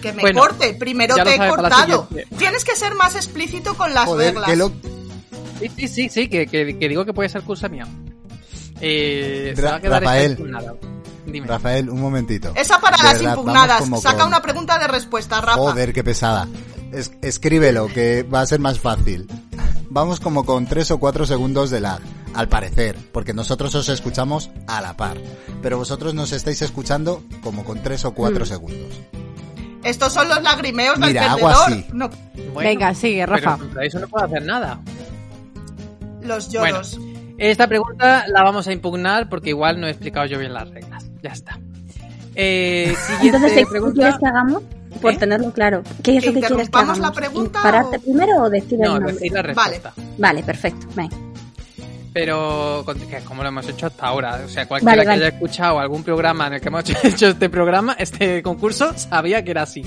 Que 0.00 0.12
me 0.12 0.22
Bueno, 0.22 0.40
corte, 0.40 0.74
primero 0.74 1.14
te 1.16 1.34
he 1.34 1.38
cortado. 1.48 2.08
Tienes 2.38 2.64
que 2.64 2.74
ser 2.76 2.94
más 2.94 3.14
explícito 3.16 3.74
con 3.74 3.92
las 3.92 4.04
Joder, 4.06 4.28
reglas. 4.34 4.50
que 4.50 4.56
lo, 4.56 4.72
Sí, 5.60 5.68
sí, 5.76 5.88
sí, 5.88 6.08
sí, 6.08 6.28
que, 6.28 6.46
que, 6.46 6.76
que 6.78 6.88
digo 6.88 7.04
que 7.04 7.12
puede 7.12 7.28
ser 7.28 7.42
cosa 7.42 7.68
mía. 7.68 7.86
Eh, 8.80 9.52
se 9.54 9.62
Ra- 9.62 9.70
va 9.72 9.76
a 9.76 9.80
quedar 9.80 10.02
esta 10.02 10.10
Rafael. 10.12 10.30
impugnada. 10.32 10.74
Dime. 11.26 11.46
Rafael, 11.46 11.88
un 11.88 12.00
momentito. 12.00 12.52
Esa 12.56 12.80
para 12.80 12.96
De 12.96 13.02
las 13.04 13.14
verdad, 13.14 13.30
impugnadas. 13.36 13.84
Saca 14.02 14.18
con- 14.18 14.26
una 14.28 14.42
pregunta 14.42 14.78
de 14.78 14.88
respuesta, 14.88 15.40
Rafa. 15.40 15.58
Joder, 15.58 15.92
qué 15.92 16.02
pesada. 16.02 16.48
Es- 16.92 17.12
escríbelo, 17.22 17.86
que 17.88 18.22
va 18.24 18.40
a 18.40 18.46
ser 18.46 18.60
más 18.60 18.80
fácil. 18.80 19.26
Vamos 19.88 20.20
como 20.20 20.44
con 20.44 20.66
tres 20.66 20.90
o 20.90 20.98
cuatro 20.98 21.26
segundos 21.26 21.70
de 21.70 21.80
lag, 21.80 22.00
al 22.34 22.48
parecer, 22.48 22.96
porque 23.12 23.34
nosotros 23.34 23.74
os 23.74 23.88
escuchamos 23.88 24.50
a 24.66 24.80
la 24.80 24.96
par, 24.96 25.18
pero 25.62 25.76
vosotros 25.78 26.14
nos 26.14 26.32
estáis 26.32 26.60
escuchando 26.62 27.22
como 27.42 27.62
con 27.64 27.82
tres 27.82 28.04
o 28.04 28.12
cuatro 28.14 28.44
segundos. 28.46 29.00
Estos 29.84 30.12
son 30.12 30.28
los 30.28 30.42
lagrimeos 30.42 30.98
del 30.98 31.08
Mira, 31.10 31.34
así. 31.34 31.86
No, 31.92 32.08
Bueno, 32.52 32.68
Venga, 32.70 32.94
sigue, 32.94 33.26
Rafa. 33.26 33.56
Pero 33.56 33.58
contra 33.58 33.84
eso 33.84 33.98
no 34.00 34.08
puedo 34.08 34.24
hacer 34.26 34.42
nada. 34.44 34.80
los 36.22 36.48
lloros. 36.50 36.98
Esta 37.38 37.66
pregunta 37.66 38.24
la 38.28 38.42
vamos 38.42 38.66
a 38.68 38.72
impugnar 38.72 39.28
porque 39.28 39.50
igual 39.50 39.80
no 39.80 39.86
he 39.86 39.90
explicado 39.90 40.26
yo 40.26 40.38
bien 40.38 40.52
las 40.54 40.68
reglas. 40.70 41.04
Ya 41.22 41.30
está. 41.30 41.58
Eh, 42.34 42.94
siguiente 43.06 43.36
Entonces, 43.36 43.58
¿qué 43.58 43.66
pregunta. 43.66 43.94
quieres 43.94 44.14
que 44.18 44.26
hagamos? 44.26 44.62
Por 45.00 45.12
¿Eh? 45.12 45.16
tenerlo 45.16 45.52
claro. 45.52 45.82
¿Qué 46.02 46.16
es 46.18 46.24
¿Que 46.24 46.30
lo 46.30 46.40
que 46.40 46.46
quieres 46.46 46.68
que 46.70 46.78
hagamos? 46.78 46.98
la 46.98 47.12
pregunta 47.12 47.62
¿Pararte 47.62 47.96
o- 47.96 48.00
primero 48.00 48.36
o 48.42 48.50
decir 48.50 48.74
el 48.74 48.80
No, 48.80 48.94
nombre? 48.94 49.12
decir 49.14 49.32
la 49.32 49.42
respuesta. 49.42 49.92
Vale, 50.18 50.42
perfecto. 50.42 50.86
Venga. 50.94 51.16
Pero 52.12 52.84
como 53.26 53.42
lo 53.42 53.48
hemos 53.48 53.66
hecho 53.68 53.86
hasta 53.86 54.06
ahora. 54.06 54.40
O 54.44 54.48
sea, 54.48 54.68
cualquiera 54.68 54.92
Vale, 54.92 55.02
que 55.02 55.08
vale. 55.08 55.26
haya 55.26 55.34
escuchado 55.34 55.80
algún 55.80 56.04
programa 56.04 56.46
en 56.46 56.52
el 56.54 56.60
que 56.60 56.68
hemos 56.68 56.84
hecho 57.04 57.28
este 57.28 57.48
programa, 57.48 57.94
este 57.98 58.42
concurso, 58.42 58.92
sabía 58.96 59.42
que 59.42 59.50
era 59.50 59.62
así. 59.62 59.82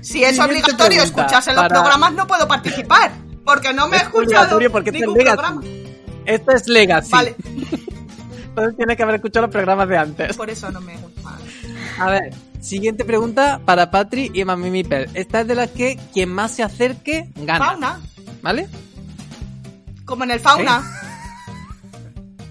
Si 0.00 0.24
es 0.24 0.38
obligatorio 0.38 1.02
escucharse 1.02 1.52
los 1.52 1.62
para- 1.62 1.74
programas, 1.74 2.12
no 2.14 2.26
puedo 2.26 2.46
participar. 2.48 3.12
Porque 3.48 3.72
no 3.72 3.88
me 3.88 3.96
he 3.96 4.00
Es 4.00 4.02
escuchado 4.04 4.26
obligatorio 4.56 4.70
porque 4.70 4.90
este 4.90 4.98
es 4.98 5.06
ningún 5.06 5.18
Legacy. 5.18 5.36
programa. 5.38 5.62
Esto 6.26 6.52
es 6.52 6.68
Legacy. 6.68 7.10
Vale, 7.10 7.36
Entonces 8.48 8.76
tiene 8.76 8.94
que 8.94 9.02
haber 9.02 9.14
escuchado 9.14 9.46
los 9.46 9.52
programas 9.52 9.88
de 9.88 9.96
antes. 9.96 10.36
por 10.36 10.50
eso 10.50 10.70
no 10.70 10.82
me 10.82 10.94
gusta. 10.98 11.38
A 11.98 12.10
ver, 12.10 12.34
siguiente 12.60 13.06
pregunta 13.06 13.58
para 13.64 13.90
Patri 13.90 14.30
y 14.34 14.44
Mami 14.44 14.70
Mipel. 14.70 15.08
Esta 15.14 15.40
es 15.40 15.46
de 15.48 15.54
las 15.54 15.70
que 15.70 15.98
quien 16.12 16.28
más 16.30 16.50
se 16.52 16.62
acerque 16.62 17.30
gana. 17.36 17.64
Fauna, 17.64 18.00
¿Vale? 18.42 18.68
como 20.04 20.24
en 20.24 20.30
el 20.32 20.40
fauna. 20.40 20.82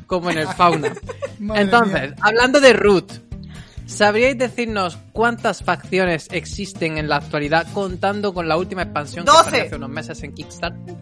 Como 0.07 0.31
en 0.31 0.39
el 0.39 0.47
fauna. 0.47 0.93
Entonces, 1.55 2.13
hablando 2.21 2.59
de 2.59 2.73
Root, 2.73 3.11
¿sabríais 3.87 4.37
decirnos 4.37 4.97
cuántas 5.13 5.63
facciones 5.63 6.27
existen 6.31 6.97
en 6.97 7.09
la 7.09 7.17
actualidad 7.17 7.65
contando 7.73 8.33
con 8.33 8.47
la 8.47 8.57
última 8.57 8.83
expansión 8.83 9.25
que 9.25 9.31
12. 9.31 9.43
salió 9.49 9.65
hace 9.65 9.75
unos 9.75 9.89
meses 9.89 10.21
en 10.23 10.33
Kickstarter? 10.33 10.95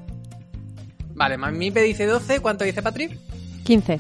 Vale, 1.16 1.38
Mamipe 1.38 1.82
dice 1.82 2.06
12, 2.06 2.40
¿cuánto 2.40 2.64
dice 2.64 2.82
Patri? 2.82 3.20
15. 3.64 4.00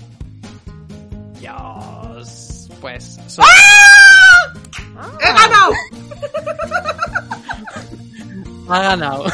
Dios, 1.39 2.69
pues 2.79 3.19
son... 3.27 3.45
¡He 5.21 5.33
ganado! 5.33 5.73
ha 8.69 8.81
ganado. 8.81 9.25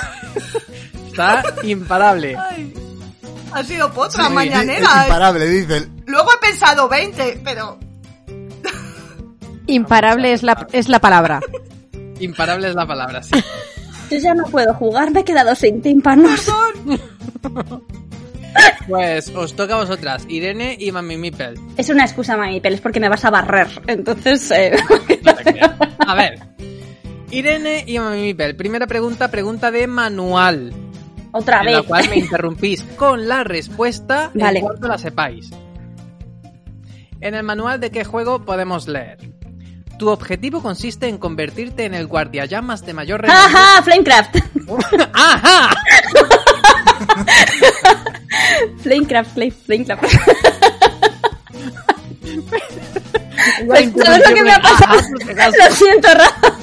Está 1.08 1.44
imparable. 1.64 2.36
Ay, 2.38 2.74
ha 3.52 3.64
sido 3.64 3.92
potra 3.92 4.28
Sí, 4.28 4.34
mañanera. 4.34 4.88
Es 5.02 5.04
imparable, 5.08 5.50
dice. 5.50 5.90
Luego 6.06 6.30
he 6.34 6.38
pensado 6.46 6.88
20, 6.88 7.42
pero 7.44 7.78
Imparable 9.72 10.34
es 10.34 10.44
la, 10.44 10.68
es 10.72 10.90
la 10.90 11.00
palabra. 11.00 11.40
Imparable 12.20 12.70
es 12.70 12.76
la 12.76 12.86
palabra, 12.86 13.24
sí. 13.24 13.32
Yo 14.12 14.18
ya 14.18 14.34
no 14.34 14.44
puedo 14.46 14.74
jugar, 14.74 15.12
me 15.12 15.22
he 15.22 15.24
quedado 15.24 15.56
sin 15.56 15.82
tímpanos. 15.82 16.52
Pues 18.88 19.30
os 19.30 19.56
toca 19.56 19.76
a 19.76 19.78
vosotras, 19.78 20.26
Irene 20.28 20.76
y 20.78 20.92
Mami 20.92 21.16
Mipel. 21.16 21.58
Es 21.78 21.88
una 21.90 22.04
excusa, 22.04 22.36
mami, 22.36 22.60
pero 22.60 22.76
es 22.76 22.82
porque 22.82 23.00
me 23.00 23.08
vas 23.08 23.24
a 23.24 23.30
barrer. 23.30 23.68
Entonces, 23.88 24.52
eh, 24.52 24.76
A 26.06 26.16
ver. 26.16 26.38
Irene 27.30 27.86
y 27.88 27.98
Mami 27.98 28.20
Mipel. 28.22 28.58
Primera 28.58 28.88
pregunta, 28.88 29.32
pregunta 29.32 29.72
de 29.72 29.88
manual. 29.88 30.74
otra 31.32 31.60
en 31.62 31.72
la 31.72 31.78
vez. 31.78 31.88
cual 31.88 32.10
me 32.10 32.18
interrumpís 32.18 32.84
con 32.98 33.30
la 33.30 33.46
respuesta 33.46 34.32
Vale. 34.34 34.60
en 34.60 34.66
cuanto 34.66 34.88
la 34.90 34.98
sepáis. 34.98 35.50
En 37.22 37.34
el 37.36 37.44
manual 37.44 37.80
de 37.80 37.90
qué 37.92 38.04
juego 38.04 38.44
podemos 38.44 38.86
leer. 38.90 39.31
Tu 40.02 40.10
objetivo 40.10 40.64
consiste 40.64 41.08
en 41.08 41.20
convertirte 41.20 41.86
en 41.86 41.94
el 41.94 42.08
guardiallamas 42.08 42.84
de 42.84 42.92
mayor 42.92 43.22
renombre. 43.22 43.46
¡Ajá! 43.56 43.84
Flamecraft. 43.84 44.36
¡Ajá! 45.14 45.70
Flamecraft, 48.82 49.34
flame, 49.36 49.52
Flamecraft. 49.52 50.04
Pues, 53.68 53.92
¿Sabes 54.04 54.28
lo 54.28 54.36
que 54.36 54.44
me 54.44 54.52
ha 54.54 54.60
pasado? 54.60 55.02
Lo 55.20 55.76
siento, 55.76 56.08
Rafa. 56.16 56.58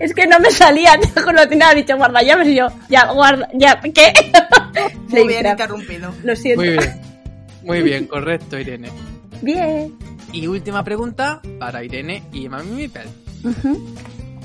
Es 0.00 0.12
que 0.12 0.26
no 0.26 0.40
me 0.40 0.50
salía, 0.50 0.98
te 0.98 1.20
juro, 1.20 1.48
tenía 1.48 1.72
dicho 1.72 1.96
guarda 1.96 2.20
llaves 2.22 2.48
y 2.48 2.56
yo, 2.56 2.66
ya, 2.88 3.12
guarda, 3.12 3.48
ya, 3.54 3.80
¿qué? 3.80 4.12
Muy 5.06 5.28
bien 5.28 5.42
Flamecraft. 5.44 5.60
interrumpido. 5.60 6.14
Lo 6.24 6.34
siento. 6.34 6.62
Muy 6.62 6.70
bien. 6.70 7.00
Muy 7.62 7.82
bien, 7.82 8.06
correcto, 8.08 8.58
Irene. 8.58 8.90
Bien. 9.40 9.96
Y 10.36 10.46
última 10.48 10.84
pregunta 10.84 11.40
para 11.58 11.82
Irene 11.82 12.22
y 12.32 12.46
Mami 12.48 12.70
Mipel. 12.72 13.08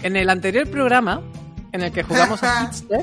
En 0.04 0.16
el 0.16 0.30
anterior 0.30 0.70
programa, 0.70 1.22
en 1.74 1.82
el 1.82 1.92
que 1.92 2.04
jugamos 2.04 2.42
a 2.44 2.64
Hitster, 2.66 3.02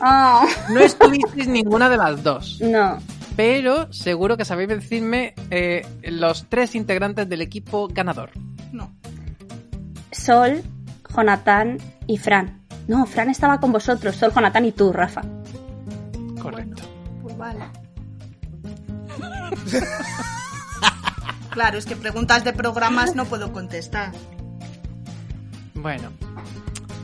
Oh, 0.00 0.46
no 0.70 0.80
estuvisteis 0.80 1.46
ninguna 1.48 1.88
de 1.90 1.96
las 1.98 2.22
dos. 2.22 2.58
no. 2.62 2.98
Pero 3.36 3.92
seguro 3.92 4.38
que 4.38 4.46
sabéis 4.46 4.70
decirme 4.70 5.34
eh, 5.50 5.86
los 6.04 6.46
tres 6.48 6.74
integrantes 6.74 7.28
del 7.28 7.42
equipo 7.42 7.86
ganador. 7.86 8.30
No. 8.72 8.90
Sol, 10.10 10.62
Jonathan 11.14 11.76
y 12.06 12.16
Fran. 12.16 12.62
No, 12.88 13.04
Fran 13.04 13.28
estaba 13.28 13.60
con 13.60 13.72
vosotros, 13.72 14.16
Sol, 14.16 14.32
Jonathan 14.34 14.64
y 14.64 14.72
tú, 14.72 14.90
Rafa. 14.90 15.20
Correcto. 16.40 16.82
Pues 17.22 17.36
vale. 17.36 17.60
claro, 21.56 21.78
es 21.78 21.86
que 21.86 21.96
preguntas 21.96 22.44
de 22.44 22.52
programas 22.52 23.14
no 23.14 23.24
puedo 23.24 23.50
contestar. 23.50 24.12
Bueno. 25.72 26.10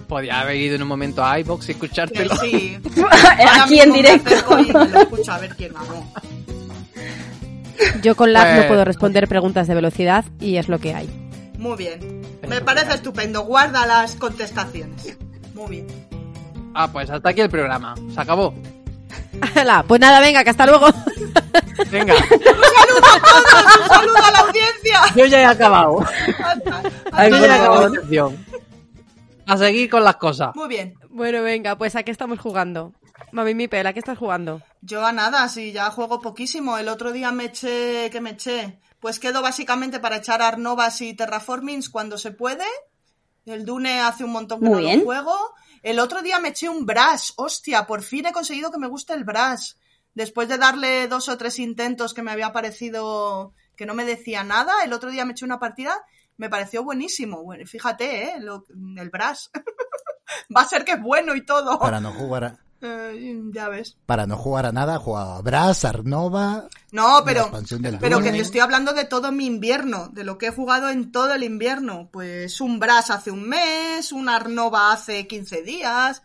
Podía 0.09 0.40
haber 0.40 0.57
ido 0.57 0.76
en 0.76 0.82
un 0.82 0.88
momento 0.88 1.24
a 1.24 1.38
iBox 1.38 1.70
y 1.70 1.72
escuchártelo. 1.72 2.36
sí. 2.36 2.76
Ahora 2.98 3.64
Aquí 3.64 3.80
en 3.80 3.92
directo. 3.94 4.59
y 4.61 4.70
lo 4.70 4.82
escucho 5.00 5.32
a 5.32 5.38
ver 5.38 5.57
quién 5.57 5.72
ganó. 5.72 6.07
Yo 8.03 8.14
con 8.14 8.34
lag 8.34 8.48
no 8.50 8.57
Pues- 8.57 8.66
puedo 8.68 8.84
responder 8.84 9.26
preguntas 9.26 9.66
de 9.68 9.74
velocidad 9.74 10.26
y 10.38 10.59
es 10.59 10.68
lo 10.68 10.78
que 10.78 10.92
hay. 10.94 11.09
Muy 11.57 11.78
bien. 11.78 12.20
Me 12.46 12.61
parece 12.61 12.92
estupendo. 12.94 13.44
Guarda 13.44 13.86
las 13.86 14.16
contestaciones. 14.16 15.16
Muy 15.55 15.70
bien. 15.70 15.86
Ah, 16.74 16.92
pues 16.92 17.09
hasta 17.09 17.30
aquí 17.30 17.40
el 17.40 17.48
programa. 17.48 17.94
Se 18.14 18.20
acabó. 18.20 18.53
Hala, 19.55 19.84
pues 19.86 20.01
nada, 20.01 20.20
venga, 20.20 20.45
que 20.45 20.51
hasta 20.51 20.66
luego. 20.66 20.86
Venga, 21.90 22.14
¡Un 22.30 23.88
saludo 23.88 24.16
a 24.16 24.30
la 24.30 24.38
audiencia! 24.40 25.01
yo 25.16 25.26
ya 25.26 25.40
he 25.40 25.45
acabado. 25.45 26.01
Hasta- 26.01 26.78
hasta 27.12 27.28
ya 27.28 27.36
he 27.36 27.40
por 27.40 27.51
acabado 27.51 27.88
la 27.88 28.01
sección. 28.01 28.47
A 29.47 29.57
seguir 29.59 29.90
con 29.90 30.05
las 30.05 30.16
cosas. 30.16 30.55
Muy 30.55 30.68
bien. 30.68 30.95
Bueno, 31.11 31.43
venga, 31.43 31.76
pues 31.76 31.97
¿a 31.97 32.03
qué 32.03 32.11
estamos 32.11 32.38
jugando? 32.38 32.93
Mami 33.32 33.55
Mipel, 33.55 33.86
¿a 33.86 33.93
qué 33.93 33.99
estás 33.99 34.18
jugando? 34.18 34.62
Yo 34.82 35.05
a 35.05 35.12
nada, 35.12 35.49
sí, 35.49 35.72
ya 35.72 35.90
juego 35.90 36.20
poquísimo. 36.20 36.78
El 36.78 36.88
otro 36.88 37.12
día 37.12 37.32
me 37.32 37.47
eché, 37.47 38.09
que 38.11 38.20
me 38.20 38.30
eché. 38.30 38.78
Pues 39.01 39.18
quedo 39.18 39.43
básicamente 39.43 39.99
para 40.01 40.16
echar 40.16 40.43
Arnovas 40.43 41.01
y 41.01 41.14
Terraformings 41.14 41.88
cuando 41.88 42.18
se 42.18 42.30
puede. 42.30 42.64
El 43.45 43.64
Dune 43.64 44.01
hace 44.01 44.22
un 44.24 44.30
montón 44.32 44.61
que 44.61 44.66
Muy 44.66 44.74
no 44.82 44.86
bien. 44.86 44.99
lo 45.01 45.05
juego. 45.07 45.36
El 45.83 45.99
otro 45.99 46.22
día 46.22 46.39
me 46.39 46.49
eché 46.49 46.68
un 46.68 46.87
Brash. 46.87 47.30
Hostia, 47.37 47.87
por 47.87 48.03
fin 48.03 48.26
he 48.26 48.33
conseguido 48.33 48.70
que 48.70 48.78
me 48.78 48.87
guste 48.89 49.14
el 49.14 49.24
Brash. 49.24 49.72
Después 50.14 50.49
de 50.49 50.59
darle 50.59 51.09
dos 51.09 51.28
o 51.28 51.37
tres 51.39 51.59
intentos 51.59 52.14
que 52.14 52.22
me 52.22 52.30
había 52.30 52.53
parecido 52.53 53.55
que 53.76 53.87
no 53.87 53.95
me 53.95 54.05
decía 54.05 54.45
nada, 54.45 54.85
el 54.85 54.93
otro 54.93 55.11
día 55.11 55.24
me 55.24 55.33
eché 55.33 55.45
una 55.45 55.59
partida, 55.59 56.05
me 56.37 56.51
pareció 56.51 56.85
buenísimo. 56.85 57.43
Fíjate, 57.66 58.24
¿eh? 58.24 58.35
Lo- 58.39 58.64
el 58.97 59.11
Brash. 59.11 59.47
Va 60.57 60.62
a 60.62 60.68
ser 60.68 60.85
que 60.85 60.93
es 60.93 61.01
bueno 61.03 61.35
y 61.35 61.45
todo. 61.45 61.78
Para 61.78 62.01
no 62.01 62.12
jugar 62.12 62.59
Eh, 62.85 63.41
ya 63.55 63.68
ves. 63.68 63.97
para 64.07 64.26
no 64.26 64.37
jugar 64.37 64.66
a 64.66 64.72
nada, 64.72 64.99
jugaba 64.99 65.37
a 65.37 65.41
Brass, 65.41 65.85
Arnova. 65.85 66.68
No, 66.91 67.22
pero, 67.24 67.49
pero 68.01 68.20
que 68.20 68.33
te 68.33 68.41
estoy 68.41 68.59
hablando 68.59 68.93
de 68.93 69.05
todo 69.05 69.30
mi 69.30 69.47
invierno, 69.47 70.09
de 70.09 70.24
lo 70.24 70.37
que 70.37 70.47
he 70.47 70.51
jugado 70.51 70.91
en 70.91 71.12
todo 71.12 71.33
el 71.33 71.45
invierno. 71.45 72.09
Pues 72.12 72.61
un 72.61 72.80
Brass 72.80 73.11
hace 73.11 73.30
un 73.30 73.49
mes, 73.49 74.11
un 74.11 74.28
Arnova 74.28 74.93
hace 74.93 75.28
15 75.28 75.62
días. 75.62 76.22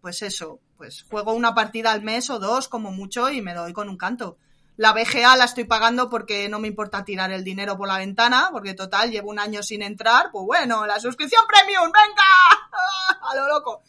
Pues 0.00 0.22
eso, 0.22 0.60
pues 0.76 1.04
juego 1.10 1.32
una 1.32 1.56
partida 1.56 1.90
al 1.90 2.02
mes 2.02 2.30
o 2.30 2.38
dos 2.38 2.68
como 2.68 2.92
mucho 2.92 3.28
y 3.28 3.42
me 3.42 3.54
doy 3.54 3.72
con 3.72 3.88
un 3.88 3.96
canto. 3.96 4.38
La 4.76 4.92
BGA 4.92 5.36
la 5.36 5.46
estoy 5.46 5.64
pagando 5.64 6.08
porque 6.08 6.48
no 6.48 6.60
me 6.60 6.68
importa 6.68 7.04
tirar 7.04 7.32
el 7.32 7.42
dinero 7.42 7.76
por 7.76 7.88
la 7.88 7.98
ventana, 7.98 8.50
porque 8.52 8.74
total, 8.74 9.10
llevo 9.10 9.30
un 9.30 9.40
año 9.40 9.62
sin 9.62 9.82
entrar. 9.82 10.30
Pues 10.30 10.44
bueno, 10.44 10.86
la 10.86 11.00
suscripción 11.00 11.42
premium, 11.48 11.90
venga, 11.90 13.22
a 13.32 13.34
lo 13.34 13.48
loco. 13.48 13.82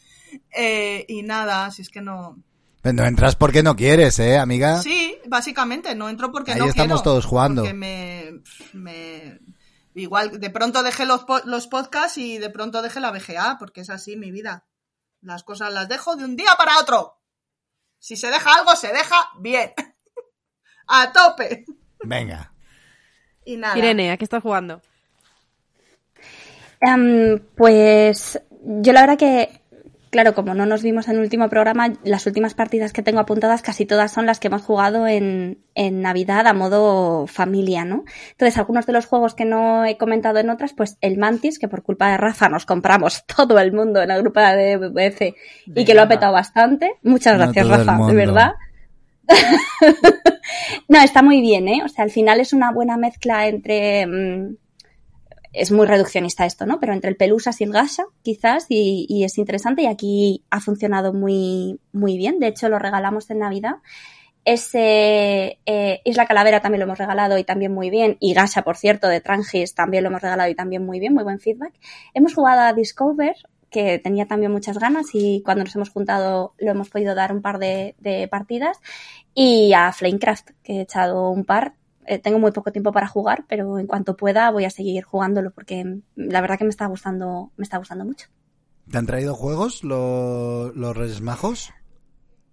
Eh, 0.51 1.05
y 1.07 1.23
nada, 1.23 1.69
si 1.71 1.81
es 1.81 1.89
que 1.89 2.01
no, 2.01 2.37
Pero 2.81 2.93
no 2.95 3.05
entras 3.05 3.35
porque 3.35 3.63
no 3.63 3.75
quieres, 3.75 4.17
¿eh, 4.19 4.37
amiga? 4.37 4.81
Sí, 4.81 5.17
básicamente, 5.27 5.93
no 5.95 6.09
entro 6.09 6.31
porque 6.31 6.53
Ahí 6.53 6.59
no 6.59 6.65
estamos 6.65 7.01
quiero, 7.01 7.03
todos 7.03 7.25
jugando. 7.25 7.61
Porque 7.63 7.73
me, 7.73 8.41
me- 8.73 9.39
Igual, 9.93 10.39
de 10.39 10.49
pronto 10.51 10.83
dejé 10.83 11.05
los, 11.07 11.25
los 11.45 11.67
podcasts 11.67 12.19
y 12.19 12.37
de 12.37 12.51
pronto 12.51 12.81
dejé 12.83 12.99
la 12.99 13.11
BGA, 13.11 13.57
porque 13.57 13.81
es 13.81 13.89
así 13.89 14.15
mi 14.15 14.31
vida. 14.31 14.65
Las 15.21 15.43
cosas 15.43 15.73
las 15.73 15.89
dejo 15.89 16.15
de 16.15 16.23
un 16.23 16.35
día 16.35 16.51
para 16.55 16.77
otro. 16.79 17.19
Si 17.97 18.15
se 18.15 18.27
deja 18.27 18.53
algo, 18.53 18.75
se 18.75 18.89
deja 18.89 19.15
bien. 19.39 19.73
A 20.87 21.11
tope. 21.11 21.65
Venga. 22.03 22.53
Y 23.43 23.57
nada. 23.57 23.75
Irene, 23.77 24.11
¿a 24.11 24.17
qué 24.17 24.23
estás 24.23 24.43
jugando? 24.43 24.81
Em, 26.79 27.39
pues 27.55 28.39
yo 28.61 28.93
la 28.93 29.01
verdad 29.01 29.17
que, 29.17 29.61
claro, 30.09 30.33
como 30.33 30.53
no 30.53 30.65
nos 30.65 30.83
vimos 30.83 31.07
en 31.07 31.15
el 31.15 31.21
último 31.21 31.49
programa, 31.49 31.93
las 32.03 32.25
últimas 32.25 32.53
partidas 32.53 32.93
que 32.93 33.03
tengo 33.03 33.19
apuntadas 33.19 33.61
casi 33.61 33.85
todas 33.85 34.11
son 34.11 34.25
las 34.25 34.39
que 34.39 34.47
hemos 34.47 34.61
jugado 34.61 35.07
en, 35.07 35.59
en 35.75 36.01
Navidad 36.01 36.47
a 36.47 36.53
modo 36.53 37.27
familia, 37.27 37.85
¿no? 37.85 38.03
Entonces, 38.31 38.57
algunos 38.57 38.85
de 38.85 38.93
los 38.93 39.05
juegos 39.05 39.35
que 39.35 39.45
no 39.45 39.85
he 39.85 39.97
comentado 39.97 40.39
en 40.39 40.49
otras, 40.49 40.73
pues 40.73 40.97
el 41.01 41.17
Mantis, 41.17 41.59
que 41.59 41.67
por 41.67 41.83
culpa 41.83 42.11
de 42.11 42.17
Rafa 42.17 42.49
nos 42.49 42.65
compramos 42.65 43.25
todo 43.37 43.59
el 43.59 43.73
mundo 43.73 44.01
en 44.01 44.09
la 44.09 44.17
grupa 44.17 44.53
de 44.53 44.77
BBF 44.77 45.21
y 45.75 45.85
que 45.85 45.93
lo 45.93 46.03
ha 46.03 46.07
petado 46.07 46.33
bastante. 46.33 46.95
Muchas 47.03 47.37
No 47.37 47.43
gracias, 47.43 47.67
Rafa, 47.67 48.07
de 48.07 48.13
verdad. 48.13 48.53
no, 50.87 51.01
está 51.01 51.21
muy 51.21 51.41
bien, 51.41 51.67
¿eh? 51.67 51.81
O 51.83 51.89
sea, 51.89 52.05
al 52.05 52.11
final 52.11 52.39
es 52.39 52.53
una 52.53 52.71
buena 52.71 52.97
mezcla 52.97 53.47
entre... 53.47 54.05
mm, 54.07 54.57
es 55.53 55.71
muy 55.71 55.87
reduccionista 55.87 56.45
esto, 56.45 56.65
¿no? 56.65 56.79
Pero 56.79 56.93
entre 56.93 57.09
el 57.09 57.15
Pelusas 57.15 57.59
y 57.61 57.63
el 57.63 57.71
Gasha, 57.71 58.05
quizás, 58.21 58.65
y, 58.69 59.23
es 59.23 59.37
interesante, 59.37 59.83
y 59.83 59.87
aquí 59.87 60.43
ha 60.49 60.59
funcionado 60.59 61.13
muy, 61.13 61.79
muy 61.91 62.17
bien. 62.17 62.39
De 62.39 62.47
hecho, 62.47 62.69
lo 62.69 62.79
regalamos 62.79 63.29
en 63.29 63.39
Navidad. 63.39 63.75
Ese 64.45 65.59
eh, 65.65 66.01
Isla 66.05 66.25
Calavera 66.25 66.61
también 66.61 66.79
lo 66.79 66.85
hemos 66.85 66.97
regalado 66.97 67.37
y 67.37 67.43
también 67.43 67.73
muy 67.73 67.89
bien. 67.89 68.17
Y 68.19 68.33
Gasha, 68.33 68.63
por 68.63 68.77
cierto, 68.77 69.07
de 69.07 69.19
Trangis 69.19 69.75
también 69.75 70.03
lo 70.03 70.09
hemos 70.09 70.21
regalado 70.21 70.49
y 70.49 70.55
también 70.55 70.85
muy 70.85 70.99
bien, 70.99 71.13
muy 71.13 71.23
buen 71.23 71.39
feedback. 71.39 71.73
Hemos 72.13 72.33
jugado 72.33 72.61
a 72.61 72.73
Discover, 72.73 73.35
que 73.69 73.99
tenía 73.99 74.25
también 74.25 74.51
muchas 74.51 74.77
ganas 74.77 75.07
y 75.13 75.41
cuando 75.43 75.65
nos 75.65 75.75
hemos 75.75 75.89
juntado 75.89 76.53
lo 76.57 76.71
hemos 76.71 76.89
podido 76.89 77.13
dar 77.13 77.33
un 77.33 77.41
par 77.41 77.59
de, 77.59 77.95
de 77.99 78.27
partidas. 78.29 78.79
Y 79.33 79.73
a 79.73 79.91
Flamecraft, 79.91 80.51
que 80.63 80.77
he 80.77 80.81
echado 80.81 81.29
un 81.29 81.43
par. 81.43 81.73
Eh, 82.07 82.19
tengo 82.19 82.39
muy 82.39 82.51
poco 82.51 82.71
tiempo 82.71 82.91
para 82.91 83.07
jugar, 83.07 83.45
pero 83.47 83.77
en 83.79 83.85
cuanto 83.87 84.15
pueda 84.15 84.49
voy 84.51 84.65
a 84.65 84.69
seguir 84.69 85.03
jugándolo 85.03 85.51
porque 85.51 85.83
la 86.15 86.41
verdad 86.41 86.57
que 86.57 86.63
me 86.63 86.69
está 86.69 86.85
gustando, 86.87 87.51
me 87.57 87.63
está 87.63 87.77
gustando 87.77 88.05
mucho. 88.05 88.27
¿Te 88.89 88.97
han 88.97 89.05
traído 89.05 89.35
juegos 89.35 89.83
lo- 89.83 90.71
los 90.73 90.95
Reyes 90.95 91.21
Majos? 91.21 91.71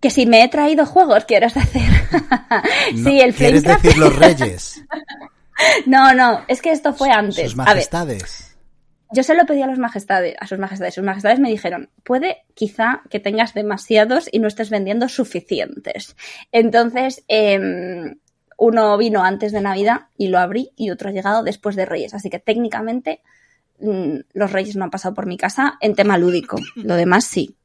Que 0.00 0.10
si 0.10 0.26
me 0.26 0.42
he 0.42 0.48
traído 0.48 0.84
juegos, 0.84 1.24
quieres 1.24 1.54
decir. 1.54 1.82
No, 2.94 3.10
sí, 3.10 3.20
el 3.20 3.34
¿Quieres 3.34 3.62
Flamecraft. 3.62 3.82
decir 3.84 3.98
los 3.98 4.16
Reyes? 4.16 4.84
No, 5.86 6.12
no, 6.14 6.40
es 6.48 6.60
que 6.60 6.72
esto 6.72 6.92
fue 6.92 7.10
antes. 7.10 7.52
Sus 7.52 7.58
A 7.60 7.64
ver, 7.64 7.74
majestades. 7.74 8.56
yo 9.12 9.22
se 9.22 9.34
lo 9.36 9.46
pedí 9.46 9.62
a 9.62 9.68
los 9.68 9.78
majestades, 9.78 10.34
a 10.40 10.48
sus 10.48 10.58
majestades. 10.58 10.94
Sus 10.94 11.04
majestades 11.04 11.38
me 11.38 11.48
dijeron, 11.48 11.90
puede 12.02 12.38
quizá 12.54 13.02
que 13.08 13.20
tengas 13.20 13.54
demasiados 13.54 14.28
y 14.32 14.40
no 14.40 14.48
estés 14.48 14.68
vendiendo 14.70 15.08
suficientes. 15.08 16.16
Entonces, 16.50 17.24
em, 17.28 18.16
uno 18.56 18.96
vino 18.96 19.22
antes 19.24 19.52
de 19.52 19.60
Navidad 19.60 20.08
y 20.16 20.28
lo 20.28 20.38
abrí 20.38 20.70
y 20.76 20.90
otro 20.90 21.08
ha 21.08 21.12
llegado 21.12 21.42
después 21.42 21.76
de 21.76 21.86
Reyes. 21.86 22.14
Así 22.14 22.30
que 22.30 22.38
técnicamente 22.38 23.22
mm, 23.80 24.16
los 24.32 24.52
Reyes 24.52 24.76
no 24.76 24.84
han 24.84 24.90
pasado 24.90 25.14
por 25.14 25.26
mi 25.26 25.36
casa 25.36 25.74
en 25.80 25.94
tema 25.94 26.18
lúdico. 26.18 26.56
Lo 26.76 26.94
demás 26.96 27.24
sí. 27.24 27.56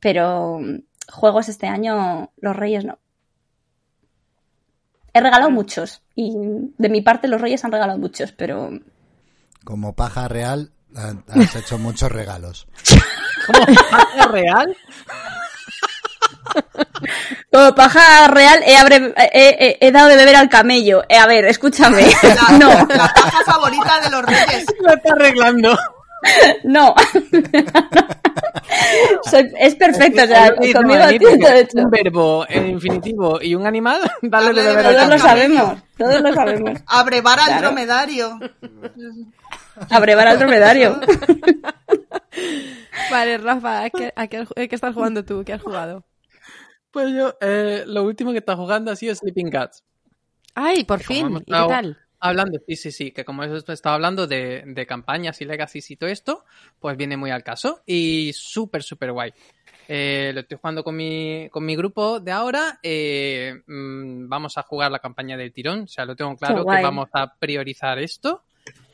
Pero 0.00 0.58
mm, 0.60 0.78
juegos 1.12 1.48
este 1.48 1.66
año, 1.66 2.30
los 2.40 2.56
Reyes 2.56 2.84
no. 2.84 2.98
He 5.14 5.20
regalado 5.20 5.50
muchos 5.50 6.02
y 6.14 6.32
de 6.76 6.88
mi 6.88 7.00
parte 7.00 7.28
los 7.28 7.40
Reyes 7.40 7.64
han 7.64 7.72
regalado 7.72 7.98
muchos, 7.98 8.32
pero 8.32 8.70
Como 9.64 9.94
paja 9.94 10.28
real, 10.28 10.70
ha- 10.94 11.14
has 11.28 11.56
hecho 11.56 11.78
muchos 11.78 12.12
regalos. 12.12 12.68
¿Cómo? 13.46 13.58
¿Es 13.66 14.26
real? 14.30 14.76
Como 17.52 17.74
paja 17.74 18.28
real 18.28 18.60
he, 18.66 18.76
abre- 18.76 19.14
he- 19.32 19.56
he- 19.58 19.78
he 19.80 19.92
dado 19.92 20.08
de 20.08 20.16
beber 20.16 20.36
al 20.36 20.48
camello. 20.48 21.02
Eh, 21.08 21.16
a 21.16 21.26
ver, 21.26 21.44
escúchame. 21.46 22.02
La, 22.22 22.58
No, 22.58 22.68
la 22.68 23.12
paja 23.14 23.42
favorita 23.44 24.00
de 24.00 24.10
los 24.10 24.22
reyes. 24.24 24.66
Lo 24.80 24.92
está 24.92 25.12
arreglando. 25.12 25.78
no. 26.64 26.94
Soy- 29.24 29.52
es 29.58 29.74
perfecto, 29.76 30.22
conmigo 30.74 31.04
hecho. 31.08 31.78
Un 31.78 31.90
verbo 31.90 32.44
en 32.48 32.70
infinitivo 32.70 33.38
y 33.40 33.54
un 33.54 33.66
animal, 33.66 34.00
dale 34.22 34.52
de 34.52 34.62
beber 34.62 34.76
verdad. 34.76 34.90
Todos 34.90 35.02
al 35.02 35.10
lo 35.10 35.24
camello. 35.24 35.56
sabemos, 35.58 35.82
todos 35.96 36.20
lo 36.20 36.34
sabemos. 36.34 36.80
Abrevar 36.86 37.38
al 37.40 37.58
dromedario. 37.60 38.38
Abrevar 39.90 40.26
al 40.28 40.38
dromedario. 40.38 41.00
Vale, 43.10 43.38
Rafa, 43.38 43.84
¿a 43.84 43.90
qué, 43.90 44.12
a 44.16 44.26
qué- 44.26 44.38
a 44.40 44.66
qué 44.66 44.74
estás 44.74 44.94
jugando 44.94 45.24
tú? 45.24 45.44
¿Qué 45.44 45.52
has 45.52 45.62
jugado? 45.62 46.04
Pues 46.90 47.14
yo, 47.14 47.36
eh, 47.40 47.84
lo 47.86 48.04
último 48.04 48.32
que 48.32 48.38
está 48.38 48.56
jugando 48.56 48.90
ha 48.90 48.96
sido 48.96 49.14
Sleeping 49.14 49.50
Cats. 49.50 49.84
Ay, 50.54 50.84
por 50.84 51.00
fin. 51.00 51.36
¿Y 51.46 51.52
qué 51.52 51.66
tal? 51.68 51.98
Hablando, 52.20 52.58
sí, 52.66 52.74
sí, 52.74 52.90
sí, 52.90 53.12
que 53.12 53.24
como 53.24 53.44
eso 53.44 53.72
estaba 53.72 53.94
hablando 53.94 54.26
de, 54.26 54.64
de 54.66 54.86
campañas 54.86 55.40
y 55.40 55.44
legacies 55.44 55.88
y 55.92 55.96
todo 55.96 56.10
esto, 56.10 56.44
pues 56.80 56.96
viene 56.96 57.16
muy 57.16 57.30
al 57.30 57.44
caso 57.44 57.82
y 57.86 58.32
súper, 58.34 58.82
súper 58.82 59.12
guay. 59.12 59.32
Eh, 59.90 60.32
lo 60.34 60.40
estoy 60.40 60.58
jugando 60.60 60.84
con 60.84 60.94
mi, 60.94 61.48
con 61.50 61.64
mi 61.64 61.74
grupo 61.74 62.20
de 62.20 62.30
ahora. 62.30 62.78
eh, 62.82 63.54
mm, 63.66 64.28
vamos 64.28 64.58
a 64.58 64.62
jugar 64.62 64.90
la 64.90 64.98
campaña 64.98 65.36
del 65.36 65.52
tirón. 65.52 65.82
O 65.82 65.86
sea, 65.86 66.04
lo 66.04 66.14
tengo 66.14 66.36
claro 66.36 66.66
que 66.66 66.82
vamos 66.82 67.08
a 67.12 67.34
priorizar 67.34 67.98
esto. 67.98 68.44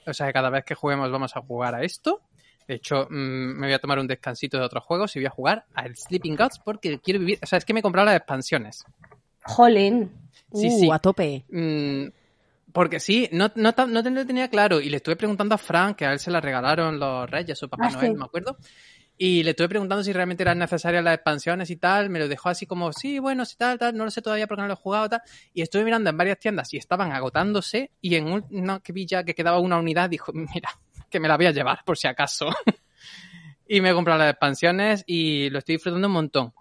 O 0.06 0.14
sea, 0.14 0.28
que 0.28 0.32
cada 0.32 0.50
vez 0.50 0.64
que 0.64 0.74
juguemos 0.74 1.10
vamos 1.10 1.34
a 1.36 1.40
jugar 1.40 1.74
a 1.74 1.82
esto. 1.82 2.20
De 2.66 2.74
hecho, 2.76 3.06
mm, 3.10 3.58
me 3.58 3.66
voy 3.66 3.74
a 3.74 3.78
tomar 3.78 3.98
un 3.98 4.06
descansito 4.06 4.58
de 4.58 4.64
otros 4.64 4.84
juegos 4.84 5.14
y 5.16 5.18
voy 5.20 5.26
a 5.26 5.30
jugar 5.30 5.66
al 5.74 5.96
Sleeping 5.96 6.36
Gods 6.36 6.60
porque 6.64 6.98
quiero 6.98 7.20
vivir. 7.20 7.38
O 7.42 7.46
sea, 7.46 7.58
es 7.58 7.64
que 7.64 7.74
me 7.74 7.80
he 7.80 7.82
comprado 7.82 8.06
las 8.06 8.16
expansiones. 8.16 8.84
Jolín. 9.44 10.10
Sí, 10.52 10.68
uh, 10.68 10.78
sí. 10.80 10.90
a 10.90 10.98
tope. 10.98 11.44
Mm, 11.50 12.06
porque 12.72 12.98
sí, 13.00 13.28
no, 13.32 13.50
no, 13.54 13.72
no 13.86 14.02
lo 14.02 14.26
tenía 14.26 14.48
claro. 14.48 14.80
Y 14.80 14.88
le 14.90 14.96
estuve 14.96 15.16
preguntando 15.16 15.54
a 15.54 15.58
Frank, 15.58 15.96
que 15.96 16.06
a 16.06 16.12
él 16.12 16.18
se 16.18 16.30
la 16.30 16.40
regalaron 16.40 16.98
los 16.98 17.30
Reyes 17.30 17.62
o 17.62 17.68
Papá 17.68 17.86
Ah, 17.88 17.90
Noel, 17.92 18.06
sí. 18.08 18.12
no 18.14 18.18
me 18.20 18.24
acuerdo. 18.24 18.56
Y 19.16 19.44
le 19.44 19.50
estuve 19.50 19.68
preguntando 19.68 20.02
si 20.02 20.12
realmente 20.12 20.42
eran 20.42 20.58
necesarias 20.58 21.04
las 21.04 21.14
expansiones 21.14 21.70
y 21.70 21.76
tal. 21.76 22.10
Me 22.10 22.18
lo 22.18 22.26
dejó 22.26 22.48
así 22.48 22.66
como, 22.66 22.92
sí, 22.92 23.20
bueno, 23.20 23.44
sí, 23.44 23.54
tal, 23.56 23.78
tal. 23.78 23.96
No 23.96 24.04
lo 24.04 24.10
sé 24.10 24.22
todavía 24.22 24.48
porque 24.48 24.62
no 24.62 24.66
lo 24.66 24.72
he 24.72 24.76
jugado, 24.76 25.08
tal. 25.08 25.22
Y 25.52 25.62
estuve 25.62 25.84
mirando 25.84 26.10
en 26.10 26.16
varias 26.16 26.38
tiendas 26.40 26.72
y 26.74 26.78
estaban 26.78 27.12
agotándose. 27.12 27.92
Y 28.00 28.16
en 28.16 28.26
un- 28.26 28.44
una 28.50 28.80
que 28.80 28.92
vi 28.92 29.06
ya 29.06 29.22
que 29.22 29.34
quedaba 29.34 29.60
una 29.60 29.78
unidad, 29.78 30.10
dijo, 30.10 30.32
mira, 30.32 30.70
que 31.14 31.20
me 31.20 31.28
la 31.28 31.36
voy 31.36 31.46
a 31.46 31.52
llevar 31.52 31.84
por 31.84 31.96
si 31.96 32.08
acaso. 32.08 32.48
y 33.68 33.80
me 33.80 33.90
he 33.90 33.94
comprado 33.94 34.18
las 34.18 34.30
expansiones 34.32 35.04
y 35.06 35.48
lo 35.48 35.60
estoy 35.60 35.76
disfrutando 35.76 36.08
un 36.08 36.12
montón. 36.12 36.52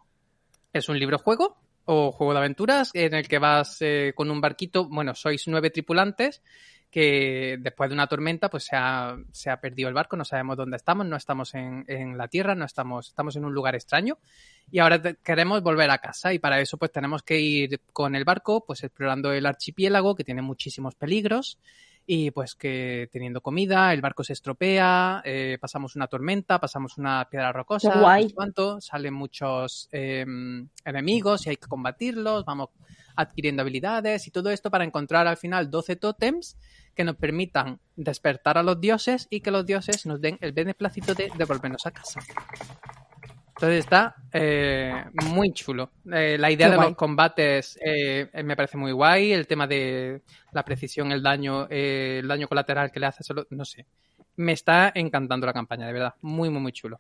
Es 0.72 0.90
un 0.90 1.00
libro 1.00 1.18
juego 1.18 1.58
o 1.86 2.12
juego 2.12 2.34
de 2.34 2.40
aventuras 2.40 2.92
en 2.94 3.16
el 3.16 3.28
que 3.28 3.40
vas 3.40 3.78
eh, 3.82 4.14
con 4.16 4.30
un 4.30 4.40
barquito. 4.40 4.88
Bueno, 4.88 5.16
sois 5.16 5.48
nueve 5.48 5.72
tripulantes 5.72 6.44
que 6.92 7.58
después 7.60 7.90
de 7.90 7.96
una 7.96 8.06
tormenta 8.06 8.52
pues 8.52 8.66
se 8.66 8.76
ha, 8.76 9.18
se 9.32 9.50
ha 9.50 9.60
perdido 9.60 9.90
el 9.90 9.96
barco, 9.96 10.16
no 10.16 10.24
sabemos 10.24 10.56
dónde 10.56 10.78
estamos, 10.78 11.08
no 11.08 11.16
estamos 11.16 11.56
en, 11.56 11.84
en 11.88 12.16
la 12.16 12.28
tierra, 12.28 12.54
no 12.54 12.66
estamos, 12.66 13.08
estamos 13.08 13.36
en 13.36 13.46
un 13.46 13.56
lugar 13.56 13.74
extraño 13.74 14.20
y 14.70 14.78
ahora 14.78 15.02
queremos 15.24 15.64
volver 15.64 15.90
a 15.90 15.98
casa 15.98 16.32
y 16.32 16.38
para 16.38 16.62
eso 16.62 16.78
pues 16.78 16.92
tenemos 16.92 17.24
que 17.24 17.40
ir 17.40 17.82
con 17.92 18.16
el 18.16 18.24
barco 18.24 18.64
pues 18.64 18.84
explorando 18.84 19.34
el 19.34 19.48
archipiélago 19.48 20.14
que 20.14 20.24
tiene 20.24 20.44
muchísimos 20.44 20.94
peligros 20.94 21.58
y 22.06 22.32
pues 22.32 22.56
que 22.56 23.10
teniendo 23.12 23.42
comida, 23.42 23.94
el 23.94 24.02
barco 24.02 24.24
se 24.24 24.34
estropea, 24.34 25.22
eh, 25.24 25.58
pasamos 25.60 25.96
una 25.96 26.08
tormenta, 26.08 26.60
pasamos 26.60 26.98
una 26.98 27.28
piedra 27.30 27.52
rocosa, 27.54 28.00
guay. 28.00 28.32
cuánto, 28.32 28.82
salen 28.82 29.14
muchos 29.14 29.88
eh, 29.92 30.26
enemigos 30.84 31.46
y 31.46 31.52
hay 31.52 31.58
que 31.58 31.68
combatirlos, 31.68 32.44
vamos 32.46 32.70
adquiriendo 33.16 33.62
habilidades 33.62 34.28
y 34.28 34.32
todo 34.32 34.50
esto 34.50 34.72
para 34.72 34.84
encontrar 34.84 35.28
al 35.28 35.38
final 35.38 35.70
12 35.70 35.96
tótems 35.96 36.58
que 36.96 37.04
nos 37.04 37.16
permitan 37.16 37.80
despertar 37.96 38.58
a 38.58 38.64
los 38.64 38.80
dioses 38.80 39.28
y 39.30 39.42
que 39.42 39.52
los 39.52 39.66
dioses 39.66 40.06
nos 40.06 40.20
den 40.20 40.38
el 40.42 40.52
beneplácito 40.52 41.14
de 41.14 41.32
devolvernos 41.38 41.86
a 41.86 41.92
casa. 41.92 42.20
Entonces 43.64 43.86
está 43.86 44.16
eh, 44.34 44.94
muy 45.32 45.54
chulo. 45.54 45.92
Eh, 46.12 46.36
la 46.38 46.52
idea 46.52 46.70
de 46.70 46.76
guay. 46.76 46.90
los 46.90 46.98
combates 46.98 47.80
eh, 47.82 48.30
me 48.44 48.58
parece 48.58 48.76
muy 48.78 48.92
guay. 48.92 49.32
El 49.32 49.48
tema 49.48 49.68
de 49.68 50.22
la 50.52 50.66
precisión, 50.66 51.14
el 51.14 51.24
daño, 51.24 51.68
el 51.70 52.28
daño 52.28 52.50
colateral 52.50 52.92
que 52.92 53.00
le 53.00 53.06
hace 53.06 53.24
solo, 53.24 53.48
no 53.52 53.64
sé. 53.64 53.86
Me 54.36 54.52
está 54.52 54.92
encantando 54.94 55.46
la 55.46 55.54
campaña, 55.54 55.88
de 55.88 55.94
verdad. 55.94 56.14
Muy, 56.22 56.50
muy, 56.50 56.60
muy 56.62 56.74
chulo. 56.74 57.00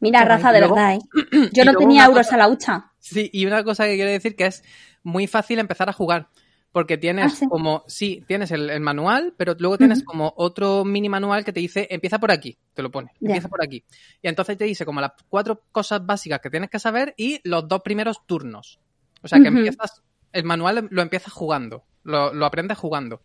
Mira, 0.00 0.20
Qué 0.20 0.24
Rafa, 0.28 0.50
guay. 0.50 0.52
de 0.52 0.58
Luego- 0.60 0.74
verdad, 0.74 0.94
¿eh? 0.94 1.48
Yo 1.54 1.64
no 1.64 1.74
tenía 1.74 2.04
euros 2.04 2.26
cosa- 2.26 2.34
a 2.34 2.38
la 2.38 2.48
hucha. 2.48 2.90
Sí, 2.98 3.30
y 3.32 3.46
una 3.46 3.64
cosa 3.64 3.86
que 3.86 3.94
quiero 3.94 4.10
decir 4.10 4.36
que 4.36 4.44
es 4.44 4.62
muy 5.02 5.26
fácil 5.26 5.58
empezar 5.58 5.88
a 5.88 5.94
jugar. 5.94 6.28
Porque 6.74 6.98
tienes 6.98 7.32
Ah, 7.32 7.36
sí. 7.36 7.46
como, 7.48 7.84
sí, 7.86 8.24
tienes 8.26 8.50
el, 8.50 8.68
el 8.68 8.80
manual, 8.80 9.32
pero 9.36 9.54
luego 9.56 9.78
tienes 9.78 10.02
como 10.02 10.34
otro 10.36 10.84
mini 10.84 11.08
manual 11.08 11.44
que 11.44 11.52
te 11.52 11.60
dice, 11.60 11.86
empieza 11.88 12.18
por 12.18 12.32
aquí, 12.32 12.58
te 12.74 12.82
lo 12.82 12.90
pone, 12.90 13.12
empieza 13.20 13.48
por 13.48 13.62
aquí. 13.62 13.84
Y 14.20 14.26
entonces 14.26 14.58
te 14.58 14.64
dice 14.64 14.84
como 14.84 15.00
las 15.00 15.12
cuatro 15.28 15.62
cosas 15.70 16.04
básicas 16.04 16.40
que 16.40 16.50
tienes 16.50 16.70
que 16.70 16.80
saber 16.80 17.14
y 17.16 17.40
los 17.48 17.68
dos 17.68 17.80
primeros 17.82 18.26
turnos. 18.26 18.80
O 19.22 19.28
sea 19.28 19.38
que 19.38 19.46
empiezas, 19.48 20.02
el 20.32 20.42
manual 20.42 20.88
lo 20.90 21.00
empiezas 21.00 21.32
jugando, 21.32 21.84
lo, 22.02 22.34
lo 22.34 22.44
aprendes 22.44 22.76
jugando. 22.76 23.22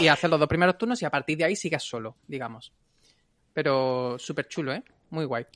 Y 0.00 0.08
haces 0.08 0.28
los 0.28 0.40
dos 0.40 0.48
primeros 0.48 0.76
turnos 0.76 1.00
y 1.00 1.04
a 1.04 1.10
partir 1.10 1.38
de 1.38 1.44
ahí 1.44 1.54
sigues 1.54 1.84
solo, 1.84 2.16
digamos. 2.26 2.72
Pero 3.54 4.16
súper 4.18 4.48
chulo, 4.48 4.72
¿eh? 4.72 4.82
Muy 5.10 5.24
guay. 5.24 5.46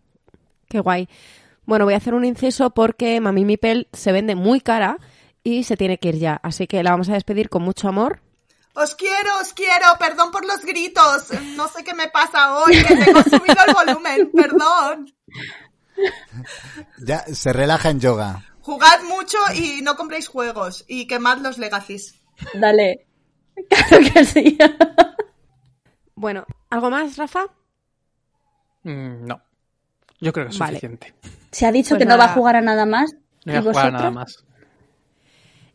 Qué 0.69 0.79
guay. 0.79 1.09
Bueno, 1.67 1.85
voy 1.87 1.95
a 1.95 1.99
hacer 1.99 2.15
un 2.15 2.25
inciso 2.25 2.71
porque 2.71 3.21
Mami 3.21 3.45
Mipel 3.45 3.89
se 3.93 4.13
vende 4.13 4.35
muy 4.37 4.61
cara 4.61 4.99
y 5.45 5.65
se 5.65 5.77
tiene 5.77 5.99
que 5.99 6.11
ir 6.11 6.19
ya. 6.19 6.41
Así 6.43 6.67
que 6.67 6.83
la 6.83 6.91
vamos 6.91 7.09
a 7.09 7.15
despedir 7.15 7.49
con 7.49 7.63
mucho 7.63 7.89
amor. 7.89 8.21
Os 8.75 8.95
quiero, 8.95 9.39
os 9.41 9.53
quiero, 9.53 9.85
perdón 9.99 10.31
por 10.31 10.47
los 10.47 10.65
gritos. 10.65 11.29
No 11.57 11.69
sé 11.69 11.85
qué 11.85 11.95
me 11.95 12.09
pasa 12.09 12.57
hoy, 12.59 12.83
que 12.83 12.97
tengo 12.97 13.23
subido 13.25 13.57
el 13.67 13.75
volumen, 13.75 14.31
perdón. 14.33 15.13
Ya 17.05 17.21
se 17.21 17.53
relaja 17.53 17.91
en 17.91 18.01
yoga. 18.01 18.43
Jugad 18.61 19.03
mucho 19.05 19.39
y 19.55 19.83
no 19.83 19.97
compréis 19.97 20.29
juegos 20.29 20.85
y 20.89 21.07
quemad 21.07 21.39
los 21.39 21.59
legacies. 21.59 22.21
Dale. 22.55 23.07
Claro 23.69 23.99
que 24.15 24.25
sí. 24.25 24.57
Bueno, 26.15 26.47
¿algo 26.71 26.89
más, 26.89 27.19
Rafa? 27.19 27.45
Mm, 28.83 29.27
no. 29.27 29.43
Yo 30.21 30.33
creo 30.33 30.47
que 30.47 30.53
es 30.53 30.59
Vale. 30.59 30.73
suficiente. 30.81 31.13
Se 31.51 31.67
ha 31.67 31.71
dicho 31.73 31.91
Pues 31.91 31.99
que 32.01 32.05
no 32.07 32.17
va 32.17 32.25
a 32.25 32.29
jugar 32.35 32.57
a 32.57 32.61
nada 32.63 32.87
más. 32.87 33.13
No 33.45 33.53
¿Y 33.53 33.59
voy 33.59 33.69
a 33.69 33.73
jugar 33.73 33.87
a 33.89 33.91
nada 33.91 34.11
más. 34.11 34.43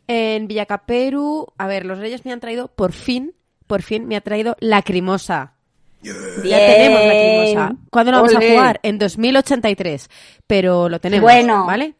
En 0.07 0.47
Villacaperu, 0.47 1.47
a 1.57 1.67
ver, 1.67 1.85
los 1.85 1.99
Reyes 1.99 2.25
me 2.25 2.31
han 2.31 2.39
traído, 2.39 2.69
por 2.69 2.93
fin, 2.93 3.33
por 3.67 3.81
fin 3.81 4.07
me 4.07 4.15
ha 4.15 4.21
traído 4.21 4.55
Lacrimosa. 4.59 5.53
Ya 6.01 6.57
tenemos 6.57 7.01
Lacrimosa. 7.01 7.75
¿Cuándo 7.89 8.11
lo 8.11 8.17
vamos 8.19 8.35
a 8.35 8.39
jugar? 8.39 8.79
En 8.83 8.97
2083. 8.97 10.09
Pero 10.45 10.87
lo 10.89 10.99
tenemos, 10.99 11.23
Bueno. 11.23 11.65
¿vale? 11.65 11.95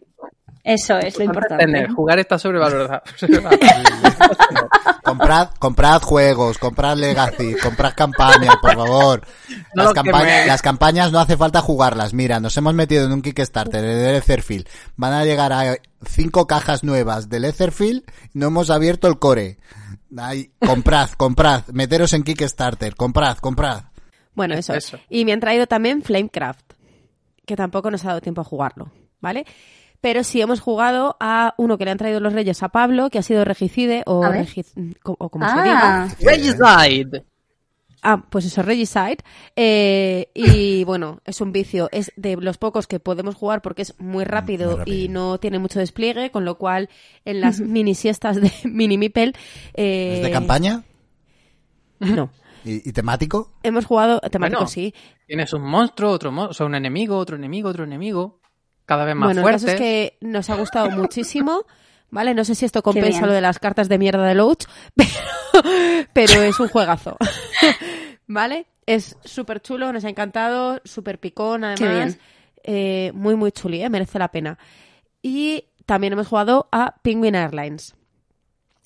Eso 0.68 0.98
es 0.98 1.18
lo 1.18 1.24
importante. 1.24 1.66
Tener, 1.66 1.90
jugar 1.92 2.20
está 2.20 2.38
sobrevalorado. 2.38 3.02
Comprad, 5.04 5.52
comprad 5.58 6.02
juegos, 6.02 6.58
comprad 6.58 6.98
Legacy, 6.98 7.56
comprad 7.56 7.94
campañas, 7.96 8.58
por 8.62 8.76
favor. 8.76 9.26
No 9.74 9.94
Las, 9.94 10.62
campañas 10.62 11.14
no 11.14 11.20
hace 11.20 11.38
falta 11.38 11.62
jugarlas. 11.62 12.14
Mira, 12.14 12.42
nos 12.42 12.58
hemos 12.58 12.74
metido 12.74 13.06
en 13.06 13.14
un 13.14 13.22
Kickstarter 13.22 13.82
de 13.82 14.18
Etherfield. 14.18 14.68
Van 14.98 15.14
a 15.14 15.24
llegar 15.24 15.54
a 15.54 15.78
cinco 16.06 16.46
cajas 16.46 16.84
nuevas 16.84 17.30
del 17.30 17.46
Etherfield. 17.46 18.04
No 18.34 18.48
hemos 18.48 18.70
abierto 18.70 19.08
el 19.08 19.18
core. 19.18 19.60
Ay, 20.18 20.52
comprad, 20.60 21.12
comprad. 21.12 21.64
Meteros 21.68 22.12
en 22.12 22.24
Kickstarter. 22.24 22.94
Comprad, 22.96 23.38
comprad. 23.38 23.84
Bueno, 24.36 24.56
eso. 24.56 24.74
Eso. 24.74 25.00
Y 25.10 25.24
me 25.24 25.32
han 25.32 25.40
traído 25.40 25.68
también 25.68 26.04
Flamecraft, 26.04 26.74
que 27.46 27.56
tampoco 27.56 27.90
nos 27.90 28.04
ha 28.04 28.10
dado 28.10 28.22
tiempo 28.22 28.42
a 28.42 28.44
jugarlo, 28.44 28.92
¿vale? 29.22 29.46
Pero 30.02 30.24
sí 30.24 30.40
hemos 30.42 30.60
jugado 30.60 31.18
a 31.20 31.54
uno 31.58 31.78
que 31.78 31.86
le 31.86 31.92
han 31.92 31.98
traído 31.98 32.20
los 32.20 32.34
Reyes 32.34 32.62
a 32.64 32.70
Pablo, 32.70 33.10
que 33.10 33.18
ha 33.20 33.24
sido 33.24 33.44
Regicide, 33.46 34.04
o. 34.06 34.22
Regi- 34.24 34.96
o 35.04 35.30
como 35.30 35.48
se 35.50 35.56
diga. 35.64 36.04
Ah, 36.04 36.08
Regicide. 36.22 37.24
Ah, 38.04 38.24
pues 38.30 38.46
eso, 38.46 38.62
Regicide. 38.62 39.18
Eh, 39.56 40.30
y 40.36 40.84
bueno, 40.86 41.20
es 41.26 41.42
un 41.42 41.52
vicio. 41.52 41.90
Es 41.92 42.12
de 42.16 42.36
los 42.38 42.58
pocos 42.60 42.86
que 42.86 43.00
podemos 43.00 43.34
jugar 43.36 43.62
porque 43.64 43.82
es 43.82 44.00
muy 44.00 44.24
rápido, 44.24 44.70
muy 44.70 44.78
rápido. 44.78 44.96
y 44.98 45.10
no 45.10 45.40
tiene 45.40 45.58
mucho 45.58 45.80
despliegue, 45.80 46.30
con 46.30 46.46
lo 46.46 46.58
cual 46.60 46.90
en 47.26 47.42
las 47.42 47.60
mini 47.60 47.96
siestas 47.96 48.40
de 48.40 48.52
Mini 48.66 48.98
Mipel. 49.00 49.36
eh, 49.74 50.18
¿Es 50.18 50.24
de 50.24 50.32
campaña? 50.32 50.84
No. 52.00 52.30
¿Y, 52.64 52.88
y 52.88 52.94
temático? 52.94 53.52
Hemos 53.64 53.86
jugado, 53.86 54.20
temático 54.20 54.60
Bueno, 54.60 54.68
sí. 54.70 54.94
Tienes 55.26 55.52
un 55.54 55.64
monstruo, 55.64 56.12
otro 56.12 56.32
monstruo, 56.32 56.52
o 56.52 56.54
sea, 56.54 56.66
un 56.68 56.76
enemigo, 56.76 57.18
otro 57.18 57.36
enemigo, 57.36 57.70
otro 57.70 57.84
enemigo. 57.86 58.40
Cada 58.88 59.06
vez 59.06 59.16
más 59.16 59.28
Bueno, 59.28 59.42
el 59.42 59.44
fuertes. 59.44 59.64
caso 59.64 59.76
es 59.76 59.80
que 59.80 60.18
nos 60.22 60.50
ha 60.50 60.56
gustado 60.56 60.90
muchísimo. 60.90 61.66
¿Vale? 62.10 62.34
No 62.34 62.46
sé 62.46 62.56
si 62.56 62.64
esto 62.64 62.82
compensa 62.82 63.26
lo 63.26 63.34
de 63.34 63.42
las 63.42 63.60
cartas 63.60 63.90
de 63.90 63.98
mierda 63.98 64.26
de 64.26 64.34
Loach, 64.34 64.64
pero, 64.96 65.12
pero 66.14 66.42
es 66.42 66.58
un 66.58 66.70
juegazo. 66.70 67.18
¿Vale? 68.28 68.68
Es 68.86 69.18
súper 69.26 69.62
chulo, 69.62 69.92
nos 69.92 70.06
ha 70.06 70.10
encantado, 70.10 70.80
súper 70.86 71.20
picón, 71.20 71.66
además. 71.66 71.80
Qué 71.80 71.94
bien. 71.94 72.20
Eh, 72.64 73.12
muy, 73.14 73.36
muy 73.36 73.52
chuli, 73.52 73.84
¿eh? 73.84 73.90
merece 73.90 74.20
la 74.20 74.30
pena. 74.30 74.58
Y 75.22 75.66
también 75.86 76.14
hemos 76.14 76.28
jugado 76.28 76.70
a 76.72 76.96
Penguin 77.02 77.36
Airlines. 77.36 77.94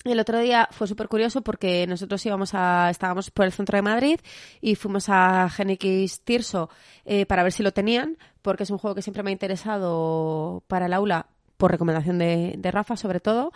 El 0.04 0.18
otro 0.18 0.40
día 0.40 0.68
fue 0.72 0.88
súper 0.88 1.06
curioso 1.06 1.42
porque 1.42 1.86
nosotros 1.86 2.24
íbamos 2.26 2.54
a, 2.54 2.90
estábamos 2.90 3.30
por 3.30 3.44
el 3.44 3.52
centro 3.52 3.76
de 3.76 3.82
Madrid 3.82 4.18
y 4.60 4.74
fuimos 4.74 5.08
a 5.08 5.48
Genikis 5.48 6.22
Tirso 6.22 6.70
eh, 7.04 7.24
para 7.24 7.44
ver 7.44 7.52
si 7.52 7.62
lo 7.62 7.70
tenían 7.70 8.18
porque 8.42 8.64
es 8.64 8.70
un 8.70 8.78
juego 8.78 8.94
que 8.94 9.02
siempre 9.02 9.22
me 9.22 9.30
ha 9.30 9.32
interesado 9.32 10.62
para 10.66 10.86
el 10.86 10.92
aula, 10.92 11.26
por 11.56 11.70
recomendación 11.70 12.18
de, 12.18 12.54
de 12.58 12.70
Rafa 12.70 12.96
sobre 12.96 13.20
todo. 13.20 13.52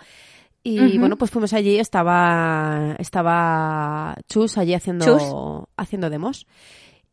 Y 0.62 0.98
bueno, 0.98 1.16
pues 1.16 1.30
fuimos 1.30 1.52
allí, 1.52 1.78
estaba, 1.78 2.96
estaba 2.98 4.16
Chus 4.28 4.58
allí 4.58 4.74
haciendo, 4.74 5.04
Chus. 5.04 5.68
haciendo 5.76 6.10
demos. 6.10 6.46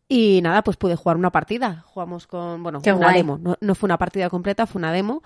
Y 0.10 0.42
nada, 0.42 0.64
pues 0.64 0.76
pude 0.78 0.96
jugar 0.96 1.18
una 1.18 1.32
partida. 1.32 1.84
Jugamos 1.88 2.26
con, 2.28 2.64
bueno, 2.64 2.82
Qué 2.82 2.92
una 2.94 3.08
guay. 3.08 3.18
demo. 3.18 3.38
No, 3.38 3.56
no 3.62 3.76
fue 3.76 3.88
una 3.88 3.98
partida 4.00 4.30
completa, 4.30 4.66
fue 4.66 4.80
una 4.80 4.92
demo. 4.92 5.22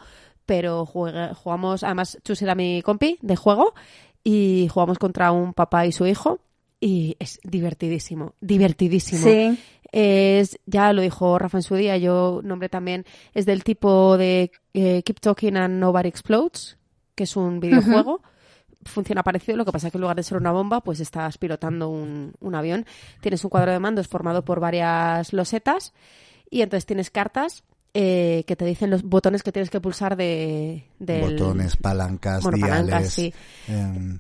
Pero 0.45 0.85
jugué- 0.85 1.33
jugamos, 1.35 1.83
además 1.83 2.17
Chus 2.23 2.41
era 2.41 2.53
mi 2.53 2.81
compi 2.81 3.17
de 3.21 3.35
juego. 3.37 3.73
Y 4.23 4.67
jugamos 4.73 4.99
contra 4.99 5.31
un 5.31 5.53
papá 5.53 5.85
y 5.85 5.91
su 5.93 6.05
hijo. 6.05 6.39
Y 6.79 7.15
es 7.19 7.39
divertidísimo, 7.43 8.35
divertidísimo. 8.39 9.23
Sí. 9.23 9.57
Es, 9.91 10.59
ya 10.65 10.91
lo 10.93 11.01
dijo 11.01 11.39
Rafa 11.39 11.57
en 11.57 11.63
su 11.63 11.75
día, 11.75 11.97
yo 11.97 12.41
nombré 12.43 12.69
también, 12.69 13.05
es 13.33 13.45
del 13.45 13.63
tipo 13.63 14.17
de 14.17 14.51
eh, 14.73 15.01
Keep 15.03 15.19
Talking 15.21 15.55
and 15.57 15.79
Nobody 15.79 16.09
Explodes, 16.09 16.77
que 17.15 17.23
es 17.23 17.35
un 17.35 17.59
videojuego. 17.59 18.21
Funciona 18.83 19.23
parecido, 19.23 19.57
lo 19.57 19.65
que 19.65 19.71
pasa 19.71 19.89
que 19.89 19.97
en 19.97 20.01
lugar 20.01 20.15
de 20.17 20.23
ser 20.23 20.37
una 20.37 20.51
bomba, 20.51 20.81
pues 20.81 20.99
estás 20.99 21.37
pilotando 21.37 21.89
un, 21.89 22.33
un 22.39 22.55
avión. 22.55 22.85
Tienes 23.21 23.43
un 23.43 23.49
cuadro 23.49 23.71
de 23.71 23.79
mandos 23.79 24.07
formado 24.07 24.45
por 24.45 24.59
varias 24.59 25.33
losetas 25.33 25.93
y 26.49 26.61
entonces 26.61 26.85
tienes 26.85 27.09
cartas 27.09 27.63
eh, 27.93 28.43
que 28.45 28.55
te 28.55 28.65
dicen 28.65 28.89
los 28.91 29.03
botones 29.03 29.41
que 29.41 29.51
tienes 29.51 29.69
que 29.69 29.81
pulsar 29.81 30.15
de, 30.15 30.85
del... 30.99 31.31
Botones, 31.33 31.75
palancas, 31.77 32.43
Bueno, 32.43 32.57
diales. 32.57 32.85
palancas, 32.89 33.13
sí. 33.13 33.33
em, 33.67 34.19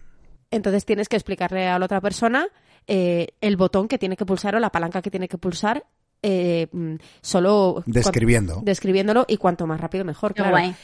Entonces 0.51 0.85
tienes 0.85 1.09
que 1.09 1.15
explicarle 1.17 1.67
a 1.67 1.77
la 1.79 1.85
otra 1.85 2.01
persona 2.01 2.47
eh, 2.87 3.27
el 3.41 3.57
botón 3.57 3.87
que 3.87 3.97
tiene 3.97 4.15
que 4.15 4.25
pulsar 4.25 4.55
o 4.55 4.59
la 4.59 4.69
palanca 4.71 5.01
que 5.01 5.11
tiene 5.11 5.27
que 5.27 5.37
pulsar 5.37 5.85
eh, 6.23 6.67
mm, 6.71 6.95
solo 7.21 7.83
Describiendo. 7.85 8.61
describiéndolo 8.63 9.25
y 9.27 9.37
cuanto 9.37 9.67
más 9.67 9.79
rápido 9.79 10.03
mejor, 10.05 10.33
claro. 10.33 10.51
guay. 10.51 10.75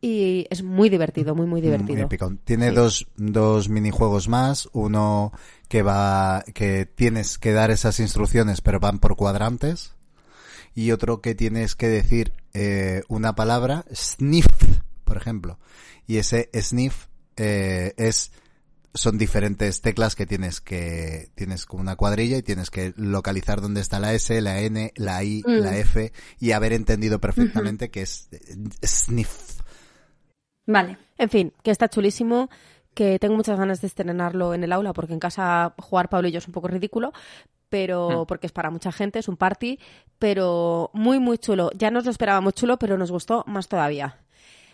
Y 0.00 0.46
es 0.50 0.62
muy 0.62 0.88
divertido, 0.90 1.34
muy 1.34 1.46
muy 1.46 1.60
divertido. 1.60 2.06
Muy. 2.08 2.38
Tiene 2.44 2.68
Sí. 2.68 2.74
dos, 2.76 3.06
dos 3.16 3.68
minijuegos 3.68 4.28
más. 4.28 4.68
Uno 4.72 5.32
que 5.66 5.82
va, 5.82 6.44
que 6.54 6.86
tienes 6.86 7.36
que 7.38 7.52
dar 7.52 7.72
esas 7.72 7.98
instrucciones, 7.98 8.60
pero 8.60 8.78
van 8.78 9.00
por 9.00 9.16
cuadrantes. 9.16 9.96
Y 10.74 10.92
otro 10.92 11.20
que 11.20 11.34
tienes 11.34 11.74
que 11.74 11.88
decir 11.88 12.32
eh, 12.54 13.02
una 13.08 13.34
palabra, 13.34 13.84
sniff, 13.92 14.46
por 15.04 15.16
ejemplo. 15.16 15.58
Y 16.06 16.18
ese 16.18 16.48
sniff 16.54 17.06
eh, 17.36 17.94
es 17.96 18.30
son 18.94 19.18
diferentes 19.18 19.80
teclas 19.80 20.14
que 20.14 20.26
tienes 20.26 20.60
que 20.60 21.30
tienes 21.34 21.66
como 21.66 21.82
una 21.82 21.96
cuadrilla 21.96 22.36
y 22.38 22.42
tienes 22.42 22.70
que 22.70 22.94
localizar 22.96 23.60
dónde 23.60 23.80
está 23.80 24.00
la 24.00 24.12
S, 24.14 24.40
la 24.40 24.60
N, 24.60 24.92
la 24.96 25.22
I, 25.22 25.42
Mm. 25.46 25.50
la 25.60 25.76
F 25.78 26.12
y 26.40 26.52
haber 26.52 26.72
entendido 26.72 27.20
perfectamente 27.20 27.90
que 27.90 28.02
es 28.02 28.28
sniff. 28.84 29.60
Vale. 30.66 30.98
En 31.16 31.30
fin, 31.30 31.52
que 31.62 31.70
está 31.70 31.88
chulísimo, 31.88 32.50
que 32.94 33.18
tengo 33.18 33.36
muchas 33.36 33.58
ganas 33.58 33.80
de 33.80 33.86
estrenarlo 33.86 34.54
en 34.54 34.64
el 34.64 34.72
aula, 34.72 34.92
porque 34.92 35.12
en 35.14 35.20
casa 35.20 35.74
jugar 35.78 36.08
Pablo 36.08 36.28
y 36.28 36.32
yo 36.32 36.38
es 36.38 36.46
un 36.46 36.52
poco 36.52 36.68
ridículo, 36.68 37.12
pero 37.68 38.22
Mm. 38.22 38.26
porque 38.26 38.46
es 38.46 38.52
para 38.52 38.70
mucha 38.70 38.92
gente, 38.92 39.18
es 39.18 39.28
un 39.28 39.36
party, 39.36 39.78
pero 40.18 40.90
muy 40.94 41.18
muy 41.18 41.38
chulo. 41.38 41.70
Ya 41.74 41.90
nos 41.90 42.04
lo 42.04 42.10
esperábamos 42.10 42.54
chulo, 42.54 42.78
pero 42.78 42.98
nos 42.98 43.10
gustó 43.10 43.44
más 43.46 43.68
todavía. 43.68 44.18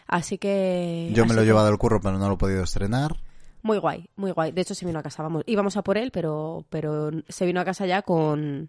Así 0.06 0.36
que 0.38 1.10
Yo 1.14 1.24
me 1.26 1.34
lo 1.34 1.40
he 1.40 1.44
que 1.44 1.48
llevado 1.48 1.68
al 1.68 1.78
curro, 1.78 2.00
pero 2.00 2.18
no 2.18 2.28
lo 2.28 2.34
he 2.34 2.38
podido 2.38 2.62
estrenar. 2.62 3.16
Muy 3.64 3.78
guay, 3.78 4.08
muy 4.16 4.30
guay. 4.30 4.52
De 4.52 4.60
hecho 4.60 4.74
se 4.74 4.84
vino 4.84 4.98
a 4.98 5.02
casa, 5.02 5.22
vamos, 5.22 5.42
íbamos 5.46 5.76
a 5.76 5.82
por 5.82 5.96
él, 5.96 6.10
pero 6.12 6.64
pero 6.68 7.10
se 7.28 7.46
vino 7.46 7.60
a 7.60 7.64
casa 7.64 7.86
ya 7.86 8.02
con 8.02 8.68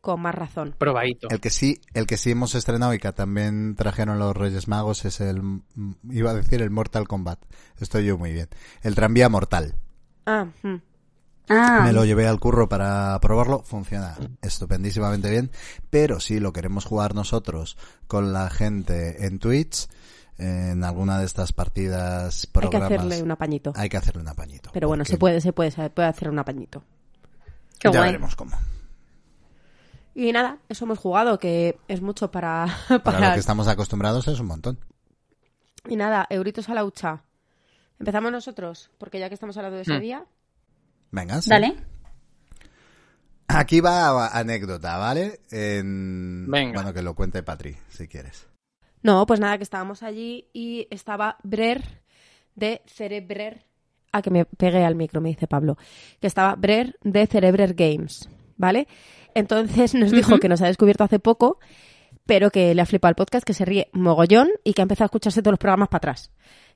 con 0.00 0.20
más 0.20 0.34
razón. 0.34 0.74
Probadito. 0.76 1.28
El 1.30 1.38
que 1.38 1.50
sí, 1.50 1.80
el 1.94 2.06
que 2.06 2.16
sí 2.16 2.32
hemos 2.32 2.54
estrenado 2.54 2.94
y 2.94 2.98
que 2.98 3.12
también 3.12 3.76
trajeron 3.76 4.18
los 4.18 4.36
Reyes 4.36 4.66
Magos 4.68 5.04
es 5.04 5.20
el, 5.20 5.42
mm, 5.42 5.92
iba 6.10 6.30
a 6.30 6.34
decir 6.34 6.62
el 6.62 6.70
Mortal 6.70 7.06
Kombat. 7.06 7.38
Estoy 7.78 8.06
yo 8.06 8.18
muy 8.18 8.32
bien. 8.32 8.48
El 8.82 8.94
tranvía 8.94 9.28
mortal. 9.28 9.76
Ah, 10.26 10.46
mm. 10.62 10.76
Ah, 11.48 11.82
Me 11.84 11.92
lo 11.92 12.04
llevé 12.04 12.26
al 12.26 12.40
curro 12.40 12.68
para 12.68 13.18
probarlo. 13.20 13.62
Funciona 13.62 14.16
estupendísimamente 14.40 15.30
bien. 15.30 15.50
Pero 15.90 16.20
si 16.20 16.40
lo 16.40 16.52
queremos 16.52 16.86
jugar 16.86 17.14
nosotros 17.14 17.76
con 18.06 18.32
la 18.32 18.48
gente 18.48 19.26
en 19.26 19.38
Twitch, 19.38 19.88
en 20.42 20.82
alguna 20.84 21.18
de 21.18 21.24
estas 21.26 21.52
partidas, 21.52 22.44
hay 22.44 22.46
que 22.46 22.52
programas, 22.52 22.90
hacerle 22.92 23.22
un 23.22 23.30
apañito. 23.30 23.72
hay 23.76 23.88
que 23.88 23.96
hacerle 23.96 24.22
un 24.22 24.28
apañito. 24.28 24.70
Pero 24.72 24.88
bueno, 24.88 25.02
porque 25.02 25.12
se 25.12 25.18
puede, 25.18 25.40
se 25.40 25.52
puede, 25.52 25.70
se 25.70 25.88
puede 25.90 26.08
hacer 26.08 26.28
un 26.28 26.38
apañito. 26.38 26.82
qué 27.78 27.88
Ya 27.90 27.98
guay. 27.98 28.10
veremos 28.10 28.34
cómo. 28.36 28.56
Y 30.14 30.30
nada, 30.32 30.58
eso 30.68 30.84
hemos 30.84 30.98
jugado, 30.98 31.38
que 31.38 31.78
es 31.88 32.00
mucho 32.02 32.30
para... 32.30 32.66
Para 32.88 33.02
para- 33.02 33.28
lo 33.28 33.34
que 33.34 33.40
estamos 33.40 33.66
acostumbrados 33.68 34.28
es 34.28 34.38
un 34.40 34.46
montón. 34.46 34.78
Y 35.88 35.96
nada, 35.96 36.26
euritos 36.28 36.68
a 36.68 36.74
la 36.74 36.84
hucha. 36.84 37.22
Empezamos 37.98 38.30
nosotros, 38.32 38.90
porque 38.98 39.18
ya 39.20 39.28
que 39.28 39.34
estamos 39.34 39.56
hablando 39.56 39.76
de 39.76 39.82
ese 39.82 39.94
Hmm. 39.96 40.00
día... 40.00 40.24
Venga, 41.12 41.40
sí. 41.42 41.50
Dale. 41.50 41.76
Aquí 43.48 43.80
va 43.80 44.28
anécdota, 44.28 44.96
¿vale? 44.96 45.40
En... 45.50 46.46
Venga. 46.50 46.74
Bueno, 46.74 46.92
que 46.94 47.02
lo 47.02 47.14
cuente 47.14 47.42
Patri, 47.42 47.76
si 47.90 48.08
quieres. 48.08 48.46
No, 49.02 49.26
pues 49.26 49.40
nada, 49.40 49.56
que 49.58 49.64
estábamos 49.64 50.02
allí 50.02 50.48
y 50.52 50.86
estaba 50.90 51.38
Brer 51.42 52.02
de 52.54 52.82
Cerebrer... 52.86 53.64
Ah, 54.12 54.20
que 54.20 54.30
me 54.30 54.44
pegué 54.44 54.84
al 54.84 54.94
micro, 54.94 55.20
me 55.20 55.30
dice 55.30 55.46
Pablo. 55.46 55.78
Que 56.20 56.26
estaba 56.26 56.54
Brer 56.54 56.98
de 57.02 57.26
Cerebrer 57.26 57.74
Games, 57.74 58.28
¿vale? 58.56 58.86
Entonces 59.34 59.94
nos 59.94 60.10
dijo 60.10 60.38
que 60.38 60.48
nos 60.48 60.60
ha 60.60 60.66
descubierto 60.66 61.04
hace 61.04 61.18
poco, 61.18 61.58
pero 62.26 62.50
que 62.50 62.74
le 62.74 62.82
ha 62.82 62.86
flipado 62.86 63.10
el 63.10 63.16
podcast, 63.16 63.44
que 63.44 63.54
se 63.54 63.64
ríe 63.64 63.88
mogollón 63.92 64.50
y 64.64 64.74
que 64.74 64.82
ha 64.82 64.84
empezado 64.84 65.04
a 65.04 65.06
escucharse 65.06 65.42
todos 65.42 65.52
los 65.52 65.58
programas 65.58 65.88
para 65.88 65.98
atrás. 65.98 66.30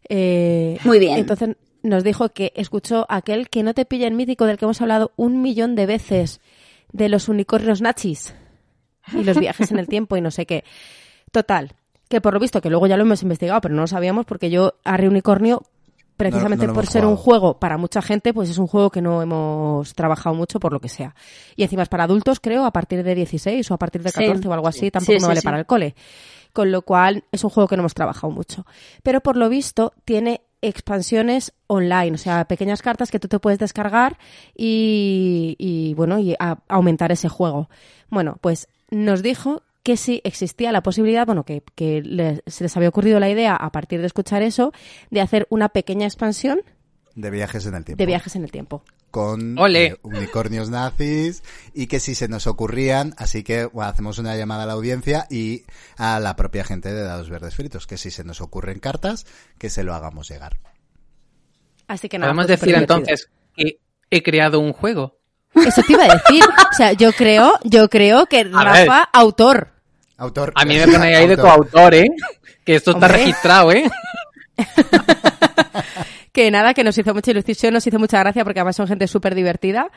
Eh, 0.08 0.78
Muy 0.84 0.98
bien. 0.98 1.18
Entonces 1.18 1.56
nos 1.82 2.04
dijo 2.04 2.30
que 2.30 2.52
escuchó 2.56 3.06
aquel 3.08 3.48
que 3.48 3.62
no 3.62 3.74
te 3.74 3.84
pilla 3.84 4.06
en 4.06 4.16
mítico 4.16 4.46
del 4.46 4.56
que 4.56 4.64
hemos 4.64 4.80
hablado 4.80 5.12
un 5.16 5.42
millón 5.42 5.74
de 5.74 5.86
veces, 5.86 6.40
de 6.92 7.08
los 7.08 7.28
unicornios 7.28 7.80
nachis 7.80 8.34
y 9.12 9.22
los 9.24 9.38
viajes 9.38 9.70
en 9.70 9.78
el 9.78 9.86
tiempo 9.86 10.16
y 10.16 10.20
no 10.20 10.30
sé 10.30 10.46
qué. 10.46 10.64
Total, 11.30 11.74
que 12.08 12.20
por 12.20 12.34
lo 12.34 12.40
visto, 12.40 12.60
que 12.60 12.70
luego 12.70 12.86
ya 12.86 12.96
lo 12.96 13.02
hemos 13.04 13.22
investigado, 13.22 13.60
pero 13.60 13.74
no 13.74 13.82
lo 13.82 13.86
sabíamos 13.86 14.26
porque 14.26 14.50
yo 14.50 14.74
Harry 14.84 15.06
Unicornio, 15.08 15.62
precisamente 16.16 16.66
No- 16.66 16.72
no 16.72 16.74
por 16.76 16.86
ser 16.86 17.04
un 17.04 17.16
juego 17.16 17.58
para 17.58 17.76
mucha 17.76 18.00
gente, 18.00 18.32
pues 18.32 18.48
es 18.48 18.56
un 18.58 18.66
juego 18.66 18.90
que 18.90 19.02
no 19.02 19.20
hemos 19.22 19.92
trabajado 19.94 20.34
mucho 20.34 20.58
por 20.60 20.72
lo 20.72 20.80
que 20.80 20.88
sea. 20.88 21.14
Y 21.56 21.62
encima 21.64 21.82
es 21.82 21.88
para 21.88 22.04
adultos, 22.04 22.40
creo, 22.40 22.64
a 22.64 22.70
partir 22.72 23.02
de 23.02 23.14
16 23.14 23.70
o 23.70 23.74
a 23.74 23.78
partir 23.78 24.02
de 24.02 24.10
Sí. 24.10 24.20
14 24.24 24.48
o 24.48 24.52
algo 24.54 24.68
así, 24.68 24.90
tampoco 24.90 25.12
Sí, 25.12 25.16
me 25.16 25.20
sí, 25.20 25.26
vale 25.26 25.40
sí. 25.40 25.44
para 25.44 25.58
el 25.58 25.66
cole. 25.66 25.94
Con 26.54 26.72
lo 26.72 26.80
cual 26.82 27.24
es 27.32 27.44
un 27.44 27.50
juego 27.50 27.68
que 27.68 27.76
no 27.76 27.82
hemos 27.82 27.92
trabajado 27.92 28.30
mucho. 28.32 28.64
Pero 29.02 29.20
por 29.20 29.36
lo 29.36 29.50
visto 29.50 29.92
tiene 30.06 30.40
expansiones 30.62 31.52
online, 31.66 32.12
o 32.14 32.18
sea, 32.18 32.46
pequeñas 32.46 32.80
cartas 32.80 33.10
que 33.10 33.18
tú 33.20 33.28
te 33.28 33.38
puedes 33.38 33.58
descargar 33.58 34.16
y, 34.56 35.54
y, 35.58 35.92
bueno, 35.94 36.18
y 36.18 36.34
a- 36.38 36.58
aumentar 36.68 37.12
ese 37.12 37.28
juego. 37.28 37.68
Bueno, 38.08 38.38
pues 38.40 38.68
nos 38.90 39.22
dijo 39.22 39.62
que 39.86 39.96
sí 39.96 40.20
existía 40.24 40.72
la 40.72 40.82
posibilidad, 40.82 41.24
bueno, 41.26 41.44
que, 41.44 41.62
que 41.76 42.02
les- 42.02 42.42
se 42.46 42.64
les 42.64 42.76
había 42.76 42.88
ocurrido 42.88 43.20
la 43.20 43.30
idea 43.30 43.54
a 43.54 43.70
partir 43.70 44.00
de 44.00 44.06
escuchar 44.08 44.42
eso, 44.42 44.72
de 45.12 45.20
hacer 45.20 45.46
una 45.48 45.68
pequeña 45.68 46.06
expansión 46.06 46.60
De 47.14 47.30
viajes 47.30 47.64
en 47.66 47.74
el 47.76 47.84
tiempo. 47.84 47.98
de 48.02 48.06
viajes 48.06 48.34
en 48.34 48.42
el 48.42 48.50
tiempo. 48.50 48.82
Con 49.12 49.56
eh, 49.74 49.96
unicornios 50.02 50.70
nazis 50.70 51.44
y 51.72 51.86
que 51.86 52.00
si 52.00 52.16
se 52.16 52.26
nos 52.26 52.48
ocurrían, 52.48 53.14
así 53.16 53.44
que 53.44 53.66
bueno, 53.66 53.88
hacemos 53.88 54.18
una 54.18 54.36
llamada 54.36 54.64
a 54.64 54.66
la 54.66 54.72
audiencia 54.72 55.26
y 55.30 55.62
a 55.96 56.18
la 56.18 56.34
propia 56.34 56.64
gente 56.64 56.92
de 56.92 57.02
Dados 57.02 57.30
Verdes 57.30 57.54
Fritos, 57.54 57.86
que 57.86 57.96
si 57.96 58.10
se 58.10 58.24
nos 58.24 58.40
ocurren 58.40 58.80
cartas, 58.80 59.24
que 59.56 59.70
se 59.70 59.84
lo 59.84 59.94
hagamos 59.94 60.28
llegar. 60.28 60.58
Así 61.86 62.08
que 62.08 62.18
nada. 62.18 62.32
Podemos 62.32 62.46
fue 62.46 62.56
decir 62.56 62.74
entonces 62.74 63.30
que 63.54 63.78
he 64.10 64.22
creado 64.22 64.58
un 64.58 64.72
juego. 64.72 65.18
Eso 65.54 65.80
te 65.86 65.92
iba 65.94 66.04
a 66.04 66.08
decir. 66.14 66.42
O 66.44 66.74
sea, 66.76 66.92
yo 66.92 67.12
creo, 67.12 67.52
yo 67.64 67.88
creo 67.88 68.26
que 68.26 68.40
A 68.40 68.42
ver. 68.44 68.52
Rafa, 68.88 69.04
autor. 69.12 69.72
Autor. 70.18 70.52
A 70.54 70.64
mí 70.64 70.76
me 70.76 70.86
ponéis 70.92 71.16
ahí 71.16 71.26
de 71.26 71.34
Autor. 71.34 71.44
coautor, 71.70 71.94
¿eh? 71.94 72.06
Que 72.64 72.74
esto 72.76 72.92
está 72.92 73.06
Hombre. 73.06 73.18
registrado, 73.20 73.72
¿eh? 73.72 73.90
Que 76.32 76.50
nada, 76.50 76.74
que 76.74 76.84
nos 76.84 76.98
hizo 76.98 77.14
mucha 77.14 77.30
ilusión, 77.30 77.72
nos 77.72 77.86
hizo 77.86 77.98
mucha 77.98 78.18
gracia 78.18 78.44
porque 78.44 78.60
además 78.60 78.76
son 78.76 78.86
gente 78.86 79.06
súper 79.06 79.34
divertida. 79.34 79.88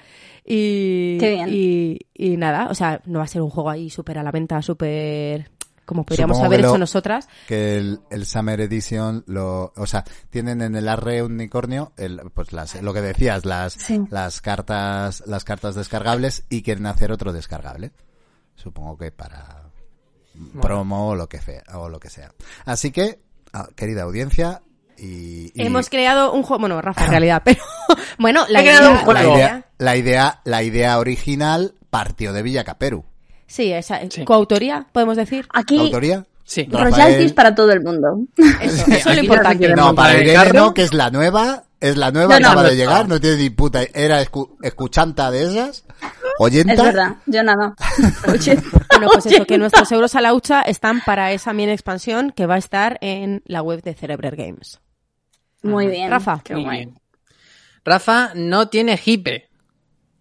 Y, 0.46 1.18
Qué 1.18 1.32
bien. 1.32 1.48
Y, 1.52 2.00
y 2.14 2.38
nada, 2.38 2.68
o 2.70 2.76
sea, 2.76 3.02
no 3.06 3.20
va 3.20 3.26
a 3.26 3.28
ser 3.28 3.42
un 3.42 3.50
juego 3.50 3.70
ahí 3.70 3.90
súper 3.90 4.20
a 4.20 4.24
la 4.24 4.32
venta, 4.32 4.62
súper 4.62 5.52
como 5.84 6.06
podríamos 6.06 6.38
Supongo 6.38 6.54
haber 6.54 6.66
hecho 6.66 6.78
nosotras. 6.78 7.28
que 7.48 7.76
el, 7.78 8.00
el 8.10 8.26
Summer 8.26 8.62
Edition 8.62 9.24
lo, 9.28 9.74
o 9.76 9.86
sea, 9.88 10.06
tienen 10.30 10.62
en 10.62 10.76
el 10.76 10.88
arre 10.88 11.24
unicornio, 11.24 11.92
el, 11.98 12.22
pues 12.34 12.54
las, 12.54 12.82
lo 12.82 12.94
que 12.94 13.02
decías, 13.02 13.44
las, 13.44 13.74
Sí. 13.74 14.00
las 14.10 14.40
cartas, 14.40 15.24
las 15.26 15.44
cartas 15.44 15.76
descargables 15.76 16.46
y 16.50 16.62
quieren 16.62 16.86
hacer 16.86 17.12
otro 17.12 17.34
descargable. 17.34 17.92
Supongo 18.56 18.98
que 18.98 19.12
para 19.12 19.59
promo 20.62 21.10
o 21.10 21.16
lo 21.16 21.28
que 21.30 21.40
sea, 21.40 21.64
o 21.74 21.90
lo 21.90 22.00
que 22.00 22.10
sea. 22.10 22.32
Así 22.66 22.92
que, 22.92 23.20
ah, 23.54 23.68
querida 23.76 24.04
audiencia, 24.04 24.62
y, 24.98 25.52
y 25.54 25.66
Hemos 25.66 25.90
creado 25.90 26.34
un 26.34 26.44
juego, 26.44 26.60
bueno, 26.62 26.82
Rafa 26.82 27.06
en 27.06 27.12
realidad, 27.12 27.42
pero 27.46 27.62
bueno, 28.18 28.46
la 28.50 28.62
idea, 28.62 28.90
un 28.90 28.96
la 28.96 29.00
juego. 29.00 29.14
la 29.14 29.24
idea- 29.24 29.34
idea, 29.36 29.66
la 29.78 29.96
idea, 29.96 30.42
la 30.44 30.64
idea 30.64 31.00
original 31.00 31.74
partió 31.90 32.34
de 32.34 32.42
Villa 32.42 32.64
Caperu. 32.64 33.06
Sí, 33.48 33.72
esa, 33.72 34.02
Sí. 34.10 34.26
coautoría, 34.26 34.88
podemos 34.92 35.16
decir. 35.18 35.48
Aquí, 35.54 35.80
¿Autoría? 35.80 36.26
Sí. 36.44 36.68
Rafael- 36.70 36.92
royalties 36.92 37.34
para 37.34 37.56
todo 37.56 37.72
el 37.72 37.82
mundo. 37.82 38.20
Eso, 38.62 38.86
Sí, 38.86 38.94
eso 38.94 39.10
es 39.12 39.16
lo 39.18 39.24
importante. 39.24 39.70
no- 39.76 39.96
para 39.96 40.18
Irene 40.20 40.52
no, 40.54 40.74
que 40.74 40.84
es 40.84 40.94
la 40.94 41.10
nueva, 41.12 41.64
es 41.80 41.98
la 41.98 42.12
nueva, 42.12 42.36
No, 42.36 42.40
no. 42.42 42.48
acaba 42.48 42.64
de 42.64 42.70
No 42.72 42.76
llegar, 42.76 43.02
está. 43.04 43.08
no 43.08 43.20
tiene 43.22 43.38
ni 43.38 43.50
puta, 43.50 43.82
era 43.94 44.22
escu- 44.24 44.58
escuchanta 44.62 45.32
de 45.32 45.44
esas, 45.44 45.86
oyenta. 46.38 46.74
Es 46.74 46.84
verdad, 46.84 47.16
yo 47.26 47.44
nada. 47.44 47.74
Bueno, 49.00 49.12
pues 49.14 49.26
eso, 49.28 49.46
que 49.46 49.58
nuestros 49.58 49.90
euros 49.94 50.14
a 50.16 50.22
la 50.22 50.34
hucha 50.34 50.62
están 50.62 51.02
para 51.06 51.32
esa 51.32 51.54
mini 51.54 51.72
expansión 51.72 52.32
que 52.36 52.46
va 52.46 52.56
a 52.56 52.58
estar 52.58 52.98
en 53.02 53.42
la 53.46 53.62
web 53.62 53.82
de 53.82 53.94
Cerebrer 53.94 54.36
Games. 54.36 54.80
Muy 55.64 55.88
bien. 55.88 56.10
Rafa. 56.12 56.42
Qué 56.44 56.54
Muy 56.54 56.64
guay. 56.64 56.78
bien. 56.80 57.00
Rafa 57.86 58.32
no 58.36 58.68
tiene 58.68 59.00
hipe. 59.04 59.48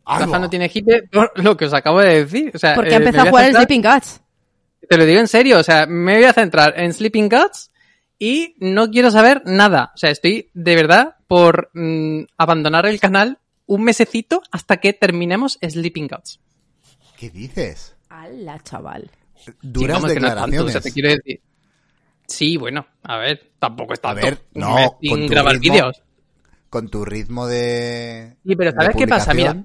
Rafa 0.06 0.38
no 0.38 0.48
tiene 0.48 0.70
hipe 0.72 1.02
por 1.12 1.32
lo 1.42 1.56
que 1.56 1.64
os 1.64 1.74
acabo 1.74 2.00
de 2.00 2.24
decir. 2.24 2.52
O 2.54 2.58
sea, 2.58 2.74
Porque 2.76 2.90
eh, 2.90 2.94
ha 2.94 2.96
empezado 2.98 3.24
me 3.24 3.28
a 3.28 3.30
jugar 3.32 3.44
el 3.46 3.50
centrar- 3.52 3.58
Sleeping 3.66 3.82
Guts. 3.82 4.20
Te 4.88 4.96
lo 4.96 5.04
digo 5.06 5.20
en 5.20 5.28
serio, 5.28 5.58
o 5.58 5.62
sea, 5.64 5.86
me 5.86 6.14
voy 6.14 6.24
a 6.24 6.32
centrar 6.32 6.74
en 6.78 6.92
Sleeping 6.94 7.28
Guts 7.28 7.70
y 8.18 8.54
no 8.60 8.90
quiero 8.90 9.10
saber 9.10 9.42
nada. 9.44 9.90
O 9.94 9.98
sea, 9.98 10.10
estoy 10.10 10.50
de 10.54 10.76
verdad 10.76 11.16
por 11.28 11.70
mm, 11.74 12.22
abandonar 12.36 12.86
el 12.86 12.98
canal 12.98 13.38
un 13.66 13.84
mesecito 13.84 14.42
hasta 14.50 14.78
que 14.78 14.92
terminemos 14.94 15.58
Sleeping 15.62 16.08
Guts. 16.08 16.40
¿Qué 17.18 17.30
dices? 17.30 17.94
¡Hala, 18.08 18.58
chaval! 18.64 19.10
Sí, 19.36 19.52
Duras 19.62 19.98
vamos, 19.98 20.12
que 20.14 20.20
no 20.20 20.26
tanto, 20.28 20.40
declaraciones. 20.40 20.68
o 20.68 20.72
sea, 20.72 20.80
te 20.80 20.92
quiero 20.92 21.10
decir. 21.10 21.40
Sí, 22.26 22.56
bueno, 22.56 22.86
a 23.04 23.16
ver, 23.18 23.52
tampoco 23.58 23.92
está 23.94 24.10
A 24.10 24.14
ver, 24.14 24.38
no, 24.54 24.98
sin 25.00 25.26
grabar 25.28 25.56
ritmo- 25.56 25.60
vídeos. 25.60 26.02
Con 26.70 26.88
tu 26.90 27.04
ritmo 27.04 27.46
de... 27.46 28.36
Sí, 28.44 28.54
pero 28.56 28.72
¿sabes 28.72 28.96
qué 28.96 29.06
pasa? 29.06 29.32
Mira. 29.32 29.64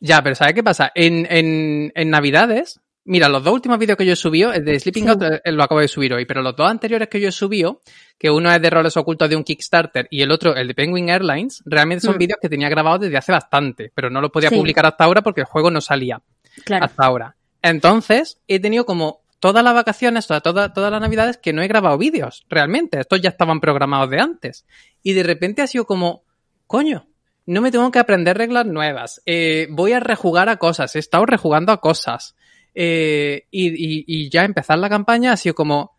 Ya, 0.00 0.22
pero 0.22 0.34
¿sabes 0.34 0.54
qué 0.54 0.62
pasa? 0.62 0.90
En, 0.94 1.26
en, 1.30 1.92
en 1.94 2.10
Navidades, 2.10 2.80
mira, 3.04 3.28
los 3.28 3.42
dos 3.44 3.52
últimos 3.54 3.78
vídeos 3.78 3.96
que 3.98 4.06
yo 4.06 4.12
he 4.12 4.16
subido, 4.16 4.52
el 4.52 4.64
de 4.64 4.78
Sleeping 4.80 5.04
Sí. 5.04 5.10
Out 5.10 5.22
eh, 5.44 5.52
lo 5.52 5.62
acabo 5.62 5.80
de 5.80 5.88
subir 5.88 6.12
hoy, 6.14 6.24
pero 6.26 6.42
los 6.42 6.56
dos 6.56 6.70
anteriores 6.70 7.08
que 7.08 7.20
yo 7.20 7.28
he 7.28 7.32
subido, 7.32 7.80
que 8.18 8.30
uno 8.30 8.50
es 8.50 8.60
de 8.62 8.70
roles 8.70 8.96
ocultos 8.96 9.28
de 9.28 9.36
un 9.36 9.44
Kickstarter 9.44 10.08
y 10.10 10.22
el 10.22 10.30
otro 10.30 10.56
el 10.56 10.68
de 10.68 10.74
Penguin 10.74 11.08
Airlines, 11.10 11.62
realmente 11.66 12.04
son 12.06 12.14
Hmm. 12.14 12.18
vídeos 12.18 12.38
que 12.40 12.48
tenía 12.48 12.68
grabados 12.68 13.00
desde 13.00 13.16
hace 13.18 13.32
bastante, 13.32 13.92
pero 13.94 14.08
no 14.10 14.20
los 14.20 14.30
podía 14.30 14.48
Sí. 14.48 14.56
publicar 14.56 14.86
hasta 14.86 15.04
ahora 15.04 15.22
porque 15.22 15.42
el 15.42 15.46
juego 15.46 15.70
no 15.70 15.80
salía 15.80 16.22
Claro. 16.64 16.84
hasta 16.86 17.04
ahora. 17.04 17.36
Entonces, 17.62 18.38
he 18.48 18.58
tenido 18.60 18.86
como 18.86 19.20
todas 19.40 19.62
las 19.62 19.74
vacaciones, 19.74 20.26
toda, 20.26 20.40
toda- 20.40 20.72
todas 20.72 20.90
las 20.90 21.00
navidades 21.00 21.36
que 21.36 21.52
no 21.52 21.60
he 21.62 21.68
grabado 21.68 21.98
vídeos, 21.98 22.46
realmente. 22.48 22.98
Estos 23.00 23.20
ya 23.20 23.28
estaban 23.28 23.60
programados 23.60 24.08
de 24.08 24.18
antes. 24.20 24.64
Y 25.02 25.12
de 25.12 25.22
repente 25.22 25.60
ha 25.62 25.66
sido 25.66 25.84
como, 25.84 26.22
coño, 26.66 27.06
no 27.44 27.60
me 27.60 27.70
tengo 27.70 27.90
que 27.90 27.98
aprender 27.98 28.38
reglas 28.38 28.64
nuevas. 28.66 29.20
Eh, 29.26 29.68
voy 29.70 29.92
a 29.92 30.00
rejugar 30.00 30.48
a 30.48 30.56
cosas. 30.56 30.96
He 30.96 31.00
estado 31.00 31.26
rejugando 31.26 31.70
a 31.70 31.80
cosas. 31.80 32.34
Eh, 32.74 33.46
y, 33.50 33.68
y- 33.68 34.04
y 34.06 34.30
ya 34.30 34.44
empezar 34.44 34.78
la 34.78 34.88
campaña 34.88 35.32
ha 35.32 35.36
sido 35.36 35.54
como, 35.54 35.92
"Puf, 35.92 35.95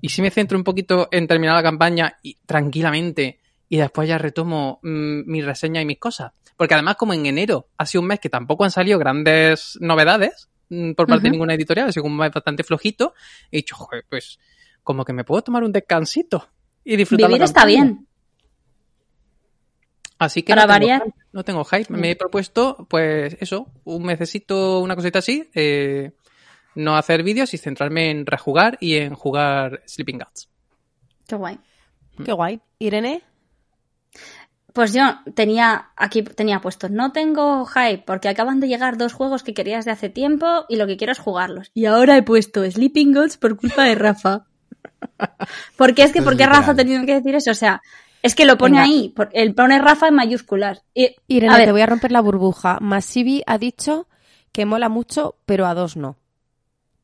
¿y 0.00 0.08
si 0.08 0.22
me 0.22 0.30
centro 0.30 0.56
un 0.58 0.64
poquito 0.64 1.08
en 1.10 1.26
terminar 1.26 1.54
la 1.56 1.62
campaña 1.62 2.16
y, 2.22 2.36
tranquilamente 2.46 3.40
y 3.68 3.76
después 3.76 4.08
ya 4.08 4.18
retomo 4.18 4.80
mm, 4.82 5.30
mi 5.30 5.42
reseña 5.42 5.80
y 5.80 5.84
mis 5.86 5.98
cosas? 5.98 6.32
Porque 6.56 6.74
además 6.74 6.96
como 6.96 7.14
en 7.14 7.26
enero 7.26 7.68
ha 7.78 7.86
sido 7.86 8.02
un 8.02 8.08
mes 8.08 8.20
que 8.20 8.28
tampoco 8.28 8.64
han 8.64 8.70
salido 8.70 8.98
grandes 8.98 9.78
novedades 9.80 10.48
mm, 10.68 10.92
por 10.92 11.06
parte 11.06 11.24
de 11.24 11.30
ninguna 11.30 11.54
editorial, 11.54 11.88
ha 11.88 11.92
sido 11.92 12.04
un 12.04 12.16
mes 12.16 12.30
bastante 12.32 12.64
flojito, 12.64 13.14
he 13.50 13.58
dicho, 13.58 13.76
joder, 13.76 14.04
pues 14.08 14.38
como 14.82 15.04
que 15.04 15.12
me 15.12 15.24
puedo 15.24 15.42
tomar 15.42 15.62
un 15.64 15.72
descansito 15.72 16.48
y 16.84 16.96
disfrutar 16.96 17.30
la 17.30 17.36
Vivir 17.36 17.44
está 17.44 17.60
campaña". 17.60 17.84
bien. 17.84 18.06
Así 20.18 20.42
que 20.42 20.52
Para 20.52 20.62
no 20.66 20.66
tengo 20.74 20.80
variar. 20.80 21.14
no 21.32 21.44
tengo 21.44 21.64
hype. 21.64 21.92
Me 21.94 22.10
he 22.10 22.16
propuesto, 22.16 22.86
pues 22.90 23.38
eso, 23.40 23.68
un 23.84 24.02
mesecito, 24.04 24.80
una 24.80 24.94
cosita 24.94 25.20
así, 25.20 25.48
eh, 25.54 26.12
no 26.74 26.96
hacer 26.96 27.22
vídeos 27.22 27.52
y 27.54 27.58
centrarme 27.58 28.10
en 28.10 28.26
rejugar 28.26 28.78
y 28.80 28.96
en 28.96 29.14
jugar 29.14 29.82
Sleeping 29.86 30.18
Guts. 30.18 30.48
Qué 31.26 31.36
guay. 31.36 31.58
¡Qué 32.24 32.32
guay! 32.32 32.60
Irene, 32.78 33.22
Pues 34.72 34.92
yo 34.92 35.02
tenía 35.34 35.90
aquí 35.96 36.22
tenía 36.22 36.60
puesto, 36.60 36.88
no 36.88 37.12
tengo 37.12 37.64
hype 37.66 38.04
porque 38.06 38.28
acaban 38.28 38.60
de 38.60 38.68
llegar 38.68 38.96
dos 38.98 39.12
juegos 39.12 39.42
que 39.42 39.54
querías 39.54 39.84
de 39.84 39.90
hace 39.90 40.08
tiempo 40.10 40.64
y 40.68 40.76
lo 40.76 40.86
que 40.86 40.96
quiero 40.96 41.12
es 41.12 41.18
jugarlos. 41.18 41.70
Y 41.74 41.86
ahora 41.86 42.16
he 42.16 42.22
puesto 42.22 42.68
Sleeping 42.70 43.12
Gods 43.14 43.36
por 43.36 43.56
culpa 43.56 43.84
de 43.84 43.94
Rafa. 43.96 44.46
Porque 45.76 46.02
es 46.02 46.12
que 46.12 46.18
Esto 46.18 46.20
es 46.20 46.24
¿por 46.24 46.36
qué 46.36 46.46
Rafa 46.46 46.72
ha 46.72 46.74
tenido 46.76 47.04
que 47.04 47.14
decir 47.14 47.34
eso? 47.34 47.50
O 47.50 47.54
sea, 47.54 47.82
es 48.22 48.34
que 48.34 48.44
lo 48.44 48.56
pone 48.58 48.78
Venga. 48.78 48.84
ahí, 48.84 49.08
por- 49.10 49.30
él 49.32 49.54
pone 49.54 49.78
Rafa 49.78 50.08
en 50.08 50.14
mayúsculas. 50.14 50.82
Y, 50.94 51.16
Irene, 51.26 51.54
a 51.54 51.56
ver, 51.58 51.66
te 51.66 51.72
voy 51.72 51.80
a 51.80 51.86
romper 51.86 52.12
la 52.12 52.20
burbuja. 52.20 52.78
Masivi 52.80 53.42
ha 53.46 53.58
dicho 53.58 54.06
que 54.52 54.66
mola 54.66 54.88
mucho, 54.88 55.36
pero 55.46 55.66
a 55.66 55.74
dos 55.74 55.96
no. 55.96 56.16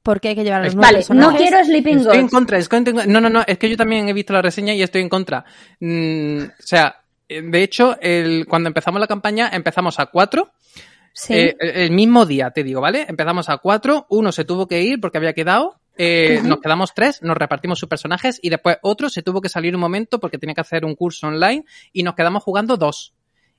Porque 0.07 0.29
hay 0.29 0.35
que 0.37 0.45
llevar 0.45 0.61
a 0.63 0.65
los 0.65 0.75
vale, 0.77 1.05
no 1.11 1.37
quiero 1.37 1.63
Sleeping 1.65 1.99
Estoy 1.99 2.17
en 2.17 2.23
Gods. 2.23 2.33
contra, 2.33 2.59
estoy 2.59 2.85
en- 2.87 3.13
no, 3.13 3.21
no, 3.21 3.29
no, 3.29 3.43
es 3.47 3.59
que 3.59 3.69
yo 3.69 3.77
también 3.77 4.09
he 4.09 4.13
visto 4.13 4.33
la 4.33 4.41
reseña 4.41 4.73
y 4.73 4.81
estoy 4.83 5.03
en 5.03 5.09
contra. 5.09 5.45
Mm, 5.81 6.39
o 6.45 6.53
sea, 6.63 7.01
eh, 7.29 7.43
de 7.43 7.63
hecho, 7.63 7.99
el, 8.01 8.47
cuando 8.49 8.69
empezamos 8.69 9.01
la 9.01 9.09
campaña 9.09 9.51
empezamos 9.53 9.99
a 9.99 10.07
cuatro, 10.07 10.53
Sí. 11.19 11.33
Eh, 11.33 11.57
el 11.61 11.93
mismo 11.93 12.27
día, 12.27 12.51
te 12.51 12.63
digo, 12.63 12.83
¿vale? 12.83 13.07
Empezamos 13.09 13.49
a 13.49 13.57
cuatro, 13.57 14.07
uno 14.11 14.33
se 14.33 14.45
tuvo 14.45 14.69
que 14.69 14.83
ir 14.83 15.01
porque 15.01 15.17
había 15.17 15.33
quedado, 15.33 15.81
eh, 15.97 16.41
nos 16.45 16.61
quedamos 16.61 16.93
tres, 16.95 17.23
nos 17.23 17.39
repartimos 17.39 17.79
sus 17.79 17.89
personajes 17.89 18.39
y 18.43 18.51
después 18.51 18.77
otro 18.83 19.09
se 19.09 19.23
tuvo 19.23 19.41
que 19.41 19.49
salir 19.49 19.75
un 19.75 19.81
momento 19.81 20.21
porque 20.21 20.37
tenía 20.37 20.55
que 20.55 20.61
hacer 20.61 20.85
un 20.85 20.95
curso 20.95 21.27
online 21.29 21.65
y 21.91 22.03
nos 22.03 22.15
quedamos 22.17 22.43
jugando 22.43 22.77
dos. 22.77 23.15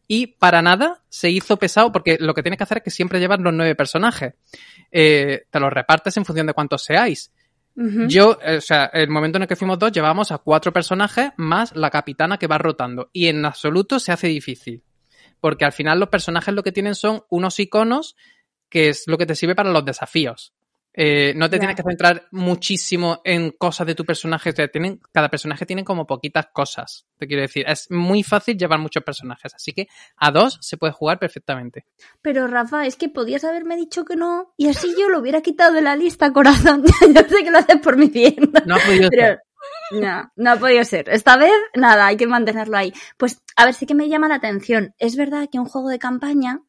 Y 0.07 0.27
para 0.27 0.61
nada 0.61 1.03
se 1.09 1.29
hizo 1.29 1.57
pesado 1.57 1.91
porque 1.91 2.17
lo 2.19 2.34
que 2.34 2.41
tienes 2.41 2.57
que 2.57 2.63
hacer 2.63 2.77
es 2.77 2.84
que 2.84 2.91
siempre 2.91 3.19
llevas 3.19 3.39
los 3.39 3.53
nueve 3.53 3.75
personajes. 3.75 4.35
Eh, 4.91 5.45
te 5.49 5.59
los 5.59 5.71
repartes 5.71 6.15
en 6.17 6.25
función 6.25 6.47
de 6.47 6.53
cuántos 6.53 6.84
seáis. 6.84 7.31
Yo, 8.07 8.39
eh, 8.41 8.57
o 8.57 8.61
sea, 8.61 8.85
el 8.85 9.07
momento 9.09 9.38
en 9.38 9.43
el 9.43 9.47
que 9.47 9.55
fuimos 9.55 9.77
dos, 9.77 9.91
llevábamos 9.91 10.31
a 10.31 10.39
cuatro 10.39 10.73
personajes 10.73 11.29
más 11.38 11.75
la 11.75 11.91
capitana 11.91 12.39
que 12.39 12.47
va 12.47 12.57
rotando. 12.57 13.11
Y 13.13 13.27
en 13.27 13.45
absoluto 13.45 13.99
se 13.99 14.11
hace 14.11 14.27
difícil. 14.27 14.81
Porque 15.39 15.63
al 15.63 15.73
final 15.73 15.99
los 15.99 16.09
personajes 16.09 16.55
lo 16.55 16.63
que 16.63 16.71
tienen 16.71 16.95
son 16.95 17.21
unos 17.29 17.59
iconos 17.59 18.15
que 18.69 18.89
es 18.89 19.03
lo 19.05 19.17
que 19.17 19.27
te 19.27 19.35
sirve 19.35 19.55
para 19.55 19.71
los 19.71 19.85
desafíos. 19.85 20.53
Eh, 20.99 21.34
no 21.36 21.48
te 21.48 21.60
tienes 21.60 21.76
que 21.76 21.84
centrar 21.84 22.28
muchísimo 22.32 23.22
en 23.24 23.52
cosas 23.52 23.86
de 23.86 23.94
tu 23.94 24.03
personaje. 24.03 24.49
O 24.49 24.53
sea, 24.53 24.68
tienen, 24.68 24.99
cada 25.11 25.30
personaje 25.30 25.64
tiene 25.64 25.84
como 25.84 26.07
poquitas 26.07 26.48
cosas. 26.52 27.06
Te 27.19 27.28
quiero 27.28 27.44
decir, 27.44 27.65
es 27.68 27.91
muy 27.91 28.24
fácil 28.24 28.57
llevar 28.57 28.80
muchos 28.80 29.03
personajes. 29.03 29.53
Así 29.53 29.74
que 29.74 29.88
a 30.15 30.32
dos 30.32 30.57
se 30.60 30.76
puede 30.76 30.94
jugar 30.94 31.19
perfectamente. 31.19 31.86
Pero 32.24 32.48
Rafa, 32.48 32.88
es 32.88 32.95
que 32.95 33.10
podías 33.10 33.44
haberme 33.44 33.76
dicho 33.76 34.06
que 34.06 34.15
no 34.15 34.56
y 34.57 34.69
así 34.69 34.95
yo 34.99 35.07
lo 35.07 35.19
hubiera 35.19 35.41
quitado 35.41 35.74
de 35.74 35.84
la 35.84 35.95
lista, 35.95 36.34
corazón. 36.34 36.84
yo 37.14 37.22
sé 37.30 37.44
que 37.44 37.52
lo 37.52 37.60
haces 37.60 37.78
por 37.78 37.95
mi 37.95 38.07
bien. 38.07 38.52
No 38.65 38.78
ha 38.78 38.80
podido 38.80 39.10
Pero 39.11 39.24
ser. 39.24 39.40
no, 39.91 40.32
no 40.36 40.52
ha 40.52 40.56
podido 40.56 40.84
ser. 40.84 41.10
Esta 41.10 41.38
vez, 41.38 41.53
nada, 41.76 42.07
hay 42.07 42.18
que 42.18 42.26
mantenerlo 42.26 42.76
ahí. 42.76 42.91
Pues, 43.18 43.44
a 43.56 43.65
ver, 43.65 43.76
sí 43.76 43.86
que 43.86 43.94
me 43.94 44.10
llama 44.10 44.30
la 44.30 44.36
atención. 44.36 44.95
Es 44.98 45.15
verdad 45.15 45.48
que 45.52 45.60
un 45.60 45.65
juego 45.65 45.90
de 45.90 45.99
campaña 45.99 46.64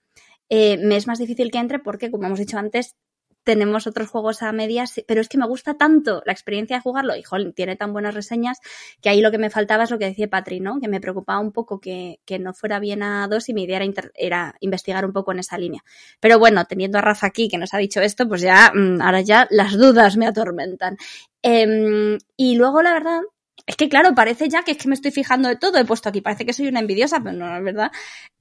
eh, 0.50 0.76
me 0.76 0.96
es 0.96 1.06
más 1.06 1.18
difícil 1.18 1.50
que 1.50 1.58
entre 1.58 1.78
porque, 1.78 2.10
como 2.10 2.26
hemos 2.26 2.38
dicho 2.38 2.58
antes, 2.58 2.94
tenemos 3.44 3.86
otros 3.86 4.08
juegos 4.10 4.42
a 4.42 4.52
medias, 4.52 4.92
pero 5.06 5.20
es 5.20 5.28
que 5.28 5.38
me 5.38 5.46
gusta 5.46 5.74
tanto 5.74 6.22
la 6.26 6.32
experiencia 6.32 6.76
de 6.76 6.82
jugarlo 6.82 7.16
y, 7.16 7.22
jolín, 7.22 7.52
tiene 7.54 7.76
tan 7.76 7.92
buenas 7.92 8.14
reseñas 8.14 8.58
que 9.00 9.08
ahí 9.08 9.20
lo 9.20 9.30
que 9.30 9.38
me 9.38 9.48
faltaba 9.50 9.84
es 9.84 9.90
lo 9.90 9.98
que 9.98 10.04
decía 10.06 10.28
Patri, 10.28 10.60
¿no? 10.60 10.80
Que 10.80 10.88
me 10.88 11.00
preocupaba 11.00 11.38
un 11.40 11.52
poco 11.52 11.80
que, 11.80 12.20
que 12.26 12.38
no 12.38 12.52
fuera 12.52 12.78
bien 12.78 13.02
a 13.02 13.26
dos 13.28 13.48
y 13.48 13.54
mi 13.54 13.64
idea 13.64 13.76
era, 13.76 13.84
inter- 13.86 14.12
era 14.14 14.54
investigar 14.60 15.04
un 15.06 15.12
poco 15.12 15.32
en 15.32 15.38
esa 15.38 15.56
línea. 15.58 15.82
Pero 16.20 16.38
bueno, 16.38 16.64
teniendo 16.66 16.98
a 16.98 17.00
Rafa 17.00 17.26
aquí 17.28 17.48
que 17.48 17.58
nos 17.58 17.72
ha 17.74 17.78
dicho 17.78 18.00
esto, 18.00 18.28
pues 18.28 18.40
ya, 18.42 18.70
mm, 18.74 19.00
ahora 19.00 19.20
ya 19.22 19.46
las 19.50 19.72
dudas 19.78 20.16
me 20.16 20.26
atormentan. 20.26 20.96
Em, 21.42 22.18
y 22.36 22.56
luego, 22.56 22.82
la 22.82 22.92
verdad, 22.92 23.20
es 23.66 23.76
que 23.76 23.88
claro, 23.88 24.14
parece 24.14 24.48
ya 24.48 24.62
que 24.62 24.72
es 24.72 24.78
que 24.78 24.88
me 24.88 24.94
estoy 24.94 25.10
fijando 25.10 25.48
de 25.48 25.56
todo. 25.56 25.78
He 25.78 25.84
puesto 25.84 26.08
aquí, 26.08 26.20
parece 26.20 26.44
que 26.46 26.52
soy 26.52 26.68
una 26.68 26.80
envidiosa, 26.80 27.20
pero 27.22 27.36
no 27.36 27.56
es 27.56 27.62
verdad. 27.64 27.90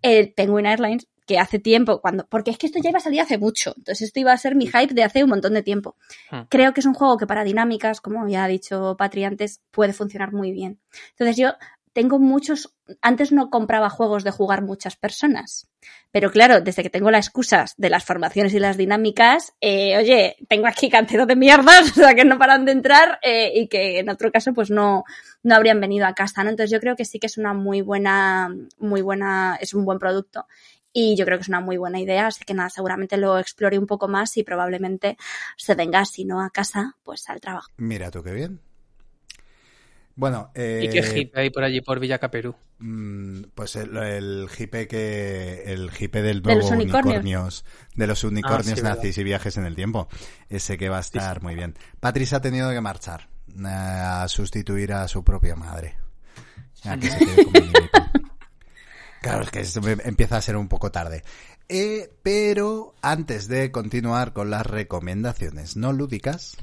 El 0.02 0.34
Penguin 0.34 0.66
Airlines, 0.66 1.08
que 1.28 1.38
hace 1.38 1.60
tiempo, 1.60 2.02
cuando. 2.02 2.26
Porque 2.28 2.50
es 2.50 2.58
que 2.58 2.66
esto 2.66 2.80
ya 2.82 2.90
iba 2.90 2.98
a 2.98 3.02
salir 3.02 3.22
hace 3.22 3.38
mucho. 3.38 3.74
Entonces, 3.78 4.08
esto 4.08 4.20
iba 4.20 4.32
a 4.32 4.38
ser 4.38 4.56
mi 4.56 4.66
hype 4.66 4.94
de 4.94 5.04
hace 5.04 5.24
un 5.24 5.30
montón 5.30 5.54
de 5.54 5.62
tiempo. 5.62 5.96
Hmm. 6.32 6.44
Creo 6.50 6.74
que 6.74 6.80
es 6.80 6.86
un 6.86 6.94
juego 6.94 7.18
que 7.18 7.28
para 7.28 7.44
dinámicas, 7.44 8.02
como 8.02 8.28
ya 8.28 8.46
ha 8.46 8.48
dicho 8.48 8.96
Patri 8.98 9.26
antes, 9.26 9.62
puede 9.70 9.94
funcionar 9.94 10.32
muy 10.32 10.52
bien. 10.52 10.80
Entonces, 11.12 11.36
yo 11.38 11.54
tengo 11.94 12.18
muchos. 12.18 12.74
Antes 13.02 13.32
no 13.32 13.50
compraba 13.50 13.90
juegos 13.90 14.24
de 14.24 14.32
jugar 14.32 14.62
muchas 14.62 14.96
personas. 14.96 15.68
Pero 16.12 16.32
claro, 16.32 16.62
desde 16.62 16.84
que 16.84 16.90
tengo 16.90 17.12
las 17.12 17.28
excusas 17.28 17.74
de 17.78 17.90
las 17.90 18.06
formaciones 18.06 18.54
y 18.54 18.60
las 18.60 18.78
dinámicas, 18.78 19.54
eh, 19.62 19.98
oye, 19.98 20.38
tengo 20.48 20.68
aquí 20.68 20.90
cantidad 20.90 21.28
de 21.28 21.36
mierdas, 21.36 21.92
o 21.92 21.94
sea, 21.96 22.16
que 22.16 22.24
no 22.24 22.38
paran 22.38 22.66
de 22.66 22.72
entrar 22.72 23.20
eh, 23.22 23.52
y 23.54 23.68
que 23.68 24.00
en 24.00 24.10
otro 24.10 24.32
caso 24.32 24.54
pues 24.54 24.70
no, 24.70 25.04
no 25.44 25.56
habrían 25.56 25.82
venido 25.82 26.06
a 26.06 26.14
casa, 26.14 26.44
¿no? 26.44 26.50
Entonces 26.50 26.72
yo 26.72 26.80
creo 26.80 26.96
que 26.96 27.04
sí 27.04 27.20
que 27.20 27.28
es 27.28 27.38
una 27.38 27.54
muy 27.54 27.82
buena, 27.82 28.56
muy 28.78 29.02
buena, 29.02 29.58
es 29.60 29.74
un 29.74 29.84
buen 29.84 30.00
producto 30.00 30.46
y 31.00 31.16
yo 31.16 31.26
creo 31.26 31.38
que 31.38 31.44
es 31.44 31.48
una 31.50 31.60
muy 31.62 31.78
buena 31.78 32.00
idea, 32.00 32.28
así 32.28 32.44
que 32.46 32.54
nada, 32.56 32.70
seguramente 32.72 33.18
lo 33.18 33.38
explore 33.38 33.78
un 33.78 33.86
poco 33.86 34.08
más 34.08 34.36
y 34.38 34.44
probablemente 34.44 35.16
se 35.56 35.76
venga, 35.76 36.06
si 36.06 36.26
no 36.26 36.42
a 36.42 36.50
casa, 36.50 36.96
pues 37.04 37.30
al 37.30 37.40
trabajo. 37.40 37.70
Mira 37.78 38.10
tú 38.10 38.24
qué 38.24 38.32
bien. 38.32 38.60
Bueno, 40.16 40.50
eh, 40.56 40.82
¿Y 40.86 40.90
qué 40.90 41.00
hippie 41.00 41.32
hay 41.42 41.50
por 41.52 41.64
allí, 41.64 41.82
por 41.82 42.00
Villa 42.00 42.18
Caperú? 42.18 42.56
mm, 42.80 43.44
pues 43.54 43.76
el, 43.76 43.96
el 43.98 44.48
hippie 44.58 44.88
que 44.88 45.64
el 45.68 45.92
hippie 45.98 46.22
del 46.24 46.42
De 46.42 46.56
los 46.56 46.72
nuevo 46.72 46.82
unicornios. 46.82 47.16
unicornios 47.16 47.66
de 47.96 48.08
los 48.08 48.24
unicornios 48.24 48.74
Ah, 48.74 48.76
sí, 48.76 48.82
verdad. 48.82 48.96
nazis 48.98 49.18
y 49.20 49.24
viajes 49.24 49.58
en 49.58 49.66
el 49.66 49.76
tiempo. 49.76 50.08
Ese 50.50 50.78
que 50.78 50.90
va 50.90 50.98
a 50.98 51.02
estar 51.02 51.44
muy 51.44 51.54
bien. 51.56 51.76
Patrice 52.00 52.36
ha 52.36 52.42
tenido 52.42 52.72
que 52.72 52.82
marchar 52.82 53.28
eh, 53.50 53.68
a 53.68 54.28
sustituir 54.28 54.94
a 54.94 55.08
su 55.08 55.24
propia 55.24 55.56
madre. 55.56 55.98
Ya 56.84 56.98
que 56.98 57.10
se 57.12 57.22
quede 57.22 57.44
con 57.44 57.54
Minnie 57.54 57.78
Mipel. 57.80 58.04
Claro, 59.22 59.44
es 59.44 59.52
que 59.52 59.60
esto 59.62 59.82
me- 59.82 59.98
empieza 60.04 60.38
a 60.38 60.42
ser 60.42 60.56
un 60.58 60.68
poco 60.68 60.92
tarde. 60.92 61.24
Eh, 61.70 62.10
pero 62.24 62.94
antes 63.02 63.48
de 63.48 63.72
continuar 63.72 64.32
con 64.34 64.50
las 64.50 64.66
recomendaciones 64.66 65.76
no 65.76 65.92
lúdicas, 65.94 66.56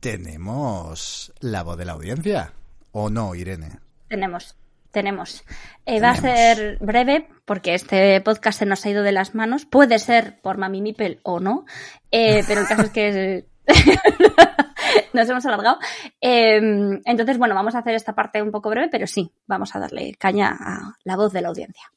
tenemos 0.00 1.32
la 1.40 1.62
voz 1.62 1.76
de 1.78 1.84
la 1.84 1.92
audiencia. 1.92 2.52
¿O 2.92 3.10
no, 3.10 3.34
Irene? 3.34 3.78
Tenemos, 4.08 4.56
tenemos. 4.90 5.44
Eh, 5.86 6.00
va 6.00 6.10
a 6.10 6.16
ser 6.16 6.78
breve 6.80 7.28
porque 7.44 7.74
este 7.74 8.20
podcast 8.20 8.58
se 8.60 8.66
nos 8.66 8.84
ha 8.84 8.90
ido 8.90 9.02
de 9.02 9.12
las 9.12 9.34
manos. 9.34 9.64
Puede 9.64 9.98
ser 9.98 10.40
por 10.40 10.58
Mami 10.58 10.80
Mipel 10.80 11.20
o 11.22 11.40
no, 11.40 11.64
eh, 12.10 12.42
pero 12.46 12.60
el 12.62 12.66
caso 12.68 12.82
es 12.82 12.90
que 12.90 13.46
nos 15.12 15.28
hemos 15.28 15.44
alargado. 15.46 15.78
Eh, 16.20 16.60
entonces, 17.04 17.38
bueno, 17.38 17.54
vamos 17.54 17.74
a 17.74 17.78
hacer 17.78 17.94
esta 17.94 18.14
parte 18.14 18.42
un 18.42 18.50
poco 18.50 18.70
breve, 18.70 18.88
pero 18.90 19.06
sí, 19.06 19.32
vamos 19.46 19.74
a 19.74 19.80
darle 19.80 20.14
caña 20.18 20.56
a 20.58 20.94
la 21.04 21.16
voz 21.16 21.32
de 21.32 21.42
la 21.42 21.48
audiencia. 21.48 21.90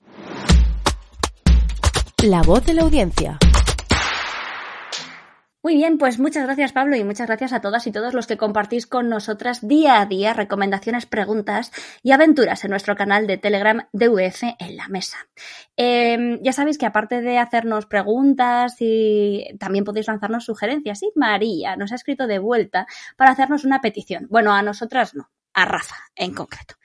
La 2.24 2.42
voz 2.42 2.66
de 2.66 2.74
la 2.74 2.84
audiencia. 2.84 3.38
Muy 5.66 5.76
bien, 5.76 5.98
pues 5.98 6.20
muchas 6.20 6.44
gracias 6.44 6.74
Pablo 6.74 6.98
y 6.98 7.06
muchas 7.06 7.28
gracias 7.28 7.54
a 7.54 7.62
todas 7.62 7.88
y 7.88 7.94
todos 7.94 8.14
los 8.14 8.28
que 8.28 8.36
compartís 8.36 8.86
con 8.86 9.08
nosotras 9.08 9.66
día 9.66 10.02
a 10.02 10.06
día 10.06 10.34
recomendaciones, 10.34 11.06
preguntas 11.06 11.72
y 12.02 12.12
aventuras 12.12 12.66
en 12.66 12.72
nuestro 12.72 12.98
canal 12.98 13.28
de 13.28 13.38
Telegram 13.38 13.88
DUF 13.94 14.44
en 14.60 14.76
la 14.76 14.90
mesa. 14.90 15.20
Eh, 15.78 16.38
ya 16.42 16.52
sabéis 16.52 16.78
que 16.78 16.86
aparte 16.86 17.22
de 17.22 17.38
hacernos 17.38 17.86
preguntas 17.86 18.76
y 18.80 19.56
también 19.58 19.86
podéis 19.86 20.08
lanzarnos 20.08 20.44
sugerencias 20.44 21.02
y 21.02 21.14
María 21.16 21.78
nos 21.78 21.94
ha 21.94 21.96
escrito 21.96 22.28
de 22.28 22.40
vuelta 22.40 22.86
para 23.16 23.32
hacernos 23.32 23.64
una 23.64 23.80
petición. 23.80 24.28
Bueno, 24.30 24.52
a 24.52 24.62
nosotras 24.64 25.16
no, 25.16 25.32
a 25.54 25.64
Rafa 25.64 25.96
en 26.18 26.34
concreto. 26.34 26.76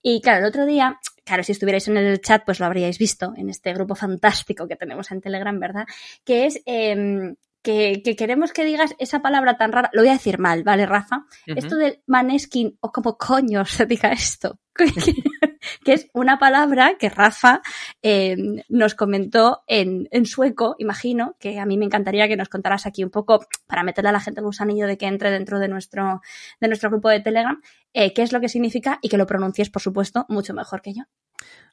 Y 0.00 0.22
claro, 0.22 0.38
el 0.40 0.46
otro 0.46 0.64
día, 0.64 0.98
claro, 1.24 1.42
si 1.42 1.52
estuvierais 1.52 1.86
en 1.88 1.98
el 1.98 2.18
chat, 2.22 2.46
pues 2.46 2.60
lo 2.60 2.64
habríais 2.64 2.96
visto 2.96 3.34
en 3.36 3.50
este 3.50 3.74
grupo 3.74 3.94
fantástico 3.94 4.66
que 4.66 4.76
tenemos 4.76 5.10
en 5.10 5.20
Telegram, 5.20 5.60
¿verdad? 5.60 5.84
Que 6.24 6.46
es 6.46 6.62
em, 6.64 7.36
que, 7.62 8.02
que 8.04 8.16
queremos 8.16 8.52
que 8.52 8.64
digas 8.64 8.94
esa 8.98 9.22
palabra 9.22 9.56
tan 9.56 9.72
rara. 9.72 9.90
Lo 9.92 10.02
voy 10.02 10.10
a 10.10 10.14
decir 10.14 10.38
mal, 10.38 10.62
¿vale, 10.64 10.86
Rafa? 10.86 11.24
Esto 11.46 11.76
del 11.76 12.02
maneskin, 12.06 12.76
o 12.80 12.90
como 12.92 13.16
coño 13.16 13.64
se 13.64 13.86
diga 13.86 14.10
esto. 14.12 14.58
que 15.84 15.92
es 15.92 16.08
una 16.14 16.38
palabra 16.38 16.96
que 16.98 17.08
Rafa 17.10 17.60
eh, 18.02 18.36
nos 18.68 18.94
comentó 18.94 19.62
en, 19.66 20.08
en 20.10 20.24
sueco, 20.26 20.76
imagino, 20.78 21.36
que 21.38 21.58
a 21.60 21.66
mí 21.66 21.76
me 21.76 21.84
encantaría 21.84 22.26
que 22.26 22.36
nos 22.36 22.48
contaras 22.48 22.86
aquí 22.86 23.04
un 23.04 23.10
poco 23.10 23.44
para 23.66 23.82
meterle 23.82 24.08
a 24.10 24.12
la 24.12 24.20
gente 24.20 24.40
el 24.40 24.46
gusanillo 24.46 24.86
de 24.86 24.96
que 24.96 25.06
entre 25.06 25.30
dentro 25.30 25.58
de 25.58 25.68
nuestro, 25.68 26.20
de 26.60 26.68
nuestro 26.68 26.90
grupo 26.90 27.10
de 27.10 27.20
Telegram, 27.20 27.60
eh, 27.92 28.12
qué 28.14 28.22
es 28.22 28.32
lo 28.32 28.40
que 28.40 28.48
significa 28.48 28.98
y 29.02 29.08
que 29.08 29.18
lo 29.18 29.26
pronuncies, 29.26 29.70
por 29.70 29.82
supuesto, 29.82 30.24
mucho 30.28 30.54
mejor 30.54 30.80
que 30.82 30.94
yo. 30.94 31.02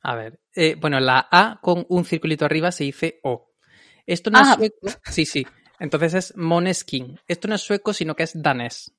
A 0.02 0.16
ver, 0.16 0.40
eh, 0.56 0.76
bueno, 0.80 1.00
la 1.00 1.28
A 1.32 1.60
con 1.62 1.86
un 1.90 2.04
circulito 2.06 2.46
arriba 2.46 2.72
se 2.72 2.84
dice 2.84 3.20
O. 3.24 3.50
Esto 4.06 4.30
no 4.32 4.40
Ah. 4.40 4.50
es 4.52 4.56
sueco. 4.56 4.88
Sí, 5.06 5.26
sí. 5.26 5.46
Entonces 5.80 6.14
es 6.14 6.34
Moneskin. 6.38 7.20
Esto 7.28 7.48
no 7.48 7.56
es 7.56 7.62
sueco, 7.62 7.94
sino 7.94 8.16
que 8.16 8.24
es 8.24 8.32
danés. 8.42 8.94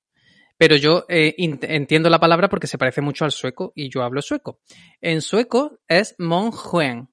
Pero 0.56 0.76
yo 0.76 1.04
eh, 1.08 1.34
entiendo 1.38 2.10
la 2.10 2.18
palabra 2.20 2.48
porque 2.48 2.66
se 2.66 2.76
parece 2.78 3.00
mucho 3.00 3.24
al 3.24 3.32
sueco 3.32 3.72
y 3.74 3.88
yo 3.90 4.02
hablo 4.02 4.20
sueco. 4.22 4.60
En 5.00 5.22
sueco 5.22 5.78
es 5.88 6.14
Monjuen. 6.18 7.08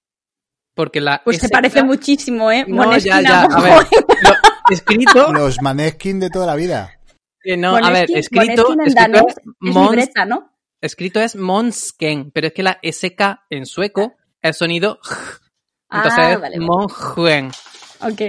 Porque 0.75 1.01
la 1.01 1.21
Pues 1.23 1.37
se 1.39 1.49
parece 1.49 1.81
muchísimo, 1.83 2.51
¿eh? 2.51 2.65
No, 2.67 2.83
Moneskin 2.83 3.11
ya, 3.13 3.21
ya. 3.21 3.41
a 3.43 3.61
ver, 3.61 3.73
lo- 4.21 4.35
escrito. 4.69 5.31
Los 5.33 5.61
Maneskin 5.61 6.19
de 6.19 6.29
toda 6.29 6.45
la 6.45 6.55
vida. 6.55 6.99
eh, 7.43 7.57
no, 7.57 7.75
a 7.77 7.89
ver, 7.91 8.07
escrito, 8.11 8.63
Moneskin 8.69 8.81
en 8.81 8.87
escrito 8.87 9.01
danés 9.01 9.23
es 9.27 9.37
es 9.37 9.45
Mons- 9.75 9.89
libreta, 9.91 10.25
¿no? 10.25 10.53
escrito 10.81 11.19
es 11.21 11.35
Monsken, 11.35 12.31
pero 12.31 12.47
es 12.47 12.53
que 12.53 12.63
la 12.63 12.79
SK 12.83 13.45
en 13.49 13.65
sueco 13.65 14.13
es 14.41 14.55
sonido. 14.57 14.99
Entonces 15.89 16.19
ah, 16.19 16.31
es 16.33 16.41
vale, 16.41 16.57
vale. 16.57 16.59
Monjuen. 16.59 17.51
Ok. 18.01 18.21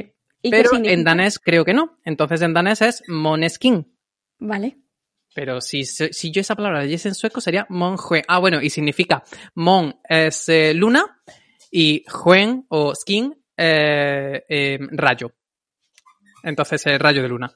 ¿Y 0.43 0.51
qué 0.51 0.63
Pero 0.63 0.77
en 0.85 1.05
danés 1.05 1.39
creo 1.39 1.65
que 1.65 1.75
no. 1.75 1.99
Entonces 2.05 2.43
en 2.43 2.55
danés 2.55 2.81
es 2.83 3.03
Moneskin. 3.09 3.93
Vale. 4.39 4.79
Pero 5.35 5.61
si, 5.61 5.85
si 5.85 6.31
yo 6.31 6.41
esa 6.41 6.57
palabra 6.57 6.79
la 6.79 6.85
leyese 6.85 7.09
en 7.09 7.15
sueco 7.15 7.41
sería 7.41 7.67
Monjuen. 7.69 8.25
Ah, 8.29 8.39
bueno, 8.39 8.61
y 8.63 8.71
significa 8.71 9.23
Mon 9.55 9.97
es 10.09 10.49
eh, 10.49 10.75
luna 10.75 11.21
y 11.71 12.05
Juen 12.09 12.67
o 12.69 12.95
skin 12.95 13.35
eh, 13.57 14.45
eh, 14.49 14.79
rayo. 14.93 15.33
Entonces 16.43 16.87
eh, 16.87 16.99
rayo 16.99 17.23
de 17.23 17.29
luna. 17.29 17.53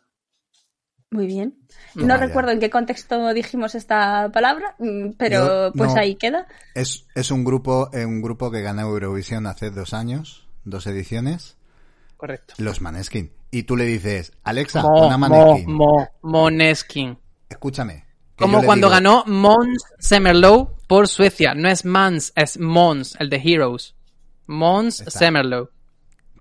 Muy 1.10 1.26
bien. 1.26 1.58
No 1.94 2.06
Vaya. 2.14 2.26
recuerdo 2.26 2.52
en 2.52 2.60
qué 2.60 2.70
contexto 2.70 3.32
dijimos 3.34 3.74
esta 3.74 4.30
palabra, 4.32 4.74
mm, 4.78 5.10
pero 5.18 5.68
Yo- 5.68 5.72
pues 5.74 5.92
no. 5.94 6.00
ahí 6.00 6.14
queda. 6.16 6.46
Es, 6.74 7.06
es 7.14 7.30
un 7.30 7.44
grupo, 7.44 7.90
un 7.92 8.22
grupo 8.22 8.50
que 8.50 8.62
ganó 8.62 8.82
Eurovisión 8.82 9.46
hace 9.46 9.70
dos 9.70 9.92
años, 9.92 10.48
dos 10.64 10.86
ediciones, 10.86 11.58
Correcto. 12.22 12.54
los 12.58 12.80
Maneskin. 12.80 13.32
Y 13.50 13.64
tú 13.64 13.76
le 13.76 13.84
dices, 13.84 14.30
Alexa, 14.44 14.80
Mo, 14.80 15.08
una 15.08 15.18
mo, 15.18 15.28
Maneskin. 15.28 15.74
mo, 15.74 16.08
Moneskin. 16.22 17.18
Escúchame. 17.48 18.04
Como 18.36 18.62
cuando 18.62 18.86
digo, 18.86 18.94
ganó 18.94 19.24
Mons 19.26 19.82
Semerlow 19.98 20.76
por 20.86 21.08
Suecia. 21.08 21.52
No 21.56 21.68
es 21.68 21.84
Mans, 21.84 22.32
es 22.36 22.60
Mons, 22.60 23.16
el 23.18 23.28
de 23.28 23.42
Heroes. 23.44 23.96
Mons 24.46 25.00
Está. 25.00 25.18
Semerlow. 25.18 25.68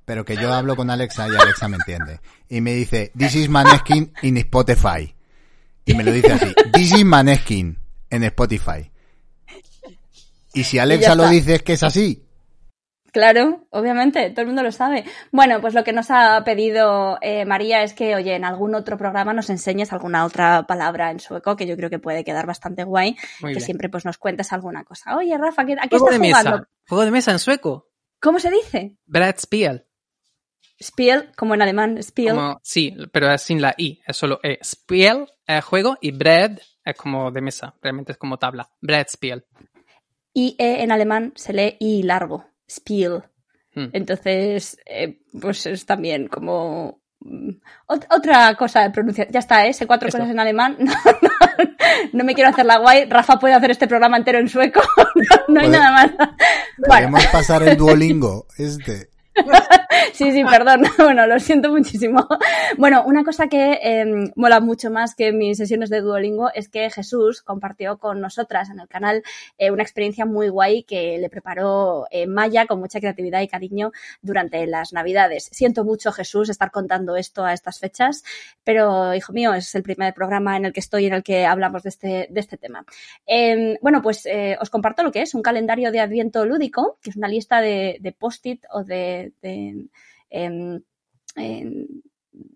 Pero 0.06 0.24
que 0.24 0.36
yo 0.36 0.54
hablo 0.54 0.76
con 0.76 0.92
Alexa 0.92 1.28
y 1.28 1.36
Alexa 1.36 1.68
me 1.68 1.78
entiende. 1.78 2.20
Y 2.48 2.62
me 2.62 2.76
dice, 2.76 3.12
this 3.18 3.34
is 3.34 3.50
Maneskin 3.50 4.14
in 4.22 4.38
Spotify. 4.38 5.16
Y 5.86 5.96
me 5.96 6.04
lo 6.04 6.12
dice 6.12 6.32
así, 6.32 6.54
this 6.74 6.92
is 6.94 7.04
Maneskin 7.04 7.80
en 8.12 8.24
Spotify. 8.26 8.92
Y 10.54 10.64
si 10.64 10.78
Alexa 10.78 11.16
lo 11.16 11.28
dice 11.28 11.56
es 11.56 11.64
que 11.64 11.74
es 11.74 11.82
así. 11.82 12.24
Claro, 13.12 13.68
obviamente, 13.72 14.30
todo 14.30 14.42
el 14.42 14.48
mundo 14.48 14.64
lo 14.64 14.72
sabe. 14.72 15.04
Bueno, 15.34 15.60
pues 15.60 15.74
lo 15.74 15.84
que 15.84 15.92
nos 15.92 16.10
ha 16.12 16.44
pedido 16.46 17.18
eh, 17.22 17.44
María 17.46 17.84
es 17.84 17.94
que, 17.94 18.16
oye, 18.16 18.36
en 18.36 18.46
algún 18.46 18.74
otro 18.74 18.98
programa 18.98 19.34
nos 19.34 19.50
enseñes 19.50 19.92
alguna 19.92 20.24
otra 20.24 20.66
palabra 20.66 21.12
en 21.12 21.20
sueco, 21.20 21.58
que 21.58 21.68
yo 21.68 21.76
creo 21.76 21.90
que 21.90 22.00
puede 22.00 22.24
quedar 22.24 22.46
bastante 22.48 22.86
guay, 22.86 23.18
Muy 23.42 23.52
que 23.52 23.56
bien. 23.58 23.66
siempre 23.66 23.90
pues 23.90 24.06
nos 24.06 24.18
cuentes 24.18 24.54
alguna 24.54 24.86
cosa. 24.86 25.18
Oye, 25.18 25.38
Rafa, 25.38 25.66
¿qué- 25.66 25.74
¿a 25.74 25.88
qué 25.90 25.98
estás 25.98 26.10
de 26.20 26.26
jugando? 26.30 26.52
mesa. 26.52 26.70
Juego 26.88 27.04
de 27.06 27.12
mesa 27.12 27.32
en 27.32 27.40
sueco. 27.40 27.90
¿Cómo 28.22 28.40
se 28.40 28.50
dice? 28.50 28.96
Brettspiel. 29.06 29.86
Spiel, 30.82 31.32
como 31.36 31.54
en 31.54 31.62
alemán, 31.62 32.02
Spiel. 32.02 32.34
Como, 32.36 32.60
sí, 32.64 32.96
pero 33.12 33.32
es 33.32 33.42
sin 33.42 33.62
la 33.62 33.76
I. 33.78 34.02
Es 34.08 34.18
solo 34.18 34.40
E. 34.42 34.58
Spiel 34.64 35.28
es 35.46 35.64
juego 35.64 35.98
y 36.02 36.12
bread 36.12 36.60
es 36.84 36.96
como 36.96 37.30
de 37.30 37.42
mesa. 37.42 37.76
Realmente 37.82 38.14
es 38.14 38.18
como 38.18 38.38
tabla. 38.40 38.70
Brettspiel. 38.82 39.46
Y 40.34 40.56
E 40.58 40.82
en 40.82 40.92
alemán 40.92 41.34
se 41.36 41.54
lee 41.54 41.76
I 41.80 42.04
largo, 42.04 42.46
Spiel. 42.72 43.24
Hmm. 43.76 43.88
Entonces, 43.94 44.78
eh, 44.86 45.20
pues 45.42 45.66
es 45.66 45.86
también 45.86 46.28
como 46.28 47.02
mm, 47.20 47.50
ot- 47.88 48.08
otra 48.10 48.54
cosa 48.56 48.82
de 48.82 48.90
pronunciación. 48.92 49.34
Ya 49.34 49.40
está, 49.40 49.66
¿eh? 49.66 49.74
Sé 49.74 49.86
cuatro 49.88 50.10
cosas 50.10 50.30
en 50.30 50.40
alemán. 50.40 50.78
No, 52.14 52.20
no 52.20 52.24
me 52.24 52.34
quiero 52.34 52.50
hacer 52.50 52.66
la 52.66 52.78
guay. 52.80 53.06
Rafa 53.06 53.38
puede 53.38 53.54
hacer 53.54 53.70
este 53.72 53.88
programa 53.88 54.18
entero 54.18 54.40
en 54.40 54.50
sueco. 54.50 54.82
No, 55.16 55.54
no 55.54 55.62
hay 55.62 55.70
nada 55.70 55.92
más. 55.92 56.12
Bueno, 56.18 56.88
Podemos 56.88 57.26
pasar 57.28 57.62
el 57.64 57.78
Duolingo, 57.78 58.48
este. 58.58 59.10
sí, 60.14 60.32
sí, 60.32 60.44
perdón. 60.44 60.84
Bueno, 60.98 61.26
lo 61.28 61.40
siento 61.40 61.70
muchísimo. 61.70 62.28
Bueno, 62.78 63.04
una 63.06 63.24
cosa 63.24 63.48
que 63.48 63.80
eh, 63.82 64.32
mola 64.36 64.60
mucho 64.60 64.90
más 64.90 65.16
que 65.16 65.32
mis 65.32 65.58
sesiones 65.58 65.90
de 65.90 66.02
Duolingo 66.02 66.50
es 66.54 66.70
que 66.70 66.90
Jesús 66.90 67.42
compartió 67.42 67.98
con 67.98 68.22
nosotras 68.22 68.70
en 68.70 68.80
el 68.80 68.88
canal 68.88 69.24
eh, 69.58 69.72
una 69.72 69.84
experiencia 69.84 70.26
muy 70.26 70.50
guay 70.50 70.84
que 70.84 71.18
le 71.18 71.30
preparó 71.30 72.08
eh, 72.12 72.28
Maya 72.28 72.66
con 72.66 72.80
mucha 72.80 73.00
creatividad 73.00 73.42
y 73.42 73.48
cariño 73.48 73.92
durante 74.22 74.66
las 74.68 74.94
Navidades. 74.94 75.50
Siento 75.52 75.84
mucho, 75.84 76.12
Jesús, 76.12 76.50
estar 76.50 76.72
contando 76.72 77.16
esto 77.16 77.44
a 77.44 77.54
estas 77.54 77.80
fechas, 77.80 78.24
pero, 78.64 79.14
hijo 79.14 79.34
mío, 79.34 79.54
es 79.54 79.74
el 79.76 79.84
primer 79.84 80.14
programa 80.14 80.58
en 80.58 80.66
el 80.66 80.74
que 80.74 80.80
estoy 80.80 81.06
en 81.06 81.14
el 81.14 81.24
que 81.24 81.46
hablamos 81.46 81.84
de 81.84 81.90
este, 81.90 82.28
de 82.30 82.40
este 82.40 82.58
tema. 82.58 82.86
Eh, 83.26 83.78
bueno, 83.82 84.02
pues 84.02 84.26
eh, 84.26 84.58
os 84.62 84.70
comparto 84.70 85.04
lo 85.04 85.12
que 85.12 85.22
es 85.22 85.34
un 85.34 85.42
calendario 85.42 85.92
de 85.92 86.00
Adviento 86.00 86.46
lúdico, 86.46 86.98
que 87.02 87.10
es 87.10 87.16
una 87.16 87.28
lista 87.28 87.62
de, 87.62 87.98
de 88.00 88.12
post-it 88.12 88.64
o 88.72 88.84
de, 88.84 89.34
de, 89.42 89.88
em, 90.32 90.82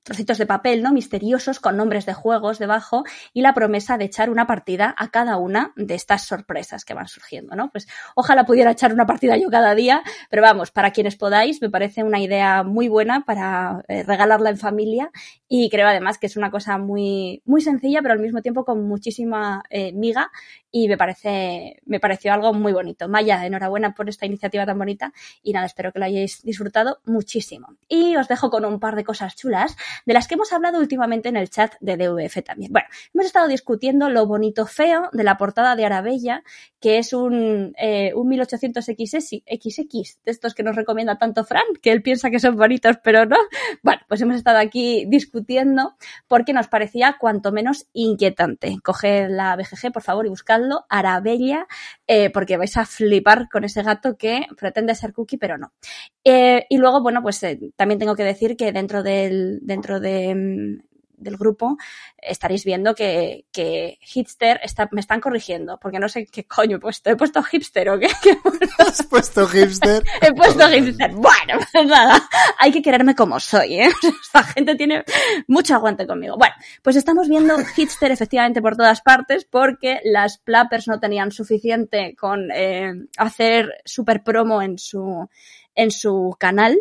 trocitos 0.04 0.38
de 0.38 0.46
papel, 0.46 0.82
¿no? 0.82 0.94
Misteriosos 0.94 1.60
con 1.60 1.78
nombres 1.78 2.06
de 2.06 2.14
juegos 2.14 2.60
debajo 2.60 3.04
y 3.34 3.42
la 3.42 3.54
promesa 3.54 3.98
de 3.98 4.06
echar 4.06 4.30
una 4.30 4.48
partida 4.48 4.94
a 4.98 5.10
cada 5.10 5.38
una 5.38 5.74
de 5.76 5.96
estas 5.96 6.26
sorpresas 6.26 6.86
que 6.86 6.94
van 6.94 7.08
surgiendo, 7.08 7.56
¿no? 7.56 7.72
Pues 7.72 7.88
ojalá 8.16 8.46
pudiera 8.46 8.72
echar 8.72 8.94
una 8.94 9.06
partida 9.06 9.38
yo 9.38 9.50
cada 9.50 9.76
día, 9.76 10.04
pero 10.30 10.42
vamos, 10.42 10.72
para 10.72 10.92
quienes 10.92 11.16
podáis, 11.16 11.62
me 11.62 11.70
parece 11.70 12.04
una 12.04 12.20
idea 12.20 12.64
muy 12.64 12.88
buena 12.88 13.26
para 13.26 13.84
eh, 13.88 14.04
regalarla 14.04 14.50
en 14.50 14.58
familia 14.58 15.12
y 15.48 15.70
creo 15.70 15.88
además 15.88 16.18
que 16.18 16.28
es 16.28 16.38
una 16.38 16.52
cosa 16.52 16.78
muy, 16.78 17.42
muy 17.46 17.62
sencilla, 17.62 18.02
pero 18.02 18.14
al 18.14 18.20
mismo 18.20 18.42
tiempo 18.42 18.64
con 18.64 18.88
muchísima 18.88 19.64
eh, 19.70 19.92
miga 19.94 20.32
y 20.78 20.90
me 20.90 20.98
parece, 20.98 21.82
me 21.86 22.02
pareció 22.02 22.34
algo 22.34 22.54
muy 22.54 22.74
bonito. 22.74 23.08
Maya, 23.08 23.46
enhorabuena 23.46 23.94
por 23.94 24.10
esta 24.10 24.26
iniciativa 24.26 24.66
tan 24.66 24.78
bonita 24.78 25.14
y 25.42 25.54
nada, 25.54 25.68
espero 25.68 25.94
que 25.94 26.00
lo 26.00 26.06
hayáis 26.06 26.44
disfrutado 26.44 27.00
muchísimo. 27.06 27.78
Y 27.88 28.18
os 28.18 28.28
dejo 28.28 28.50
con 28.50 28.66
un 28.66 28.82
par 28.82 28.98
de 28.98 29.06
cosas 29.06 29.38
chulas 29.38 29.78
de 30.06 30.14
las 30.14 30.28
que 30.28 30.34
hemos 30.34 30.52
hablado 30.52 30.80
últimamente 30.80 31.30
en 31.30 31.38
el 31.38 31.50
chat 31.50 31.76
de 31.80 31.96
DVF 31.96 32.44
también. 32.44 32.74
Bueno, 32.74 32.90
hemos 33.14 33.26
estado 33.26 33.48
discutiendo 33.48 34.10
lo 34.10 34.26
bonito 34.26 34.66
feo 34.66 35.10
de 35.14 35.24
la 35.24 35.38
portada 35.38 35.78
de 35.78 35.86
Arabella, 35.86 36.44
que 36.82 36.98
es 36.98 37.14
un, 37.14 37.74
eh, 37.78 38.12
un 38.14 38.28
1800XX, 38.28 40.20
de 40.26 40.32
estos 40.32 40.54
que 40.54 40.64
nos 40.64 40.76
recomienda 40.76 41.18
tanto 41.18 41.46
Fran, 41.46 41.64
que 41.82 41.94
él 41.94 42.02
piensa 42.02 42.30
que 42.30 42.40
son 42.40 42.58
bonitos, 42.58 42.98
pero 43.02 43.26
no. 43.26 43.38
Bueno, 43.82 44.02
pues 44.10 44.20
hemos 44.20 44.36
estado 44.36 44.58
aquí 44.58 45.06
discutiendo 45.08 45.96
porque 46.28 46.52
nos 46.52 46.68
parecía 46.68 47.16
cuanto 47.18 47.54
menos 47.54 47.88
inquietante. 47.94 48.78
Coged 48.84 49.30
la 49.30 49.56
BGG, 49.56 49.94
por 49.94 50.04
favor, 50.04 50.26
y 50.26 50.30
Arabella, 50.90 51.68
eh, 52.08 52.30
porque 52.30 52.58
vais 52.58 52.76
a 52.78 52.86
flipar 52.86 53.48
con 53.50 53.64
ese 53.64 53.84
gato 53.84 54.18
que 54.18 54.46
pretende 54.58 54.96
ser 54.96 55.14
cookie, 55.14 55.38
pero 55.38 55.58
no. 55.58 55.74
Eh, 56.24 56.66
y 56.70 56.78
luego, 56.78 57.02
bueno, 57.02 57.22
pues 57.22 57.42
eh, 57.44 57.60
también 57.76 58.00
tengo 58.00 58.16
que 58.16 58.24
decir 58.24 58.58
que 58.58 58.72
dentro 58.72 59.04
del, 59.04 59.60
dentro 59.64 60.00
de, 60.00 60.36
mm, 60.36 60.95
del 61.26 61.36
grupo 61.38 61.78
estaréis 62.18 62.64
viendo 62.64 62.96
que, 62.96 63.46
que 63.52 63.98
hipster 64.02 64.60
está, 64.64 64.88
me 64.92 65.02
están 65.02 65.20
corrigiendo, 65.20 65.78
porque 65.80 66.00
no 66.00 66.08
sé 66.08 66.26
qué 66.26 66.46
coño 66.46 66.78
he 66.78 66.80
puesto. 66.80 67.10
¿He 67.10 67.18
puesto 67.18 67.44
hipster 67.44 67.90
o 67.90 68.00
qué? 68.00 68.08
¿Has 68.78 69.04
puesto 69.04 69.46
hipster? 69.48 70.04
he 70.22 70.34
puesto 70.34 70.68
hipster. 70.70 71.12
Bueno, 71.12 71.60
pues 71.72 71.86
nada, 71.88 72.28
hay 72.58 72.72
que 72.72 72.82
quererme 72.82 73.16
como 73.16 73.40
soy, 73.40 73.82
¿eh? 73.82 73.90
Esta 74.24 74.44
gente 74.44 74.76
tiene 74.76 75.04
mucho 75.48 75.76
aguante 75.76 76.08
conmigo. 76.08 76.38
Bueno, 76.38 76.56
pues 76.82 76.96
estamos 76.96 77.28
viendo 77.28 77.58
hipster 77.58 78.12
efectivamente 78.12 78.62
por 78.62 78.78
todas 78.78 79.02
partes 79.02 79.46
porque 79.46 80.00
las 80.04 80.38
plappers 80.38 80.88
no 80.88 81.00
tenían 81.00 81.32
suficiente 81.32 82.16
con 82.16 82.52
eh, 82.52 82.94
hacer 83.18 83.82
super 83.84 84.24
promo 84.24 84.62
en 84.62 84.78
su, 84.78 85.28
en 85.74 85.92
su 85.92 86.36
canal 86.40 86.78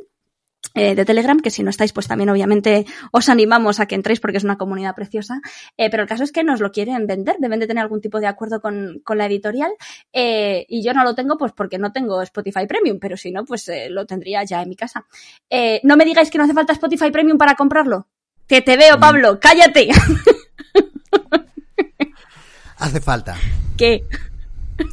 eh, 0.74 0.94
de 0.94 1.04
Telegram, 1.04 1.38
que 1.38 1.50
si 1.50 1.62
no 1.62 1.70
estáis, 1.70 1.92
pues 1.92 2.08
también 2.08 2.30
obviamente 2.30 2.86
os 3.12 3.28
animamos 3.28 3.80
a 3.80 3.86
que 3.86 3.94
entréis 3.94 4.20
porque 4.20 4.38
es 4.38 4.44
una 4.44 4.56
comunidad 4.56 4.94
preciosa. 4.94 5.40
Eh, 5.76 5.90
pero 5.90 6.02
el 6.02 6.08
caso 6.08 6.24
es 6.24 6.32
que 6.32 6.42
nos 6.44 6.60
lo 6.60 6.72
quieren 6.72 7.06
vender, 7.06 7.36
deben 7.38 7.60
de 7.60 7.66
tener 7.66 7.82
algún 7.82 8.00
tipo 8.00 8.20
de 8.20 8.26
acuerdo 8.26 8.60
con, 8.60 9.00
con 9.04 9.18
la 9.18 9.26
editorial. 9.26 9.72
Eh, 10.12 10.66
y 10.68 10.82
yo 10.82 10.92
no 10.94 11.04
lo 11.04 11.14
tengo, 11.14 11.36
pues 11.36 11.52
porque 11.52 11.78
no 11.78 11.92
tengo 11.92 12.22
Spotify 12.22 12.66
Premium, 12.66 12.98
pero 12.98 13.16
si 13.16 13.30
no, 13.30 13.44
pues 13.44 13.70
lo 13.90 14.06
tendría 14.06 14.44
ya 14.44 14.62
en 14.62 14.68
mi 14.68 14.76
casa. 14.76 15.06
No 15.82 15.96
me 15.96 16.04
digáis 16.04 16.30
que 16.30 16.38
no 16.38 16.44
hace 16.44 16.54
falta 16.54 16.72
Spotify 16.72 17.10
Premium 17.10 17.38
para 17.38 17.54
comprarlo. 17.54 18.08
Que 18.46 18.60
te 18.60 18.76
veo, 18.76 18.98
Pablo, 19.00 19.38
cállate. 19.40 19.88
Hace 22.76 23.00
falta. 23.00 23.36
¿Qué? 23.76 24.04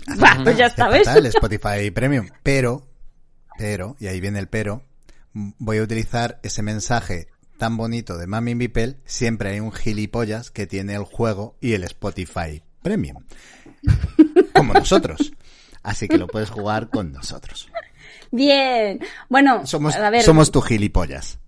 Hace 0.08 0.44
pues 0.44 0.58
ya 0.58 0.68
está, 0.68 0.88
¿ves? 0.88 1.08
el 1.08 1.26
Spotify 1.26 1.92
Premium. 1.92 2.30
Pero, 2.44 2.88
pero, 3.58 3.98
y 4.00 4.08
ahí 4.08 4.22
viene 4.22 4.40
el 4.40 4.48
pero, 4.48 4.84
voy 5.34 5.78
a 5.78 5.84
utilizar 5.84 6.40
ese 6.44 6.62
mensaje 6.62 7.28
tan 7.58 7.78
bonito 7.78 8.18
de 8.18 8.28
Mami 8.28 8.56
Bipel, 8.56 8.98
siempre 9.06 9.52
hay 9.52 9.60
un 9.60 9.72
gilipollas 9.72 10.50
que 10.50 10.66
tiene 10.66 10.96
el 10.96 11.04
juego 11.04 11.58
y 11.62 11.74
el 11.74 11.84
Spotify 11.84 12.64
Premium. 12.82 13.24
Como 14.56 14.74
nosotros. 14.74 15.32
Así 15.84 16.08
que 16.08 16.18
lo 16.18 16.28
puedes 16.28 16.50
jugar 16.50 16.90
con 16.90 17.12
nosotros. 17.12 17.70
Bien. 18.32 19.00
Bueno, 19.30 19.66
Somos, 19.66 19.96
a 19.96 20.10
ver. 20.10 20.24
somos 20.24 20.52
tu 20.52 20.62
gilipollas. 20.62 21.40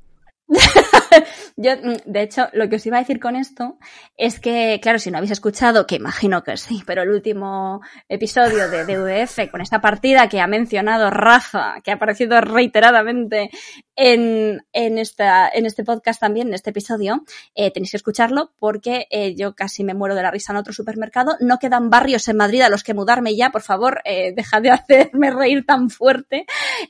Yo, 1.58 1.72
mm, 1.76 1.98
de 2.06 2.22
hecho, 2.22 2.48
lo 2.54 2.70
que 2.70 2.78
os 2.78 2.86
iba 2.86 2.98
a 2.98 3.02
decir 3.02 3.20
con 3.20 3.36
esto 3.36 3.78
es 4.18 4.40
que, 4.40 4.80
claro, 4.82 5.00
si 5.00 5.12
no 5.12 5.18
habéis 5.18 5.32
escuchado, 5.32 5.86
que 5.86 5.96
imagino 5.96 6.44
que 6.44 6.58
sí, 6.58 6.84
pero 6.86 7.04
el 7.04 7.10
último 7.10 7.82
episodio 8.10 8.70
de 8.70 8.86
DVF 8.86 9.50
con 9.52 9.62
esta 9.62 9.82
partida 9.82 10.28
que 10.30 10.42
ha 10.42 10.48
mencionado 10.48 11.10
Rafa, 11.10 11.76
que 11.84 11.92
ha 11.92 11.96
aparecido 11.96 12.40
reiteradamente 12.42 13.50
en, 13.96 14.66
en, 14.74 14.98
esta, 14.98 15.50
en 15.50 15.66
este 15.66 15.84
podcast 15.84 16.20
también, 16.20 16.48
en 16.48 16.54
este 16.54 16.72
episodio, 16.72 17.24
eh, 17.56 17.72
tenéis 17.72 17.92
que 17.92 17.98
escucharlo 17.98 18.52
porque 18.60 19.08
eh, 19.10 19.36
yo 19.36 19.56
casi 19.56 19.84
me 19.84 19.94
muero 19.94 20.16
de 20.16 20.24
la 20.24 20.32
risa 20.32 20.54
en 20.54 20.58
otro 20.58 20.74
supermercado. 20.74 21.36
No 21.40 21.60
quedan 21.60 21.90
barrios 21.90 22.28
en 22.28 22.38
Madrid 22.38 22.62
a 22.62 22.70
los 22.70 22.84
que 22.84 22.94
mudarme 22.94 23.36
ya, 23.36 23.52
por 23.52 23.62
favor, 23.62 24.02
eh, 24.06 24.34
dejad 24.36 24.62
de 24.62 24.72
hacerme 24.72 25.32
reír 25.32 25.66
tan 25.66 25.90
fuerte, 25.90 26.46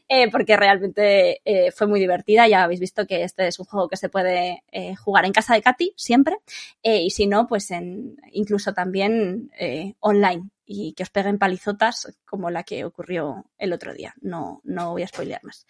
eh, 0.07 0.29
porque 0.31 0.55
realmente 0.57 1.41
fue 1.75 1.87
muy 1.87 1.99
divertida. 1.99 2.47
Ya 2.47 2.63
habéis 2.63 2.79
visto 2.79 3.05
que 3.05 3.23
este 3.23 3.47
es 3.47 3.59
un 3.59 3.65
juego 3.65 3.89
que 3.89 3.97
se 3.97 4.09
puede 4.09 4.63
jugar 5.03 5.25
en 5.25 5.33
casa 5.33 5.53
de 5.53 5.61
Katy 5.61 5.93
siempre, 5.95 6.37
y 6.81 7.09
si 7.11 7.27
no, 7.27 7.47
pues 7.47 7.69
en, 7.71 8.17
incluso 8.31 8.73
también 8.73 9.51
online 9.99 10.49
y 10.73 10.93
que 10.93 11.03
os 11.03 11.09
peguen 11.09 11.37
palizotas 11.37 12.11
como 12.25 12.49
la 12.49 12.63
que 12.63 12.83
ocurrió 12.83 13.45
el 13.57 13.73
otro 13.73 13.93
día. 13.93 14.15
No, 14.21 14.61
no 14.63 14.91
voy 14.91 15.03
a 15.03 15.07
spoilear 15.07 15.43
más. 15.43 15.67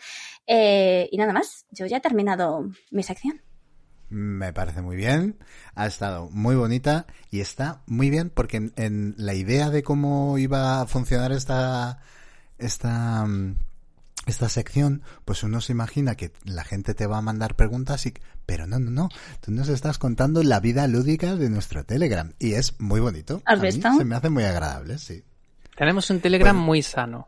Eh, 0.47 1.09
y 1.11 1.17
nada 1.17 1.33
más, 1.33 1.65
yo 1.71 1.85
ya 1.85 1.97
he 1.97 2.01
terminado 2.01 2.69
mi 2.91 3.03
sección. 3.03 3.41
Me 4.09 4.53
parece 4.53 4.81
muy 4.81 4.95
bien. 4.95 5.39
Ha 5.75 5.87
estado 5.87 6.29
muy 6.29 6.55
bonita 6.55 7.07
y 7.31 7.41
está 7.41 7.81
muy 7.85 8.09
bien 8.09 8.29
porque 8.29 8.57
en, 8.57 8.73
en 8.77 9.15
la 9.17 9.33
idea 9.33 9.69
de 9.69 9.83
cómo 9.83 10.37
iba 10.37 10.81
a 10.81 10.87
funcionar 10.87 11.31
esta, 11.31 12.01
esta, 12.57 13.25
mm, 13.25 13.57
esta 14.25 14.47
sección, 14.49 15.01
pues 15.25 15.43
uno 15.43 15.59
se 15.61 15.71
imagina 15.73 16.15
que 16.15 16.31
la 16.45 16.63
gente 16.63 16.93
te 16.93 17.07
va 17.07 17.17
a 17.17 17.21
mandar 17.21 17.55
preguntas 17.55 18.05
y, 18.05 18.13
pero 18.45 18.67
no, 18.67 18.79
no, 18.79 18.89
no. 18.91 19.09
Tú 19.41 19.51
nos 19.51 19.67
estás 19.69 19.97
contando 19.97 20.41
la 20.43 20.59
vida 20.59 20.87
lúdica 20.87 21.35
de 21.35 21.49
nuestro 21.49 21.83
Telegram 21.83 22.31
y 22.39 22.53
es 22.53 22.79
muy 22.79 22.99
bonito. 23.01 23.41
¿Has 23.45 23.59
A 23.59 23.61
mí 23.61 23.67
visto? 23.69 23.89
se 23.97 24.05
me 24.05 24.15
hace 24.15 24.29
muy 24.29 24.43
agradable, 24.43 24.97
sí. 24.97 25.23
Tenemos 25.75 26.09
un 26.09 26.19
Telegram 26.21 26.55
Bueno. 26.55 26.65
muy 26.67 26.81
sano. 26.81 27.27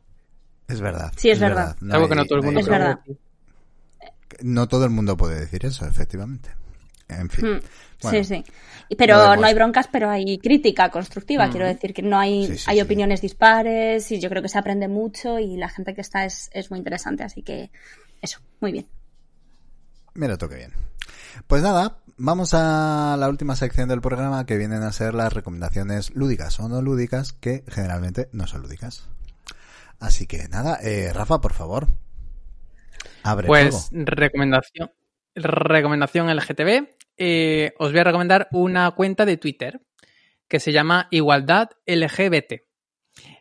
Es 0.68 0.80
verdad. 0.82 1.12
Sí, 1.18 1.30
es 1.30 1.40
verdad. 1.40 1.76
No 1.82 1.96
Algo 1.96 2.08
que 2.10 2.16
no 2.16 2.26
todo 2.26 2.40
el 2.40 2.46
mundo 2.46 2.60
Es 2.62 2.66
puede 2.68 2.80
verdad. 2.80 3.00
decir. 3.06 3.20
no 4.42 4.68
todo 4.68 4.86
el 4.86 4.92
mundo 4.92 5.18
puede 5.18 5.40
decir 5.42 5.66
eso, 5.66 5.86
efectivamente. 5.86 6.50
En 7.08 7.30
fin. 7.30 7.46
Mm, 7.56 7.60
Bueno, 8.02 8.24
sí, 8.24 8.36
sí. 8.36 8.44
Pero 8.98 9.36
no 9.36 9.46
hay 9.46 9.54
broncas, 9.54 9.88
pero 9.92 10.10
hay 10.10 10.38
crítica 10.38 10.90
constructiva. 10.90 11.48
Mm. 11.48 11.52
Quiero 11.52 11.66
decir 11.68 11.94
que 11.94 12.02
no 12.02 12.20
hay, 12.20 12.46
Sí, 12.48 12.58
sí, 12.58 12.66
hay 12.68 12.76
sí. 12.78 12.82
opiniones 12.82 13.22
dispares 13.22 14.12
y 14.12 14.20
yo 14.20 14.30
creo 14.30 14.42
que 14.42 14.50
se 14.50 14.58
aprende 14.60 14.88
mucho 14.88 15.40
y 15.40 15.58
la 15.58 15.70
gente 15.70 15.94
que 15.96 16.02
está 16.02 16.26
es, 16.26 16.50
es 16.54 16.70
muy 16.70 16.78
interesante. 16.80 17.24
Así 17.24 17.42
que 17.42 17.72
eso, 18.22 18.40
muy 18.60 18.72
bien. 18.72 18.88
Me 20.14 20.28
lo 20.28 20.38
toque 20.38 20.56
bien. 20.56 20.72
Pues 21.48 21.62
nada, 21.64 21.98
vamos 22.18 22.54
a 22.54 23.16
la 23.20 23.28
última 23.28 23.56
sección 23.56 23.90
del 23.90 24.02
programa 24.02 24.46
que 24.46 24.58
vienen 24.58 24.84
a 24.84 24.92
ser 24.92 25.14
las 25.14 25.34
recomendaciones 25.34 26.16
lúdicas 26.16 26.60
o 26.60 26.70
no 26.70 26.82
lúdicas, 26.82 27.34
que 27.34 27.64
generalmente 27.68 28.30
no 28.32 28.48
son 28.48 28.62
lúdicas. 28.62 29.08
Así 30.00 30.28
que 30.28 30.48
nada, 30.50 30.80
eh, 30.84 31.12
Rafa, 31.14 31.42
por 31.42 31.54
favor. 31.54 31.88
Abre 33.24 33.48
Pues 33.48 33.90
fuego. 33.90 34.06
recomendación, 34.06 34.92
recomendación 35.36 36.30
LGTB. 36.30 36.88
Eh, 37.18 37.74
os 37.78 37.92
voy 37.92 38.00
a 38.00 38.04
recomendar 38.04 38.48
una 38.52 38.92
cuenta 38.92 39.26
de 39.26 39.38
Twitter 39.38 39.82
que 40.48 40.60
se 40.60 40.72
llama 40.72 41.08
Igualdad 41.12 41.70
LGBT. 41.86 42.62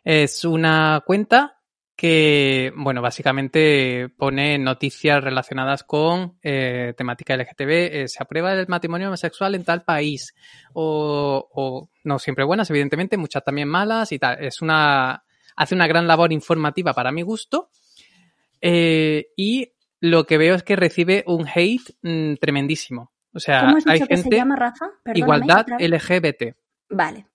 Es 0.03 0.45
una 0.45 1.03
cuenta 1.05 1.59
que, 1.95 2.73
bueno, 2.75 3.01
básicamente 3.01 4.09
pone 4.17 4.57
noticias 4.57 5.23
relacionadas 5.23 5.83
con 5.83 6.37
eh, 6.41 6.93
temática 6.97 7.35
LGTB. 7.35 7.69
eh, 7.69 8.07
se 8.07 8.21
aprueba 8.21 8.53
el 8.53 8.67
matrimonio 8.67 9.07
homosexual 9.07 9.55
en 9.55 9.63
tal 9.63 9.83
país. 9.83 10.33
O, 10.73 11.47
o 11.53 11.89
no 12.03 12.19
siempre 12.19 12.43
buenas, 12.43 12.69
evidentemente, 12.69 13.17
muchas 13.17 13.43
también 13.43 13.67
malas 13.67 14.11
y 14.11 14.19
tal. 14.19 14.43
Es 14.43 14.61
una, 14.61 15.23
hace 15.55 15.75
una 15.75 15.87
gran 15.87 16.07
labor 16.07 16.33
informativa 16.33 16.93
para 16.93 17.11
mi 17.11 17.21
gusto. 17.21 17.69
Y 18.61 19.73
lo 19.99 20.25
que 20.25 20.37
veo 20.37 20.55
es 20.55 20.63
que 20.63 20.75
recibe 20.75 21.23
un 21.27 21.47
hate 21.47 21.95
mm, 22.01 22.35
tremendísimo. 22.35 23.14
O 23.35 23.39
sea, 23.39 23.61
¿Cómo 23.61 23.77
has 23.77 23.85
hay 23.87 23.93
dicho 23.95 24.07
que 24.07 24.15
gente, 24.15 24.29
se 24.29 24.35
llama, 24.37 24.55
Rafa? 24.55 24.85
Igualdad. 25.13 25.65
LGBT 25.79 26.55
Vale. 26.89 27.27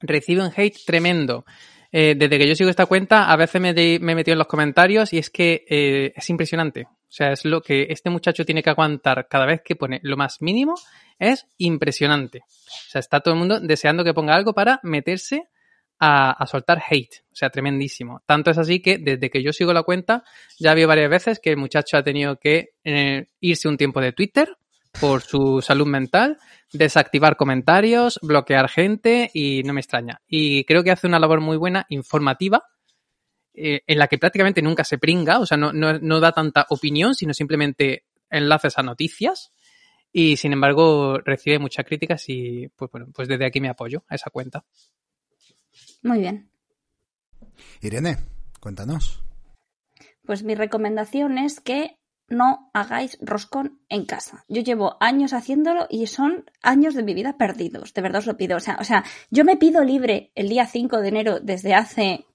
recibe 0.00 0.42
un 0.42 0.52
hate 0.54 0.76
tremendo. 0.86 1.44
Eh, 1.92 2.14
desde 2.16 2.38
que 2.38 2.46
yo 2.48 2.54
sigo 2.54 2.68
esta 2.68 2.84
cuenta, 2.86 3.30
a 3.32 3.36
veces 3.36 3.60
me, 3.60 3.72
de- 3.72 3.98
me 4.02 4.12
he 4.12 4.14
metido 4.14 4.34
en 4.34 4.38
los 4.40 4.46
comentarios 4.48 5.12
y 5.12 5.18
es 5.18 5.30
que 5.30 5.64
eh, 5.68 6.12
es 6.14 6.28
impresionante. 6.30 6.82
O 6.82 7.12
sea, 7.16 7.32
es 7.32 7.44
lo 7.44 7.62
que 7.62 7.86
este 7.88 8.10
muchacho 8.10 8.44
tiene 8.44 8.62
que 8.62 8.68
aguantar 8.70 9.26
cada 9.30 9.46
vez 9.46 9.62
que 9.64 9.76
pone 9.76 10.00
lo 10.02 10.16
más 10.16 10.42
mínimo, 10.42 10.74
es 11.18 11.46
impresionante. 11.56 12.40
O 12.40 12.90
sea, 12.90 12.98
está 12.98 13.20
todo 13.20 13.34
el 13.34 13.40
mundo 13.40 13.60
deseando 13.60 14.04
que 14.04 14.12
ponga 14.12 14.34
algo 14.34 14.52
para 14.52 14.80
meterse 14.82 15.48
a, 15.98 16.32
a 16.32 16.46
soltar 16.46 16.82
hate. 16.90 17.22
O 17.32 17.34
sea, 17.36 17.48
tremendísimo. 17.48 18.20
Tanto 18.26 18.50
es 18.50 18.58
así 18.58 18.80
que 18.82 18.98
desde 18.98 19.30
que 19.30 19.42
yo 19.42 19.52
sigo 19.52 19.72
la 19.72 19.84
cuenta, 19.84 20.24
ya 20.58 20.74
vi 20.74 20.84
varias 20.84 21.08
veces 21.08 21.38
que 21.40 21.50
el 21.50 21.56
muchacho 21.56 21.96
ha 21.96 22.02
tenido 22.02 22.36
que 22.38 22.70
eh, 22.84 23.28
irse 23.40 23.68
un 23.68 23.78
tiempo 23.78 24.00
de 24.02 24.12
Twitter 24.12 24.54
por 25.00 25.22
su 25.22 25.60
salud 25.62 25.86
mental, 25.86 26.38
desactivar 26.72 27.36
comentarios, 27.36 28.18
bloquear 28.22 28.68
gente 28.68 29.30
y 29.32 29.62
no 29.64 29.72
me 29.72 29.80
extraña. 29.80 30.20
Y 30.26 30.64
creo 30.64 30.82
que 30.82 30.90
hace 30.90 31.06
una 31.06 31.18
labor 31.18 31.40
muy 31.40 31.56
buena, 31.56 31.86
informativa, 31.88 32.64
eh, 33.54 33.82
en 33.86 33.98
la 33.98 34.08
que 34.08 34.18
prácticamente 34.18 34.62
nunca 34.62 34.84
se 34.84 34.98
pringa, 34.98 35.38
o 35.38 35.46
sea, 35.46 35.56
no, 35.56 35.72
no, 35.72 35.98
no 35.98 36.20
da 36.20 36.32
tanta 36.32 36.66
opinión, 36.70 37.14
sino 37.14 37.32
simplemente 37.32 38.04
enlaces 38.30 38.78
a 38.78 38.82
noticias. 38.82 39.52
Y 40.12 40.36
sin 40.36 40.52
embargo, 40.52 41.18
recibe 41.18 41.58
muchas 41.58 41.84
críticas 41.84 42.24
y 42.28 42.68
pues 42.76 42.90
bueno, 42.90 43.08
pues 43.14 43.28
desde 43.28 43.46
aquí 43.46 43.60
me 43.60 43.68
apoyo 43.68 44.04
a 44.08 44.14
esa 44.14 44.30
cuenta. 44.30 44.64
Muy 46.02 46.20
bien. 46.20 46.50
Irene, 47.80 48.16
cuéntanos. 48.60 49.22
Pues 50.24 50.42
mi 50.42 50.54
recomendación 50.54 51.38
es 51.38 51.60
que 51.60 51.98
no 52.28 52.70
hagáis 52.72 53.18
roscón 53.20 53.80
en 53.88 54.04
casa. 54.04 54.44
Yo 54.48 54.62
llevo 54.62 54.96
años 55.00 55.32
haciéndolo 55.32 55.86
y 55.88 56.06
son 56.06 56.50
años 56.62 56.94
de 56.94 57.02
mi 57.02 57.14
vida 57.14 57.36
perdidos. 57.36 57.94
De 57.94 58.02
verdad 58.02 58.20
os 58.20 58.26
lo 58.26 58.36
pido. 58.36 58.56
O 58.56 58.60
sea, 58.60 58.76
o 58.80 58.84
sea, 58.84 59.04
yo 59.30 59.44
me 59.44 59.56
pido 59.56 59.84
libre 59.84 60.32
el 60.34 60.48
día 60.48 60.66
5 60.66 61.00
de 61.00 61.08
enero 61.08 61.40
desde 61.40 61.74
hace. 61.74 62.26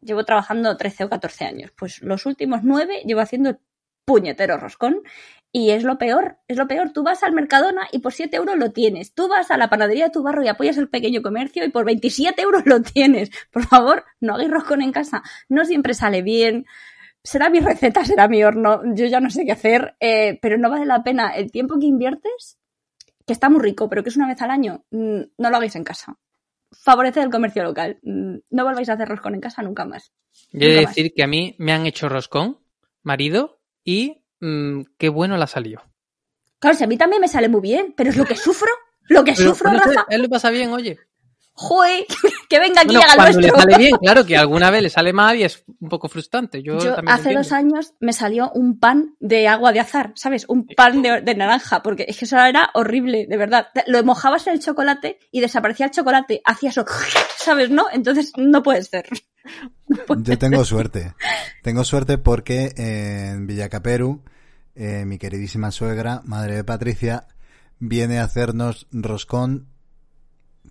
Llevo 0.00 0.24
trabajando 0.24 0.76
13 0.76 1.04
o 1.04 1.10
14 1.10 1.44
años. 1.44 1.72
Pues 1.76 2.02
los 2.02 2.24
últimos 2.24 2.60
9 2.62 3.02
llevo 3.04 3.20
haciendo 3.20 3.50
el 3.50 3.58
puñetero 4.04 4.56
roscón 4.56 5.02
y 5.52 5.70
es 5.70 5.82
lo 5.82 5.98
peor, 5.98 6.38
es 6.48 6.56
lo 6.56 6.66
peor. 6.66 6.92
Tú 6.92 7.02
vas 7.02 7.22
al 7.22 7.32
Mercadona 7.32 7.88
y 7.92 7.98
por 7.98 8.12
7 8.12 8.36
euros 8.36 8.56
lo 8.56 8.70
tienes. 8.72 9.14
Tú 9.14 9.28
vas 9.28 9.50
a 9.50 9.58
la 9.58 9.68
panadería 9.68 10.04
de 10.04 10.10
tu 10.10 10.22
barrio 10.22 10.44
y 10.44 10.48
apoyas 10.48 10.78
el 10.78 10.88
pequeño 10.88 11.20
comercio 11.20 11.64
y 11.64 11.70
por 11.70 11.84
27 11.84 12.40
euros 12.40 12.62
lo 12.64 12.80
tienes. 12.80 13.30
Por 13.50 13.66
favor, 13.66 14.04
no 14.20 14.34
hagáis 14.34 14.50
roscón 14.50 14.80
en 14.80 14.92
casa. 14.92 15.22
No 15.48 15.64
siempre 15.66 15.92
sale 15.92 16.22
bien. 16.22 16.66
Será 17.30 17.50
mi 17.50 17.60
receta, 17.60 18.04
será 18.06 18.26
mi 18.26 18.42
horno. 18.42 18.80
Yo 18.94 19.04
ya 19.06 19.20
no 19.20 19.28
sé 19.28 19.44
qué 19.44 19.52
hacer, 19.52 19.94
eh, 20.00 20.38
pero 20.40 20.56
no 20.56 20.70
vale 20.70 20.86
la 20.86 21.02
pena 21.02 21.28
el 21.36 21.50
tiempo 21.52 21.78
que 21.78 21.84
inviertes, 21.86 22.58
que 23.26 23.34
está 23.34 23.50
muy 23.50 23.60
rico, 23.60 23.88
pero 23.90 24.02
que 24.02 24.08
es 24.08 24.16
una 24.16 24.26
vez 24.28 24.40
al 24.40 24.50
año. 24.50 24.84
mm, 24.90 25.20
No 25.36 25.50
lo 25.50 25.56
hagáis 25.56 25.76
en 25.76 25.84
casa. 25.84 26.16
Favoreced 26.72 27.20
el 27.22 27.30
comercio 27.30 27.62
local. 27.64 27.98
Mm, 28.02 28.36
No 28.50 28.64
volváis 28.64 28.88
a 28.88 28.94
hacer 28.94 29.08
roscón 29.08 29.34
en 29.34 29.40
casa 29.42 29.62
nunca 29.62 29.84
más. 29.84 30.10
Yo 30.52 30.68
he 30.68 30.72
de 30.72 30.82
más. 30.82 30.94
decir 30.94 31.12
que 31.14 31.22
a 31.22 31.26
mí 31.26 31.54
me 31.58 31.72
han 31.72 31.84
hecho 31.84 32.08
roscón, 32.08 32.58
marido, 33.02 33.60
y 33.84 34.24
mm, 34.40 34.82
qué 34.96 35.10
bueno 35.10 35.36
la 35.36 35.46
salió. 35.46 35.82
Claro, 36.58 36.76
si 36.76 36.84
a 36.84 36.86
mí 36.86 36.96
también 36.96 37.20
me 37.20 37.28
sale 37.28 37.48
muy 37.50 37.60
bien, 37.60 37.92
pero 37.96 38.08
es 38.10 38.16
lo 38.16 38.24
que 38.24 38.36
sufro. 38.36 38.70
Lo 39.10 39.24
que 39.24 39.32
Pero, 39.36 39.50
sufro, 39.50 39.70
no 39.72 39.78
sé, 39.78 39.94
Rafa. 39.94 40.06
él 40.10 40.22
lo 40.22 40.28
pasa 40.28 40.50
bien, 40.50 40.70
oye. 40.72 40.98
Joder, 41.60 42.06
que 42.48 42.60
venga 42.60 42.82
aquí 42.82 42.94
Bueno, 42.94 43.00
y 43.00 43.02
haga 43.02 43.14
cuando 43.16 43.40
le 43.40 43.48
nuestro. 43.48 43.62
sale 43.72 43.78
bien, 43.78 43.96
claro 44.00 44.24
que 44.24 44.36
alguna 44.36 44.70
vez 44.70 44.80
le 44.80 44.90
sale 44.90 45.12
mal 45.12 45.36
y 45.36 45.42
es 45.42 45.64
un 45.80 45.88
poco 45.88 46.08
frustrante. 46.08 46.62
Yo, 46.62 46.78
Yo 46.78 46.94
también 46.94 47.06
lo 47.06 47.12
hace 47.12 47.34
dos 47.34 47.50
años 47.50 47.94
me 47.98 48.12
salió 48.12 48.52
un 48.54 48.78
pan 48.78 49.16
de 49.18 49.48
agua 49.48 49.72
de 49.72 49.80
azar, 49.80 50.12
¿sabes? 50.14 50.44
Un 50.48 50.68
pan 50.68 51.02
de, 51.02 51.20
de 51.20 51.34
naranja, 51.34 51.82
porque 51.82 52.06
es 52.06 52.16
que 52.16 52.26
eso 52.26 52.38
era 52.38 52.70
horrible, 52.74 53.26
de 53.28 53.36
verdad. 53.36 53.66
Lo 53.88 54.04
mojabas 54.04 54.46
en 54.46 54.52
el 54.52 54.60
chocolate 54.60 55.18
y 55.32 55.40
desaparecía 55.40 55.86
el 55.86 55.92
chocolate, 55.92 56.40
hacía 56.44 56.70
eso, 56.70 56.84
¿sabes? 57.36 57.70
¿No? 57.70 57.86
Entonces 57.92 58.32
no 58.36 58.62
puede 58.62 58.84
ser. 58.84 59.08
Yo 60.22 60.38
tengo 60.38 60.64
suerte. 60.64 61.14
Tengo 61.64 61.82
suerte 61.82 62.18
porque 62.18 62.72
en 62.76 63.48
Villacaperu, 63.48 64.22
eh, 64.76 65.04
mi 65.04 65.18
queridísima 65.18 65.72
suegra, 65.72 66.20
madre 66.24 66.54
de 66.54 66.62
Patricia, 66.62 67.26
viene 67.80 68.20
a 68.20 68.24
hacernos 68.24 68.86
roscón 68.92 69.66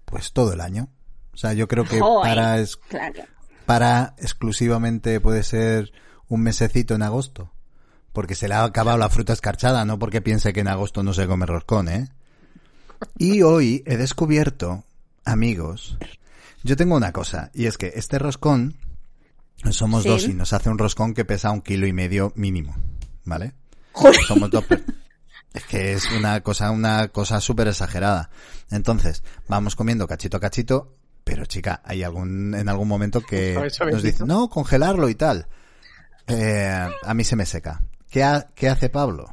pues 0.10 0.32
todo 0.34 0.54
el 0.54 0.62
año. 0.62 0.88
O 1.34 1.38
sea, 1.38 1.54
yo 1.54 1.68
creo 1.68 1.84
que 1.86 2.00
para, 2.00 2.60
es, 2.60 2.78
Claro. 2.78 3.24
para 3.66 4.16
exclusivamente 4.18 5.20
puede 5.20 5.44
ser 5.44 5.92
un 6.30 6.42
mesecito 6.42 6.96
en 6.96 7.04
agosto. 7.04 7.52
Porque 8.14 8.34
se 8.34 8.48
le 8.48 8.56
ha 8.56 8.64
acabado 8.64 8.98
la 8.98 9.10
fruta 9.10 9.34
escarchada, 9.34 9.86
no 9.86 10.00
porque 10.00 10.22
piense 10.22 10.52
que 10.54 10.62
en 10.62 10.70
agosto 10.70 11.04
no 11.04 11.14
se 11.14 11.28
come 11.28 11.46
roscón, 11.46 11.88
¿eh? 11.90 12.10
Y 13.20 13.44
hoy 13.44 13.84
he 13.86 13.96
descubierto, 13.98 14.84
amigos, 15.24 15.98
yo 16.64 16.76
tengo 16.76 16.96
una 16.96 17.12
cosa, 17.12 17.52
y 17.54 17.66
es 17.68 17.78
que 17.78 17.92
este 17.96 18.18
roscón, 18.18 18.76
somos 19.70 20.02
Sí. 20.04 20.10
dos 20.10 20.24
y 20.28 20.34
nos 20.34 20.54
hace 20.54 20.70
un 20.72 20.80
roscón 20.80 21.14
que 21.14 21.26
pesa 21.26 21.52
un 21.52 21.62
kilo 21.62 21.86
y 21.86 21.94
medio 21.94 22.32
mínimo, 22.36 22.76
¿vale? 23.26 23.54
Joder. 23.92 24.16
Somos 24.28 24.50
dos. 24.50 24.66
Es 25.54 25.66
que 25.66 25.94
es 25.94 26.12
una 26.12 26.42
cosa, 26.42 26.72
una 26.72 27.08
cosa 27.08 27.42
súper 27.42 27.68
exagerada. 27.68 28.30
Entonces, 28.70 29.24
vamos 29.48 29.76
comiendo 29.76 30.08
cachito 30.08 30.38
a 30.38 30.40
cachito, 30.40 30.96
pero 31.24 31.46
chica, 31.46 31.82
hay 31.84 32.04
algún, 32.04 32.54
en 32.54 32.70
algún 32.70 32.88
momento 32.88 33.22
que 33.22 33.54
nos 33.94 34.04
dicen, 34.04 34.28
no, 34.28 34.50
congelarlo 34.50 35.10
y 35.10 35.16
tal. 35.16 35.48
Eh, 36.28 36.88
a 37.04 37.14
mí 37.14 37.24
se 37.24 37.36
me 37.36 37.46
seca. 37.46 37.82
¿Qué, 38.10 38.24
ha- 38.24 38.50
¿Qué 38.56 38.70
hace 38.70 38.90
Pablo? 38.90 39.32